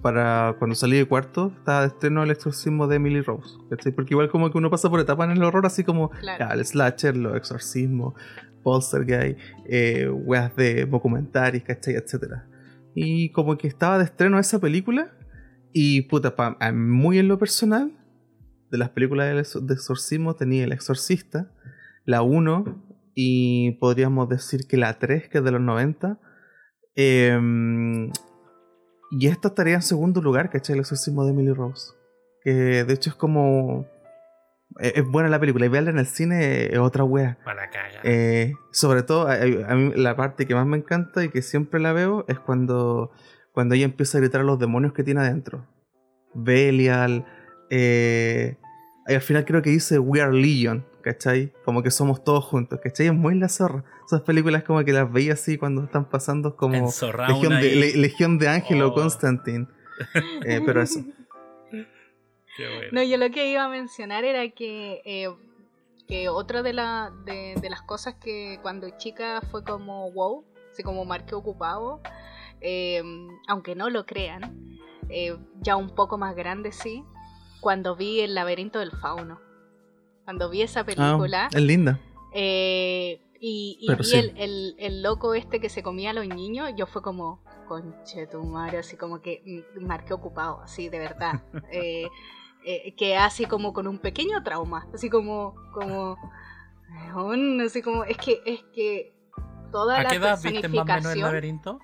para 0.00 0.54
cuando 0.60 0.76
salí 0.76 0.96
de 0.96 1.06
cuarto, 1.06 1.52
estaba 1.58 1.80
de 1.80 1.88
estreno 1.88 2.22
el 2.22 2.30
exorcismo 2.30 2.86
de 2.86 2.96
Emily 2.96 3.20
Rose, 3.20 3.58
Porque 3.96 4.14
igual 4.14 4.30
como 4.30 4.52
que 4.52 4.58
uno 4.58 4.70
pasa 4.70 4.88
por 4.88 5.00
etapas 5.00 5.28
en 5.28 5.38
el 5.38 5.42
horror, 5.42 5.66
así 5.66 5.82
como 5.82 6.12
el 6.22 6.64
slasher, 6.64 7.16
los 7.16 7.36
exorcismos, 7.36 8.14
poltergeist, 8.62 9.40
eh, 9.68 10.08
weas 10.08 10.54
de 10.54 10.86
documentarios, 10.86 11.64
¿cachai? 11.64 11.94
Etcétera. 11.94 12.46
Y 12.98 13.30
como 13.30 13.58
que 13.58 13.68
estaba 13.68 13.98
de 13.98 14.04
estreno 14.04 14.38
esa 14.38 14.58
película, 14.58 15.12
y 15.72 16.02
puta, 16.02 16.34
muy 16.72 17.18
en 17.18 17.28
lo 17.28 17.38
personal, 17.38 17.92
de 18.70 18.78
las 18.78 18.88
películas 18.88 19.54
de 19.54 19.74
exorcismo 19.74 20.34
tenía 20.34 20.64
El 20.64 20.72
Exorcista, 20.72 21.52
la 22.06 22.22
1, 22.22 22.64
y 23.14 23.72
podríamos 23.72 24.30
decir 24.30 24.66
que 24.66 24.78
la 24.78 24.98
3, 24.98 25.28
que 25.28 25.38
es 25.38 25.44
de 25.44 25.50
los 25.50 25.60
90. 25.60 26.18
Em, 26.94 28.10
y 29.10 29.26
esta 29.26 29.48
estaría 29.48 29.74
en 29.74 29.82
segundo 29.82 30.22
lugar, 30.22 30.48
¿cachai? 30.48 30.74
El 30.74 30.80
exorcismo 30.80 31.26
de 31.26 31.32
Emily 31.32 31.52
Rose. 31.52 31.92
Que 32.42 32.84
de 32.84 32.94
hecho 32.94 33.10
es 33.10 33.16
como. 33.16 33.86
Es, 34.78 35.04
buena 35.04 35.28
la 35.28 35.40
película 35.40 35.66
y 35.66 35.68
verla 35.68 35.90
en 35.90 35.98
el 35.98 36.06
cine 36.06 36.66
es 36.66 36.78
otra 36.78 37.04
wea. 37.04 37.38
Para 37.44 37.70
cagar. 37.70 38.00
Eh, 38.02 38.54
sobre 38.72 39.02
todo, 39.02 39.28
a, 39.28 39.74
mí 39.74 39.92
la 39.96 40.16
parte 40.16 40.46
que 40.46 40.54
más 40.54 40.66
me 40.66 40.76
encanta 40.76 41.24
y 41.24 41.30
que 41.30 41.42
siempre 41.42 41.80
la 41.80 41.92
veo 41.92 42.24
es 42.28 42.38
cuando, 42.38 43.10
cuando 43.52 43.74
ella 43.74 43.84
empieza 43.84 44.18
a 44.18 44.20
gritar 44.20 44.42
a 44.42 44.44
los 44.44 44.58
demonios 44.58 44.92
que 44.92 45.02
tiene 45.02 45.20
adentro. 45.20 45.66
Belial. 46.34 47.24
Eh, 47.70 48.56
y 49.08 49.14
al 49.14 49.22
final 49.22 49.44
creo 49.44 49.62
que 49.62 49.70
dice 49.70 49.98
We 49.98 50.20
Are 50.20 50.32
Legion. 50.32 50.84
¿cachai? 51.06 51.52
Como 51.64 51.84
que 51.84 51.92
somos 51.92 52.24
todos 52.24 52.44
juntos, 52.44 52.80
¿cachai? 52.82 53.06
Es 53.06 53.14
muy 53.14 53.38
la 53.38 53.48
zorra. 53.48 53.84
Esas 54.04 54.22
películas 54.22 54.64
como 54.64 54.84
que 54.84 54.92
las 54.92 55.10
veía 55.10 55.34
así 55.34 55.56
cuando 55.56 55.84
están 55.84 56.06
pasando 56.10 56.56
como 56.56 56.92
Legión 57.28 57.60
de, 57.60 57.92
Legión 57.96 58.38
de, 58.38 58.48
Ángel 58.48 58.82
o 58.82 58.88
oh. 58.88 58.94
Constantine. 58.94 59.68
Eh, 60.44 60.60
pero 60.66 60.82
eso. 60.82 61.04
No, 62.92 63.02
yo 63.02 63.16
lo 63.16 63.30
que 63.30 63.50
iba 63.50 63.64
a 63.64 63.68
mencionar 63.68 64.24
era 64.24 64.48
que, 64.50 65.02
eh, 65.04 65.28
que 66.06 66.28
otra 66.28 66.62
de, 66.62 66.72
la, 66.72 67.12
de, 67.24 67.68
las 67.68 67.82
cosas 67.82 68.14
que 68.14 68.58
cuando 68.62 68.88
chica 68.98 69.40
fue 69.50 69.64
como 69.64 70.10
wow, 70.12 70.44
así 70.72 70.82
como 70.82 71.04
marqué 71.04 71.34
ocupado, 71.34 72.00
eh, 72.60 73.02
aunque 73.48 73.74
no 73.74 73.90
lo 73.90 74.06
crean, 74.06 74.78
ya 75.60 75.76
un 75.76 75.94
poco 75.94 76.18
más 76.18 76.34
grande 76.34 76.72
sí, 76.72 77.04
cuando 77.60 77.96
vi 77.96 78.20
el 78.20 78.34
laberinto 78.34 78.78
del 78.78 78.90
fauno 78.90 79.46
cuando 80.26 80.50
vi 80.50 80.62
esa 80.62 80.80
ah, 80.80 80.84
película. 80.84 81.48
es 81.52 81.62
linda. 81.62 82.00
Eh, 82.34 83.20
y, 83.38 83.86
vi 83.88 84.32
el, 84.36 84.74
el, 84.76 85.02
loco 85.02 85.34
este 85.34 85.60
que 85.60 85.68
se 85.68 85.84
comía 85.84 86.10
a 86.10 86.12
los 86.12 86.26
niños, 86.26 86.72
yo 86.76 86.86
fue 86.88 87.00
como, 87.00 87.40
conche 87.68 88.26
tu 88.26 88.42
madre, 88.42 88.78
así 88.78 88.96
como 88.96 89.22
que 89.22 89.64
marqué 89.80 90.12
ocupado, 90.14 90.62
así 90.62 90.88
de 90.88 90.98
verdad. 90.98 91.44
eh, 91.72 92.08
eh, 92.68 92.96
que 92.96 93.16
así 93.16 93.44
como 93.44 93.72
con 93.72 93.86
un 93.86 94.00
pequeño 94.00 94.42
trauma, 94.42 94.88
así 94.92 95.08
como, 95.08 95.54
como, 95.72 96.16
así 97.64 97.80
como, 97.80 98.02
es 98.02 98.16
que, 98.16 98.42
es 98.44 98.64
que 98.74 99.14
toda 99.70 99.98
¿A 99.98 100.02
la 100.02 100.10
qué 100.10 100.16
edad 100.16 100.38
viste 100.42 100.68
más 100.68 100.82
o 100.82 100.84
menos 100.84 101.12
el 101.12 101.20
laberinto? 101.20 101.78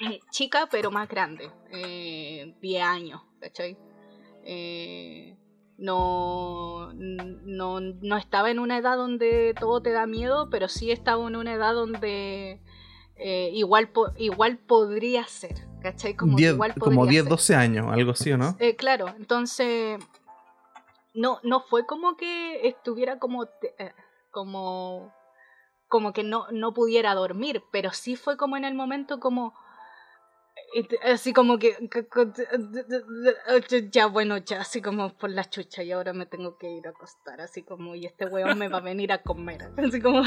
Eh, 0.00 0.18
chica, 0.32 0.68
pero 0.68 0.90
más 0.90 1.08
grande, 1.08 1.52
10 1.70 2.82
años, 2.82 3.22
¿cachai? 3.40 3.78
Eh, 4.42 5.38
no, 5.76 6.92
no, 6.92 7.80
no 7.80 8.16
estaba 8.16 8.50
en 8.50 8.58
una 8.58 8.78
edad 8.78 8.96
donde 8.96 9.54
todo 9.60 9.80
te 9.80 9.92
da 9.92 10.08
miedo, 10.08 10.50
pero 10.50 10.66
sí 10.66 10.90
estaba 10.90 11.24
en 11.28 11.36
una 11.36 11.54
edad 11.54 11.74
donde 11.74 12.60
eh, 13.18 13.50
igual, 13.52 13.90
igual 14.16 14.58
podría 14.58 15.26
ser, 15.26 15.54
¿cachai? 15.82 16.14
Como, 16.14 16.36
10, 16.36 16.56
como 16.78 17.06
10, 17.06 17.28
12 17.28 17.54
años, 17.54 17.86
algo 17.90 18.12
así, 18.12 18.36
¿no? 18.36 18.56
Eh, 18.58 18.76
claro, 18.76 19.08
entonces 19.16 19.98
no, 21.14 21.40
no 21.42 21.60
fue 21.60 21.84
como 21.84 22.16
que 22.16 22.68
estuviera 22.68 23.18
como, 23.18 23.44
eh, 23.44 23.92
como, 24.30 25.12
como 25.88 26.12
que 26.12 26.22
no, 26.22 26.46
no 26.52 26.72
pudiera 26.72 27.14
dormir, 27.14 27.62
pero 27.72 27.92
sí 27.92 28.14
fue 28.14 28.36
como 28.36 28.56
en 28.56 28.64
el 28.64 28.74
momento 28.74 29.18
como 29.18 29.52
así 31.02 31.32
como 31.32 31.58
que 31.58 31.76
ya 33.90 34.06
bueno 34.06 34.38
ya 34.38 34.60
así 34.60 34.82
como 34.82 35.16
por 35.16 35.30
la 35.30 35.48
chucha 35.48 35.82
y 35.82 35.92
ahora 35.92 36.12
me 36.12 36.26
tengo 36.26 36.58
que 36.58 36.70
ir 36.70 36.86
a 36.86 36.90
acostar 36.90 37.40
así 37.40 37.62
como 37.62 37.94
y 37.94 38.06
este 38.06 38.26
weón 38.26 38.58
me 38.58 38.68
va 38.68 38.78
a 38.78 38.82
venir 38.82 39.12
a 39.12 39.22
comer 39.22 39.70
así 39.76 40.00
como 40.00 40.22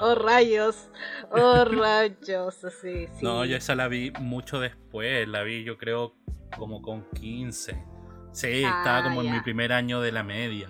oh 0.00 0.14
rayos 0.14 0.90
oh 1.30 1.64
rayos 1.64 2.64
así 2.64 3.06
sí. 3.06 3.24
no 3.24 3.44
yo 3.44 3.56
esa 3.56 3.74
la 3.74 3.88
vi 3.88 4.12
mucho 4.20 4.60
después 4.60 5.28
la 5.28 5.42
vi 5.42 5.64
yo 5.64 5.78
creo 5.78 6.14
como 6.56 6.82
con 6.82 7.08
15 7.10 7.84
sí 8.32 8.64
estaba 8.64 9.04
como 9.04 9.22
en 9.22 9.32
mi 9.32 9.40
primer 9.40 9.72
año 9.72 10.00
de 10.00 10.12
la 10.12 10.22
media 10.22 10.68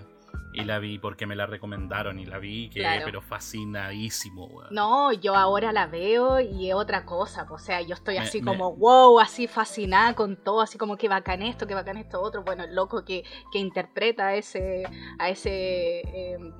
y 0.53 0.63
la 0.63 0.79
vi 0.79 0.99
porque 0.99 1.25
me 1.25 1.35
la 1.35 1.45
recomendaron 1.45 2.19
y 2.19 2.25
la 2.25 2.37
vi, 2.37 2.69
que 2.69 2.83
pero 3.03 3.21
fascinadísimo, 3.21 4.63
No, 4.71 5.11
yo 5.11 5.35
ahora 5.35 5.71
la 5.71 5.87
veo 5.87 6.39
y 6.39 6.69
es 6.69 6.75
otra 6.75 7.05
cosa, 7.05 7.45
o 7.49 7.57
sea, 7.57 7.81
yo 7.81 7.95
estoy 7.95 8.17
así 8.17 8.41
como, 8.41 8.75
wow, 8.75 9.19
así 9.19 9.47
fascinada 9.47 10.13
con 10.15 10.37
todo, 10.37 10.61
así 10.61 10.77
como 10.77 10.97
que 10.97 11.07
bacán 11.07 11.41
esto, 11.41 11.67
que 11.67 11.75
bacán 11.75 11.97
esto 11.97 12.21
otro, 12.21 12.43
bueno, 12.43 12.63
el 12.63 12.75
loco 12.75 13.03
que, 13.03 13.23
que 13.51 13.59
interpreta 13.59 14.27
a 14.27 14.35
ese, 14.35 14.83
a 15.19 15.29
ese 15.29 16.01
em, 16.13 16.53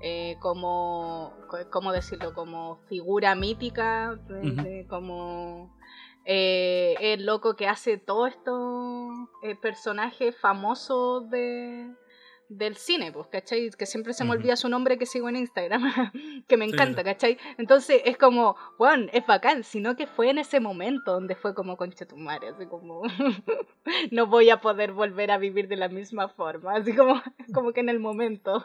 eh, 0.00 0.36
como, 0.40 1.32
¿cómo 1.70 1.92
decirlo? 1.92 2.34
Como 2.34 2.80
figura 2.88 3.34
mítica, 3.34 4.18
como... 4.88 5.74
Eh, 6.26 6.94
el 7.00 7.26
loco 7.26 7.54
que 7.54 7.68
hace 7.68 7.98
todos 7.98 8.30
estos 8.30 9.12
eh, 9.42 9.56
personajes 9.56 10.34
famosos 10.34 11.28
de, 11.28 11.90
del 12.48 12.76
cine, 12.76 13.12
pues, 13.12 13.28
¿cachai? 13.28 13.70
Que 13.70 13.86
siempre 13.86 14.12
se 14.12 14.24
me 14.24 14.32
olvida 14.32 14.56
su 14.56 14.68
nombre 14.68 14.98
que 14.98 15.06
sigo 15.06 15.28
en 15.28 15.36
Instagram, 15.36 15.82
que 16.48 16.56
me 16.56 16.64
encanta, 16.64 17.02
¿cachai? 17.02 17.38
Entonces 17.58 18.02
es 18.04 18.16
como, 18.16 18.56
bueno, 18.78 19.06
es 19.12 19.26
bacán, 19.26 19.64
sino 19.64 19.96
que 19.96 20.06
fue 20.06 20.30
en 20.30 20.38
ese 20.38 20.60
momento 20.60 21.12
donde 21.12 21.34
fue 21.34 21.54
como 21.54 21.76
concha 21.76 22.06
tu 22.06 22.16
madre, 22.16 22.48
así 22.48 22.66
como, 22.66 23.02
no 24.10 24.26
voy 24.26 24.50
a 24.50 24.60
poder 24.60 24.92
volver 24.92 25.30
a 25.30 25.38
vivir 25.38 25.68
de 25.68 25.76
la 25.76 25.88
misma 25.88 26.28
forma, 26.28 26.76
así 26.76 26.94
como, 26.94 27.20
como 27.54 27.72
que 27.72 27.80
en 27.80 27.88
el 27.88 28.00
momento. 28.00 28.64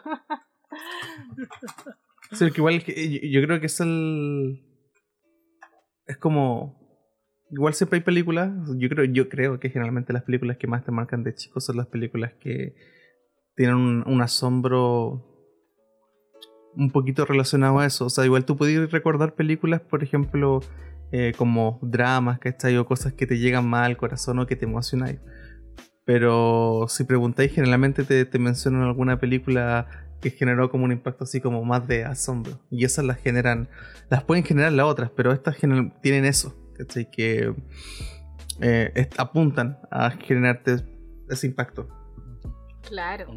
sí, 2.32 2.50
que 2.50 2.60
igual 2.60 2.82
yo 2.84 3.42
creo 3.42 3.60
que 3.60 3.66
es 3.66 3.80
el. 3.80 4.62
Es 6.06 6.16
como. 6.16 6.78
Igual 7.52 7.74
siempre 7.74 7.98
hay 7.98 8.04
películas. 8.04 8.52
Yo 8.76 8.88
creo, 8.88 9.04
yo 9.06 9.28
creo 9.28 9.58
que 9.58 9.70
generalmente 9.70 10.12
las 10.12 10.22
películas 10.22 10.56
que 10.56 10.68
más 10.68 10.84
te 10.84 10.92
marcan 10.92 11.24
de 11.24 11.34
chicos 11.34 11.64
son 11.64 11.78
las 11.78 11.88
películas 11.88 12.32
que 12.34 12.76
tienen 13.56 13.76
un, 14.06 14.22
asombro 14.22 15.24
un 16.74 16.90
poquito 16.90 17.24
relacionado 17.24 17.78
a 17.78 17.86
eso. 17.86 18.06
O 18.06 18.10
sea, 18.10 18.24
igual 18.24 18.44
tú 18.44 18.56
puedes 18.56 18.90
recordar 18.90 19.34
películas, 19.34 19.80
por 19.80 20.02
ejemplo, 20.02 20.60
eh, 21.12 21.32
como 21.36 21.78
dramas, 21.82 22.38
¿cachai? 22.38 22.76
O 22.76 22.86
cosas 22.86 23.12
que 23.12 23.26
te 23.26 23.38
llegan 23.38 23.68
más 23.68 23.86
al 23.86 23.96
corazón 23.96 24.38
o 24.38 24.46
que 24.46 24.56
te 24.56 24.64
emocionan. 24.64 25.20
Pero 26.04 26.86
si 26.88 27.04
preguntáis, 27.04 27.52
generalmente 27.52 28.04
te, 28.04 28.24
te 28.24 28.38
mencionan 28.38 28.82
alguna 28.82 29.20
película 29.20 29.86
que 30.20 30.30
generó 30.30 30.70
como 30.70 30.84
un 30.84 30.92
impacto 30.92 31.24
así 31.24 31.40
como 31.40 31.64
más 31.64 31.86
de 31.86 32.04
asombro. 32.04 32.60
Y 32.70 32.84
esas 32.84 33.04
las 33.04 33.18
generan, 33.18 33.68
las 34.08 34.24
pueden 34.24 34.44
generar 34.44 34.72
las 34.72 34.86
otras, 34.86 35.10
pero 35.16 35.32
estas 35.32 35.56
tienen 35.56 36.24
eso, 36.24 36.54
¿cachai? 36.76 37.10
Que 37.10 37.54
eh, 38.60 39.08
apuntan 39.16 39.78
a 39.90 40.10
generarte 40.10 40.84
ese 41.28 41.46
impacto. 41.46 41.88
Claro. 42.90 43.30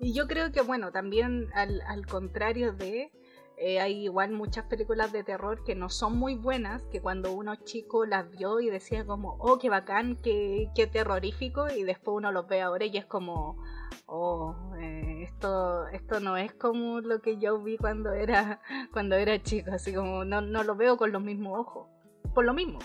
Y 0.00 0.12
yo 0.12 0.26
creo 0.26 0.50
que, 0.50 0.60
bueno, 0.60 0.90
también 0.90 1.50
al, 1.54 1.80
al 1.82 2.04
contrario 2.04 2.72
de, 2.72 3.12
eh, 3.56 3.78
hay 3.78 4.02
igual 4.02 4.32
muchas 4.32 4.64
películas 4.64 5.12
de 5.12 5.22
terror 5.22 5.62
que 5.62 5.76
no 5.76 5.88
son 5.88 6.18
muy 6.18 6.34
buenas, 6.34 6.82
que 6.90 7.00
cuando 7.00 7.32
uno 7.32 7.54
chico 7.54 8.06
las 8.06 8.28
vio 8.28 8.58
y 8.58 8.70
decía 8.70 9.06
como, 9.06 9.36
oh, 9.38 9.58
qué 9.58 9.70
bacán, 9.70 10.16
qué, 10.16 10.68
qué 10.74 10.88
terrorífico, 10.88 11.68
y 11.70 11.84
después 11.84 12.16
uno 12.16 12.32
los 12.32 12.48
ve 12.48 12.60
ahora 12.60 12.86
y 12.86 12.96
es 12.96 13.06
como, 13.06 13.62
oh, 14.06 14.56
eh, 14.80 15.22
esto, 15.22 15.86
esto 15.88 16.18
no 16.18 16.36
es 16.36 16.52
como 16.54 17.00
lo 17.00 17.22
que 17.22 17.38
yo 17.38 17.62
vi 17.62 17.76
cuando 17.76 18.12
era, 18.12 18.60
cuando 18.92 19.14
era 19.14 19.40
chico, 19.40 19.70
así 19.70 19.94
como 19.94 20.24
no, 20.24 20.40
no 20.40 20.64
lo 20.64 20.74
veo 20.74 20.96
con 20.96 21.12
los 21.12 21.22
mismos 21.22 21.56
ojos, 21.56 21.86
por 22.34 22.44
lo 22.44 22.52
mismo 22.52 22.80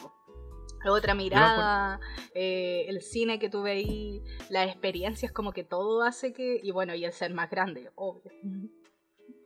otra 0.94 1.14
mirada, 1.14 2.00
eh, 2.34 2.86
el 2.88 3.02
cine 3.02 3.40
que 3.40 3.50
tuve 3.50 3.72
ahí, 3.72 4.24
las 4.50 4.68
experiencias, 4.68 5.32
como 5.32 5.52
que 5.52 5.64
todo 5.64 6.04
hace 6.04 6.34
que. 6.34 6.60
Y 6.62 6.72
bueno, 6.72 6.96
y 6.96 7.06
el 7.06 7.14
ser 7.14 7.34
más 7.34 7.50
grande, 7.50 7.92
obvio. 7.96 8.32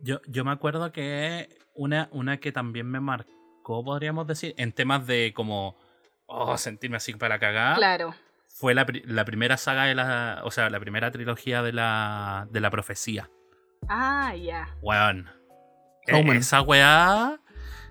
Yo, 0.01 0.21
yo 0.27 0.45
me 0.45 0.51
acuerdo 0.51 0.91
que 0.91 1.49
una, 1.73 2.09
una 2.11 2.39
que 2.39 2.51
también 2.51 2.87
me 2.87 2.99
marcó, 2.99 3.83
podríamos 3.83 4.27
decir, 4.27 4.53
en 4.57 4.71
temas 4.71 5.07
de 5.07 5.33
como. 5.35 5.75
Oh, 6.25 6.57
sentirme 6.57 6.97
así 6.97 7.13
para 7.13 7.39
cagar. 7.39 7.75
Claro. 7.77 8.13
Fue 8.47 8.75
la, 8.75 8.85
la 9.05 9.25
primera 9.25 9.57
saga 9.57 9.85
de 9.85 9.95
la. 9.95 10.41
O 10.43 10.51
sea, 10.51 10.69
la 10.69 10.79
primera 10.79 11.11
trilogía 11.11 11.63
de 11.63 11.73
la, 11.73 12.47
de 12.51 12.59
la 12.59 12.69
profecía. 12.69 13.29
Ah, 13.87 14.35
ya. 14.35 14.75
Weón. 14.81 15.29
E, 16.07 16.37
esa 16.37 16.61
weá 16.61 17.39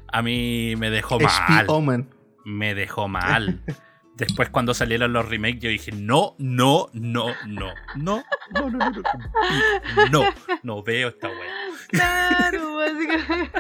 a 0.09 0.23
mí 0.23 0.75
me 0.77 0.91
dejó 0.91 1.19
mal. 1.21 1.65
Omen 1.69 2.18
me 2.49 2.75
dejó 2.75 3.09
mal. 3.09 3.63
Después 4.17 4.49
cuando 4.49 4.75
salieron 4.75 5.13
los 5.13 5.29
remakes 5.29 5.61
yo 5.61 5.71
dije, 5.71 5.93
no, 5.93 6.35
no, 6.39 6.89
no, 6.93 7.27
no, 7.47 7.67
no, 7.97 8.25
no, 8.53 8.71
no, 8.71 8.81
no, 8.81 8.91
no, 8.91 10.11
no, 10.11 10.25
no 10.65 10.83
veo 10.83 11.09
esta 11.09 11.29
wea. 11.29 11.53
Claro, 11.89 12.77
básicamente. 12.77 13.59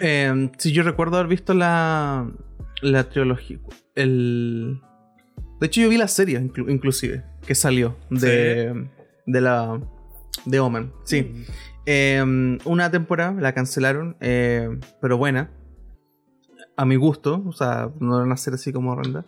Eh, 0.00 0.50
si 0.58 0.72
yo 0.72 0.82
recuerdo 0.82 1.18
haber 1.18 1.28
visto 1.28 1.52
la, 1.52 2.28
la 2.80 3.04
trilogía, 3.10 3.58
el... 3.94 4.80
De 5.60 5.66
hecho 5.66 5.82
yo 5.82 5.90
vi 5.90 5.98
la 5.98 6.08
serie 6.08 6.38
inclusive, 6.66 7.22
que 7.46 7.54
salió 7.54 7.98
de, 8.08 8.88
de 9.26 9.40
la... 9.42 9.78
de 10.46 10.58
Omen, 10.58 10.90
sí. 11.04 11.44
Eh, 11.84 12.58
una 12.64 12.90
temporada 12.90 13.38
la 13.40 13.52
cancelaron, 13.52 14.16
eh, 14.20 14.70
pero 15.02 15.18
buena 15.18 15.50
a 16.76 16.84
mi 16.84 16.96
gusto, 16.96 17.42
o 17.46 17.52
sea, 17.52 17.90
no 18.00 18.18
van 18.18 18.32
a 18.32 18.36
ser 18.36 18.54
así 18.54 18.72
como 18.72 18.94
ronda. 18.94 19.24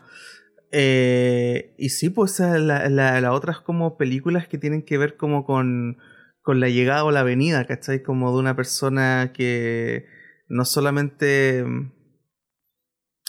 Eh, 0.73 1.75
y 1.79 1.91
sí, 1.91 2.11
pues 2.11 2.41
las 2.41 2.91
la, 2.91 3.33
otras 3.33 3.61
como 3.61 3.97
películas 3.97 4.49
que 4.49 4.59
tienen 4.59 4.83
que 4.83 4.99
ver 4.99 5.17
como 5.17 5.45
con, 5.45 5.99
con 6.43 6.61
la 6.61 6.69
llegada 6.69 7.05
o 7.05 7.13
la 7.13 7.23
venida, 7.23 7.65
¿cachai? 7.67 8.03
Como 8.03 8.33
de 8.33 8.39
una 8.39 8.57
persona 8.57 9.33
que 9.33 10.07
no 10.49 10.65
solamente 10.65 11.65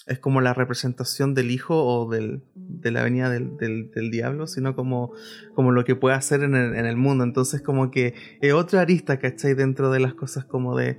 es 0.07 0.19
como 0.19 0.41
la 0.41 0.53
representación 0.53 1.33
del 1.33 1.51
hijo 1.51 1.85
o 1.85 2.09
del, 2.09 2.43
de 2.55 2.91
la 2.91 3.03
venida 3.03 3.29
del, 3.29 3.57
del, 3.57 4.09
diablo, 4.09 4.47
sino 4.47 4.75
como, 4.75 5.11
como 5.53 5.71
lo 5.71 5.83
que 5.83 5.95
puede 5.95 6.15
hacer 6.15 6.43
en 6.43 6.55
el, 6.55 6.75
en 6.75 6.85
el, 6.85 6.95
mundo. 6.95 7.23
Entonces 7.23 7.61
como 7.61 7.91
que 7.91 8.13
es 8.41 8.53
otra 8.53 8.81
arista, 8.81 9.19
¿cachai? 9.19 9.53
Dentro 9.53 9.91
de 9.91 9.99
las 9.99 10.13
cosas 10.13 10.45
como 10.45 10.77
de, 10.77 10.97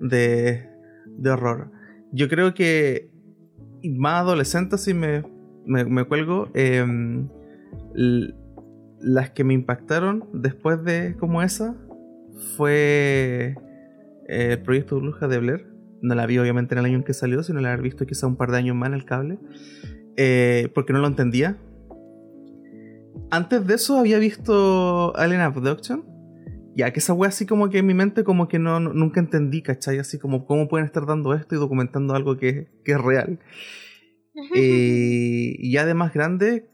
de, 0.00 0.68
de 1.06 1.30
horror 1.30 1.77
yo 2.12 2.28
creo 2.28 2.54
que 2.54 3.10
más 3.82 4.22
adolescente, 4.22 4.78
si 4.78 4.94
me, 4.94 5.24
me, 5.66 6.04
cuelgo, 6.04 6.48
em, 6.54 7.28
las 9.00 9.30
que 9.30 9.44
me 9.44 9.54
impactaron 9.54 10.28
después 10.32 10.82
de 10.82 11.16
como 11.18 11.42
esa 11.42 11.76
fue 12.56 13.56
eh, 14.28 14.52
el 14.52 14.62
proyecto 14.62 15.00
Bruja 15.00 15.28
de 15.28 15.38
Blair. 15.38 15.66
No 16.00 16.14
la 16.14 16.26
vi 16.26 16.38
obviamente 16.38 16.74
en 16.74 16.78
el 16.78 16.84
año 16.84 16.96
en 16.98 17.02
que 17.04 17.12
salió, 17.12 17.42
sino 17.42 17.60
la 17.60 17.74
he 17.74 17.76
visto 17.80 18.06
quizá 18.06 18.26
un 18.26 18.36
par 18.36 18.52
de 18.52 18.58
años 18.58 18.76
más 18.76 18.88
en 18.88 18.94
el 18.94 19.04
cable. 19.04 19.38
Eh, 20.16 20.68
porque 20.74 20.92
no 20.92 21.00
lo 21.00 21.06
entendía. 21.06 21.56
Antes 23.30 23.66
de 23.66 23.74
eso 23.74 23.98
había 23.98 24.18
visto 24.18 25.14
Alien 25.16 25.40
Abduction 25.40 26.17
ya 26.78 26.92
que 26.92 27.00
esa 27.00 27.12
wea 27.12 27.28
así 27.28 27.44
como 27.44 27.70
que 27.70 27.78
en 27.78 27.86
mi 27.86 27.94
mente 27.94 28.22
como 28.22 28.46
que 28.46 28.60
no, 28.60 28.78
nunca 28.78 29.18
entendí, 29.18 29.62
¿cachai? 29.62 29.98
Así 29.98 30.16
como 30.16 30.46
cómo 30.46 30.68
pueden 30.68 30.86
estar 30.86 31.06
dando 31.06 31.34
esto 31.34 31.56
y 31.56 31.58
documentando 31.58 32.14
algo 32.14 32.36
que, 32.36 32.68
es 32.84 33.00
real. 33.00 33.40
Eh, 34.54 35.56
y 35.58 35.72
ya 35.72 35.84
de 35.84 35.94
más 35.94 36.14
grande, 36.14 36.70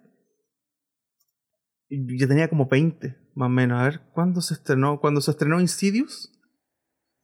yo 1.89 2.28
tenía 2.28 2.48
como 2.48 2.66
20, 2.66 3.16
más 3.35 3.47
o 3.47 3.48
menos. 3.48 3.81
A 3.81 3.85
ver, 3.85 4.02
¿cuándo 4.12 4.43
se 4.43 4.52
estrenó? 4.52 5.01
Cuando 5.01 5.22
se 5.22 5.31
estrenó 5.31 5.59
Insidious, 5.59 6.31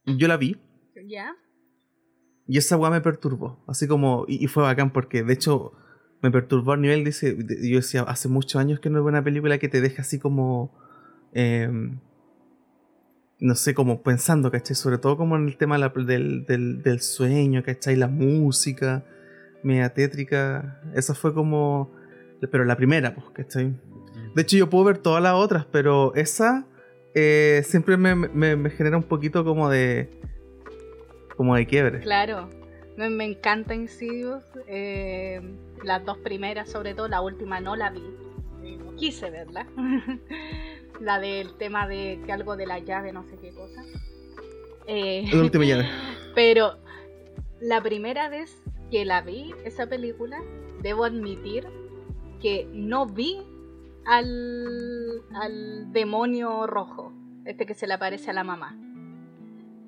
yo 0.07 0.27
la 0.27 0.39
vi. 0.39 0.57
¿Ya? 1.07 1.36
Y 2.48 2.57
esa 2.57 2.78
weá 2.78 2.90
me 2.90 3.02
perturbó. 3.02 3.62
Así 3.69 3.86
como, 3.86 4.24
y, 4.27 4.47
fue 4.47 4.62
bacán 4.62 4.90
porque 4.90 5.23
de 5.23 5.35
hecho 5.35 5.73
me 6.23 6.31
perturbó 6.31 6.73
a 6.73 6.78
nivel, 6.78 7.05
dice, 7.05 7.36
yo 7.36 7.77
decía, 7.77 8.02
hace 8.05 8.31
muchos 8.31 8.59
años 8.59 8.81
que 8.81 8.89
no 8.89 9.01
es 9.01 9.05
una 9.05 9.23
película 9.23 9.59
que 9.59 9.69
te 9.69 9.82
deja 9.82 10.01
así 10.01 10.19
como... 10.19 10.74
Em, 11.35 12.01
no 13.41 13.55
sé, 13.55 13.75
como 13.75 14.03
pensando, 14.03 14.51
¿cachai? 14.51 14.77
Sobre 14.77 14.99
todo 14.99 15.17
como 15.17 15.37
en 15.37 15.47
el 15.49 15.57
tema 15.57 15.79
del, 15.79 16.45
del, 16.47 16.83
del, 16.83 17.01
sueño, 17.01 17.62
¿cachai? 17.65 17.97
La 17.97 18.09
música, 18.09 19.05
media 19.62 19.93
tétrica. 19.95 20.81
Esa 20.95 21.15
fue 21.15 21.33
como... 21.35 21.93
Pero 22.51 22.65
la 22.65 22.77
primera, 22.77 23.15
pues, 23.15 23.27
¿cachai? 23.35 23.75
De 24.35 24.43
hecho, 24.43 24.57
yo 24.57 24.71
puedo 24.71 24.85
ver 24.85 24.99
todas 24.99 25.23
las 25.23 25.35
otras, 25.35 25.67
pero 25.71 26.15
esa 26.15 26.67
eh, 27.15 27.62
siempre 27.67 27.97
me, 27.97 28.15
me- 28.15 28.57
me 28.57 28.71
genera 28.71 28.97
un 28.97 29.03
poquito 29.03 29.45
como 29.45 29.69
de. 29.69 30.09
como 31.37 31.55
de 31.57 31.67
quiebre. 31.67 32.01
Claro, 32.01 32.49
me, 32.97 33.11
me 33.11 33.25
encanta 33.25 33.75
Insidious. 33.75 34.45
eh, 34.69 35.41
las 35.85 36.05
dos 36.05 36.17
primeras, 36.19 36.71
sobre 36.71 36.95
todo, 36.95 37.09
la 37.09 37.21
última 37.21 37.61
no 37.61 37.75
la 37.77 37.91
vi. 37.91 38.03
Quise 39.01 39.31
verla. 39.31 39.66
la 41.01 41.18
del 41.18 41.56
tema 41.56 41.89
de 41.89 42.20
que 42.24 42.32
algo 42.32 42.56
de 42.56 42.66
la 42.66 42.78
llave, 42.78 43.12
no 43.12 43.24
sé 43.24 43.39
qué 43.40 43.51
cosa. 43.51 43.82
Eh, 44.86 45.24
El 45.32 45.40
último 45.40 45.64
llave. 45.64 45.89
pero 46.35 46.77
la 47.60 47.82
primera 47.82 48.28
vez 48.28 48.62
que 48.90 49.05
la 49.05 49.22
vi, 49.22 49.55
esa 49.64 49.86
película, 49.89 50.39
debo 50.82 51.05
admitir 51.05 51.66
que 52.40 52.68
no 52.72 53.06
vi 53.06 53.43
al, 54.05 55.22
al 55.35 55.93
demonio 55.93 56.66
rojo, 56.66 57.12
este 57.44 57.66
que 57.66 57.74
se 57.74 57.86
le 57.86 57.94
aparece 57.94 58.31
a 58.31 58.35
la 58.35 58.44
mamá. 58.44 58.77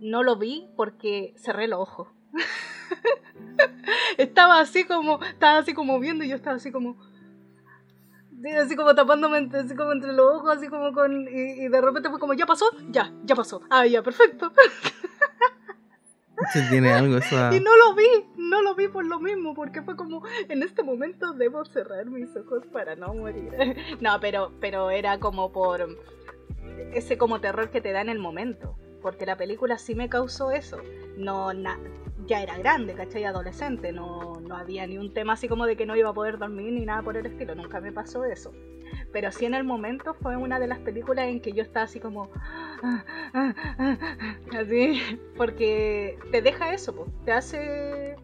No 0.01 0.22
lo 0.22 0.36
vi 0.36 0.68
porque 0.76 1.34
cerré 1.36 1.68
los 1.68 1.80
ojos. 1.80 2.09
estaba 4.18 4.60
así 4.60 4.84
como, 4.84 5.22
estaba 5.22 5.59
así 5.59 5.74
como 5.74 6.01
viendo 6.01 6.24
y 6.24 6.28
yo 6.28 6.36
estaba 6.36 6.56
así 6.56 6.72
como, 6.72 6.97
así 8.51 8.77
como 8.77 8.94
tapándome 8.94 9.48
así 9.55 9.74
como 9.74 9.93
entre 9.93 10.12
los 10.12 10.36
ojos, 10.36 10.56
así 10.56 10.69
como 10.69 10.93
con, 10.93 11.28
y, 11.28 11.64
y 11.64 11.69
de 11.69 11.81
repente 11.81 12.10
fue 12.10 12.19
como, 12.19 12.35
ya 12.35 12.47
pasó, 12.47 12.66
ya, 12.90 13.12
ya 13.24 13.35
pasó, 13.35 13.62
ah, 13.70 13.86
ya, 13.86 14.02
perfecto. 14.02 14.52
Sí, 16.52 16.60
tiene 16.70 16.93
algo 16.93 17.19
esa. 17.19 17.51
Y 17.55 17.60
no 17.60 17.77
lo 17.77 17.94
vi, 17.94 18.06
no 18.36 18.62
lo 18.62 18.74
vi 18.74 18.89
por 18.89 19.06
lo 19.06 19.20
mismo, 19.20 19.55
porque 19.55 19.82
fue 19.82 19.97
como, 19.97 20.23
en 20.48 20.62
este 20.62 20.82
momento 20.82 21.32
debo 21.32 21.64
cerrar 21.64 22.06
mis 22.06 22.35
ojos 22.36 22.66
para 22.73 22.97
no 22.97 23.14
morir. 23.14 23.52
No, 24.01 24.19
pero, 24.20 24.51
pero 24.60 24.90
era 24.90 25.19
como 25.20 25.52
por 25.52 25.97
ese 26.93 27.16
como 27.16 27.40
terror 27.40 27.70
que 27.70 27.81
te 27.81 27.93
da 27.93 28.01
en 28.01 28.09
el 28.09 28.19
momento, 28.19 28.77
porque 29.01 29.24
la 29.27 29.36
película 29.36 29.78
sí 29.78 29.94
me 29.94 30.09
causó 30.09 30.51
eso. 30.51 30.78
No, 31.16 31.52
na- 31.52 31.78
ya 32.27 32.43
era 32.43 32.57
grande, 32.59 32.94
¿cachai? 32.94 33.24
Adolescente, 33.24 33.93
no, 33.93 34.40
no 34.40 34.57
había 34.57 34.86
ni 34.86 34.99
un 34.99 35.12
tema 35.12 35.35
así 35.35 35.49
como 35.49 35.66
de 35.66 35.77
que 35.77 35.86
no 35.86 35.97
iba 35.97 36.11
a 36.11 36.15
poder 36.15 36.39
dormir 36.39 36.73
ni 36.73 36.85
nada 36.86 37.03
por 37.03 37.16
el 37.16 37.27
estilo, 37.27 37.55
nunca 37.55 37.81
me 37.81 37.93
pasó 37.93 38.24
eso. 38.24 38.53
Pero 39.12 39.32
sí 39.32 39.47
en 39.47 39.55
el 39.55 39.65
momento 39.65 40.15
fue 40.15 40.36
una 40.36 40.59
de 40.61 40.66
las 40.66 40.78
películas 40.78 41.27
en 41.28 41.40
que 41.40 41.53
yo 41.53 41.62
estaba 41.62 41.85
así 41.85 42.01
como... 42.01 42.31
Así, 44.53 45.01
porque 45.36 46.19
te 46.31 46.43
deja 46.43 46.74
eso, 46.74 46.94
po, 46.94 47.07
te 47.24 47.32
hace... 47.32 48.16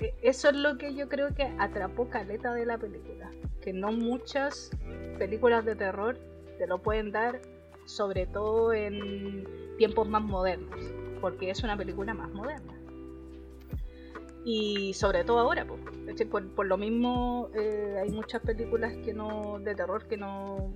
e- 0.00 0.14
Eso 0.22 0.48
es 0.50 0.56
lo 0.56 0.78
que 0.78 0.94
yo 0.94 1.08
creo 1.08 1.34
que 1.34 1.44
atrapó 1.58 2.08
caleta 2.08 2.52
de 2.54 2.66
la 2.66 2.78
película. 2.78 3.30
Que 3.60 3.72
no 3.72 3.92
muchas 3.92 4.70
películas 5.18 5.64
de 5.64 5.76
terror 5.76 6.18
te 6.58 6.66
lo 6.66 6.78
pueden 6.82 7.12
dar, 7.12 7.40
sobre 7.86 8.26
todo 8.26 8.72
en 8.72 9.46
tiempos 9.78 10.08
más 10.08 10.22
modernos, 10.22 10.80
porque 11.20 11.50
es 11.50 11.62
una 11.62 11.76
película 11.76 12.14
más 12.14 12.30
moderna. 12.30 12.74
Y 14.44 14.92
sobre 14.94 15.24
todo 15.24 15.38
ahora, 15.38 15.64
po, 15.66 15.78
¿cachai? 16.06 16.26
por, 16.26 16.48
por 16.54 16.66
lo 16.66 16.76
mismo 16.76 17.48
eh, 17.54 17.96
hay 18.02 18.10
muchas 18.10 18.42
películas 18.42 18.92
que 19.04 19.14
no 19.14 19.58
de 19.60 19.74
terror 19.74 20.06
que 20.08 20.16
no, 20.16 20.74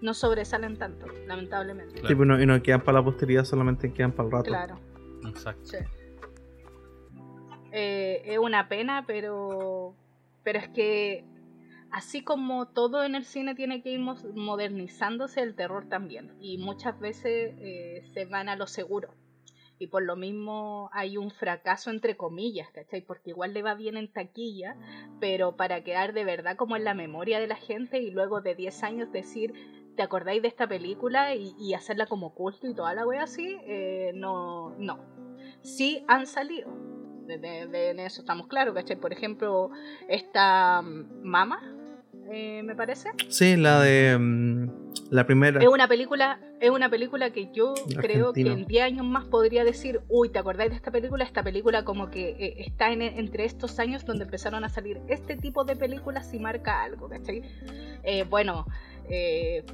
no 0.00 0.14
sobresalen 0.14 0.76
tanto, 0.78 1.06
lamentablemente. 1.26 2.00
Sí, 2.06 2.14
pues 2.14 2.28
no- 2.28 2.40
y 2.40 2.46
no 2.46 2.62
quedan 2.62 2.82
para 2.84 2.98
la 2.98 3.04
posteridad, 3.04 3.44
solamente 3.44 3.92
quedan 3.92 4.12
para 4.12 4.26
el 4.28 4.32
rato. 4.32 4.44
Claro. 4.50 4.80
Exacto. 5.28 5.64
Sí. 5.64 5.78
Eh, 7.72 8.22
es 8.24 8.38
una 8.38 8.68
pena, 8.68 9.04
pero, 9.06 9.94
pero 10.42 10.58
es 10.58 10.68
que 10.68 11.24
así 11.90 12.22
como 12.22 12.68
todo 12.68 13.04
en 13.04 13.14
el 13.14 13.24
cine 13.24 13.54
tiene 13.54 13.82
que 13.82 13.90
ir 13.90 14.00
modernizándose, 14.00 15.42
el 15.42 15.54
terror 15.54 15.86
también. 15.88 16.32
Y 16.40 16.58
muchas 16.58 16.98
veces 17.00 17.54
eh, 17.58 18.02
se 18.14 18.24
van 18.24 18.48
a 18.48 18.56
lo 18.56 18.66
seguro. 18.66 19.08
Y 19.78 19.86
por 19.86 20.02
lo 20.02 20.16
mismo 20.16 20.90
hay 20.92 21.16
un 21.16 21.30
fracaso 21.30 21.90
entre 21.90 22.16
comillas, 22.16 22.68
¿cachai? 22.72 23.00
Porque 23.00 23.30
igual 23.30 23.54
le 23.54 23.62
va 23.62 23.74
bien 23.74 23.96
en 23.96 24.12
taquilla, 24.12 24.76
pero 25.20 25.56
para 25.56 25.84
quedar 25.84 26.12
de 26.12 26.24
verdad 26.24 26.56
como 26.56 26.76
en 26.76 26.84
la 26.84 26.94
memoria 26.94 27.38
de 27.38 27.46
la 27.46 27.56
gente 27.56 27.98
y 27.98 28.10
luego 28.10 28.40
de 28.40 28.54
10 28.54 28.82
años 28.82 29.12
decir, 29.12 29.52
¿te 29.96 30.02
acordáis 30.02 30.42
de 30.42 30.48
esta 30.48 30.66
película? 30.66 31.34
Y, 31.34 31.74
hacerla 31.74 32.06
como 32.06 32.34
culto 32.34 32.68
y 32.68 32.74
toda 32.74 32.94
la 32.94 33.06
wea 33.06 33.22
así, 33.24 33.56
eh, 33.66 34.12
no, 34.14 34.74
no. 34.78 34.98
Sí 35.62 36.04
han 36.08 36.26
salido. 36.26 36.70
De- 37.26 37.90
en 37.90 38.00
eso 38.00 38.22
estamos 38.22 38.46
claros, 38.46 38.74
¿cachai? 38.74 38.96
Por 38.98 39.12
ejemplo, 39.12 39.70
esta 40.08 40.82
mm, 40.82 41.22
Mama, 41.22 41.60
eh, 42.30 42.62
me 42.62 42.74
parece. 42.74 43.10
Sí, 43.28 43.56
la 43.56 43.80
de. 43.80 44.16
mm, 44.18 44.68
la 45.10 45.26
primera. 45.26 45.60
Es 45.60 45.68
una 45.68 45.88
película, 45.88 46.40
es 46.60 46.70
una 46.70 46.90
película 46.90 47.30
que 47.30 47.50
yo 47.52 47.74
creo 48.00 48.32
que 48.32 48.42
en 48.42 48.66
10 48.66 48.84
años 48.84 49.06
más 49.06 49.24
podría 49.24 49.64
decir, 49.64 50.00
uy, 50.08 50.28
¿te 50.28 50.38
acordáis 50.38 50.70
de 50.70 50.76
esta 50.76 50.90
película? 50.90 51.24
Esta 51.24 51.42
película 51.42 51.84
como 51.84 52.10
que 52.10 52.30
eh, 52.30 52.54
está 52.58 52.92
en, 52.92 53.02
entre 53.02 53.44
estos 53.44 53.78
años 53.78 54.04
donde 54.04 54.24
empezaron 54.24 54.64
a 54.64 54.68
salir 54.68 55.00
este 55.08 55.36
tipo 55.36 55.64
de 55.64 55.76
películas 55.76 56.32
y 56.34 56.38
marca 56.38 56.82
algo, 56.82 57.08
¿cachai? 57.08 57.42
Eh, 58.02 58.24
bueno, 58.28 58.66
eh, 59.08 59.64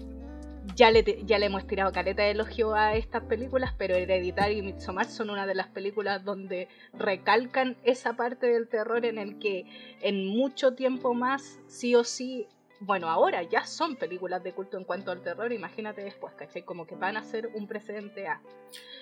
ya 0.77 0.91
le, 0.91 1.03
ya 1.24 1.39
le 1.39 1.47
hemos 1.47 1.66
tirado 1.66 1.93
caleta 1.93 2.23
de 2.23 2.31
elogio 2.32 2.74
a 2.74 2.95
estas 2.97 3.23
películas, 3.24 3.74
pero 3.77 3.95
Hereditary 3.95 4.59
y 4.59 4.62
Midsommar 4.62 5.07
son 5.07 5.31
una 5.31 5.47
de 5.47 5.55
las 5.55 5.69
películas 5.69 6.24
donde 6.24 6.69
recalcan 6.93 7.77
esa 7.85 8.15
parte 8.16 8.47
del 8.47 8.69
terror 8.69 9.05
en 9.05 9.19
el 9.19 9.39
que 9.39 9.66
en 10.01 10.27
mucho 10.27 10.74
tiempo 10.74 11.15
más, 11.15 11.59
sí 11.66 11.95
o 11.95 12.03
sí, 12.05 12.49
bueno, 12.81 13.09
ahora 13.09 13.43
ya 13.43 13.66
son 13.66 13.97
películas 13.97 14.43
de 14.43 14.53
culto 14.53 14.77
en 14.77 14.85
cuanto 14.85 15.11
al 15.11 15.23
terror, 15.23 15.53
imagínate 15.53 16.03
después, 16.03 16.35
¿cachai? 16.35 16.62
Como 16.62 16.86
que 16.86 16.97
van 16.97 17.16
a 17.16 17.24
ser 17.24 17.49
un 17.55 17.66
precedente 17.66 18.27
a. 18.27 18.41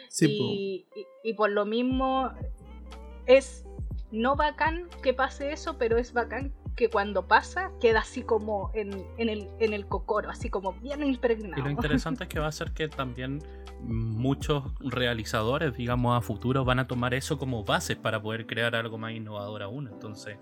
Sí, 0.09 0.27
po. 0.27 0.45
y- 0.45 0.87
y 1.25 1.35
por 1.35 1.51
lo 1.51 1.65
mismo 1.65 2.31
es 3.27 3.65
no 4.11 4.37
bacán 4.37 4.89
que 5.03 5.15
pase 5.15 5.53
eso, 5.53 5.79
pero 5.79 5.97
es 5.97 6.13
bacán 6.13 6.53
que 6.77 6.89
cuando 6.89 7.27
pasa 7.29 7.71
queda 7.81 8.01
así 8.01 8.23
como 8.23 8.71
en, 8.75 9.05
en 9.19 9.29
el, 9.29 9.49
en 9.61 9.73
el 9.73 9.87
cocoro, 9.87 10.31
así 10.31 10.49
como 10.51 10.73
bien 10.75 11.05
impregnado. 11.05 11.61
Y 11.61 11.65
lo 11.65 11.71
interesante 11.71 12.25
es 12.25 12.29
que 12.31 12.39
va 12.41 12.47
a 12.47 12.53
ser 12.53 12.73
que 12.73 12.89
también 12.89 13.43
muchos 13.83 14.65
realizadores, 14.81 15.77
digamos, 15.77 16.17
a 16.17 16.21
futuro 16.21 16.65
van 16.65 16.79
a 16.79 16.87
tomar 16.87 17.15
eso 17.15 17.39
como 17.39 17.65
base 17.65 17.97
para 17.97 18.23
poder 18.23 18.47
crear 18.47 18.75
algo 18.75 18.97
más 18.99 19.13
innovador 19.13 19.63
aún. 19.63 19.89
Entonces, 19.89 20.39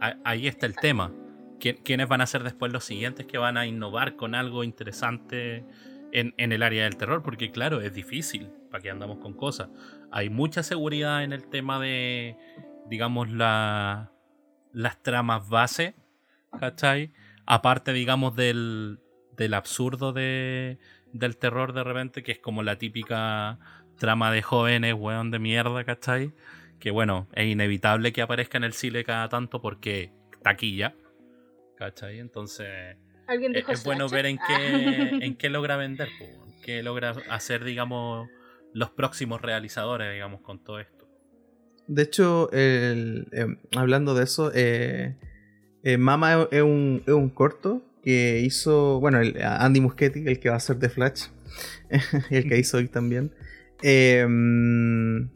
a- 0.00 0.16
ahí 0.24 0.46
está 0.46 0.66
el 0.66 0.76
tema. 0.76 1.12
¿Qui- 1.60 1.80
¿Quiénes 1.84 2.08
van 2.08 2.20
a 2.20 2.26
ser 2.26 2.42
después 2.42 2.72
los 2.72 2.84
siguientes 2.84 3.24
que 3.26 3.38
van 3.38 3.56
a 3.56 3.66
innovar 3.66 4.16
con 4.16 4.34
algo 4.34 4.64
interesante 4.64 5.64
en, 6.12 6.34
en 6.36 6.52
el 6.52 6.62
área 6.62 6.84
del 6.84 6.96
terror? 6.96 7.22
Porque 7.22 7.50
claro, 7.52 7.80
es 7.80 7.94
difícil, 7.94 8.50
para 8.70 8.82
que 8.82 8.90
andamos 8.90 9.18
con 9.18 9.32
cosas. 9.34 9.68
Hay 10.10 10.28
mucha 10.28 10.62
seguridad 10.62 11.22
en 11.22 11.32
el 11.32 11.46
tema 11.48 11.78
de, 11.78 12.36
digamos, 12.88 13.30
la, 13.30 14.10
las 14.72 15.02
tramas 15.02 15.48
base, 15.48 15.94
¿cachai? 16.58 17.12
Aparte, 17.46 17.92
digamos, 17.92 18.36
del, 18.36 19.00
del 19.36 19.54
absurdo 19.54 20.12
de, 20.12 20.78
del 21.12 21.36
terror 21.36 21.72
de 21.72 21.84
repente, 21.84 22.22
que 22.22 22.32
es 22.32 22.38
como 22.38 22.62
la 22.62 22.76
típica 22.78 23.58
trama 23.98 24.30
de 24.32 24.42
jóvenes, 24.42 24.94
weón 24.94 25.30
de 25.30 25.38
mierda, 25.38 25.84
¿cachai? 25.84 26.32
Que 26.78 26.90
bueno, 26.90 27.28
es 27.34 27.46
inevitable 27.46 28.12
que 28.12 28.22
aparezca 28.22 28.58
en 28.58 28.64
el 28.64 28.72
cine 28.72 29.04
cada 29.04 29.28
tanto 29.28 29.60
porque 29.60 30.12
taquilla, 30.42 30.94
¿cachai? 31.76 32.18
Entonces, 32.18 32.96
¿Alguien 33.28 33.52
es, 33.52 33.58
dijo 33.58 33.72
es 33.72 33.84
bueno 33.84 34.08
ver 34.08 34.26
en 34.26 34.38
Ah. 34.40 34.44
qué, 34.46 35.08
en 35.24 35.36
qué 35.36 35.48
logra 35.50 35.76
vender, 35.76 36.08
po, 36.18 36.24
en 36.24 36.60
qué 36.62 36.82
logra 36.82 37.14
hacer, 37.30 37.62
digamos, 37.64 38.28
los 38.72 38.90
próximos 38.90 39.40
realizadores, 39.42 40.12
digamos, 40.12 40.40
con 40.40 40.62
todo 40.64 40.80
esto. 40.80 41.01
De 41.88 42.02
hecho, 42.02 42.48
em, 42.52 43.24
hablando 43.76 44.14
de 44.14 44.24
eso, 44.24 44.50
eh, 44.54 45.16
eh, 45.82 45.98
Mama 45.98 46.48
es- 46.50 46.62
un, 46.62 47.02
es 47.06 47.12
un 47.12 47.28
corto 47.28 47.82
que 48.02 48.40
hizo, 48.40 48.98
bueno, 49.00 49.18
Andy 49.42 49.80
Muschietti, 49.80 50.24
el 50.26 50.40
que 50.40 50.48
va 50.50 50.56
a 50.56 50.60
ser 50.60 50.78
The 50.78 50.88
Flash, 50.88 51.24
el 52.30 52.48
que 52.48 52.58
hizo 52.58 52.78
hoy 52.78 52.88
también. 52.88 53.32
em, 53.82 55.28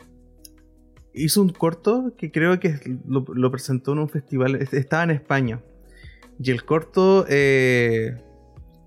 hizo 1.14 1.42
un 1.42 1.48
corto 1.50 2.14
que 2.16 2.30
creo 2.30 2.60
que 2.60 2.78
lo, 3.08 3.24
lo 3.34 3.50
presentó 3.50 3.92
en 3.92 3.98
un 4.00 4.08
festival, 4.08 4.56
es- 4.56 4.72
estaba 4.74 5.02
en 5.04 5.10
España. 5.10 5.60
Y 6.38 6.50
el 6.50 6.64
corto 6.64 7.24
eh, 7.28 8.16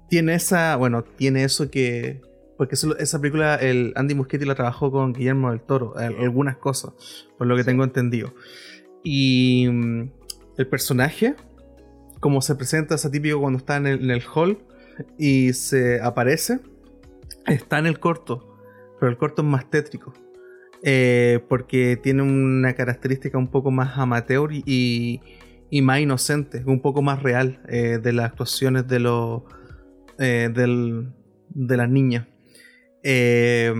tiene 0.10 0.36
esa, 0.36 0.76
bueno, 0.77 1.03
tiene 1.03 1.44
eso 1.44 1.69
que... 1.72 2.22
Porque 2.60 2.76
eso- 2.76 2.95
esa 2.98 3.19
película, 3.22 3.56
el 3.56 3.94
Andy 3.95 4.14
Muschietti 4.15 4.45
la 4.45 4.53
trabajó 4.53 4.91
con 4.91 5.14
Guillermo 5.14 5.49
del 5.49 5.61
Toro, 5.61 5.95
al- 5.98 6.18
algunas 6.19 6.57
cosas, 6.57 6.91
por 7.38 7.48
lo 7.48 7.56
que 7.56 7.64
tengo 7.64 7.86
entendido. 7.86 8.34
Y 9.02 9.68
mm, 9.72 10.11
el 10.57 10.68
personaje, 10.68 11.36
como 12.19 12.41
se 12.41 12.56
presenta, 12.56 12.95
es 12.95 13.10
típico 13.10 13.40
cuando 13.40 13.57
está 13.60 13.77
en 13.77 13.88
el, 13.88 14.03
en 14.03 14.11
el 14.11 14.22
hall 14.36 14.57
y 15.18 15.53
se 15.53 16.02
aparece, 16.02 16.60
está 17.48 17.80
en 17.80 17.86
el 17.86 17.99
corto, 18.02 18.57
pero 18.99 19.10
el 19.10 19.18
corto 19.18 19.41
es 19.41 19.48
más 19.48 19.69
tétrico. 19.69 20.14
eh, 20.81 21.40
porque 21.49 21.98
tiene 22.02 22.22
una 22.23 22.73
característica 22.73 23.38
un 23.38 23.49
poco 23.49 23.69
más 23.69 23.98
amateur 23.98 24.53
y, 24.53 24.64
y- 24.65 25.19
y 25.69 25.81
más 25.81 25.99
inocente, 25.99 26.64
un 26.65 26.81
poco 26.81 27.02
más 27.02 27.22
real 27.22 27.61
eh, 27.68 27.99
de 28.02 28.14
las 28.14 28.27
actuaciones 28.27 28.88
de 28.88 28.99
los 28.99 29.41
eh, 30.19 30.49
del, 30.53 31.10
de 31.49 31.76
las 31.77 31.90
niñas. 31.90 32.27
Eh, 33.04 33.74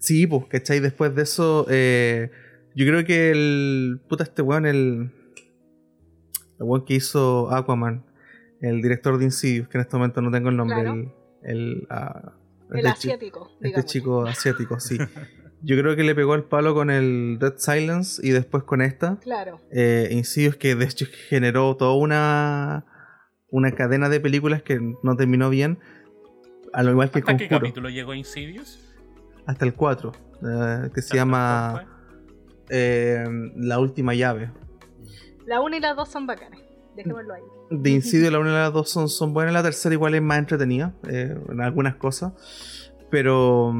sí, 0.00 0.26
pues, 0.26 0.44
¿cachai? 0.48 0.80
Después 0.80 1.14
de 1.14 1.22
eso, 1.22 1.66
eh, 1.70 2.30
yo 2.74 2.86
creo 2.86 3.04
que 3.04 3.30
el. 3.30 4.00
Puta, 4.08 4.24
este 4.24 4.42
weón, 4.42 4.66
el. 4.66 5.10
El 6.58 6.64
weón 6.66 6.84
que 6.84 6.94
hizo 6.94 7.50
Aquaman, 7.54 8.04
el 8.60 8.80
director 8.82 9.18
de 9.18 9.24
Insidious, 9.24 9.68
que 9.68 9.78
en 9.78 9.82
este 9.82 9.96
momento 9.96 10.22
no 10.22 10.30
tengo 10.30 10.48
el 10.48 10.56
nombre, 10.56 10.76
Claro. 10.82 10.92
el. 10.94 11.12
El, 11.42 11.86
ah, 11.90 12.32
El 12.70 12.78
este 12.78 12.88
asiático, 12.88 13.50
este 13.54 13.66
digamos. 13.68 13.86
chico 13.92 14.26
asiático, 14.26 14.80
sí. 14.80 14.98
Yo 15.62 15.78
creo 15.80 15.96
que 15.96 16.02
le 16.02 16.14
pegó 16.14 16.34
el 16.34 16.44
palo 16.44 16.74
con 16.74 16.90
el 16.90 17.38
Dead 17.40 17.54
Silence 17.56 18.20
y 18.26 18.30
después 18.30 18.64
con 18.64 18.82
esta. 18.82 19.18
Claro. 19.20 19.60
Eh, 19.70 20.08
Insidious 20.10 20.56
que 20.56 20.74
de 20.74 20.84
hecho 20.84 21.06
generó 21.28 21.76
toda 21.76 21.94
una 21.94 22.84
una 23.48 23.72
cadena 23.72 24.08
de 24.08 24.20
películas 24.20 24.62
que 24.62 24.78
no 25.02 25.16
terminó 25.16 25.48
bien. 25.50 25.78
A 26.76 26.82
lo 26.82 26.90
igual 26.92 27.10
que 27.10 27.18
¿Hasta 27.20 27.36
qué 27.36 27.44
Conjuro. 27.48 27.60
capítulo 27.60 27.88
llegó 27.88 28.14
Insidious? 28.14 28.78
Hasta 29.46 29.64
el 29.64 29.74
4. 29.74 30.12
eh, 30.42 30.90
que 30.94 31.00
se 31.00 31.06
¿Hasta 31.06 31.14
llama 31.16 31.84
eh, 32.68 33.24
La 33.56 33.78
Última 33.78 34.14
Llave. 34.14 34.50
La 35.46 35.60
1 35.60 35.76
y 35.76 35.80
la 35.80 35.94
2 35.94 36.08
son 36.08 36.26
bacanas. 36.26 36.60
Dejémoslo 36.96 37.34
ahí. 37.34 37.42
De 37.70 37.90
Insidious 37.90 38.32
la 38.32 38.38
1 38.40 38.50
y 38.50 38.52
la 38.52 38.70
2 38.70 38.88
son, 38.90 39.08
son 39.08 39.32
buenas. 39.32 39.54
La 39.54 39.62
tercera 39.62 39.94
igual 39.94 40.14
es 40.14 40.22
más 40.22 40.38
entretenida 40.38 40.94
eh, 41.08 41.34
en 41.48 41.60
algunas 41.60 41.96
cosas. 41.96 42.32
Pero, 43.10 43.72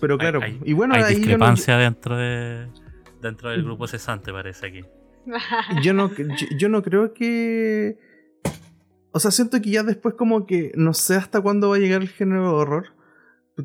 pero 0.00 0.18
claro. 0.18 0.40
Hay- 0.42 0.60
y 0.64 0.72
bueno, 0.74 0.94
Hay 0.94 1.02
ahí 1.02 1.12
yo 1.14 1.14
no, 1.14 1.18
discrepancia 1.26 1.76
dentro 1.78 2.16
de 2.16 2.68
dentro 3.22 3.48
del 3.50 3.64
grupo 3.64 3.86
cesante, 3.88 4.30
parece 4.32 4.66
aquí. 4.66 4.80
yo 5.82 5.94
no, 5.94 6.10
yo, 6.14 6.46
yo 6.58 6.68
no 6.68 6.82
creo 6.82 7.14
que. 7.14 7.96
O 9.14 9.20
sea, 9.20 9.30
siento 9.30 9.62
que 9.62 9.70
ya 9.70 9.84
después, 9.84 10.16
como 10.16 10.44
que 10.44 10.72
no 10.74 10.92
sé 10.92 11.14
hasta 11.14 11.40
cuándo 11.40 11.70
va 11.70 11.76
a 11.76 11.78
llegar 11.78 12.02
el 12.02 12.08
género 12.08 12.42
de 12.42 12.48
horror. 12.48 12.86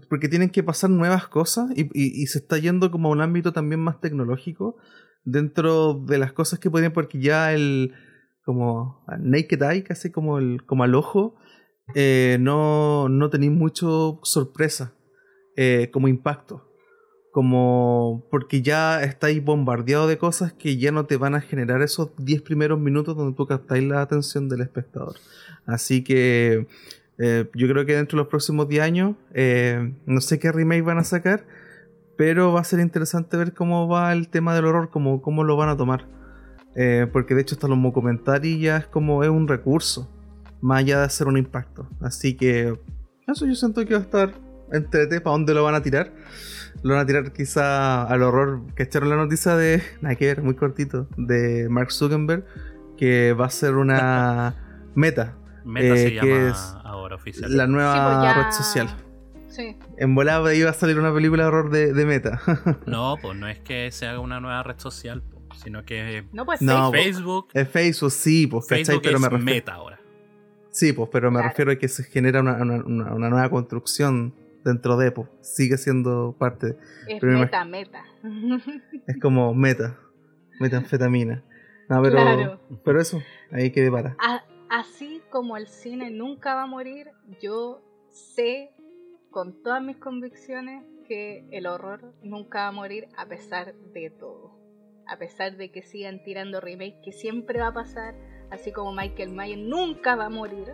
Porque 0.08 0.30
tienen 0.30 0.52
que 0.52 0.62
pasar 0.62 0.92
nuevas 0.92 1.28
cosas 1.28 1.72
y, 1.76 2.28
se 2.28 2.38
está 2.38 2.60
yendo 2.60 2.92
como 2.92 3.10
a 3.10 3.12
un 3.12 3.22
ámbito 3.22 3.52
también 3.52 3.82
más 3.82 4.00
tecnológico 4.00 4.78
dentro 5.24 5.96
de 5.96 6.20
las 6.20 6.32
cosas 6.34 6.60
que 6.60 6.70
podían, 6.70 6.94
porque 6.94 7.20
ya 7.20 7.52
el. 7.52 7.96
como 8.46 9.04
naked 9.20 9.64
eye, 9.64 9.84
casi 9.84 10.12
como, 10.12 10.38
el, 10.38 10.64
como 10.68 10.84
al 10.84 10.94
ojo, 10.94 11.36
eh, 11.96 12.38
no, 12.40 13.10
no 13.10 13.32
tenéis 13.32 13.52
mucho 13.52 14.20
sorpresa 14.22 14.94
eh, 15.58 15.90
como 15.92 16.08
impacto 16.08 16.69
como 17.32 18.26
porque 18.32 18.62
ya 18.62 19.04
estáis 19.04 19.44
bombardeado 19.44 20.08
de 20.08 20.18
cosas 20.18 20.54
que 20.54 20.78
ya 20.78 20.92
no 20.92 21.06
te 21.06 21.18
van 21.18 21.36
a 21.36 21.42
generar 21.42 21.82
esos 21.82 22.10
10 22.18 22.42
primeros 22.42 22.80
minutos 22.80 23.16
donde 23.16 23.36
tú 23.36 23.46
captáis 23.46 23.84
la 23.84 24.02
atención 24.02 24.50
del 24.50 24.62
espectador. 24.62 25.16
Así 25.66 26.04
que 26.04 26.68
eh, 27.20 27.50
yo 27.54 27.68
creo 27.68 27.86
que 27.86 27.96
dentro 27.96 28.18
de 28.18 28.24
los 28.24 28.30
próximos 28.30 28.68
10 28.68 28.84
años, 28.84 29.16
eh, 29.34 29.94
no 30.06 30.22
sé 30.22 30.40
qué 30.40 30.52
remake 30.52 30.82
van 30.82 30.98
a 30.98 31.04
sacar, 31.04 31.46
pero 32.18 32.54
va 32.54 32.62
a 32.62 32.64
ser 32.64 32.80
interesante 32.80 33.38
ver 33.38 33.54
cómo 33.54 33.88
va 33.88 34.12
el 34.14 34.30
tema 34.30 34.56
del 34.56 34.66
horror, 34.66 34.90
cómo, 34.90 35.22
cómo 35.22 35.44
lo 35.44 35.56
van 35.56 35.70
a 35.70 35.78
tomar. 35.78 36.08
Eh, 36.76 37.08
porque 37.12 37.36
de 37.36 37.42
hecho 37.42 37.56
hasta 37.56 37.68
los 37.68 37.82
documentales 37.82 38.60
ya 38.60 38.78
es 38.78 38.88
como 38.88 39.24
es 39.24 39.30
un 39.30 39.48
recurso, 39.48 40.10
más 40.62 40.80
allá 40.80 41.00
de 41.00 41.06
hacer 41.06 41.28
un 41.28 41.38
impacto. 41.38 41.88
Así 42.00 42.36
que 42.36 42.80
eso 43.28 43.46
yo 43.46 43.56
siento 43.56 43.86
que 43.86 43.94
va 43.94 44.00
a 44.00 44.04
estar 44.04 44.49
entrete 44.72 45.22
para 45.22 45.32
dónde 45.34 45.54
lo 45.54 45.64
van 45.64 45.76
a 45.76 45.82
tirar. 45.82 46.14
Lo 46.84 46.94
van 46.94 47.04
a 47.04 47.06
tirar 47.06 47.32
quizá 47.34 48.04
al 48.04 48.22
horror. 48.24 48.62
Que 48.76 48.84
echaron 48.84 49.10
la 49.10 49.16
noticia 49.16 49.56
de. 49.56 49.82
Nada 50.02 50.16
que 50.16 50.26
ver, 50.28 50.42
muy 50.42 50.56
cortito. 50.56 51.08
De 51.18 51.68
Mark 51.70 51.92
Zuckerberg. 51.92 52.46
Que 52.98 53.34
va 53.34 53.46
a 53.46 53.50
ser 53.50 53.76
una 53.76 54.56
meta. 54.96 55.36
Meta 55.66 55.94
Eh, 55.96 55.98
se 55.98 56.10
¿qué 56.10 56.16
llama 56.16 56.50
es? 56.52 56.76
ahora 56.84 57.16
oficial. 57.16 57.56
La 57.56 57.68
nueva 57.68 57.94
Sí, 57.94 58.00
pues 58.04 58.24
ya- 58.24 58.44
red 58.44 58.52
social. 58.52 58.90
Sí. 59.50 59.78
En 59.98 60.16
volada 60.16 60.54
iba 60.54 60.70
a 60.70 60.74
salir 60.74 61.00
una 61.00 61.14
película 61.14 61.44
de 61.44 61.50
horror 61.50 61.70
de, 61.72 61.92
de 61.94 62.06
meta. 62.06 62.40
No, 62.86 63.16
pues 63.22 63.38
no 63.38 63.48
es 63.48 63.60
que 63.60 63.92
se 63.92 64.08
haga 64.08 64.20
una 64.20 64.40
nueva 64.40 64.62
red 64.64 64.78
social, 64.78 65.24
sino 65.62 65.84
que 65.84 66.26
No, 66.32 66.46
pues 66.46 66.62
No, 66.62 66.92
Facebook. 66.92 67.48
Facebook, 67.48 67.48
es 67.54 67.68
Facebook, 67.70 68.12
sí, 68.12 68.48
pues, 68.48 68.66
¿cachai? 68.68 68.86
Facebook 68.86 69.04
Pero 69.04 69.16
es 69.16 69.22
me 69.22 69.30
refiero. 69.30 69.46
Meta 69.56 69.74
ahora. 69.74 70.00
Sí, 70.72 70.94
pues, 70.94 71.10
pero 71.12 71.32
me 71.32 71.38
Claro. 71.40 71.50
refiero 71.50 71.72
a 71.72 71.76
que 71.78 71.88
se 71.88 72.04
genera 72.04 72.42
una, 72.42 72.54
una- 72.62 72.84
una- 72.86 73.14
una 73.14 73.30
nueva 73.30 73.50
construcción 73.50 74.34
dentro 74.64 74.98
de, 74.98 75.12
pues. 75.12 75.28
Sigue 75.42 75.78
siendo 75.78 76.36
parte. 76.38 76.78
Es 77.08 77.20
Pero 77.20 77.40
meta, 77.40 77.66
meta. 77.66 78.04
Es 79.08 79.20
como 79.20 79.54
meta. 79.54 79.98
Metanfetamina. 80.60 81.44
No, 81.90 82.02
pero. 82.02 82.16
Claro. 82.18 82.60
Pero 82.84 83.02
eso, 83.02 83.22
ahí 83.52 83.72
quedé 83.72 83.92
para. 83.92 84.16
A- 84.20 84.44
así 84.70 85.22
como 85.30 85.58
el 85.58 85.68
cine 85.68 86.12
nunca 86.12 86.56
va 86.56 86.64
a 86.64 86.68
morir, 86.68 87.08
yo 87.42 87.82
sé 88.10 88.72
con 89.32 89.62
todas 89.64 89.82
mis 89.84 89.98
convicciones 89.98 90.84
que 91.08 91.48
el 91.52 91.66
horror 91.68 92.14
nunca 92.24 92.62
va 92.64 92.68
a 92.68 92.72
morir 92.72 93.08
a 93.18 93.26
pesar 93.26 93.74
de 93.94 94.10
todo. 94.10 94.58
A 95.08 95.18
pesar 95.18 95.58
de 95.58 95.72
que 95.72 95.82
sigan 95.82 96.24
tirando 96.24 96.62
remake, 96.62 97.02
que 97.04 97.12
siempre 97.12 97.60
va 97.60 97.68
a 97.68 97.74
pasar, 97.74 98.14
así 98.52 98.72
como 98.72 98.94
Michael 98.94 99.32
Myers 99.32 99.60
nunca 99.60 100.16
va 100.16 100.26
a 100.26 100.30
morir, 100.30 100.74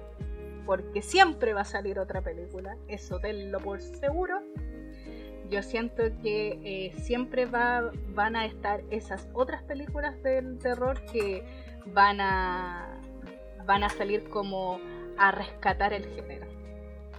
porque 0.65 1.01
siempre 1.01 1.53
va 1.53 1.61
a 1.61 1.65
salir 1.65 1.99
otra 1.99 2.21
película, 2.21 2.77
eso 2.87 3.19
tenlo 3.19 3.59
por 3.59 3.81
seguro. 3.81 4.41
Yo 5.49 5.61
siento 5.61 6.03
que 6.23 6.59
eh, 6.63 6.93
siempre 7.01 7.45
va, 7.45 7.91
van 8.09 8.35
a 8.35 8.45
estar 8.45 8.81
esas 8.89 9.29
otras 9.33 9.61
películas 9.63 10.21
del 10.23 10.57
terror 10.57 10.99
que 11.11 11.43
van 11.93 12.19
a 12.19 12.99
van 13.65 13.83
a 13.83 13.89
salir 13.89 14.27
como 14.29 14.79
a 15.17 15.31
rescatar 15.31 15.93
el 15.93 16.05
género. 16.05 16.45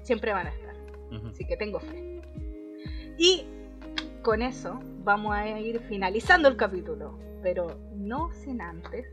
Siempre 0.03 0.33
van 0.33 0.47
a 0.47 0.51
estar. 0.51 0.75
Así 1.31 1.45
que 1.45 1.57
tengo 1.57 1.81
fe. 1.81 2.21
Y 3.19 3.45
con 4.23 4.43
eso 4.43 4.79
vamos 5.05 5.35
a 5.35 5.59
ir 5.59 5.81
finalizando 5.81 6.49
el 6.49 6.57
capítulo. 6.57 7.19
Pero 7.43 7.79
no 7.95 8.33
sin 8.33 8.61
antes 8.61 9.07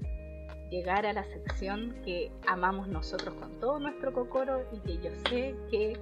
llegar 0.73 1.05
a 1.05 1.13
la 1.13 1.23
sección 1.25 1.93
que 2.03 2.31
amamos 2.47 2.87
nosotros 2.87 3.35
con 3.35 3.59
todo 3.59 3.77
nuestro 3.77 4.11
cocoro 4.11 4.65
y 4.71 4.79
que 4.79 4.97
yo 4.97 5.11
sé 5.29 5.55
que 5.69 5.99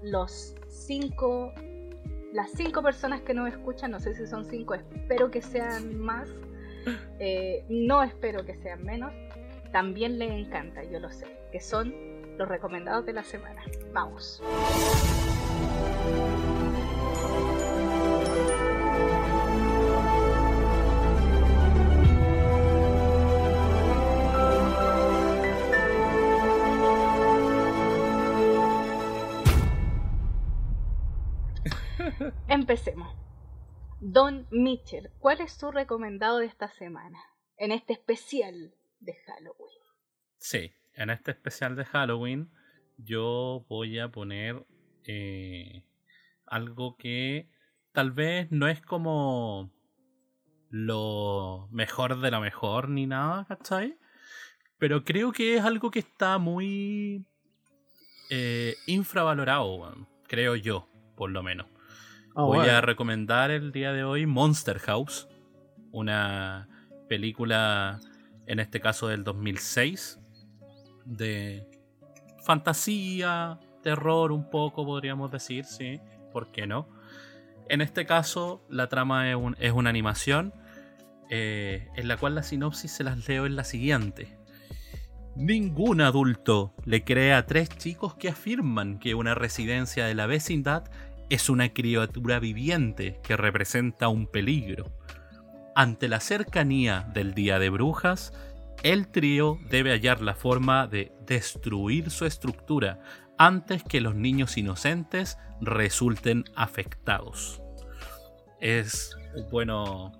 los 0.00 0.54
cinco, 0.68 1.52
las 2.32 2.52
cinco 2.52 2.84
personas 2.84 3.22
que 3.22 3.34
nos 3.34 3.48
escuchan, 3.48 3.90
no 3.90 3.98
sé 3.98 4.14
si 4.14 4.28
son 4.28 4.44
cinco, 4.44 4.74
espero 4.74 5.32
que 5.32 5.42
sean 5.42 5.98
más, 5.98 6.28
eh, 7.18 7.64
no 7.68 8.04
espero 8.04 8.46
que 8.46 8.54
sean 8.54 8.84
menos, 8.84 9.12
también 9.72 10.20
les 10.20 10.30
encanta, 10.30 10.84
yo 10.84 11.00
lo 11.00 11.10
sé, 11.10 11.26
que 11.50 11.58
son 11.60 11.92
los 12.38 12.46
recomendados 12.46 13.04
de 13.06 13.12
la 13.12 13.24
semana. 13.24 13.60
Vamos. 13.92 14.40
Empecemos. 32.68 33.14
Don 34.00 34.48
Mitchell, 34.50 35.12
¿cuál 35.20 35.40
es 35.40 35.52
su 35.52 35.70
recomendado 35.70 36.38
de 36.38 36.46
esta 36.46 36.68
semana? 36.68 37.16
En 37.56 37.70
este 37.70 37.92
especial 37.92 38.74
de 38.98 39.14
Halloween. 39.24 39.78
Sí, 40.38 40.72
en 40.94 41.10
este 41.10 41.30
especial 41.30 41.76
de 41.76 41.84
Halloween 41.84 42.50
yo 42.96 43.64
voy 43.68 44.00
a 44.00 44.10
poner 44.10 44.66
eh, 45.04 45.84
algo 46.44 46.96
que 46.96 47.48
tal 47.92 48.10
vez 48.10 48.50
no 48.50 48.66
es 48.66 48.82
como 48.82 49.70
lo 50.68 51.68
mejor 51.70 52.20
de 52.20 52.32
lo 52.32 52.40
mejor 52.40 52.88
ni 52.88 53.06
nada, 53.06 53.44
¿cachai? 53.44 53.96
Pero 54.78 55.04
creo 55.04 55.30
que 55.30 55.54
es 55.54 55.62
algo 55.62 55.92
que 55.92 56.00
está 56.00 56.38
muy 56.38 57.24
eh, 58.28 58.74
infravalorado, 58.88 60.08
creo 60.26 60.56
yo, 60.56 60.88
por 61.14 61.30
lo 61.30 61.44
menos. 61.44 61.75
Ah, 62.36 62.42
Voy 62.42 62.58
bueno. 62.58 62.72
a 62.72 62.80
recomendar 62.82 63.50
el 63.50 63.72
día 63.72 63.92
de 63.92 64.04
hoy 64.04 64.26
Monster 64.26 64.78
House, 64.80 65.26
una 65.90 66.68
película, 67.08 67.98
en 68.46 68.60
este 68.60 68.78
caso 68.80 69.08
del 69.08 69.24
2006, 69.24 70.20
de 71.06 71.66
fantasía, 72.44 73.58
terror 73.82 74.32
un 74.32 74.50
poco, 74.50 74.84
podríamos 74.84 75.30
decir, 75.32 75.64
sí, 75.64 75.98
¿por 76.32 76.50
qué 76.52 76.66
no? 76.66 76.88
En 77.68 77.80
este 77.80 78.04
caso, 78.04 78.64
la 78.68 78.88
trama 78.88 79.30
es, 79.30 79.36
un- 79.36 79.56
es 79.58 79.72
una 79.72 79.88
animación, 79.90 80.52
eh, 81.30 81.88
en 81.96 82.06
la 82.06 82.16
cual 82.18 82.34
la 82.34 82.42
sinopsis 82.42 82.92
se 82.92 83.02
las 83.02 83.26
leo 83.28 83.46
en 83.46 83.56
la 83.56 83.64
siguiente. 83.64 84.36
Ningún 85.34 86.00
adulto 86.00 86.74
le 86.84 87.02
cree 87.04 87.32
a 87.32 87.46
tres 87.46 87.68
chicos 87.70 88.14
que 88.14 88.28
afirman 88.28 88.98
que 88.98 89.14
una 89.14 89.34
residencia 89.34 90.06
de 90.06 90.14
la 90.14 90.26
vecindad 90.26 90.84
es 91.30 91.48
una 91.48 91.72
criatura 91.72 92.38
viviente 92.38 93.20
que 93.22 93.36
representa 93.36 94.08
un 94.08 94.26
peligro. 94.26 94.92
Ante 95.74 96.08
la 96.08 96.20
cercanía 96.20 97.08
del 97.12 97.34
Día 97.34 97.58
de 97.58 97.68
Brujas 97.68 98.32
el 98.82 99.08
trío 99.08 99.58
debe 99.68 99.90
hallar 99.90 100.20
la 100.20 100.34
forma 100.34 100.86
de 100.86 101.12
destruir 101.26 102.10
su 102.10 102.26
estructura 102.26 103.00
antes 103.38 103.82
que 103.82 104.00
los 104.00 104.14
niños 104.14 104.56
inocentes 104.56 105.38
resulten 105.60 106.44
afectados. 106.54 107.60
Es 108.60 109.16
bueno, 109.50 110.12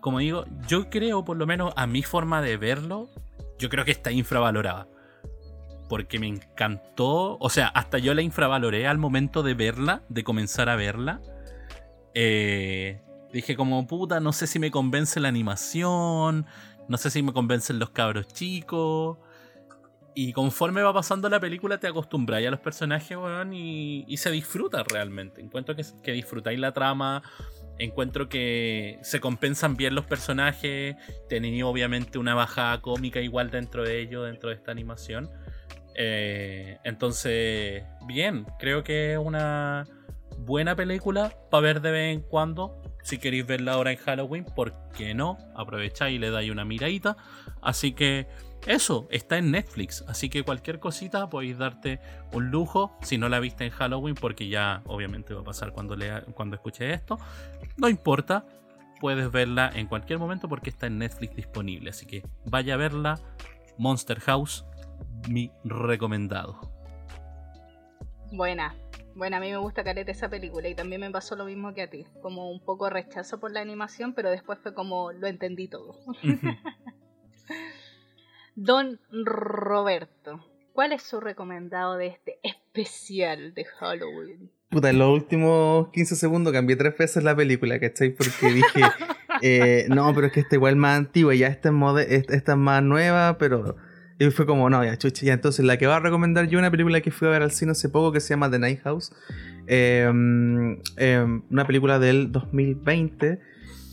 como, 0.00 0.18
digo, 0.18 0.44
yo 0.66 0.90
creo, 0.90 1.24
por 1.24 1.36
lo 1.36 1.46
menos 1.46 1.72
a 1.76 1.86
mi 1.86 2.02
forma 2.02 2.42
de 2.42 2.56
verlo, 2.56 3.10
yo 3.58 3.68
creo 3.68 3.84
que 3.84 3.92
está 3.92 4.10
infravalorada. 4.10 4.88
Porque 5.88 6.18
me 6.18 6.28
encantó, 6.28 7.38
o 7.38 7.50
sea, 7.50 7.68
hasta 7.68 7.98
yo 7.98 8.14
la 8.14 8.22
infravaloré 8.22 8.86
al 8.86 8.98
momento 8.98 9.42
de 9.42 9.54
verla, 9.54 10.02
de 10.08 10.24
comenzar 10.24 10.68
a 10.68 10.76
verla. 10.76 11.20
Eh, 12.14 13.00
dije 13.32 13.56
como, 13.56 13.86
puta, 13.86 14.20
no 14.20 14.32
sé 14.32 14.46
si 14.46 14.58
me 14.58 14.70
convence 14.70 15.20
la 15.20 15.28
animación, 15.28 16.46
no 16.88 16.96
sé 16.96 17.10
si 17.10 17.22
me 17.22 17.32
convencen 17.32 17.78
los 17.78 17.90
cabros 17.90 18.28
chicos. 18.28 19.18
Y 20.20 20.32
conforme 20.32 20.82
va 20.82 20.92
pasando 20.92 21.28
la 21.28 21.38
película 21.38 21.78
te 21.78 21.86
acostumbras 21.86 22.44
a 22.44 22.50
los 22.50 22.58
personajes, 22.58 23.16
weón, 23.16 23.54
y, 23.54 24.16
se 24.16 24.32
disfruta 24.32 24.82
realmente. 24.82 25.40
Encuentro 25.40 25.76
que, 25.76 26.12
disfrutáis 26.12 26.58
la 26.58 26.72
trama, 26.72 27.22
encuentro 27.78 28.28
que 28.28 28.98
se 29.02 29.20
compensan 29.20 29.76
bien 29.76 29.94
los 29.94 30.06
personajes, 30.06 30.96
tienen 31.28 31.62
obviamente 31.62 32.18
una 32.18 32.34
bajada 32.34 32.80
cómica 32.80 33.20
igual 33.20 33.52
dentro 33.52 33.84
de 33.84 34.00
ello, 34.00 34.24
dentro 34.24 34.48
de 34.48 34.56
esta 34.56 34.72
animación. 34.72 35.30
Eh, 36.00 36.78
entonces, 36.84 37.82
bien, 38.06 38.46
creo 38.60 38.84
que 38.84 39.14
es 39.14 39.18
una 39.18 39.84
buena 40.38 40.76
película 40.76 41.36
para 41.50 41.60
ver 41.60 41.80
de 41.80 41.90
vez 41.90 42.14
en 42.14 42.20
cuando. 42.20 42.80
Si 43.02 43.18
queréis 43.18 43.44
verla 43.44 43.72
ahora 43.72 43.90
en 43.90 43.96
Halloween, 43.98 44.44
¿por 44.44 44.74
qué 44.96 45.12
no? 45.12 45.38
Aprovecháis 45.56 46.14
y 46.14 46.18
le 46.20 46.30
dais 46.30 46.52
una 46.52 46.64
miradita. 46.64 47.16
Así 47.60 47.92
que 47.92 48.28
eso, 48.64 49.08
está 49.10 49.38
en 49.38 49.50
Netflix, 49.50 50.04
así 50.06 50.28
que 50.28 50.44
cualquier 50.44 50.78
cosita 50.78 51.28
podéis 51.28 51.58
darte 51.58 52.00
un 52.32 52.50
lujo 52.50 52.96
si 53.02 53.18
no 53.18 53.28
la 53.28 53.40
viste 53.40 53.64
en 53.64 53.70
Halloween, 53.70 54.14
porque 54.14 54.48
ya 54.48 54.82
obviamente 54.86 55.34
va 55.34 55.40
a 55.40 55.44
pasar 55.44 55.72
cuando, 55.72 55.96
lea, 55.96 56.22
cuando 56.34 56.54
escuche 56.54 56.92
esto. 56.92 57.18
No 57.76 57.88
importa, 57.88 58.46
puedes 59.00 59.32
verla 59.32 59.72
en 59.74 59.88
cualquier 59.88 60.20
momento 60.20 60.48
porque 60.48 60.70
está 60.70 60.86
en 60.86 60.98
Netflix 60.98 61.34
disponible, 61.34 61.90
así 61.90 62.06
que 62.06 62.22
vaya 62.44 62.74
a 62.74 62.76
verla. 62.76 63.18
Monster 63.78 64.18
House, 64.20 64.64
mi 65.28 65.50
recomendado. 65.64 66.60
Buena, 68.30 68.74
bueno, 69.18 69.36
a 69.36 69.40
mí 69.40 69.50
me 69.50 69.56
gusta 69.56 69.82
carete 69.82 70.12
esa 70.12 70.28
película 70.28 70.68
y 70.68 70.76
también 70.76 71.00
me 71.00 71.10
pasó 71.10 71.34
lo 71.34 71.44
mismo 71.44 71.74
que 71.74 71.82
a 71.82 71.90
ti, 71.90 72.06
como 72.22 72.52
un 72.52 72.60
poco 72.60 72.88
rechazo 72.88 73.40
por 73.40 73.50
la 73.50 73.60
animación, 73.60 74.14
pero 74.14 74.30
después 74.30 74.60
fue 74.62 74.74
como 74.74 75.10
lo 75.10 75.26
entendí 75.26 75.66
todo. 75.66 75.96
Don 78.54 79.00
Roberto, 79.10 80.46
¿cuál 80.72 80.92
es 80.92 81.02
su 81.02 81.18
recomendado 81.18 81.96
de 81.96 82.06
este 82.06 82.38
especial 82.44 83.54
de 83.54 83.64
Halloween? 83.64 84.52
Puta, 84.68 84.90
en 84.90 85.00
los 85.00 85.08
últimos 85.08 85.88
15 85.88 86.14
segundos 86.14 86.52
cambié 86.52 86.76
tres 86.76 86.96
veces 86.96 87.24
la 87.24 87.34
película, 87.34 87.80
¿cachai? 87.80 88.10
Porque 88.10 88.52
dije, 88.52 88.82
eh, 89.42 89.86
no, 89.88 90.14
pero 90.14 90.28
es 90.28 90.32
que 90.32 90.40
esta 90.40 90.54
igual 90.54 90.74
es 90.74 90.78
más 90.78 90.96
antigua, 90.96 91.34
ya 91.34 91.48
esta 91.48 91.72
es, 92.02 92.28
esta 92.28 92.52
es 92.52 92.58
más 92.58 92.84
nueva, 92.84 93.36
pero... 93.36 93.74
Y 94.18 94.30
fue 94.30 94.46
como, 94.46 94.68
no, 94.68 94.84
ya, 94.84 94.96
chucha, 94.98 95.24
ya. 95.24 95.32
Entonces, 95.34 95.64
la 95.64 95.78
que 95.78 95.86
va 95.86 95.96
a 95.96 96.00
recomendar 96.00 96.48
yo, 96.48 96.58
una 96.58 96.70
película 96.70 97.00
que 97.00 97.12
fui 97.12 97.28
a 97.28 97.30
ver 97.30 97.42
al 97.42 97.52
cine 97.52 97.72
hace 97.72 97.88
poco 97.88 98.10
que 98.10 98.20
se 98.20 98.30
llama 98.30 98.50
The 98.50 98.58
Night 98.58 98.80
House. 98.82 99.12
Em, 99.68 100.78
em, 100.96 101.42
una 101.50 101.66
película 101.66 101.98
del 101.98 102.32
2020 102.32 103.38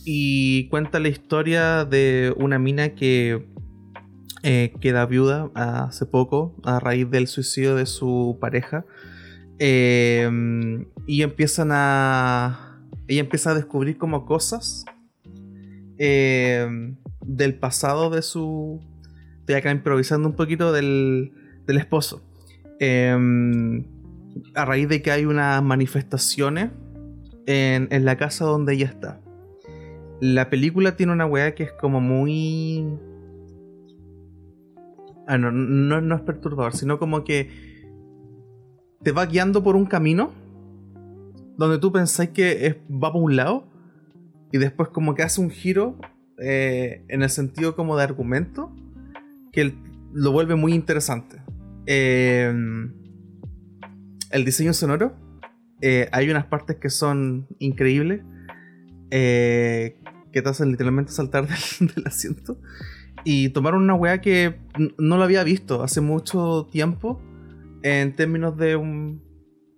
y 0.04 0.68
cuenta 0.70 1.00
la 1.00 1.10
historia 1.10 1.86
de 1.86 2.34
una 2.38 2.58
mina 2.58 2.96
que 2.96 3.46
eh, 4.42 4.74
queda 4.80 5.06
viuda 5.06 5.52
hace 5.54 6.06
poco 6.06 6.56
a 6.64 6.80
raíz 6.80 7.10
del 7.10 7.28
suicidio 7.28 7.76
de 7.76 7.86
su 7.86 8.38
pareja. 8.42 8.86
Eh, 9.60 10.28
y 11.06 11.22
empiezan 11.22 11.70
a. 11.72 12.82
Ella 13.08 13.22
empieza 13.22 13.52
a 13.52 13.54
descubrir 13.54 13.98
como 14.00 14.26
cosas 14.26 14.86
del 15.98 17.60
pasado 17.60 18.10
de 18.10 18.24
su. 18.24 18.95
Estoy 19.46 19.56
acá 19.56 19.72
improvisando 19.72 20.28
un 20.28 20.36
poquito 20.36 20.72
del, 20.72 21.32
del 21.68 21.78
esposo. 21.78 22.24
a 22.82 24.66
raíz 24.66 24.90
de 24.90 25.02
que 25.02 25.12
hay 25.12 25.26
unas 25.26 25.64
manifestaciones 25.64 26.72
en, 27.46 27.88
en 27.92 28.06
la 28.06 28.18
casa 28.18 28.46
donde 28.46 28.74
ella 28.74 28.88
está. 28.88 29.22
La 30.20 30.50
película 30.50 30.96
tiene 30.96 31.12
una 31.14 31.26
weá 31.26 31.56
que 31.56 31.64
es 31.64 31.72
como 31.74 32.02
muy 32.02 32.86
Ah, 35.28 35.38
no, 35.38 35.52
no, 35.52 36.16
es 36.16 36.22
perturbador, 36.22 36.76
sino 36.76 37.00
como 37.00 37.24
que 37.24 37.50
te 39.02 39.12
va 39.12 39.26
guiando 39.26 39.64
por 39.64 39.76
un 39.76 39.86
camino 39.86 40.32
donde 41.58 41.80
tú 41.80 41.92
pensáis 41.92 42.30
que 42.30 42.82
va 42.92 43.12
por 43.12 43.24
un 43.24 43.36
lado 43.36 43.68
y 44.52 44.58
después 44.58 44.90
como 44.90 45.16
que 45.16 45.24
hace 45.24 45.42
un 45.42 45.50
giro 45.50 45.98
eh, 46.38 47.06
en 47.08 47.24
el 47.24 47.30
sentido 47.30 47.76
como 47.76 47.98
de 47.98 48.04
argumento 48.04 48.72
que 49.56 49.74
lo 50.14 50.32
vuelve 50.34 50.56
muy 50.56 50.74
interesante. 50.74 51.42
Em, 51.86 52.94
el 54.30 54.44
diseño 54.44 54.74
sonoro, 54.74 55.16
eh, 55.82 56.10
hay 56.12 56.30
unas 56.30 56.46
partes 56.46 56.76
que 56.76 56.90
son 56.90 57.48
increíbles, 57.60 58.22
eh, 59.12 59.98
que 60.34 60.42
te 60.42 60.50
hacen 60.50 60.72
literalmente 60.72 61.14
saltar 61.14 61.48
del 61.80 62.06
asiento. 62.06 62.60
Y 63.24 63.50
tomaron 63.50 63.84
una 63.84 63.96
weá 63.96 64.20
que 64.20 64.60
no 64.98 65.18
lo 65.18 65.24
había 65.24 65.44
visto 65.44 65.84
hace 65.84 66.02
mucho 66.02 66.68
tiempo 66.70 67.22
en 67.82 68.14
términos 68.16 68.58
de, 68.58 68.76
un, 68.76 69.24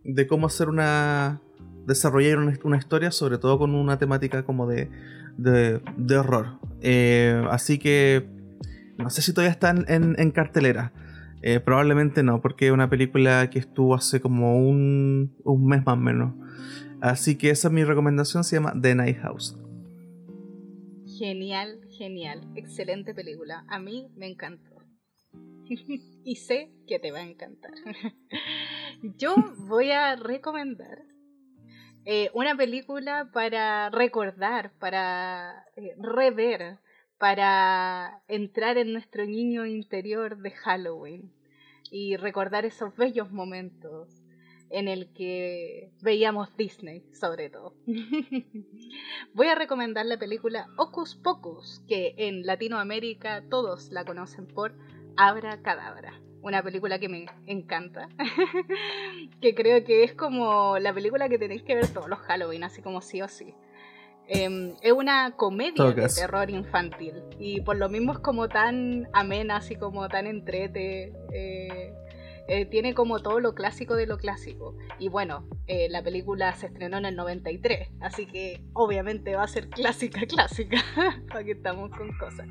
de 0.03 0.25
cómo 0.25 0.47
hacer 0.47 0.69
una. 0.69 1.39
desarrollar 1.85 2.39
una, 2.39 2.77
historia, 2.77 3.11
sobre 3.11 3.37
todo 3.37 3.59
con 3.59 3.75
una 3.75 3.99
temática 3.99 4.43
como 4.43 4.65
de, 4.65 4.89
de, 5.37 5.81
de 5.97 6.17
horror. 6.17 6.59
Eh, 6.81 7.45
así 7.51 7.77
que 7.77 8.36
no 8.97 9.09
sé 9.09 9.21
si 9.21 9.33
todavía 9.33 9.51
está 9.51 9.69
en, 9.69 10.31
cartelera. 10.31 10.91
Eh, 11.41 11.59
probablemente 11.59 12.23
no, 12.23 12.41
porque 12.41 12.67
es 12.67 12.71
una 12.71 12.89
película 12.89 13.49
que 13.49 13.59
estuvo 13.59 13.93
hace 13.93 14.19
como 14.19 14.57
un, 14.57 15.35
mes 15.45 15.85
más 15.85 15.93
o 15.93 15.99
menos. 15.99 16.33
Así 16.99 17.37
que 17.37 17.51
esa 17.51 17.67
es 17.67 17.73
mi 17.73 17.83
recomendación, 17.83 18.43
se 18.43 18.55
llama 18.55 18.73
The 18.79 18.95
Night 18.95 19.17
House. 19.19 19.57
Genial, 21.19 21.79
genial, 21.97 22.41
excelente 22.55 23.13
película. 23.13 23.65
A 23.67 23.79
mí 23.79 24.09
me 24.15 24.27
encantó. 24.27 24.77
y 26.23 26.35
sé 26.35 26.71
que 26.87 26.99
te 26.99 27.11
va 27.11 27.19
a 27.19 27.23
encantar. 27.23 27.71
Yo 29.17 29.35
voy 29.67 29.91
a 29.91 30.15
recomendar 30.15 31.03
eh, 32.09 32.29
una 32.33 32.55
película 32.55 33.29
para 33.33 33.89
recordar, 33.89 34.71
para 34.79 35.65
eh, 35.75 35.93
rever, 35.99 36.79
para 37.17 38.21
entrar 38.27 38.77
en 38.77 38.93
nuestro 38.93 39.25
niño 39.25 39.65
interior 39.65 40.37
de 40.37 40.51
Halloween 40.51 41.31
y 41.91 42.15
recordar 42.17 42.65
esos 42.65 42.95
bellos 42.95 43.31
momentos 43.31 44.23
en 44.69 44.87
el 44.87 45.11
que 45.13 45.91
veíamos 46.01 46.55
Disney, 46.57 47.03
sobre 47.13 47.49
todo. 47.49 47.73
Voy 49.33 49.47
a 49.47 49.55
recomendar 49.55 50.05
la 50.05 50.17
película 50.17 50.67
Ocus 50.77 51.15
Pocus, 51.15 51.81
que 51.87 52.15
en 52.17 52.45
Latinoamérica 52.45 53.43
todos 53.49 53.91
la 53.91 54.03
conocen 54.03 54.47
por 54.47 54.75
Abra 55.15 55.61
Cadabra. 55.61 56.21
Una 56.41 56.61
película 56.61 56.99
que 56.99 57.09
me 57.09 57.25
encanta. 57.45 58.09
que 59.41 59.55
creo 59.55 59.83
que 59.83 60.03
es 60.03 60.13
como 60.13 60.77
la 60.79 60.93
película 60.93 61.29
que 61.29 61.39
tenéis 61.39 61.63
que 61.63 61.75
ver 61.75 61.87
todos 61.87 62.07
los 62.07 62.19
Halloween, 62.19 62.63
así 62.63 62.81
como 62.81 63.01
sí 63.01 63.21
o 63.21 63.27
sí. 63.27 63.53
Em, 64.27 64.73
es 64.81 64.91
una 64.91 65.35
comedia 65.35 65.91
de 65.91 66.07
terror 66.09 66.49
infantil. 66.49 67.23
Y 67.39 67.61
por 67.61 67.77
lo 67.77 67.89
mismo 67.89 68.13
es 68.13 68.19
como 68.19 68.49
tan 68.49 69.07
amena, 69.13 69.57
así 69.57 69.75
como 69.75 70.07
tan 70.09 70.27
entrete. 70.27 71.13
Eh, 71.33 71.93
eh, 72.49 72.65
tiene 72.65 72.93
como 72.93 73.19
todo 73.19 73.41
lo 73.41 73.53
clásico 73.53 73.95
de 73.95 74.07
lo 74.07 74.17
clásico. 74.17 74.77
Y 74.99 75.09
bueno, 75.09 75.45
eh, 75.67 75.89
la 75.89 76.01
película 76.01 76.55
se 76.55 76.67
estrenó 76.67 76.97
en 76.97 77.05
el 77.05 77.15
93, 77.15 77.89
así 77.99 78.25
que 78.25 78.61
obviamente 78.73 79.35
va 79.35 79.43
a 79.43 79.47
ser 79.47 79.69
clásica, 79.69 80.21
clásica. 80.27 80.77
Aquí 81.31 81.51
estamos 81.51 81.91
con 81.91 82.17
cosas. 82.17 82.47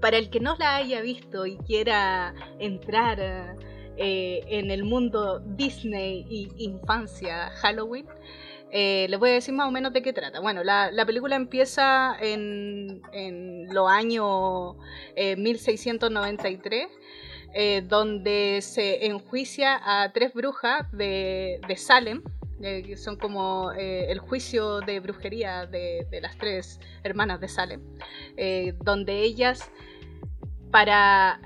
Para 0.00 0.16
el 0.16 0.30
que 0.30 0.38
no 0.38 0.54
la 0.56 0.76
haya 0.76 1.00
visto 1.00 1.44
y 1.44 1.56
quiera 1.58 2.34
entrar 2.60 3.56
eh, 3.96 4.44
en 4.46 4.70
el 4.70 4.84
mundo 4.84 5.40
Disney 5.40 6.24
y 6.30 6.48
infancia 6.58 7.50
Halloween, 7.56 8.06
eh, 8.70 9.06
les 9.08 9.18
voy 9.18 9.30
a 9.30 9.34
decir 9.34 9.54
más 9.54 9.68
o 9.68 9.70
menos 9.70 9.92
de 9.92 10.02
qué 10.02 10.12
trata. 10.12 10.40
Bueno, 10.40 10.62
la, 10.64 10.90
película 11.06 11.36
empieza 11.36 12.16
en, 12.20 13.02
en 13.12 13.72
los 13.72 13.90
años 13.90 14.76
1693 15.16 16.88
eh, 17.54 17.82
donde 17.86 18.60
se 18.60 19.06
enjuicia 19.06 19.80
a 19.82 20.12
tres 20.12 20.34
brujas 20.34 20.86
de, 20.92 21.60
Salem, 21.76 22.22
eh, 22.60 22.82
que 22.86 22.96
son 22.96 23.16
como 23.16 23.72
eh, 23.72 24.10
el 24.10 24.18
juicio 24.18 24.80
de 24.80 25.00
brujería 25.00 25.64
de, 25.64 26.06
las 26.20 26.36
tres 26.36 26.78
hermanas 27.02 27.40
de 27.40 27.48
Salem, 27.48 27.80
donde 28.84 29.22
ellas 29.22 29.70
para 30.70 31.40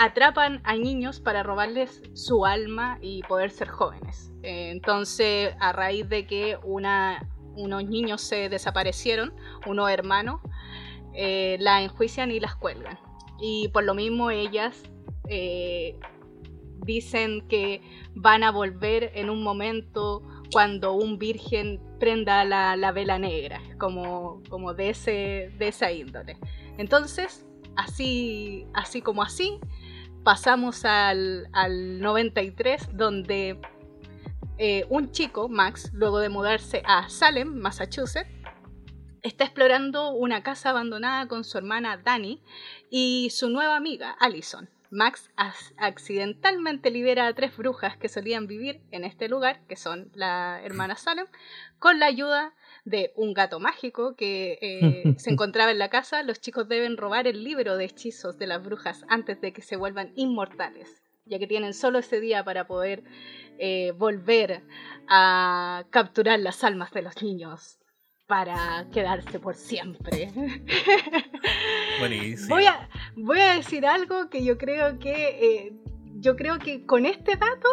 atrapan 0.00 0.62
a 0.64 0.76
niños 0.76 1.20
para 1.20 1.42
robarles 1.42 2.00
su 2.14 2.46
alma 2.46 2.96
y 3.02 3.22
poder 3.24 3.50
ser 3.50 3.68
jóvenes. 3.68 4.32
Eh, 4.42 4.70
entonces, 4.70 5.54
a 5.60 5.72
raíz 5.72 6.08
de 6.08 6.26
que 6.26 6.56
una, 6.64 7.28
unos 7.54 7.84
niños 7.84 8.22
se 8.22 8.48
desaparecieron, 8.48 9.34
unos 9.66 9.90
hermanos, 9.90 10.40
eh, 11.12 11.58
la 11.60 11.82
enjuician 11.82 12.30
y 12.30 12.40
las 12.40 12.56
cuelgan. 12.56 12.98
Y 13.42 13.68
por 13.68 13.84
lo 13.84 13.92
mismo 13.92 14.30
ellas 14.30 14.82
eh, 15.28 15.98
dicen 16.86 17.46
que 17.46 17.82
van 18.14 18.42
a 18.42 18.52
volver 18.52 19.12
en 19.14 19.28
un 19.28 19.42
momento 19.42 20.22
cuando 20.50 20.94
un 20.94 21.18
virgen 21.18 21.78
prenda 21.98 22.42
la, 22.44 22.74
la 22.74 22.90
vela 22.92 23.18
negra, 23.18 23.60
como, 23.78 24.42
como 24.48 24.72
de, 24.72 24.88
ese, 24.88 25.52
de 25.58 25.68
esa 25.68 25.92
índole. 25.92 26.38
Entonces, 26.78 27.46
así, 27.76 28.66
así 28.72 29.02
como 29.02 29.22
así, 29.22 29.60
pasamos 30.22 30.84
al, 30.84 31.48
al 31.52 32.00
93, 32.00 32.88
donde 32.92 33.60
eh, 34.58 34.84
un 34.90 35.10
chico, 35.10 35.48
Max, 35.48 35.90
luego 35.92 36.18
de 36.18 36.28
mudarse 36.28 36.82
a 36.84 37.08
Salem, 37.08 37.54
Massachusetts, 37.54 38.30
está 39.22 39.44
explorando 39.44 40.12
una 40.12 40.42
casa 40.42 40.70
abandonada 40.70 41.28
con 41.28 41.44
su 41.44 41.58
hermana 41.58 41.96
Dani 41.96 42.42
y 42.90 43.30
su 43.30 43.48
nueva 43.48 43.76
amiga, 43.76 44.16
Allison. 44.20 44.68
Max 44.90 45.30
accidentalmente 45.78 46.90
libera 46.90 47.28
a 47.28 47.32
tres 47.32 47.56
brujas 47.56 47.96
que 47.96 48.08
solían 48.08 48.48
vivir 48.48 48.82
en 48.90 49.04
este 49.04 49.28
lugar, 49.28 49.64
que 49.68 49.76
son 49.76 50.10
la 50.14 50.60
hermana 50.64 50.96
Salem, 50.96 51.26
con 51.78 52.00
la 52.00 52.06
ayuda 52.06 52.52
de 52.84 53.12
un 53.16 53.34
gato 53.34 53.60
mágico 53.60 54.14
que 54.16 54.58
eh, 54.60 55.14
se 55.18 55.30
encontraba 55.30 55.70
en 55.70 55.78
la 55.78 55.90
casa, 55.90 56.22
los 56.22 56.40
chicos 56.40 56.68
deben 56.68 56.96
robar 56.96 57.26
el 57.26 57.44
libro 57.44 57.76
de 57.76 57.84
hechizos 57.84 58.38
de 58.38 58.46
las 58.46 58.62
brujas 58.62 59.04
antes 59.08 59.40
de 59.40 59.52
que 59.52 59.62
se 59.62 59.76
vuelvan 59.76 60.12
inmortales, 60.16 61.02
ya 61.26 61.38
que 61.38 61.46
tienen 61.46 61.74
solo 61.74 61.98
ese 61.98 62.20
día 62.20 62.44
para 62.44 62.66
poder 62.66 63.04
eh, 63.58 63.92
volver 63.96 64.62
a 65.08 65.84
capturar 65.90 66.40
las 66.40 66.64
almas 66.64 66.92
de 66.92 67.02
los 67.02 67.22
niños 67.22 67.78
para 68.26 68.86
quedarse 68.92 69.40
por 69.40 69.56
siempre. 69.56 70.30
Buenísimo. 71.98 72.54
Voy 72.54 72.64
a, 72.64 72.88
voy 73.16 73.40
a 73.40 73.54
decir 73.56 73.84
algo 73.84 74.30
que 74.30 74.44
yo 74.44 74.56
creo 74.56 75.00
que 75.00 75.66
eh, 75.66 75.72
yo 76.20 76.36
creo 76.36 76.58
que 76.58 76.86
con 76.86 77.06
este 77.06 77.36
dato 77.36 77.68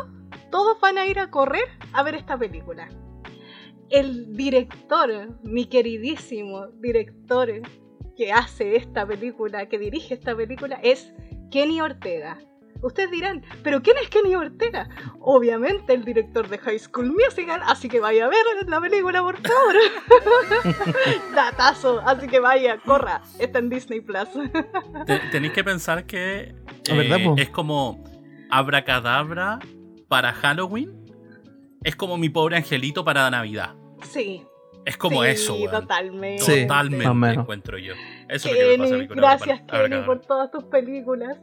todos 0.50 0.80
van 0.80 0.98
a 0.98 1.06
ir 1.06 1.20
a 1.20 1.30
correr 1.30 1.68
a 1.94 2.02
ver 2.02 2.16
esta 2.16 2.38
película 2.38 2.90
el 3.90 4.36
director, 4.36 5.40
mi 5.44 5.66
queridísimo 5.66 6.68
director 6.80 7.50
que 8.16 8.32
hace 8.32 8.76
esta 8.76 9.06
película, 9.06 9.68
que 9.68 9.78
dirige 9.78 10.16
esta 10.16 10.36
película, 10.36 10.80
es 10.82 11.14
Kenny 11.52 11.82
Ortega. 11.82 12.40
Ustedes 12.82 13.10
dirán, 13.10 13.44
¿pero 13.64 13.82
quién 13.82 13.98
es 13.98 14.10
Kenny 14.10 14.36
Ortega? 14.36 14.88
Obviamente 15.20 15.94
el 15.94 16.04
director 16.04 16.48
de 16.48 16.58
High 16.60 16.80
School 16.80 17.12
Musical, 17.12 17.62
así 17.66 17.90
que 17.90 18.00
vaya 18.00 18.26
a 18.26 18.30
ver 18.30 18.68
la 18.68 18.80
película, 18.80 19.22
por 19.22 19.38
favor. 19.38 19.76
Datazo, 21.36 22.02
así 22.06 22.28
que 22.28 22.40
vaya, 22.40 22.78
corra, 22.78 23.22
está 23.40 23.60
en 23.60 23.70
Disney 23.70 24.02
Plus. 24.02 24.30
Tenéis 25.32 25.54
que 25.54 25.64
pensar 25.64 26.06
que 26.06 26.56
eh, 26.90 27.34
es 27.38 27.50
como 27.50 28.04
abracadabra 28.50 29.60
para 30.08 30.34
Halloween 30.34 30.97
es 31.84 31.96
como 31.96 32.18
mi 32.18 32.30
pobre 32.30 32.58
angelito 32.58 33.04
para 33.04 33.30
Navidad. 33.30 33.76
Sí. 34.04 34.46
Es 34.86 34.96
como 34.96 35.26
eso, 35.26 35.58
Sí, 35.58 35.66
Totalmente. 35.70 36.62
totalmente 36.62 37.42
encuentro 37.42 37.78
yo. 37.78 37.94
Eso 38.30 38.48
Kenny, 38.50 38.86
es 38.86 38.92
lo 38.92 39.00
que 39.00 39.08
me 39.10 39.16
Gracias, 39.16 39.62
Kenny, 39.70 40.02
por 40.06 40.22
todas 40.22 40.50
tus 40.50 40.64
películas. 40.64 41.38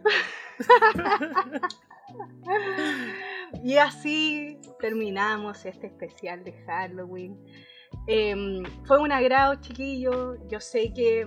y 3.62 3.76
así 3.76 4.58
terminamos 4.80 5.66
este 5.66 5.88
especial 5.88 6.42
de 6.42 6.54
Halloween. 6.64 7.38
Em, 8.06 8.62
fue 8.86 8.98
un 8.98 9.12
agrado, 9.12 9.56
chiquillo. 9.56 10.36
Yo 10.48 10.58
sé 10.60 10.94
que 10.94 11.26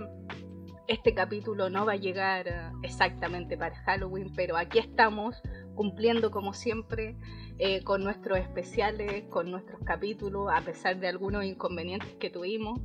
este 0.88 1.13
capítulo 1.13 1.69
no 1.69 1.85
va 1.85 1.93
a 1.93 1.97
llegar 1.97 2.71
exactamente 2.81 3.57
para 3.57 3.75
Halloween, 3.84 4.34
pero 4.35 4.57
aquí 4.57 4.79
estamos 4.79 5.39
cumpliendo 5.77 6.31
como 6.31 6.53
siempre 6.53 7.15
eh, 7.59 7.83
con 7.83 8.03
nuestros 8.03 8.39
especiales, 8.39 9.23
con 9.29 9.49
nuestros 9.49 9.79
capítulos, 9.85 10.49
a 10.53 10.61
pesar 10.61 10.99
de 10.99 11.07
algunos 11.07 11.45
inconvenientes 11.45 12.09
que 12.19 12.29
tuvimos, 12.29 12.81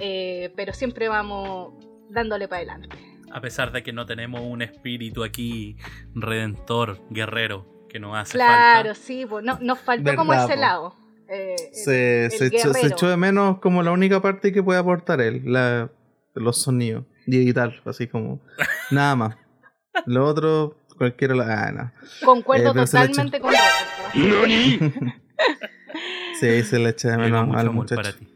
eh, 0.00 0.52
pero 0.56 0.74
siempre 0.74 1.08
vamos 1.08 1.72
dándole 2.10 2.48
para 2.48 2.58
adelante. 2.58 2.88
A 3.32 3.40
pesar 3.40 3.72
de 3.72 3.82
que 3.82 3.92
no 3.92 4.04
tenemos 4.04 4.42
un 4.42 4.60
espíritu 4.60 5.24
aquí 5.24 5.76
redentor, 6.14 7.00
guerrero, 7.10 7.64
que 7.88 7.98
nos 7.98 8.16
hace 8.16 8.32
claro, 8.32 8.52
falta. 8.52 8.82
Claro, 8.82 8.94
sí, 8.94 9.24
pues 9.26 9.44
no, 9.44 9.58
nos 9.60 9.78
faltó 9.78 10.14
como 10.16 10.34
ese 10.34 10.56
lado. 10.56 10.94
Eh, 11.28 11.56
se, 11.72 12.30
se, 12.30 12.86
echó, 12.86 13.08
de 13.08 13.16
menos 13.16 13.58
como 13.58 13.82
la 13.82 13.90
única 13.90 14.20
parte 14.20 14.52
que 14.52 14.62
puede 14.62 14.78
aportar 14.78 15.20
él, 15.20 15.42
la, 15.44 15.90
los 16.34 16.60
sonidos, 16.60 17.04
digital, 17.26 17.80
así 17.84 18.06
como 18.06 18.40
nada 18.90 19.16
más. 19.16 19.36
Lo 20.04 20.24
otro, 20.24 20.76
cualquiera 20.96 21.34
la. 21.34 21.64
Ah, 21.64 21.92
Concuerdo 22.24 22.74
totalmente 22.74 23.40
con 23.40 23.52
sí, 26.40 26.62
se 26.62 26.78
le 26.78 26.90
echa 26.90 27.10
de 27.10 27.18
menos 27.18 27.54
al 27.54 27.70
muchacho. 27.70 28.02
Para 28.02 28.16
ti. 28.16 28.28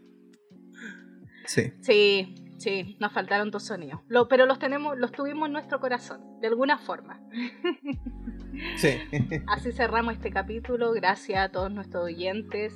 Sí. 1.47 1.73
Sí, 1.81 2.35
sí, 2.59 2.97
nos 3.01 3.13
faltaron 3.13 3.51
tus 3.51 3.65
sonidos. 3.65 4.01
pero 4.29 4.47
los 4.47 4.59
tenemos, 4.59 4.99
los 4.99 5.13
tuvimos 5.13 5.47
en 5.47 5.53
nuestro 5.53 5.81
corazón, 5.81 6.21
de 6.41 6.49
alguna 6.49 6.79
forma. 6.79 7.21
sí. 8.77 8.99
Así 9.47 9.73
cerramos 9.73 10.15
este 10.15 10.31
capítulo. 10.31 10.93
Gracias 10.93 11.39
a 11.39 11.49
todos 11.51 11.71
nuestros 11.73 12.05
oyentes. 12.05 12.75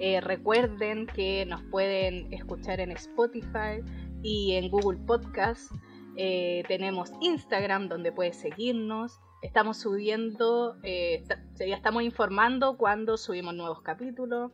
Eh, 0.00 0.20
recuerden 0.20 1.06
que 1.06 1.44
nos 1.46 1.62
pueden 1.64 2.32
escuchar 2.32 2.80
en 2.80 2.90
Spotify 2.92 3.82
y 4.22 4.54
en 4.54 4.70
Google 4.70 4.98
Podcast. 5.06 5.70
Eh, 6.16 6.62
tenemos 6.68 7.12
Instagram 7.20 7.88
donde 7.88 8.12
puedes 8.12 8.36
seguirnos. 8.36 9.20
Estamos 9.42 9.78
subiendo, 9.78 10.76
eh, 10.82 11.22
ya 11.56 11.76
estamos 11.76 12.02
informando 12.02 12.76
cuando 12.76 13.16
subimos 13.16 13.54
nuevos 13.54 13.82
capítulos. 13.82 14.52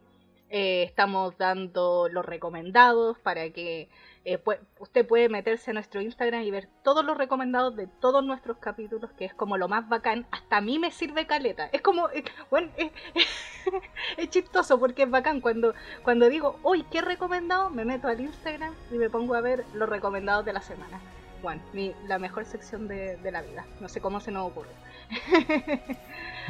Eh, 0.53 0.83
estamos 0.83 1.39
dando 1.39 2.09
los 2.09 2.27
recomendados 2.27 3.17
para 3.21 3.51
que 3.51 3.89
eh, 4.25 4.43
usted 4.81 5.07
puede 5.07 5.29
meterse 5.29 5.71
a 5.71 5.75
nuestro 5.75 6.01
Instagram 6.01 6.43
y 6.43 6.51
ver 6.51 6.69
todos 6.83 7.05
los 7.05 7.17
recomendados 7.17 7.77
de 7.77 7.87
todos 7.87 8.25
nuestros 8.25 8.59
capítulos, 8.59 9.13
que 9.13 9.27
es 9.27 9.33
como 9.33 9.57
lo 9.59 9.69
más 9.69 9.89
bacán. 9.89 10.27
Hasta 10.33 10.57
a 10.57 10.61
mí 10.61 10.81
me 10.81 10.91
sirve 10.91 11.29
caleta. 11.29 11.69
Es 11.71 11.83
como, 11.83 12.09
bueno, 12.51 12.69
es 14.17 14.31
chistoso 14.31 14.81
porque 14.81 15.05
es 15.05 15.11
bacán. 15.11 15.41
Cuando, 15.41 15.73
cuando 16.03 16.29
digo, 16.29 16.59
uy, 16.65 16.85
¿qué 16.91 17.01
recomendado? 17.01 17.71
Me 17.71 17.85
meto 17.85 18.09
al 18.09 18.21
Instagram 18.21 18.75
y 18.91 18.99
me 18.99 19.09
pongo 19.09 19.37
a 19.37 19.41
ver 19.41 19.65
los 19.75 19.89
recomendados 19.89 20.45
de 20.45 20.53
la 20.53 20.63
semana 20.63 21.01
bueno, 21.43 21.63
la 22.07 22.19
mejor 22.19 22.45
sección 22.45 22.89
de, 22.89 23.19
la 23.31 23.43
vida. 23.43 23.65
No 23.81 23.89
sé 23.89 24.01
cómo 24.01 24.21
se 24.21 24.31
nos 24.31 24.51
ocurre. 24.51 24.71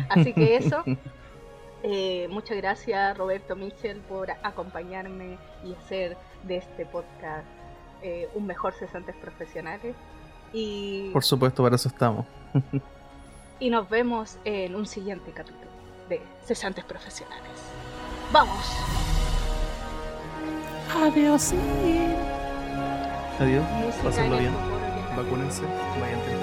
Así 0.09 0.33
que 0.33 0.57
eso. 0.57 0.85
Eh, 1.83 2.29
muchas 2.31 2.59
gracias 2.59 3.17
Roberto 3.17 3.57
Michel 3.57 4.01
por 4.01 4.31
acompañarme 4.31 5.39
y 5.65 5.73
hacer 5.73 6.15
de 6.43 6.59
este 6.59 6.85
podcast 6.85 7.47
eh, 8.03 8.29
un 8.35 8.47
mejor 8.47 8.75
cesantes 8.75 9.17
profesionales. 9.17 9.95
Y, 10.53 11.11
por 11.13 11.25
supuesto, 11.25 11.63
para 11.63 11.77
eso 11.77 11.89
estamos. 11.89 12.27
y 13.61 13.71
nos 13.71 13.89
vemos 13.89 14.39
en 14.45 14.75
un 14.75 14.87
siguiente 14.87 15.31
capítulo 15.33 15.71
de 16.09 16.21
cesantes 16.45 16.85
profesionales. 16.85 17.51
¡Vamos! 18.33 18.77
Adiós. 20.95 21.55
Adiós. 23.39 23.65
Pásenlo 24.03 24.39
bien 24.39 24.80
vacúnense, 25.17 25.63
vayan. 26.01 26.40